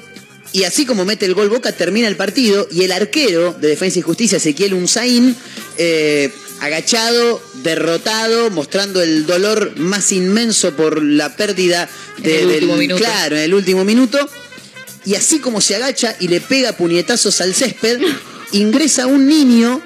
Y 0.53 0.63
así 0.63 0.85
como 0.85 1.05
mete 1.05 1.25
el 1.25 1.33
gol 1.33 1.49
Boca, 1.49 1.71
termina 1.71 2.07
el 2.07 2.15
partido 2.15 2.67
y 2.71 2.83
el 2.83 2.91
arquero 2.91 3.53
de 3.53 3.67
Defensa 3.67 3.99
y 3.99 4.01
Justicia, 4.01 4.37
Ezequiel 4.37 4.73
Unzaín, 4.73 5.35
eh, 5.77 6.31
agachado, 6.61 7.41
derrotado, 7.63 8.49
mostrando 8.49 9.01
el 9.01 9.25
dolor 9.25 9.77
más 9.77 10.11
inmenso 10.11 10.75
por 10.75 11.01
la 11.03 11.35
pérdida 11.35 11.89
En 12.23 12.31
el 12.31 12.47
último 12.47 12.77
minuto. 12.77 13.03
Claro, 13.03 13.35
en 13.35 13.43
el 13.43 13.53
último 13.53 13.83
minuto. 13.83 14.29
Y 15.05 15.15
así 15.15 15.39
como 15.39 15.61
se 15.61 15.75
agacha 15.75 16.15
y 16.19 16.27
le 16.27 16.41
pega 16.41 16.73
puñetazos 16.73 17.39
al 17.41 17.53
césped, 17.53 17.99
ingresa 18.51 19.07
un 19.07 19.27
niño 19.27 19.81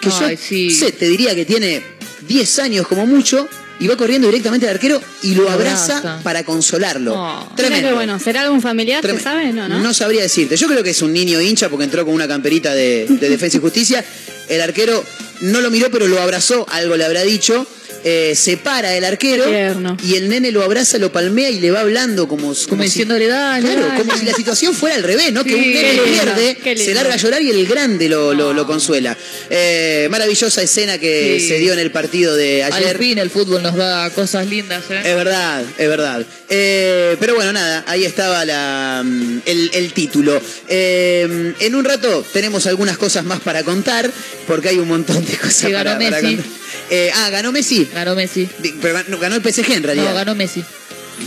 que 0.00 0.10
yo 0.10 0.28
sí. 0.40 0.70
sé, 0.70 0.92
te 0.92 1.08
diría 1.08 1.34
que 1.34 1.44
tiene 1.44 1.82
10 2.28 2.58
años 2.60 2.86
como 2.86 3.06
mucho, 3.06 3.48
y 3.80 3.88
va 3.88 3.96
corriendo 3.96 4.28
directamente 4.28 4.68
al 4.68 4.74
arquero 4.74 5.00
y 5.22 5.34
lo 5.34 5.44
Lo 5.44 5.50
abraza, 5.50 5.98
abraza. 5.98 6.22
para 6.22 6.44
consolarlo. 6.44 7.14
Oh. 7.16 7.48
Tremendo. 7.56 7.94
bueno, 7.94 8.18
¿será 8.18 8.42
algún 8.42 8.60
familiar? 8.60 9.04
¿Se 9.04 9.18
sabe? 9.18 9.52
No, 9.52 9.68
¿no? 9.68 9.94
sabría 9.94 10.22
decirte. 10.22 10.56
Yo 10.56 10.68
creo 10.68 10.82
que 10.84 10.90
es 10.90 11.02
un 11.02 11.12
niño 11.12 11.40
hincha 11.40 11.68
porque 11.68 11.84
entró 11.84 12.04
con 12.04 12.14
una 12.14 12.28
camperita 12.28 12.74
de, 12.74 13.06
de 13.08 13.28
Defensa 13.28 13.56
y 13.56 13.60
Justicia. 13.60 14.04
El 14.48 14.60
arquero 14.60 15.02
no 15.40 15.60
lo 15.60 15.70
miró, 15.70 15.90
pero 15.90 16.06
lo 16.06 16.20
abrazó, 16.20 16.66
algo 16.70 16.96
le 16.96 17.04
habrá 17.04 17.22
dicho. 17.22 17.66
Eh, 18.04 18.34
se 18.36 18.56
para 18.56 18.96
el 18.96 19.04
arquero 19.04 19.44
Tierno. 19.44 19.96
y 20.02 20.14
el 20.16 20.28
nene 20.28 20.50
lo 20.50 20.62
abraza, 20.62 20.98
lo 20.98 21.12
palmea 21.12 21.50
y 21.50 21.60
le 21.60 21.70
va 21.70 21.80
hablando 21.80 22.26
como, 22.28 22.54
Como 22.68 22.82
si- 22.82 22.88
diciéndole, 22.88 23.26
dale, 23.26 23.66
Claro, 23.66 23.86
dale. 23.86 23.98
como 24.00 24.16
si 24.16 24.24
la 24.24 24.34
situación 24.34 24.74
fuera 24.74 24.96
al 24.96 25.02
revés, 25.02 25.32
¿no? 25.32 25.44
que 25.44 25.54
un 25.54 25.60
nene 25.60 25.92
lindo, 25.94 26.04
pierde, 26.04 26.76
se 26.76 26.94
larga 26.94 27.14
a 27.14 27.16
llorar 27.16 27.42
y 27.42 27.50
el 27.50 27.66
grande 27.66 28.08
lo, 28.08 28.34
lo- 28.34 28.52
lo 28.52 28.66
consuela. 28.66 29.16
Eh, 29.50 30.08
maravillosa 30.10 30.62
escena 30.62 30.98
que 30.98 31.38
Sí. 31.40 31.48
se 31.48 31.58
dio 31.58 31.72
en 31.72 31.78
el 31.78 31.90
partido 31.90 32.34
de 32.36 32.64
Al 32.64 32.72
ayer. 32.72 32.98
fin 32.98 33.18
el 33.18 33.30
fútbol 33.30 33.62
nos 33.62 33.76
da 33.76 34.10
cosas 34.10 34.46
lindas, 34.46 34.84
¿eh? 34.90 35.00
Es 35.04 35.16
verdad, 35.16 35.62
es 35.78 35.88
verdad. 35.88 36.24
Eh, 36.48 37.16
pero 37.20 37.34
bueno, 37.34 37.52
nada, 37.52 37.84
ahí 37.86 38.04
estaba 38.04 38.44
la, 38.44 39.02
mm, 39.04 39.38
el, 39.46 39.70
el 39.74 39.92
título. 39.92 40.40
Eh, 40.68 41.54
en 41.60 41.74
un 41.74 41.84
rato 41.84 42.24
tenemos 42.32 42.66
algunas 42.66 42.96
cosas 42.98 43.24
más 43.24 43.40
para 43.40 43.62
contar, 43.62 44.10
porque 44.46 44.68
hay 44.70 44.78
un 44.78 44.88
montón 44.88 45.24
de 45.24 45.36
cosas 45.36 45.70
para, 45.70 45.98
contar. 45.98 46.22
Eh, 46.90 47.10
ah, 47.14 47.30
ganó 47.30 47.52
Messi. 47.52 47.88
Ganó 47.94 48.14
Messi. 48.14 48.48
Pero 48.82 48.94
ganó, 48.94 49.18
ganó 49.18 49.36
el 49.36 49.42
PSG 49.42 49.72
en 49.72 49.82
realidad. 49.82 50.08
No, 50.10 50.14
ganó 50.14 50.34
Messi. 50.34 50.62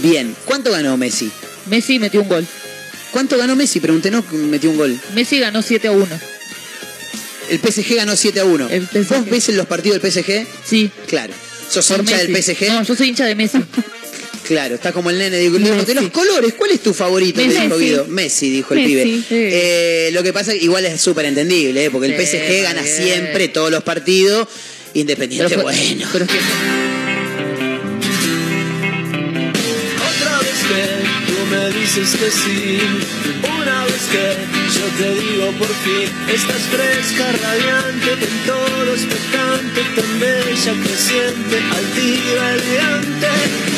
Bien. 0.02 0.36
¿Cuánto 0.46 0.72
ganó 0.72 0.98
Messi? 0.98 1.32
Messi 1.68 2.00
metió 2.00 2.22
un 2.22 2.28
gol. 2.30 2.46
¿Cuánto 3.12 3.38
ganó 3.38 3.56
Messi? 3.56 3.80
Pregunté, 3.80 4.12
no, 4.12 4.24
metió 4.32 4.70
un 4.72 4.78
gol. 4.78 5.00
Messi 5.14 5.40
ganó 5.40 5.62
7 5.62 5.88
a 5.88 5.92
1. 5.92 6.08
El 7.50 7.60
PSG 7.60 7.96
ganó 7.96 8.16
7 8.16 8.40
a 8.40 8.46
1. 8.46 8.70
El 8.70 8.88
PSG. 8.88 9.08
¿Vos 9.10 9.26
ves 9.30 9.50
en 9.50 9.58
los 9.58 9.68
partidos 9.68 10.02
del 10.02 10.12
PSG? 10.12 10.46
Sí. 10.66 10.90
Claro. 11.08 11.34
¿Sos 11.70 11.88
Por 11.88 12.00
hincha 12.00 12.18
del 12.18 12.30
Messi. 12.30 12.54
PSG? 12.56 12.68
No, 12.70 12.84
yo 12.84 12.96
soy 12.96 13.10
hincha 13.10 13.26
de 13.26 13.36
Messi. 13.36 13.60
Claro, 14.46 14.76
está 14.76 14.92
como 14.92 15.10
el 15.10 15.18
nene. 15.18 15.38
Digo, 15.38 15.58
de 15.58 15.94
los 15.96 16.10
colores, 16.10 16.54
¿cuál 16.56 16.72
es 16.72 16.82
tu 16.84 16.94
favorito? 16.94 17.40
Messi. 17.42 17.62
dijo 17.62 17.78
Guido. 17.78 18.06
Messi, 18.10 18.50
dijo 18.50 18.74
el 18.74 18.82
Messi, 18.82 18.90
pibe. 18.94 19.04
sí. 19.06 19.24
Eh, 19.30 20.10
lo 20.12 20.22
que 20.22 20.34
pasa 20.34 20.52
que 20.52 20.58
igual 20.58 20.84
es 20.84 21.00
súper 21.00 21.24
entendible, 21.28 21.86
¿eh? 21.86 21.90
porque 21.90 22.14
el 22.14 22.28
Sí, 22.28 22.38
PSG 22.38 22.62
gana 22.62 22.82
bien. 22.82 22.94
siempre 22.98 23.48
todos 23.48 23.72
los 23.72 23.84
partidos, 23.84 24.50
independiente, 24.94 25.54
fue- 25.56 25.64
bueno. 25.64 26.06
pero 26.12 26.26
es 26.26 26.32
que- 26.32 26.38
Otra 30.00 30.40
vez 30.40 30.64
me 31.54 31.70
dices 31.70 32.16
que 32.16 32.32
sí, 32.32 32.80
una 33.62 33.86
vez 33.86 34.04
que 34.12 34.26
yo 34.76 34.86
te 34.98 35.10
digo 35.22 35.52
por 35.60 35.74
fin, 35.86 36.10
estás 36.34 36.64
fresca, 36.74 37.26
radiante, 37.44 38.12
en 38.14 38.38
todo 38.46 38.94
expectante, 38.94 39.82
tan 39.96 40.20
bella, 40.20 40.74
creciente, 40.84 41.56
altiva, 41.80 42.54
elegante. 42.54 43.28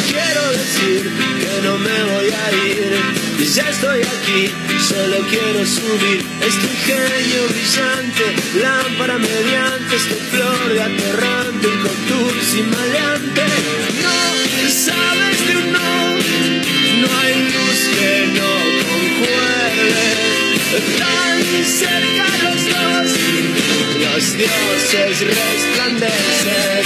Quiero 0.08 0.44
decir 0.52 1.02
que 1.42 1.62
no 1.68 1.78
me 1.78 2.04
voy 2.12 2.30
a 2.44 2.46
ir, 2.68 2.96
y 3.40 3.46
ya 3.46 3.70
estoy 3.70 4.02
aquí, 4.02 4.52
solo 4.88 5.18
quiero 5.30 5.66
subir. 5.66 6.26
Este 6.50 6.70
genio 6.88 7.42
brillante, 7.50 8.26
lámpara 8.62 9.18
mediante, 9.18 9.96
este 9.96 10.16
flor 10.32 10.74
de 10.74 10.82
aterrante, 10.82 11.68
un 11.68 11.80
contour 11.88 12.34
sin 12.52 12.70
maleante. 12.70 13.44
No 14.04 14.70
sabes 14.70 15.48
de 15.48 15.58
un 15.58 15.74
no. 15.74 16.05
No 18.36 18.52
concuerde, 18.92 20.08
tan 20.98 21.44
cerca 21.66 22.26
los 22.44 22.62
dos, 22.66 23.10
los 24.00 24.24
dioses 24.38 25.14
resplandecen. 25.22 26.84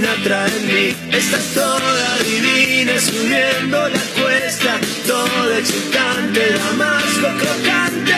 Mí. 0.00 0.96
Estás 1.12 1.44
toda 1.52 2.18
divina 2.24 2.98
subiendo 2.98 3.86
la 3.86 4.00
cuesta, 4.18 4.80
toda 5.06 5.58
excitante, 5.58 6.40
damasco 6.54 7.28
crocante. 7.38 8.14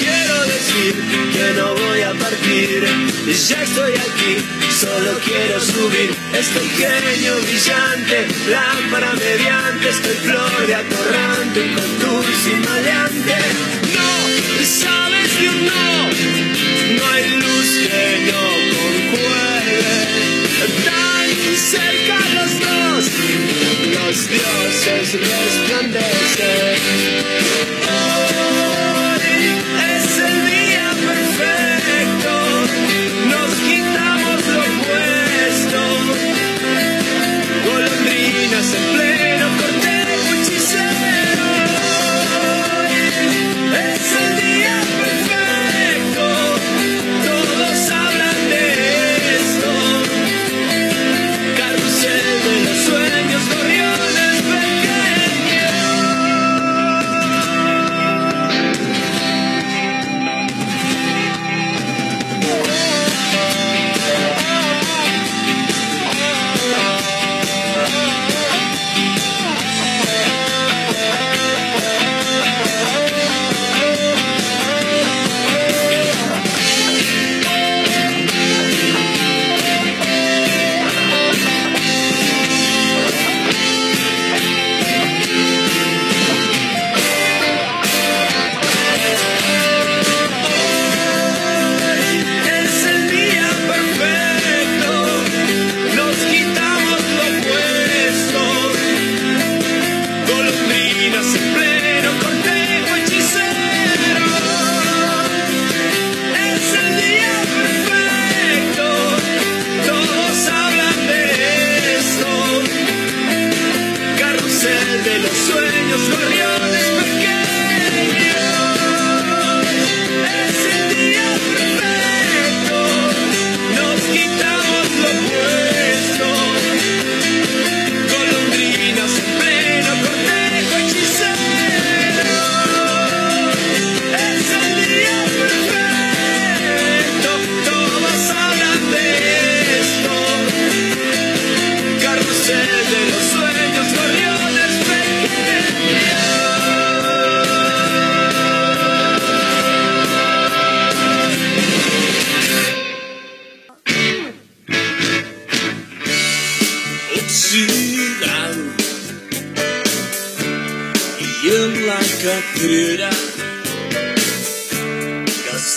Quiero 0.00 0.44
decir 0.46 0.94
que 1.32 1.54
no 1.56 1.74
voy 1.74 2.02
a 2.02 2.14
partir, 2.14 2.84
ya 3.26 3.62
estoy 3.62 3.92
aquí, 3.92 4.44
solo 4.80 5.12
quiero 5.24 5.60
subir. 5.60 6.12
Este 6.36 6.60
genio 6.76 7.36
brillante, 7.42 8.26
lámpara 8.48 9.12
mediante, 9.12 9.88
estoy 9.88 10.16
flor 10.16 10.74
atorrante, 10.74 11.60
un 11.60 11.74
contour 11.76 12.24
sin 12.42 12.60
maleante. 12.60 13.36
No, 13.94 14.64
sabes 14.64 15.30
un 15.48 15.64
no, 15.64 16.08
no 16.98 17.12
hay 17.12 17.30
luz 17.36 17.88
que 17.88 18.32
no. 18.32 18.59
Tan 20.60 21.56
cerca 21.56 22.18
los 22.34 22.52
dos, 22.60 23.04
los 23.94 24.28
dioses 24.28 25.06
resplandecen. 25.14 26.20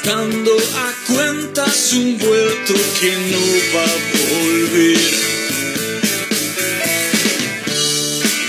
Gastando 0.04 0.52
a 0.76 1.14
cuentas 1.14 1.94
un 1.94 2.18
vuelto 2.18 2.74
que 3.00 3.12
no 3.32 3.40
va 3.76 3.84
a 3.84 3.98
volver. 4.34 4.98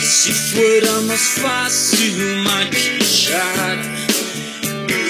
Si 0.02 0.32
fuera 0.32 1.00
más 1.02 1.20
fácil 1.20 2.16
maquillar 2.42 3.78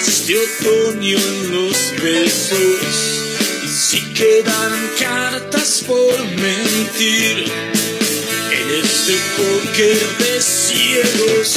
este 0.00 0.36
otoño 0.36 1.18
en 1.18 1.52
los 1.52 1.76
besos, 2.02 3.24
y 3.64 3.68
si 3.68 4.00
quedaran 4.12 4.90
cartas 4.98 5.84
por 5.86 6.18
mentir 6.24 7.44
en 8.52 8.84
este 8.84 9.16
póker 9.36 10.16
de 10.18 10.42
ciegos, 10.42 11.56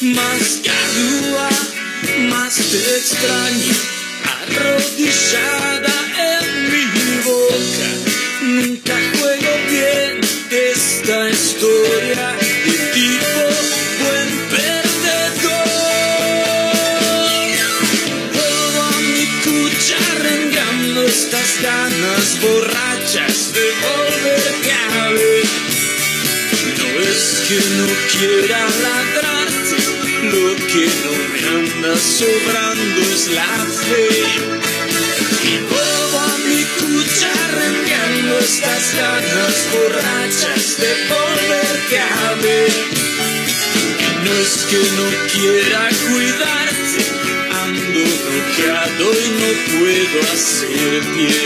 más 0.00 0.60
garúa, 0.62 1.67
más 2.26 2.54
te 2.56 2.78
extraño, 2.96 3.74
arrodillada 4.24 5.96
en 6.18 6.44
mi 6.70 6.84
boca. 7.24 7.88
Nunca 8.42 8.94
juego 9.18 9.52
bien 9.70 10.20
esta 10.50 11.30
historia 11.30 12.34
de 12.64 12.76
tipo 12.94 13.42
buen 14.02 14.30
perdedor. 14.50 15.68
Todo 18.32 18.82
mi 19.00 19.24
rengando 20.22 21.00
estas 21.02 21.50
ganas 21.62 22.40
borrachas 22.40 23.52
de 23.54 23.66
volverte 23.84 24.72
a 24.72 25.08
ver. 25.10 25.46
No 26.78 26.88
es 27.00 27.22
que 27.46 27.58
no 27.78 27.88
quiera 28.12 28.60
ladrarte, 28.82 29.57
lo 30.32 30.54
que 30.70 30.84
no 31.04 31.12
me 31.32 31.40
anda 31.58 31.96
sobrando 31.96 33.00
es 33.00 33.28
la 33.28 33.66
fe. 33.88 34.08
Y 35.44 35.58
vuelvo 35.70 36.18
a 36.18 36.38
mi 36.48 36.64
cuchara 36.78 37.48
estas 38.40 38.94
ganas 38.94 39.56
borrachas 39.72 40.76
de 40.78 40.92
volverte 41.08 41.98
a 41.98 42.34
ver. 42.42 42.72
No 44.24 44.32
es 44.32 44.66
que 44.70 44.78
no 44.98 45.06
quiera 45.32 45.88
cuidarte, 46.06 47.02
ando 47.64 48.00
bloqueado 48.24 49.06
y 49.12 49.28
no 49.40 49.50
puedo 49.78 50.18
hacer 50.32 51.00
pie. 51.14 51.42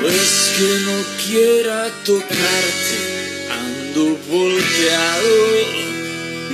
No 0.00 0.08
es 0.08 0.52
que 0.56 0.70
no 0.86 0.96
quiera 1.26 1.90
tocarte, 2.04 2.96
ando 3.50 4.18
volteado 4.28 5.85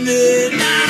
de 0.04 0.50
nada. 0.56 0.82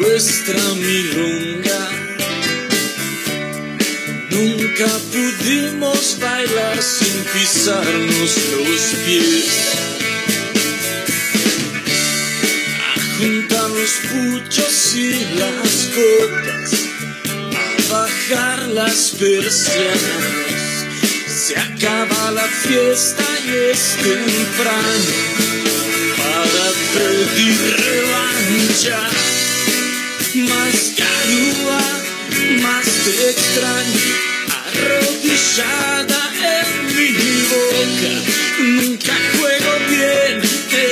nuestra 0.00 0.62
milonga. 0.74 1.80
Nunca 4.30 4.88
pudimos 5.12 6.18
bailar 6.20 6.82
sin 6.82 7.24
pisarnos 7.32 8.32
los 8.66 8.84
pies. 9.06 9.69
Los 13.80 13.92
puchos 14.12 14.94
y 14.94 15.10
las 15.36 15.88
copas, 15.94 16.70
a 17.88 17.92
bajar 17.92 18.68
las 18.68 19.12
persianas. 19.18 20.84
Se 21.26 21.56
acaba 21.56 22.30
la 22.32 22.46
fiesta 22.46 23.24
y 23.46 23.70
es 23.72 23.96
temprano 24.02 25.12
para 26.18 26.66
pedir 26.94 27.76
revancha. 27.88 29.00
Más 30.34 30.92
garúa, 31.00 31.80
más 32.62 32.86
te 33.04 33.30
extraño, 33.30 34.12
arrodillada 34.60 36.22
en 36.58 36.68
mi 36.96 37.10
boca. 37.54 38.12
Nunca 38.60 39.14
juego 39.38 39.72
bien 39.88 40.42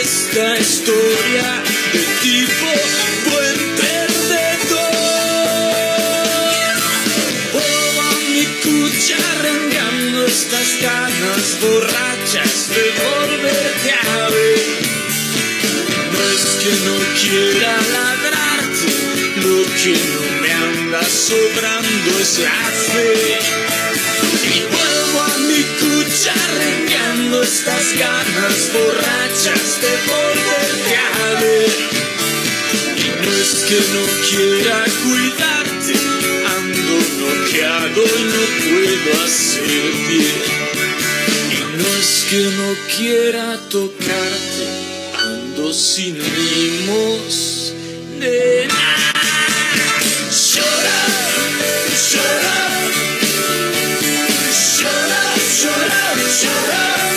esta 0.01 0.59
historia 0.59 1.58
estas 10.41 10.81
ganas 10.81 11.59
borrachas 11.61 12.69
de 12.69 12.85
volverte 13.03 13.91
a 13.91 14.29
ver. 14.29 14.67
No 16.13 16.21
es 16.37 16.45
que 16.63 16.73
no 16.87 16.97
quiera 17.21 17.73
ladrarte, 17.97 18.91
lo 19.45 19.59
que 19.81 19.95
no 20.15 20.25
me 20.43 20.53
anda 20.53 21.03
sobrando 21.03 22.11
es 22.21 22.39
la 22.39 22.63
fe. 22.93 23.39
Y 24.55 24.59
vuelvo 24.75 25.19
a 25.23 25.39
mi 25.49 25.63
cuchara 25.81 26.55
rengando 26.63 27.43
estas 27.43 27.87
ganas 27.99 28.59
borrachas 28.73 29.67
de 29.83 29.93
volverte 30.13 30.95
a 30.97 31.41
ver. 31.43 31.77
Y 32.97 33.09
no 33.23 33.31
es 33.45 33.53
que 33.69 33.79
no 33.95 34.05
quiera 34.29 34.85
cuidarte, 35.03 35.49
ando 35.49 35.58
bloqueado 37.59 38.03
y 38.03 38.23
no 38.25 38.43
puedo 38.69 39.25
hacer 39.25 39.91
pie. 40.09 40.33
Y 41.51 41.55
no 41.77 41.89
es 41.99 42.27
que 42.31 42.43
no 42.57 42.69
quiera 42.97 43.47
tocarte, 43.69 44.67
ando 45.19 45.73
sin 45.73 46.15
ritmos 46.17 47.73
de 48.21 48.67
nada. 48.69 49.15
Llora, 50.55 51.01
llora, 52.13 52.59
llora, 53.21 53.75
llora, 54.81 55.23
llora. 55.61 55.99
Llora, 56.41 57.08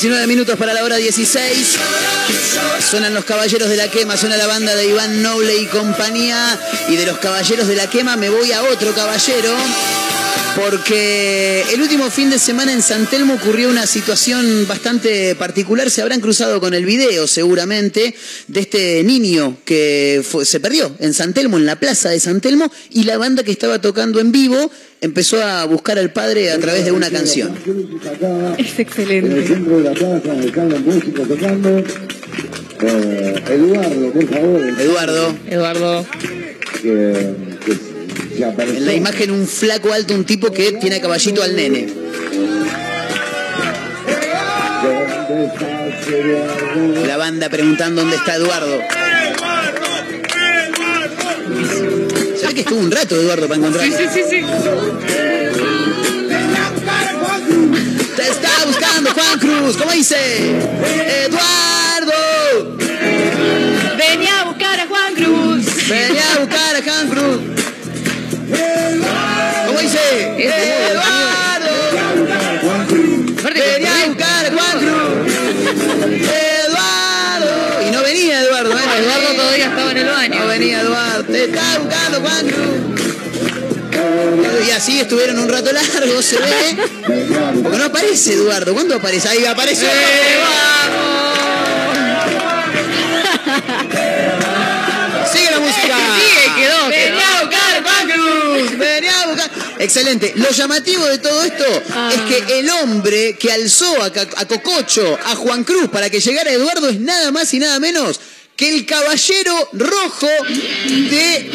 19 0.00 0.26
minutos 0.28 0.56
para 0.56 0.72
la 0.72 0.82
hora 0.82 0.96
16. 0.96 1.76
Suenan 2.88 3.12
los 3.12 3.26
caballeros 3.26 3.68
de 3.68 3.76
la 3.76 3.88
quema, 3.88 4.16
suena 4.16 4.38
la 4.38 4.46
banda 4.46 4.74
de 4.74 4.86
Iván 4.86 5.20
Noble 5.20 5.54
y 5.58 5.66
compañía. 5.66 6.58
Y 6.88 6.96
de 6.96 7.04
los 7.04 7.18
caballeros 7.18 7.68
de 7.68 7.76
la 7.76 7.90
quema 7.90 8.16
me 8.16 8.30
voy 8.30 8.50
a 8.50 8.62
otro 8.62 8.94
caballero. 8.94 9.54
Porque 10.56 11.64
el 11.72 11.80
último 11.80 12.10
fin 12.10 12.30
de 12.30 12.38
semana 12.38 12.72
en 12.72 12.82
San 12.82 13.06
Telmo 13.06 13.34
ocurrió 13.34 13.68
una 13.68 13.86
situación 13.86 14.66
bastante 14.66 15.34
particular. 15.34 15.90
Se 15.90 16.02
habrán 16.02 16.20
cruzado 16.20 16.60
con 16.60 16.74
el 16.74 16.84
video, 16.84 17.26
seguramente, 17.26 18.14
de 18.48 18.60
este 18.60 19.02
niño 19.04 19.56
que 19.64 20.22
fue- 20.28 20.44
se 20.44 20.60
perdió 20.60 20.94
en 20.98 21.14
San 21.14 21.32
Telmo, 21.32 21.56
en 21.56 21.66
la 21.66 21.76
plaza 21.76 22.10
de 22.10 22.20
San 22.20 22.40
Telmo, 22.40 22.70
y 22.90 23.04
la 23.04 23.16
banda 23.18 23.42
que 23.42 23.52
estaba 23.52 23.80
tocando 23.80 24.20
en 24.20 24.32
vivo 24.32 24.70
empezó 25.00 25.42
a 25.42 25.64
buscar 25.64 25.98
al 25.98 26.12
padre 26.12 26.50
a 26.50 26.58
través 26.58 26.84
de 26.84 26.92
una 26.92 27.10
canción. 27.10 27.54
Es 28.58 28.74
En 28.74 28.80
excelente. 28.80 29.38
el 29.38 29.46
centro 29.46 29.78
de 29.78 29.84
la 29.84 29.92
plaza 29.92 30.34
músicos 30.84 31.28
tocando. 31.28 31.78
Eh, 32.82 33.42
Eduardo, 33.50 34.12
por 34.12 34.28
favor. 34.28 34.60
Eduardo. 34.80 35.36
Eduardo. 35.48 36.06
Que, 36.82 37.34
apareció. 38.42 38.78
En 38.78 38.86
la 38.86 38.94
imagen 38.94 39.30
un 39.30 39.46
flaco 39.46 39.92
alto, 39.92 40.14
un 40.14 40.24
tipo 40.24 40.50
que 40.52 40.72
tiene 40.72 40.96
a 40.96 41.00
caballito 41.00 41.42
al 41.42 41.54
nene. 41.56 41.88
La 47.06 47.16
banda 47.16 47.48
preguntando 47.48 48.02
dónde 48.02 48.16
está 48.16 48.34
Eduardo. 48.36 48.78
Ve 52.50 52.54
que 52.54 52.60
estuvo 52.62 52.80
un 52.80 52.90
rato 52.90 53.14
Eduardo 53.14 53.46
para 53.46 53.58
encontrarlo. 53.58 53.96
Sí, 53.96 54.04
sí, 54.12 54.22
sí, 54.28 54.40
sí. 54.40 54.46
Te 58.16 58.22
está 58.28 58.50
buscando 58.66 59.10
Juan 59.12 59.38
Cruz, 59.38 59.76
¿cómo 59.76 59.92
dice? 59.92 60.16
Eduardo, 61.26 62.76
Venía 63.96 64.40
a 64.40 64.44
buscar 64.44 64.80
a 64.80 64.86
Juan 64.86 65.14
Cruz. 65.14 65.88
venía 65.88 66.34
a 66.34 66.38
buscar 66.40 66.76
a 66.76 66.82
Juan 66.82 67.08
Cruz. 67.08 67.59
Eduardo, 70.44 71.70
venía 73.54 74.02
a 74.02 74.06
buscar 74.06 74.50
Cruz. 74.50 74.82
Eduardo. 76.66 77.82
Y 77.86 77.90
no 77.90 78.02
venía 78.02 78.40
Eduardo, 78.40 78.72
¿eh? 78.72 78.82
Eduardo 78.98 79.34
todavía 79.36 79.66
estaba 79.66 79.90
en 79.90 79.98
el 79.98 80.06
baño. 80.08 80.40
No 80.40 80.46
venía 80.46 80.80
Eduardo, 80.80 81.24
te 81.24 81.44
está 81.44 81.78
buscando 81.78 82.20
Juan 82.20 82.48
Cruz. 82.48 82.80
Y 84.66 84.70
así 84.70 85.00
estuvieron 85.00 85.38
un 85.38 85.48
rato 85.48 85.70
largo, 85.72 86.22
se 86.22 86.38
ve. 86.38 86.76
Porque 87.62 87.78
no 87.78 87.84
aparece 87.84 88.34
Eduardo. 88.34 88.72
¿Cuándo 88.72 88.96
aparece? 88.96 89.28
Ahí 89.28 89.44
apareció. 89.44 89.88
Sigue 89.88 90.40
Excelente. 99.80 100.34
Lo 100.36 100.50
llamativo 100.50 101.06
de 101.06 101.18
todo 101.18 101.42
esto 101.42 101.64
es 101.64 102.20
que 102.28 102.60
el 102.60 102.68
hombre 102.68 103.36
que 103.38 103.50
alzó 103.50 104.02
a, 104.02 104.10
Cococho, 104.46 105.18
a 105.24 105.34
Juan 105.36 105.64
Cruz, 105.64 105.88
para 105.88 106.10
que 106.10 106.20
llegara 106.20 106.52
Eduardo 106.52 106.90
es 106.90 107.00
nada 107.00 107.32
más 107.32 107.52
y 107.54 107.58
nada 107.58 107.80
menos 107.80 108.20
que 108.56 108.68
el 108.68 108.84
caballero 108.84 109.70
rojo 109.72 110.28
de 110.86 111.50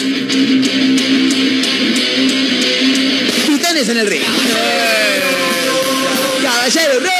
Titanes 3.45 3.89
en 3.89 3.97
el 3.97 4.07
ring. 4.07 4.23
Caballero 6.41 6.99
rojo, 6.99 7.14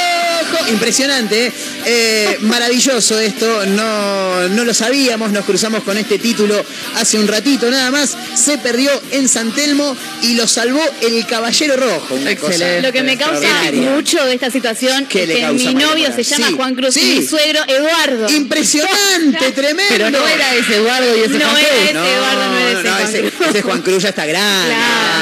impresionante, 0.70 1.46
¿eh? 1.46 1.52
Eh, 1.86 2.38
maravilloso 2.40 3.18
esto, 3.18 3.66
no, 3.66 4.48
no 4.48 4.64
lo 4.64 4.74
sabíamos, 4.74 5.30
nos 5.32 5.44
cruzamos 5.44 5.82
con 5.82 5.96
este 5.96 6.18
título 6.18 6.64
hace 6.96 7.18
un 7.18 7.28
ratito 7.28 7.70
nada 7.70 7.90
más, 7.90 8.16
se 8.34 8.58
perdió 8.58 8.90
en 9.12 9.28
San 9.28 9.52
Telmo 9.52 9.96
y 10.22 10.34
lo 10.34 10.46
salvó 10.48 10.80
el 11.02 11.26
Caballero 11.26 11.76
Rojo. 11.76 12.14
Una 12.14 12.34
cosa 12.36 12.80
Lo 12.80 12.92
que 12.92 13.02
me 13.02 13.16
causa 13.16 13.48
mucho 13.72 14.24
de 14.24 14.34
esta 14.34 14.50
situación 14.50 15.06
¿Qué 15.06 15.22
es 15.22 15.28
le 15.28 15.34
que 15.36 15.40
causa, 15.42 15.64
mi 15.68 15.74
novio 15.74 16.12
se 16.14 16.22
llama 16.22 16.46
Sí, 16.48 16.54
Juan 16.54 16.74
Cruz 16.74 16.94
sí. 16.94 17.00
y 17.00 17.20
mi 17.20 17.26
suegro 17.26 17.60
Eduardo. 17.68 18.28
Impresionante, 18.30 19.52
tremendo. 19.54 19.84
Pero 19.88 20.10
no 20.10 20.26
era 20.26 20.54
ese 20.54 20.76
Eduardo 20.76 21.16
y 21.16 21.20
ese 21.20 21.38
No 21.38 21.44
Juan 21.50 21.56
era 21.58 21.68
Cruz. 21.68 21.80
ese 21.82 22.14
Eduardo, 22.14 22.48
no 22.50 22.58
era 22.58 22.70
ese 22.80 22.88
Juan 22.90 23.02
ese, 23.08 23.20
Cruz. 23.20 23.48
ese 23.50 23.62
Juan 23.62 23.82
Cruz 23.82 24.02
ya 24.02 24.08
está 24.10 24.26
grande. 24.26 24.74
Claro. 24.74 25.15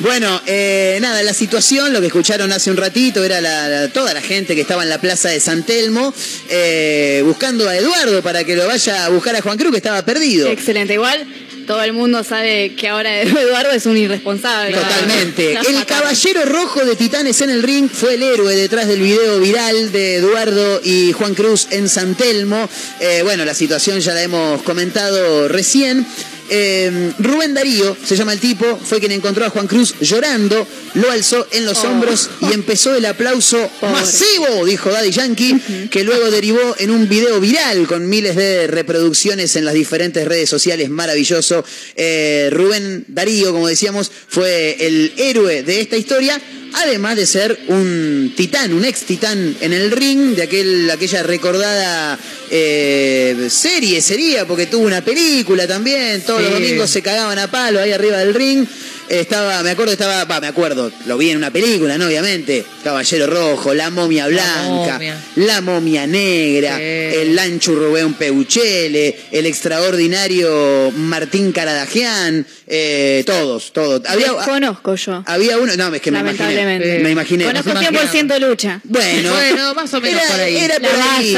Bueno, 0.00 0.40
eh, 0.46 0.98
nada, 1.00 1.22
la 1.22 1.34
situación, 1.34 1.92
lo 1.92 2.00
que 2.00 2.06
escucharon 2.06 2.52
hace 2.52 2.70
un 2.70 2.76
ratito, 2.76 3.24
era 3.24 3.40
la- 3.40 3.68
la- 3.68 3.88
toda 3.88 4.14
la 4.14 4.20
gente 4.22 4.54
que 4.54 4.60
estaba 4.62 4.82
en 4.82 4.88
la 4.90 5.00
plaza 5.00 5.28
de 5.28 5.40
San 5.40 5.64
Telmo 5.64 6.12
eh, 6.48 7.22
buscando 7.24 7.68
a 7.68 7.76
Eduardo 7.76 8.22
para 8.22 8.44
que 8.44 8.56
lo 8.56 8.66
vaya 8.66 9.04
a 9.04 9.08
buscar 9.08 9.34
a 9.36 9.40
Juan 9.42 9.58
Cruz, 9.58 9.70
que 9.72 9.78
estaba 9.78 10.02
perdido. 10.02 10.48
Excelente, 10.48 10.94
igual 10.94 11.26
todo 11.66 11.82
el 11.82 11.92
mundo 11.92 12.24
sabe 12.24 12.74
que 12.76 12.88
ahora 12.88 13.20
Eduardo 13.22 13.70
es 13.72 13.84
un 13.86 13.96
irresponsable. 13.96 14.74
Totalmente. 14.74 15.52
El 15.68 15.84
caballero 15.84 16.44
rojo 16.46 16.82
de 16.84 16.96
Titanes 16.96 17.40
en 17.42 17.50
el 17.50 17.62
ring 17.62 17.90
fue 17.92 18.14
el 18.14 18.22
héroe 18.22 18.56
detrás 18.56 18.88
del 18.88 19.00
video 19.02 19.38
viral 19.38 19.92
de 19.92 20.14
Eduardo 20.16 20.80
y 20.82 21.12
Juan 21.12 21.34
Cruz 21.34 21.66
en 21.70 21.88
San 21.90 22.14
Telmo. 22.14 22.68
Eh, 23.00 23.20
bueno, 23.22 23.44
la 23.44 23.52
situación 23.54 24.00
ya 24.00 24.14
la 24.14 24.22
hemos 24.22 24.62
comentado 24.62 25.48
recién. 25.48 26.06
Eh, 26.50 27.12
Rubén 27.18 27.54
Darío, 27.54 27.96
se 28.04 28.16
llama 28.16 28.32
el 28.32 28.40
tipo, 28.40 28.78
fue 28.82 29.00
quien 29.00 29.12
encontró 29.12 29.44
a 29.44 29.50
Juan 29.50 29.66
Cruz 29.66 29.94
llorando, 30.00 30.66
lo 30.94 31.10
alzó 31.10 31.46
en 31.52 31.64
los 31.66 31.84
Oh. 31.84 31.88
hombros 31.88 32.30
y 32.40 32.52
empezó 32.54 32.94
el 32.94 33.04
aplauso 33.06 33.58
Pobre. 33.80 33.92
masivo, 33.94 34.64
dijo 34.64 34.90
Daddy 34.90 35.10
Yankee, 35.10 35.88
que 35.90 36.04
luego 36.04 36.30
derivó 36.30 36.74
en 36.78 36.90
un 36.90 37.08
video 37.08 37.40
viral 37.40 37.86
con 37.86 38.08
miles 38.08 38.36
de 38.36 38.66
reproducciones 38.66 39.54
en 39.56 39.64
las 39.64 39.74
diferentes 39.74 40.26
redes 40.26 40.48
sociales, 40.48 40.90
maravilloso. 40.90 41.64
Eh, 41.96 42.48
Rubén 42.52 43.04
Darío, 43.08 43.52
como 43.52 43.68
decíamos, 43.68 44.10
fue 44.28 44.76
el 44.86 45.12
héroe 45.16 45.62
de 45.62 45.80
esta 45.80 45.96
historia. 45.96 46.40
Además 46.74 47.16
de 47.16 47.26
ser 47.26 47.58
un 47.68 48.34
titán, 48.36 48.74
un 48.74 48.84
ex 48.84 49.00
titán 49.04 49.56
en 49.62 49.72
el 49.72 49.90
ring, 49.90 50.34
de 50.36 50.42
aquel, 50.42 50.90
aquella 50.90 51.22
recordada 51.22 52.18
eh, 52.50 53.48
serie 53.50 54.00
sería, 54.00 54.46
porque 54.46 54.66
tuvo 54.66 54.86
una 54.86 55.02
película 55.02 55.66
también, 55.66 56.22
todos 56.22 56.42
los 56.42 56.52
domingos 56.52 56.90
se 56.90 57.02
cagaban 57.02 57.38
a 57.38 57.50
palo 57.50 57.80
ahí 57.80 57.92
arriba 57.92 58.18
del 58.18 58.34
ring. 58.34 58.66
Estaba, 59.08 59.62
me 59.62 59.70
acuerdo, 59.70 59.92
estaba, 59.92 60.24
va, 60.24 60.40
me 60.40 60.48
acuerdo, 60.48 60.92
lo 61.06 61.16
vi 61.16 61.30
en 61.30 61.38
una 61.38 61.50
película, 61.50 61.96
¿no? 61.96 62.06
Obviamente. 62.06 62.64
Caballero 62.84 63.26
Rojo, 63.26 63.72
La 63.74 63.90
Momia 63.90 64.26
Blanca, 64.28 64.92
momia. 64.94 65.16
La 65.36 65.60
Momia 65.60 66.06
Negra, 66.06 66.76
Sí. 66.76 66.82
el 66.82 67.34
Lanchu 67.36 67.74
Rubén 67.74 68.14
Peuchele, 68.14 69.18
el 69.32 69.46
extraordinario 69.46 70.90
Martín 70.96 71.52
Caradagian, 71.52 72.46
eh, 72.66 73.22
todos, 73.26 73.72
todos. 73.72 74.02
Había, 74.06 74.32
Conozco 74.34 74.94
yo. 74.94 75.22
había 75.26 75.58
uno, 75.58 75.74
no, 75.76 75.94
es 75.94 76.00
que 76.02 76.10
me 76.10 76.20
imaginé. 76.20 76.98
Me 77.02 77.10
imaginé. 77.10 77.44
Conozco 77.44 77.74
Nos 77.74 77.82
100% 77.84 78.38
lucha. 78.40 78.80
Bueno, 78.84 79.32
Bueno, 79.32 79.74
más 79.74 79.92
o 79.94 80.00
menos 80.00 80.22
era, 80.22 80.30
por 80.32 80.40
ahí. 80.40 80.56
era 80.56 80.78
La 80.78 80.88
por 80.88 81.00
ahí. 81.00 81.36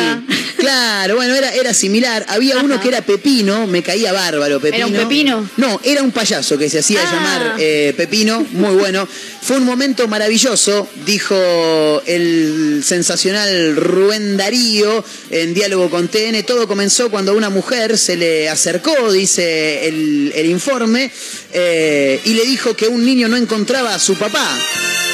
Claro, 0.58 1.16
bueno, 1.16 1.34
era, 1.34 1.54
era 1.54 1.72
similar. 1.72 2.24
Había 2.28 2.58
uno 2.58 2.80
que 2.80 2.88
era 2.88 3.00
Pepino, 3.00 3.66
me 3.66 3.82
caía 3.82 4.12
bárbaro 4.12 4.60
Pepino. 4.60 4.76
¿Era 4.76 4.86
un 4.86 4.92
pepino? 5.08 5.50
No, 5.56 5.80
era 5.82 6.02
un 6.02 6.10
payaso 6.10 6.58
que 6.58 6.68
se 6.68 6.80
hacía 6.80 7.00
Ah. 7.02 7.12
llamar 7.12 7.59
eh, 7.62 7.94
Pepino, 7.96 8.46
muy 8.52 8.74
bueno. 8.74 9.06
Fue 9.42 9.58
un 9.58 9.64
momento 9.64 10.08
maravilloso, 10.08 10.88
dijo 11.04 12.02
el 12.06 12.82
sensacional 12.84 13.76
Rubén 13.76 14.36
Darío 14.36 15.04
en 15.30 15.52
diálogo 15.52 15.90
con 15.90 16.08
TN. 16.08 16.42
Todo 16.46 16.66
comenzó 16.66 17.10
cuando 17.10 17.34
una 17.34 17.50
mujer 17.50 17.98
se 17.98 18.16
le 18.16 18.48
acercó, 18.48 19.12
dice 19.12 19.86
el, 19.88 20.32
el 20.34 20.46
informe, 20.46 21.10
eh, 21.52 22.20
y 22.24 22.34
le 22.34 22.44
dijo 22.44 22.74
que 22.74 22.88
un 22.88 23.04
niño 23.04 23.28
no 23.28 23.36
encontraba 23.36 23.94
a 23.94 23.98
su 23.98 24.16
papá. 24.16 24.58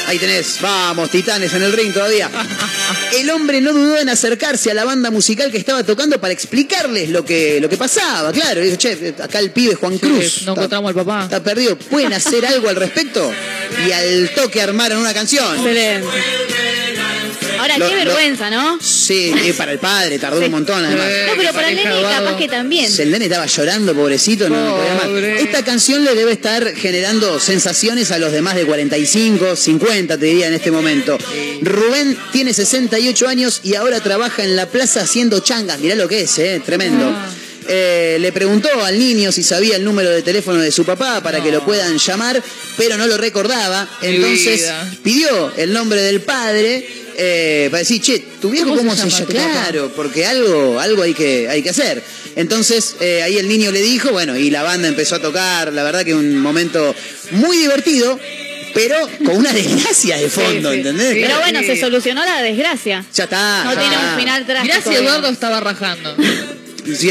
Ahí 0.07 0.19
tenés, 0.19 0.59
vamos, 0.61 1.11
titanes 1.11 1.53
en 1.55 1.63
el 1.63 1.73
ring 1.73 1.93
todavía. 1.93 2.31
El 3.15 3.29
hombre 3.31 3.61
no 3.61 3.73
dudó 3.73 3.99
en 3.99 4.09
acercarse 4.09 4.71
a 4.71 4.75
la 4.75 4.85
banda 4.85 5.11
musical 5.11 5.51
que 5.51 5.59
estaba 5.59 5.83
tocando 5.83 6.21
para 6.21 6.33
explicarles 6.33 7.09
lo 7.11 7.25
que, 7.25 7.61
lo 7.61 7.69
que 7.69 7.77
pasaba. 7.77 8.31
Claro, 8.33 8.61
dijo, 8.61 8.77
che, 8.77 9.15
acá 9.21 9.39
el 9.41 9.51
pibe 9.51 9.75
Juan 9.75 9.99
Cruz. 9.99 10.19
no 10.19 10.53
está- 10.53 10.53
encontramos 10.53 10.89
al 10.91 10.95
papá. 10.95 11.25
Está 11.25 11.43
perdido. 11.43 11.77
¿Pueden 11.77 12.13
hacer 12.13 12.45
algo 12.47 12.69
al 12.69 12.77
respecto? 12.77 13.33
Y 13.87 13.91
al 13.93 14.31
toque 14.35 14.61
armaron 14.63 14.99
una 14.99 15.13
canción. 15.15 15.57
Excelente. 15.57 16.07
Ahora, 17.59 17.79
Lo- 17.79 17.89
qué 17.89 17.97
lo- 17.97 18.05
vergüenza, 18.05 18.51
¿no? 18.51 18.79
Sí, 18.81 19.33
y 19.47 19.53
para 19.53 19.73
el 19.73 19.79
padre, 19.79 20.19
tardó 20.19 20.39
Sí. 20.39 20.45
un 20.47 20.51
montón 20.53 20.85
además. 20.85 21.07
No, 21.29 21.33
pero 21.37 21.53
para 21.53 21.69
el 21.71 21.77
nene 21.77 21.91
capaz 22.03 22.37
que 22.37 22.49
también. 22.49 22.91
El 22.99 23.11
nene 23.11 23.25
estaba 23.27 23.47
llorando, 23.47 23.95
pobrecito, 23.95 24.49
no, 24.49 24.65
no 24.65 24.77
podía 24.77 24.95
más. 24.95 25.41
Esta 25.41 25.65
canción 25.65 26.05
le 26.05 26.15
debe 26.15 26.33
estar 26.33 26.75
generando 26.75 27.39
sensaciones 27.41 28.11
a 28.11 28.19
los 28.19 28.33
demás 28.33 28.55
de 28.57 28.65
45, 28.65 29.57
50, 29.57 30.19
te 30.19 30.27
diría 30.27 30.49
en 30.49 30.55
este 30.55 30.71
momento. 30.71 31.19
Rubén 31.63 32.17
tiene 32.33 32.53
68 32.55 33.29
años 33.29 33.61
y 33.63 33.75
ahora 33.75 34.01
trabaja 34.01 34.43
en 34.45 34.57
la 34.57 34.67
plaza 34.67 35.01
haciendo 35.03 35.41
changas. 35.41 35.79
Mirá 35.81 35.95
lo 35.95 36.09
que 36.09 36.23
es, 36.23 36.39
¿eh? 36.39 36.61
Tremendo. 36.65 37.07
Ah. 37.15 37.29
Eh, 37.69 38.19
le 38.21 38.31
preguntó 38.31 38.69
al 38.85 38.97
niño 38.97 39.33
si 39.33 39.43
sabía 39.43 39.75
el 39.75 39.83
número 39.85 40.09
de 40.11 40.23
teléfono 40.23 40.61
de 40.61 40.71
su 40.71 40.85
papá 40.85 41.21
para 41.21 41.43
que 41.43 41.51
lo 41.51 41.65
puedan 41.65 41.99
llamar, 41.99 42.41
pero 42.77 42.97
no 42.97 43.09
lo 43.09 43.17
recordaba. 43.17 43.89
Entonces 44.03 44.71
pidió 45.03 45.53
el 45.57 45.73
nombre 45.73 46.01
del 46.01 46.21
padre 46.21 46.89
eh, 47.19 47.69
para 47.71 47.81
decir, 47.81 48.01
che, 48.01 48.19
¿tu 48.41 48.51
viejo 48.51 48.69
¿Cómo 48.71 48.81
cómo, 48.81 48.93
se 48.97 49.03
se 49.03 49.11
llama 49.11 49.27
papá? 49.27 49.33
Claro, 49.63 49.93
porque 49.97 50.27
algo, 50.27 50.79
algo 50.81 51.03
hay 51.03 51.15
que, 51.15 51.49
hay 51.49 51.63
que 51.63 51.71
hacer. 51.71 52.03
Entonces 52.37 52.97
eh, 53.01 53.23
ahí 53.23 53.39
el 53.39 53.49
niño 53.49 53.71
le 53.71 53.81
dijo, 53.81 54.11
bueno, 54.11 54.37
y 54.37 54.51
la 54.51 54.63
banda 54.63 54.89
empezó 54.89 55.17
a 55.17 55.21
tocar, 55.21 55.73
la 55.73 55.83
verdad 55.83 56.05
que 56.05 56.15
un 56.15 56.39
momento 56.39 56.95
muy 57.33 57.57
divertido. 57.57 58.19
pero 58.75 59.09
con 59.25 59.37
una 59.39 59.53
desgracia 59.53 60.19
de 60.19 60.29
fondo, 60.39 60.71
Sí, 60.71 60.75
sí. 60.75 60.81
¿entendés? 60.81 61.15
Pero 61.27 61.39
bueno, 61.41 61.61
se 61.61 61.81
solucionó 61.81 62.23
la 62.25 62.43
desgracia. 62.43 63.05
Ya 63.15 63.25
está. 63.25 63.65
No 63.65 63.73
ya 63.73 63.81
tiene 63.81 63.95
está. 63.95 64.13
un 64.13 64.19
final 64.21 64.47
trágico. 64.47 64.91
Si 64.91 64.97
Eduardo 64.97 65.29
estaba 65.29 65.61
rajando. 65.61 66.15
Si 66.95 67.11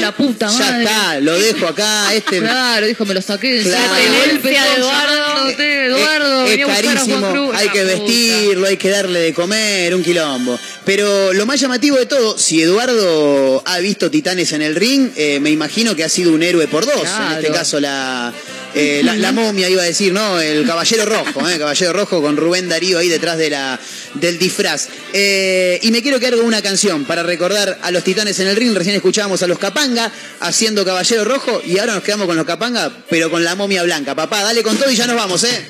la 0.00 0.12
puta 0.14 0.48
Ya 0.56 0.80
está, 0.82 1.20
lo 1.20 1.38
dejo 1.38 1.66
acá. 1.66 2.14
Este 2.14 2.38
Claro, 2.38 2.86
dijo, 2.86 3.04
me 3.04 3.14
lo 3.14 3.22
saqué 3.22 3.60
Claro. 3.62 3.92
La 3.92 3.98
tenencia 3.98 4.62
de 4.64 4.76
Eduardo. 4.80 5.26
llamándote, 5.26 5.86
Eduardo, 5.86 6.46
es, 6.46 6.64
Juan 6.64 6.76
carísimo, 6.82 7.30
Cruz. 7.32 7.54
hay 7.54 7.68
que 7.70 7.84
vestirlo, 7.84 8.66
hay 8.66 8.76
que 8.76 8.88
darle 8.90 9.20
de 9.20 9.34
comer, 9.34 9.94
un 9.94 10.02
quilombo. 10.02 10.58
Pero 10.84 11.32
lo 11.32 11.46
más 11.46 11.60
llamativo 11.60 11.96
de 11.96 12.06
todo, 12.06 12.38
si 12.38 12.62
Eduardo 12.62 13.62
ha 13.66 13.78
visto 13.78 14.10
Titanes 14.10 14.52
en 14.52 14.62
el 14.62 14.74
ring, 14.74 15.10
eh, 15.16 15.38
me 15.40 15.50
imagino 15.50 15.94
que 15.94 16.04
ha 16.04 16.08
sido 16.08 16.32
un 16.32 16.42
héroe 16.42 16.66
por 16.68 16.84
dos. 16.86 17.02
En 17.30 17.38
este 17.38 17.52
caso 17.52 17.80
la, 17.80 18.32
eh, 18.74 19.02
la, 19.04 19.16
la 19.16 19.32
momia 19.32 19.68
iba 19.68 19.82
a 19.82 19.84
decir, 19.84 20.12
¿no? 20.12 20.40
El 20.40 20.66
caballero 20.66 21.04
rojo, 21.04 21.48
¿eh? 21.48 21.58
Caballero 21.58 21.92
rojo 21.92 22.22
con 22.22 22.36
Rubén 22.36 22.68
Darío 22.68 22.98
ahí 22.98 23.08
detrás 23.08 23.36
de 23.38 23.50
la, 23.50 23.78
del 24.14 24.38
disfraz. 24.38 24.88
Eh, 25.12 25.78
y 25.82 25.90
me 25.90 26.02
quiero 26.02 26.18
quedar 26.20 26.36
con 26.36 26.46
una 26.46 26.62
canción 26.62 27.04
para 27.04 27.22
recordar 27.22 27.78
a 27.82 27.90
los 27.90 28.02
Titanes 28.04 28.38
en 28.40 28.48
el 28.48 28.56
ring. 28.56 28.74
Recién 28.74 28.94
escuchábamos 29.00 29.42
a 29.42 29.46
los 29.46 29.58
Capanga 29.58 30.12
haciendo 30.40 30.84
Caballero 30.84 31.24
Rojo 31.24 31.62
y 31.64 31.78
ahora 31.78 31.94
nos 31.94 32.02
quedamos 32.02 32.26
con 32.26 32.36
los 32.36 32.44
Capanga, 32.44 32.92
pero 33.08 33.30
con 33.30 33.42
la 33.42 33.54
momia 33.54 33.82
blanca. 33.82 34.14
Papá, 34.14 34.42
dale 34.42 34.62
con 34.62 34.76
todo 34.76 34.90
y 34.90 34.96
ya 34.96 35.06
nos 35.06 35.16
vamos, 35.16 35.42
¿eh? 35.44 35.66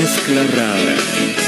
Mezcla 0.00 0.46
rara. 0.54 1.47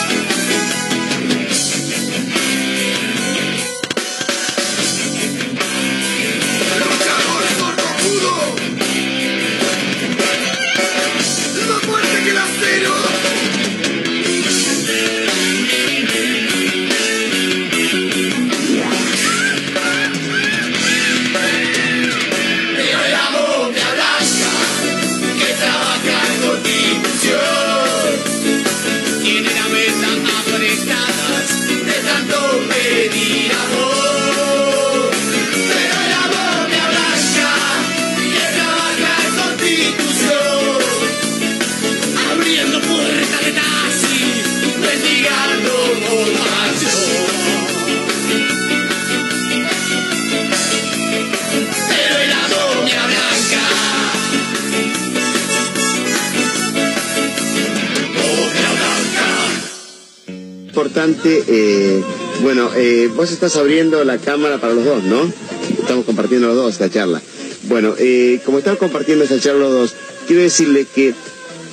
Eh, 61.24 62.02
bueno, 62.42 62.70
eh, 62.76 63.08
vos 63.14 63.30
estás 63.30 63.56
abriendo 63.56 64.02
la 64.04 64.18
cámara 64.18 64.60
para 64.60 64.74
los 64.74 64.84
dos, 64.84 65.04
¿no? 65.04 65.32
Estamos 65.78 66.04
compartiendo 66.04 66.48
los 66.48 66.56
dos 66.56 66.72
esta 66.72 66.90
charla. 66.90 67.22
Bueno, 67.64 67.94
eh, 67.98 68.40
como 68.44 68.58
estamos 68.58 68.78
compartiendo 68.78 69.24
esta 69.24 69.38
charla 69.38 69.60
los 69.60 69.72
dos, 69.72 69.94
quiero 70.26 70.42
decirle 70.42 70.86
que 70.92 71.14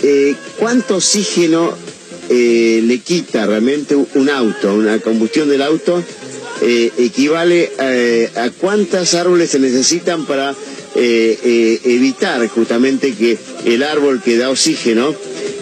eh, 0.04 0.36
cuánto 0.58 0.98
oxígeno 0.98 1.74
le 2.30 3.00
quita 3.00 3.46
realmente 3.46 3.96
un 3.96 4.30
auto, 4.30 4.74
una 4.76 5.00
combustión 5.00 5.48
del 5.50 5.62
auto, 5.62 6.04
equivale 6.62 7.72
eh, 7.80 8.30
a 8.36 8.50
cuántas 8.50 9.14
árboles 9.14 9.52
se 9.52 9.60
necesitan 9.60 10.26
para 10.26 10.54
evitar 10.94 12.46
justamente 12.50 13.14
que 13.14 13.38
el 13.66 13.82
árbol 13.84 14.22
que 14.22 14.38
da 14.38 14.50
oxígeno 14.50 15.16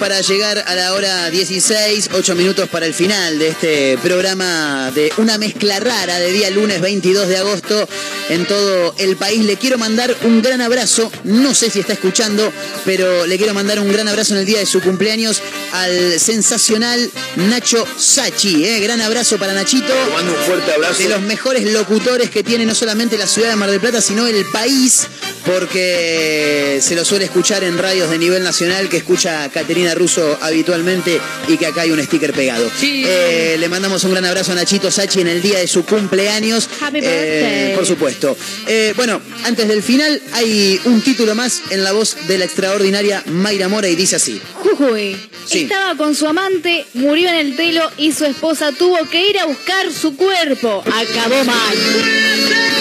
Para 0.00 0.22
llegar 0.22 0.64
a 0.66 0.74
la 0.74 0.94
hora 0.94 1.28
16, 1.28 2.10
8 2.14 2.34
minutos 2.34 2.70
para 2.70 2.86
el 2.86 2.94
final 2.94 3.38
de 3.38 3.48
este 3.48 3.98
programa 3.98 4.90
de 4.94 5.12
una 5.18 5.36
mezcla 5.36 5.78
rara 5.78 6.18
de 6.18 6.32
día 6.32 6.48
lunes 6.48 6.80
22 6.80 7.28
de 7.28 7.36
agosto 7.36 7.86
en 8.30 8.46
todo 8.46 8.94
el 8.96 9.16
país. 9.16 9.44
Le 9.44 9.58
quiero 9.58 9.76
mandar 9.76 10.16
un 10.22 10.40
gran 10.40 10.62
abrazo, 10.62 11.12
no 11.24 11.54
sé 11.54 11.68
si 11.68 11.80
está 11.80 11.92
escuchando, 11.92 12.50
pero 12.86 13.26
le 13.26 13.36
quiero 13.36 13.52
mandar 13.52 13.78
un 13.78 13.92
gran 13.92 14.08
abrazo 14.08 14.32
en 14.32 14.40
el 14.40 14.46
día 14.46 14.60
de 14.60 14.66
su 14.66 14.80
cumpleaños 14.80 15.42
al 15.72 16.18
sensacional 16.18 17.10
Nacho 17.36 17.86
Sachi. 17.98 18.64
¿eh? 18.64 18.80
Gran 18.80 19.02
abrazo 19.02 19.36
para 19.36 19.52
Nachito. 19.52 19.92
mando 20.14 20.32
un 20.32 20.38
fuerte 20.38 20.72
abrazo. 20.72 21.02
De 21.02 21.10
los 21.10 21.20
mejores 21.20 21.70
locutores 21.72 22.30
que 22.30 22.42
tiene 22.42 22.64
no 22.64 22.74
solamente 22.74 23.18
la 23.18 23.26
ciudad 23.26 23.50
de 23.50 23.56
Mar 23.56 23.70
del 23.70 23.80
Plata, 23.80 24.00
sino 24.00 24.26
el 24.26 24.46
país, 24.46 25.06
porque 25.52 26.78
se 26.80 26.94
lo 26.94 27.04
suele 27.04 27.24
escuchar 27.24 27.64
en 27.64 27.76
radios 27.76 28.08
de 28.08 28.18
nivel 28.18 28.44
nacional 28.44 28.88
que 28.88 28.98
escucha 28.98 29.48
Caterina 29.48 29.94
Russo 29.94 30.38
habitualmente 30.40 31.20
y 31.48 31.56
que 31.56 31.66
acá 31.66 31.82
hay 31.82 31.90
un 31.90 32.00
sticker 32.02 32.32
pegado. 32.32 32.70
Eh, 32.80 33.56
le 33.58 33.68
mandamos 33.68 34.04
un 34.04 34.12
gran 34.12 34.24
abrazo 34.26 34.52
a 34.52 34.54
Nachito 34.54 34.90
Sachi 34.90 35.22
en 35.22 35.26
el 35.26 35.42
día 35.42 35.58
de 35.58 35.66
su 35.66 35.84
cumpleaños. 35.84 36.68
Happy 36.80 37.00
Eh, 37.02 37.72
por 37.74 37.84
supuesto. 37.84 38.36
Eh, 38.66 38.92
bueno, 38.96 39.20
antes 39.44 39.66
del 39.66 39.82
final 39.82 40.22
hay 40.34 40.80
un 40.84 41.00
título 41.00 41.34
más 41.34 41.62
en 41.70 41.82
la 41.82 41.92
voz 41.92 42.16
de 42.28 42.38
la 42.38 42.44
extraordinaria 42.44 43.22
Mayra 43.26 43.68
Mora 43.68 43.88
y 43.88 43.96
dice 43.96 44.16
así. 44.16 44.40
Jujuy. 44.54 45.16
Sí. 45.46 45.62
Estaba 45.62 45.96
con 45.96 46.14
su 46.14 46.28
amante, 46.28 46.86
murió 46.94 47.28
en 47.28 47.34
el 47.34 47.56
telo 47.56 47.90
y 47.96 48.12
su 48.12 48.24
esposa 48.24 48.70
tuvo 48.72 48.98
que 49.10 49.28
ir 49.28 49.38
a 49.38 49.46
buscar 49.46 49.92
su 49.92 50.14
cuerpo. 50.14 50.84
Acabó 50.86 51.44
mal. 51.44 52.79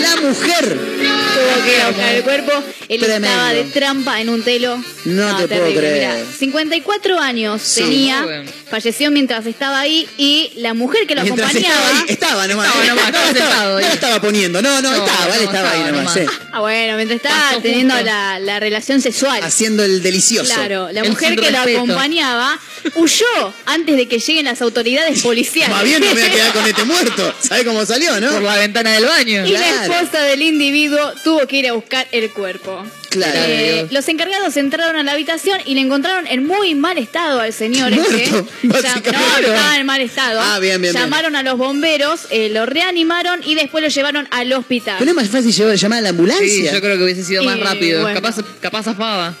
La 0.00 0.16
mujer. 0.20 0.78
Tuvo 0.78 1.64
que 1.64 1.74
ir 1.74 1.80
a 1.82 1.88
buscar 1.88 2.14
el 2.14 2.22
cuerpo. 2.22 2.52
Él 2.88 3.00
Tremendo. 3.00 3.28
estaba 3.28 3.52
de 3.52 3.64
trampa 3.64 4.20
en 4.20 4.28
un 4.28 4.42
telo. 4.42 4.82
No 5.04 5.36
te 5.36 5.48
puedo 5.48 5.72
creer. 5.74 6.14
mirá. 6.18 6.24
54 6.38 7.18
años 7.20 7.62
Sí. 7.62 7.82
tenía. 7.82 8.44
Falleció 8.70 9.10
mientras 9.10 9.46
estaba 9.46 9.80
ahí 9.80 10.08
y 10.16 10.50
la 10.56 10.74
mujer 10.74 11.06
que 11.06 11.14
lo 11.14 11.22
Mientras 11.22 11.50
acompañaba. 11.50 11.74
estaba 11.80 11.98
ahí, 12.00 12.04
estaba 12.08 12.46
nomás. 12.46 12.66
Estaba 12.68 12.86
nomás, 12.86 13.06
estaba 13.06 13.26
no, 13.26 13.32
sentado 13.38 13.76
ahí. 13.78 13.84
no 13.84 13.90
estaba 13.92 14.20
poniendo, 14.20 14.62
no, 14.62 14.82
no, 14.82 14.90
No, 14.96 15.04
estaba, 15.06 15.24
él 15.36 15.42
no, 15.44 15.50
estaba 15.50 15.70
ahí 15.70 15.78
estaba 15.80 15.96
nomás. 15.98 16.16
nomás. 16.16 16.32
sí. 16.32 16.38
Ah, 16.52 16.60
bueno, 16.60 16.96
mientras 16.96 17.16
estaba 17.16 17.48
Pasó 17.50 17.60
teniendo 17.62 18.00
la, 18.02 18.38
la 18.38 18.60
relación 18.60 19.00
sexual. 19.00 19.42
Haciendo 19.42 19.84
el 19.84 20.02
delicioso. 20.02 20.54
Claro, 20.54 20.90
la 20.92 21.00
El 21.00 21.10
mujer 21.10 21.36
que 21.36 21.50
lo 21.50 21.58
acompañaba 21.58 22.58
huyó 22.94 23.54
antes 23.66 23.96
de 23.96 24.08
que 24.08 24.18
lleguen 24.18 24.44
las 24.44 24.62
autoridades 24.62 25.22
policiales. 25.22 25.74
Más 25.74 25.84
bien 25.84 26.00
no 26.00 26.06
me 26.06 26.12
voy 26.14 26.22
a 26.22 26.30
quedar 26.30 26.52
con 26.52 26.66
este 26.66 26.84
muerto. 26.84 27.34
¿Sabe 27.40 27.64
cómo 27.64 27.84
salió, 27.86 28.20
no? 28.20 28.30
Por 28.30 28.42
la 28.42 28.56
ventana 28.56 28.92
del 28.92 29.04
baño. 29.06 29.44
Y 29.50 29.58
la 29.58 29.84
esposa 29.86 30.22
del 30.22 30.42
individuo 30.42 31.12
tuvo 31.24 31.46
que 31.46 31.56
ir 31.58 31.68
a 31.68 31.72
buscar 31.72 32.06
el 32.12 32.30
cuerpo. 32.30 32.84
Claro. 33.10 33.32
Eh, 33.44 33.86
los 33.90 34.06
encargados 34.08 34.56
entraron 34.56 34.94
a 34.96 35.02
la 35.02 35.12
habitación 35.12 35.58
y 35.64 35.74
le 35.74 35.80
encontraron 35.80 36.28
en 36.28 36.46
muy 36.46 36.76
mal 36.76 36.96
estado 36.96 37.40
al 37.40 37.52
señor 37.52 37.90
Muerto, 37.92 38.14
este. 38.16 38.30
Llam-. 38.68 39.02
No, 39.12 39.38
estaba 39.48 39.76
en 39.78 39.86
mal 39.86 40.00
estado. 40.00 40.40
Ah, 40.40 40.58
bien, 40.60 40.80
bien, 40.80 40.92
bien. 40.92 41.04
Llamaron 41.04 41.34
a 41.34 41.42
los 41.42 41.58
bomberos, 41.58 42.26
eh, 42.30 42.50
lo 42.50 42.66
reanimaron 42.66 43.40
y 43.44 43.56
después 43.56 43.82
lo 43.82 43.88
llevaron 43.90 44.28
al 44.30 44.52
hospital. 44.52 44.96
Pero 45.00 45.10
es 45.10 45.16
más 45.16 45.28
fácil 45.28 45.52
llevar- 45.52 45.74
llamar 45.76 45.98
a 45.98 46.02
la 46.02 46.08
ambulancia. 46.10 46.46
Sí, 46.46 46.68
yo 46.72 46.80
creo 46.80 46.96
que 46.98 47.02
hubiese 47.04 47.24
sido 47.24 47.42
más 47.42 47.56
Y, 47.58 47.60
rápido. 47.60 48.02
bueno. 48.02 48.20
Capaz, 48.20 48.36
capaz 48.60 48.84
zafaba. 48.84 49.34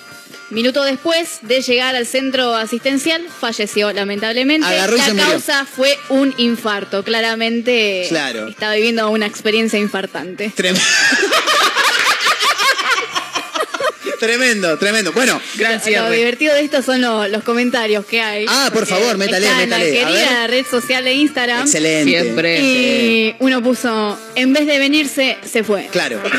Minuto 0.50 0.82
después 0.82 1.38
de 1.42 1.62
llegar 1.62 1.94
al 1.94 2.06
centro 2.06 2.54
asistencial, 2.56 3.24
falleció 3.28 3.92
lamentablemente. 3.92 4.66
Agarró 4.66 4.96
la 4.96 5.08
murió. 5.08 5.24
causa 5.28 5.64
fue 5.64 5.96
un 6.08 6.34
infarto. 6.38 7.04
Claramente 7.04 8.06
Claro. 8.08 8.48
estaba 8.48 8.74
viviendo 8.74 9.08
una 9.10 9.26
experiencia 9.26 9.78
infartante. 9.78 10.50
Tremendo. 10.54 10.80
tremendo, 14.20 14.78
tremendo. 14.78 15.12
Bueno, 15.12 15.40
Gran 15.56 15.80
Lo 15.84 16.10
divertido 16.10 16.54
de 16.54 16.60
esto 16.60 16.82
son 16.82 17.00
lo- 17.00 17.26
los 17.26 17.42
comentarios 17.42 18.04
que 18.06 18.20
hay. 18.20 18.44
Ah, 18.48 18.66
por 18.72 18.80
Porque 18.86 18.94
favor, 18.94 19.16
métale, 19.18 19.46
está 19.46 19.58
métale. 19.58 20.00
A 20.00 20.08
la 20.10 20.14
querida 20.16 20.46
red 20.46 20.64
social 20.70 21.02
de 21.02 21.14
Instagram. 21.14 21.62
excelente. 21.62 22.10
Siempre. 22.20 22.60
Y 22.60 23.34
uno 23.40 23.60
puso, 23.62 24.16
en 24.36 24.52
vez 24.52 24.66
de 24.66 24.78
venirse, 24.78 25.38
se 25.50 25.64
fue. 25.64 25.88
Claro. 25.90 26.22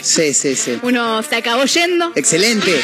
Sí, 0.00 0.34
sí, 0.34 0.56
sí. 0.56 0.78
Uno 0.82 1.22
se 1.22 1.36
acabó 1.36 1.64
yendo 1.64 2.10
Excelente. 2.16 2.80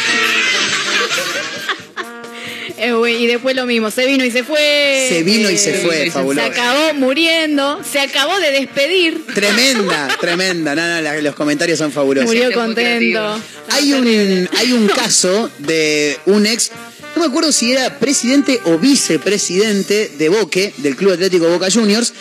Eh, 2.79 3.17
y 3.19 3.27
después 3.27 3.55
lo 3.57 3.67
mismo, 3.67 3.91
se 3.91 4.07
vino 4.07 4.25
y 4.25 4.31
se 4.31 4.45
fue. 4.45 5.07
Se 5.09 5.23
vino 5.23 5.51
y 5.51 5.59
se 5.59 5.71
Eh, 5.77 5.83
fue, 5.85 6.05
Se 6.05 6.11
fabuloso. 6.11 6.47
acabó 6.47 6.95
muriendo, 6.95 7.81
se 7.85 8.01
acabó 8.01 8.39
de 8.39 8.51
despedir, 8.53 9.25
Tremenda, 9.35 10.09
tremenda. 10.21 10.75
No, 10.75 10.87
no, 10.89 11.01
la- 11.01 11.21
los 11.21 11.35
comentarios 11.35 11.79
son 11.79 11.93
fabulosos. 11.93 12.27
murió 12.29 12.53
contento. 12.53 13.41
Hay 13.71 13.93
un, 13.93 14.49
hay 14.59 14.73
un 14.73 14.87
caso 14.89 15.51
de 15.59 16.17
un 16.27 16.47
ex, 16.47 16.71
no 17.17 17.23
me 17.23 17.29
acuerdo 17.29 17.53
si 17.53 17.73
era 17.73 17.99
presidente 17.99 18.61
o 18.65 18.79
vicepresidente 18.79 20.11
de 20.19 20.29
Boque, 20.29 20.73
del 20.79 20.97
Club 20.97 21.13
Atlético 21.13 21.49
Boca 21.49 21.69
Juniors, 21.71 22.13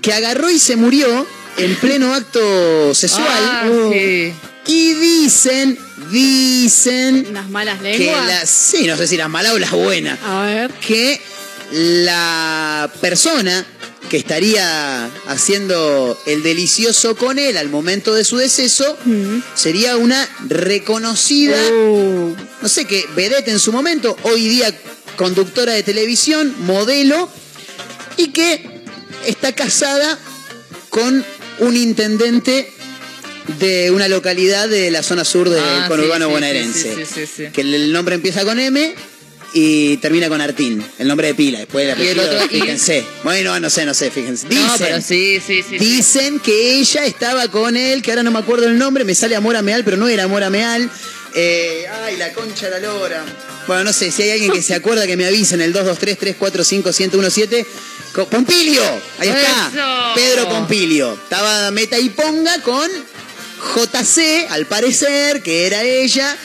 que 0.00 0.12
agarró 0.12 0.50
y 0.50 0.58
se 0.58 0.76
murió 0.76 1.26
en 1.58 1.74
pleno 1.76 2.14
acto 2.14 2.94
sexual. 2.94 3.26
Ah, 3.28 3.68
sí. 3.92 4.32
Y 4.72 4.94
dicen, 4.94 5.76
dicen 6.12 7.26
Unas 7.30 7.50
malas 7.50 7.80
que 7.80 7.98
lenguas. 7.98 8.26
las, 8.28 8.48
sí, 8.48 8.86
no 8.86 8.96
sé 8.96 9.08
si 9.08 9.16
las 9.16 9.28
malas 9.28 9.52
o 9.52 9.58
las 9.58 9.72
buenas, 9.72 10.16
A 10.24 10.42
ver. 10.42 10.70
que 10.74 11.20
la 11.72 12.88
persona 13.00 13.66
que 14.08 14.16
estaría 14.16 15.10
haciendo 15.26 16.16
el 16.26 16.42
delicioso 16.44 17.16
con 17.16 17.38
él 17.40 17.56
al 17.56 17.68
momento 17.68 18.14
de 18.14 18.22
su 18.24 18.36
deceso 18.36 18.96
sería 19.54 19.96
una 19.96 20.28
reconocida, 20.48 21.56
Uh, 21.72 22.36
no 22.62 22.68
sé 22.68 22.84
qué, 22.84 23.04
vedette 23.16 23.48
en 23.48 23.58
su 23.58 23.72
momento, 23.72 24.16
hoy 24.22 24.48
día 24.48 24.72
conductora 25.16 25.72
de 25.72 25.82
televisión, 25.82 26.54
modelo, 26.60 27.28
y 28.16 28.28
que 28.28 28.84
está 29.26 29.52
casada 29.52 30.16
con 30.90 31.24
un 31.58 31.76
intendente 31.76 32.72
de 33.58 33.90
una 33.90 34.08
localidad 34.08 34.68
de 34.68 34.90
la 34.90 35.02
zona 35.02 35.24
sur 35.24 35.48
del 35.50 35.62
Ah, 35.62 35.86
conurbano 35.88 36.26
sí, 36.26 36.32
bonaerense. 36.32 37.06
sí, 37.06 37.24
sí. 37.26 37.44
Que 37.52 37.60
el 37.62 37.92
nombre 37.92 38.14
empieza 38.14 38.44
con 38.44 38.58
M 38.58 38.94
y 39.52 39.96
termina 39.96 40.28
con 40.28 40.40
Artín, 40.40 40.84
el 40.98 41.08
nombre 41.08 41.26
de 41.28 41.34
pila. 41.34 41.58
Después 41.58 41.92
apellido, 41.92 42.22
otro- 42.22 42.44
y- 42.46 42.60
fíjense. 42.60 43.04
Bueno, 43.24 43.58
no 43.58 43.68
sé, 43.70 43.84
no 43.84 43.94
sé, 43.94 44.10
fíjense. 44.10 44.46
Dicen, 44.48 44.66
No, 44.66 44.74
pero 44.78 45.00
sí, 45.00 45.40
sí, 45.44 45.62
sí. 45.62 45.78
sí. 45.78 45.84
dicen 45.84 46.38
que 46.40 46.78
ella 46.78 47.04
estaba 47.04 47.48
con 47.48 47.76
él, 47.76 48.00
que 48.02 48.12
ahora 48.12 48.22
no 48.22 48.30
me 48.30 48.38
acuerdo 48.38 48.66
el 48.66 48.78
nombre, 48.78 49.04
me 49.04 49.14
sale 49.14 49.34
Amor 49.36 49.56
Ameal, 49.56 49.82
pero 49.84 49.96
no 49.96 50.08
era 50.08 50.24
Amor 50.24 50.42
Ameal. 50.44 50.88
Eh, 51.34 51.86
ay, 52.04 52.16
la 52.16 52.32
concha 52.32 52.66
de 52.66 52.72
la 52.72 52.78
lora. 52.88 53.24
Bueno, 53.68 53.84
no 53.84 53.92
sé, 53.92 54.10
si 54.10 54.22
hay 54.22 54.30
alguien 54.32 54.50
que 54.52 54.62
se 54.62 54.74
acuerda 54.74 55.06
que 55.06 55.16
me 55.16 55.26
avisen 55.26 55.60
el 55.60 55.72
223-345-1017. 55.72 57.66
Co- 58.12 58.26
Pompilio, 58.28 58.82
ahí 59.18 59.28
está. 59.28 59.70
Eso. 59.72 60.14
Pedro 60.16 60.48
Pompilio. 60.48 61.12
Estaba 61.14 61.70
meta 61.70 61.98
y 61.98 62.08
ponga 62.10 62.60
con 62.62 62.88
JC, 63.60 64.50
al 64.50 64.66
parecer, 64.66 65.42
que 65.42 65.66
era 65.66 65.82
ella. 65.82 66.36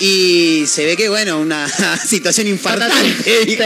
Y 0.00 0.64
se 0.66 0.84
ve 0.86 0.96
que, 0.96 1.08
bueno, 1.08 1.38
una 1.38 1.68
situación 2.08 2.46
infartante, 2.48 3.44
dijo 3.46 3.62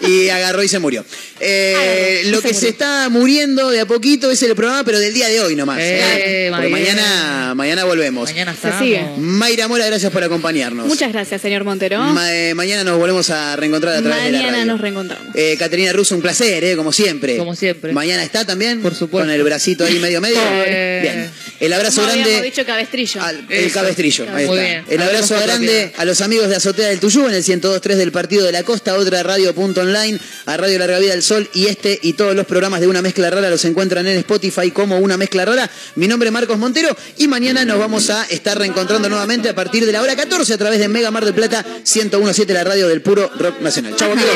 y 0.00 0.28
agarró 0.28 0.62
y 0.62 0.68
se 0.68 0.78
murió. 0.78 1.04
Eh, 1.46 2.22
lo 2.26 2.36
se 2.38 2.42
que 2.42 2.48
murió. 2.48 2.60
se 2.60 2.68
está 2.68 3.08
muriendo 3.10 3.70
de 3.70 3.80
a 3.80 3.86
poquito 3.86 4.30
es 4.30 4.42
el 4.42 4.54
programa, 4.54 4.82
pero 4.84 4.98
del 4.98 5.12
día 5.12 5.28
de 5.28 5.40
hoy 5.40 5.54
nomás. 5.56 5.78
Eh, 5.80 6.00
¿eh? 6.46 6.50
Porque 6.50 6.68
mañana, 6.68 7.52
mañana 7.54 7.84
volvemos. 7.84 8.30
Mañana 8.30 8.52
Se 8.52 8.56
estamos. 8.68 8.78
sigue. 8.80 9.04
Mayra 9.18 9.68
Mora, 9.68 9.86
gracias 9.86 10.10
por 10.12 10.22
acompañarnos. 10.24 10.86
Muchas 10.86 11.12
gracias, 11.12 11.40
señor 11.42 11.64
Montero. 11.64 12.00
Ma- 12.00 12.34
eh, 12.34 12.54
mañana 12.54 12.82
nos 12.84 12.98
volvemos 12.98 13.28
a 13.30 13.56
reencontrar 13.56 13.96
a 13.96 14.02
través 14.02 14.24
de 14.24 14.32
la 14.32 14.38
Mañana 14.38 14.64
nos 14.64 14.80
reencontramos. 14.80 15.26
Eh, 15.34 15.56
Caterina 15.58 15.92
Russo, 15.92 16.14
un 16.14 16.22
placer, 16.22 16.64
eh, 16.64 16.76
como 16.76 16.92
siempre. 16.92 17.36
Como 17.36 17.54
siempre. 17.54 17.92
Mañana 17.92 18.22
está 18.22 18.44
también. 18.46 18.80
Por 18.80 18.94
supuesto. 18.94 19.26
Con 19.26 19.30
el 19.30 19.42
bracito 19.42 19.84
ahí 19.84 19.98
medio 19.98 20.20
medio. 20.20 20.38
Eh. 20.66 20.98
Bien. 21.02 21.30
El 21.60 21.72
abrazo 21.72 22.02
habíamos 22.02 22.26
grande. 22.28 22.42
dicho 22.46 22.64
cabestrillo. 22.64 23.22
al- 23.22 23.44
el 23.48 23.64
Eso. 23.66 23.74
cabestrillo. 23.74 24.24
Ahí 24.34 24.46
Muy 24.46 24.58
está. 24.58 24.68
bien. 24.70 24.84
El 24.88 25.02
abrazo 25.02 25.36
grande 25.40 25.92
a 25.96 26.04
los 26.04 26.20
amigos 26.20 26.48
de 26.48 26.56
Azotea 26.56 26.88
del 26.88 27.00
Tuyú 27.00 27.26
en 27.28 27.34
el 27.34 27.42
102.3 27.44 27.96
del 27.96 28.12
Partido 28.12 28.44
de 28.46 28.52
la 28.52 28.62
Costa, 28.62 28.94
otra 28.94 29.22
radio.online, 29.22 30.18
a 30.46 30.56
Radio 30.56 30.78
Larga 30.78 30.98
Vida 30.98 31.10
del 31.12 31.22
Sol 31.22 31.33
y 31.52 31.66
este 31.66 31.98
y 32.02 32.12
todos 32.12 32.34
los 32.34 32.46
programas 32.46 32.80
de 32.80 32.86
Una 32.86 33.02
Mezcla 33.02 33.30
Rara 33.30 33.50
los 33.50 33.64
encuentran 33.64 34.06
en 34.06 34.18
Spotify 34.18 34.70
como 34.70 34.98
Una 34.98 35.16
Mezcla 35.16 35.44
Rara. 35.44 35.68
Mi 35.96 36.06
nombre 36.06 36.28
es 36.28 36.32
Marcos 36.32 36.58
Montero 36.58 36.96
y 37.18 37.28
mañana 37.28 37.64
nos 37.64 37.78
vamos 37.78 38.10
a 38.10 38.24
estar 38.24 38.58
reencontrando 38.58 39.08
nuevamente 39.08 39.48
a 39.48 39.54
partir 39.54 39.84
de 39.86 39.92
la 39.92 40.02
hora 40.02 40.14
14 40.16 40.54
a 40.54 40.58
través 40.58 40.78
de 40.78 40.88
Mega 40.88 41.10
Mar 41.10 41.24
del 41.24 41.34
Plata 41.34 41.64
101.7, 41.84 42.52
la 42.52 42.64
radio 42.64 42.88
del 42.88 43.02
puro 43.02 43.30
rock 43.38 43.60
nacional. 43.60 43.96
Chau 43.96 44.12
amigos. 44.12 44.30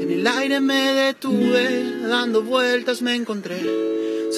En 0.00 0.10
el 0.10 0.26
aire 0.26 0.60
me 0.60 0.92
detuve, 0.92 1.84
dando 2.08 2.42
vueltas 2.42 3.02
me 3.02 3.14
encontré. 3.14 4.19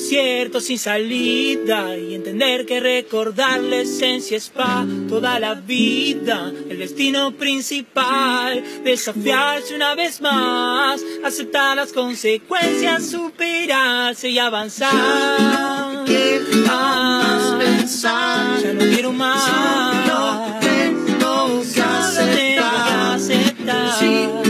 desierto 0.00 0.60
sin 0.62 0.78
salida 0.78 1.94
y 1.96 2.14
entender 2.14 2.64
que 2.64 2.80
recordar 2.80 3.60
la 3.60 3.76
esencia 3.76 4.38
es 4.38 4.48
pa 4.48 4.86
toda 5.10 5.38
la 5.38 5.54
vida 5.54 6.50
el 6.70 6.78
destino 6.78 7.32
principal 7.32 8.64
desafiarse 8.82 9.74
una 9.74 9.94
vez 9.94 10.22
más 10.22 11.02
aceptar 11.22 11.76
las 11.76 11.92
consecuencias 11.92 13.10
superarse 13.10 14.30
y 14.30 14.38
avanzar 14.38 16.04
¿Qué 16.06 16.40
más 16.66 17.56
pensar? 17.58 18.58
ya 18.62 18.72
no 18.72 18.80
quiero 18.80 19.12
más 19.12 19.44
Solo 19.44 20.60
tengo 20.60 21.62
que 21.74 21.82
aceptar. 21.82 23.14
aceptar. 23.16 24.49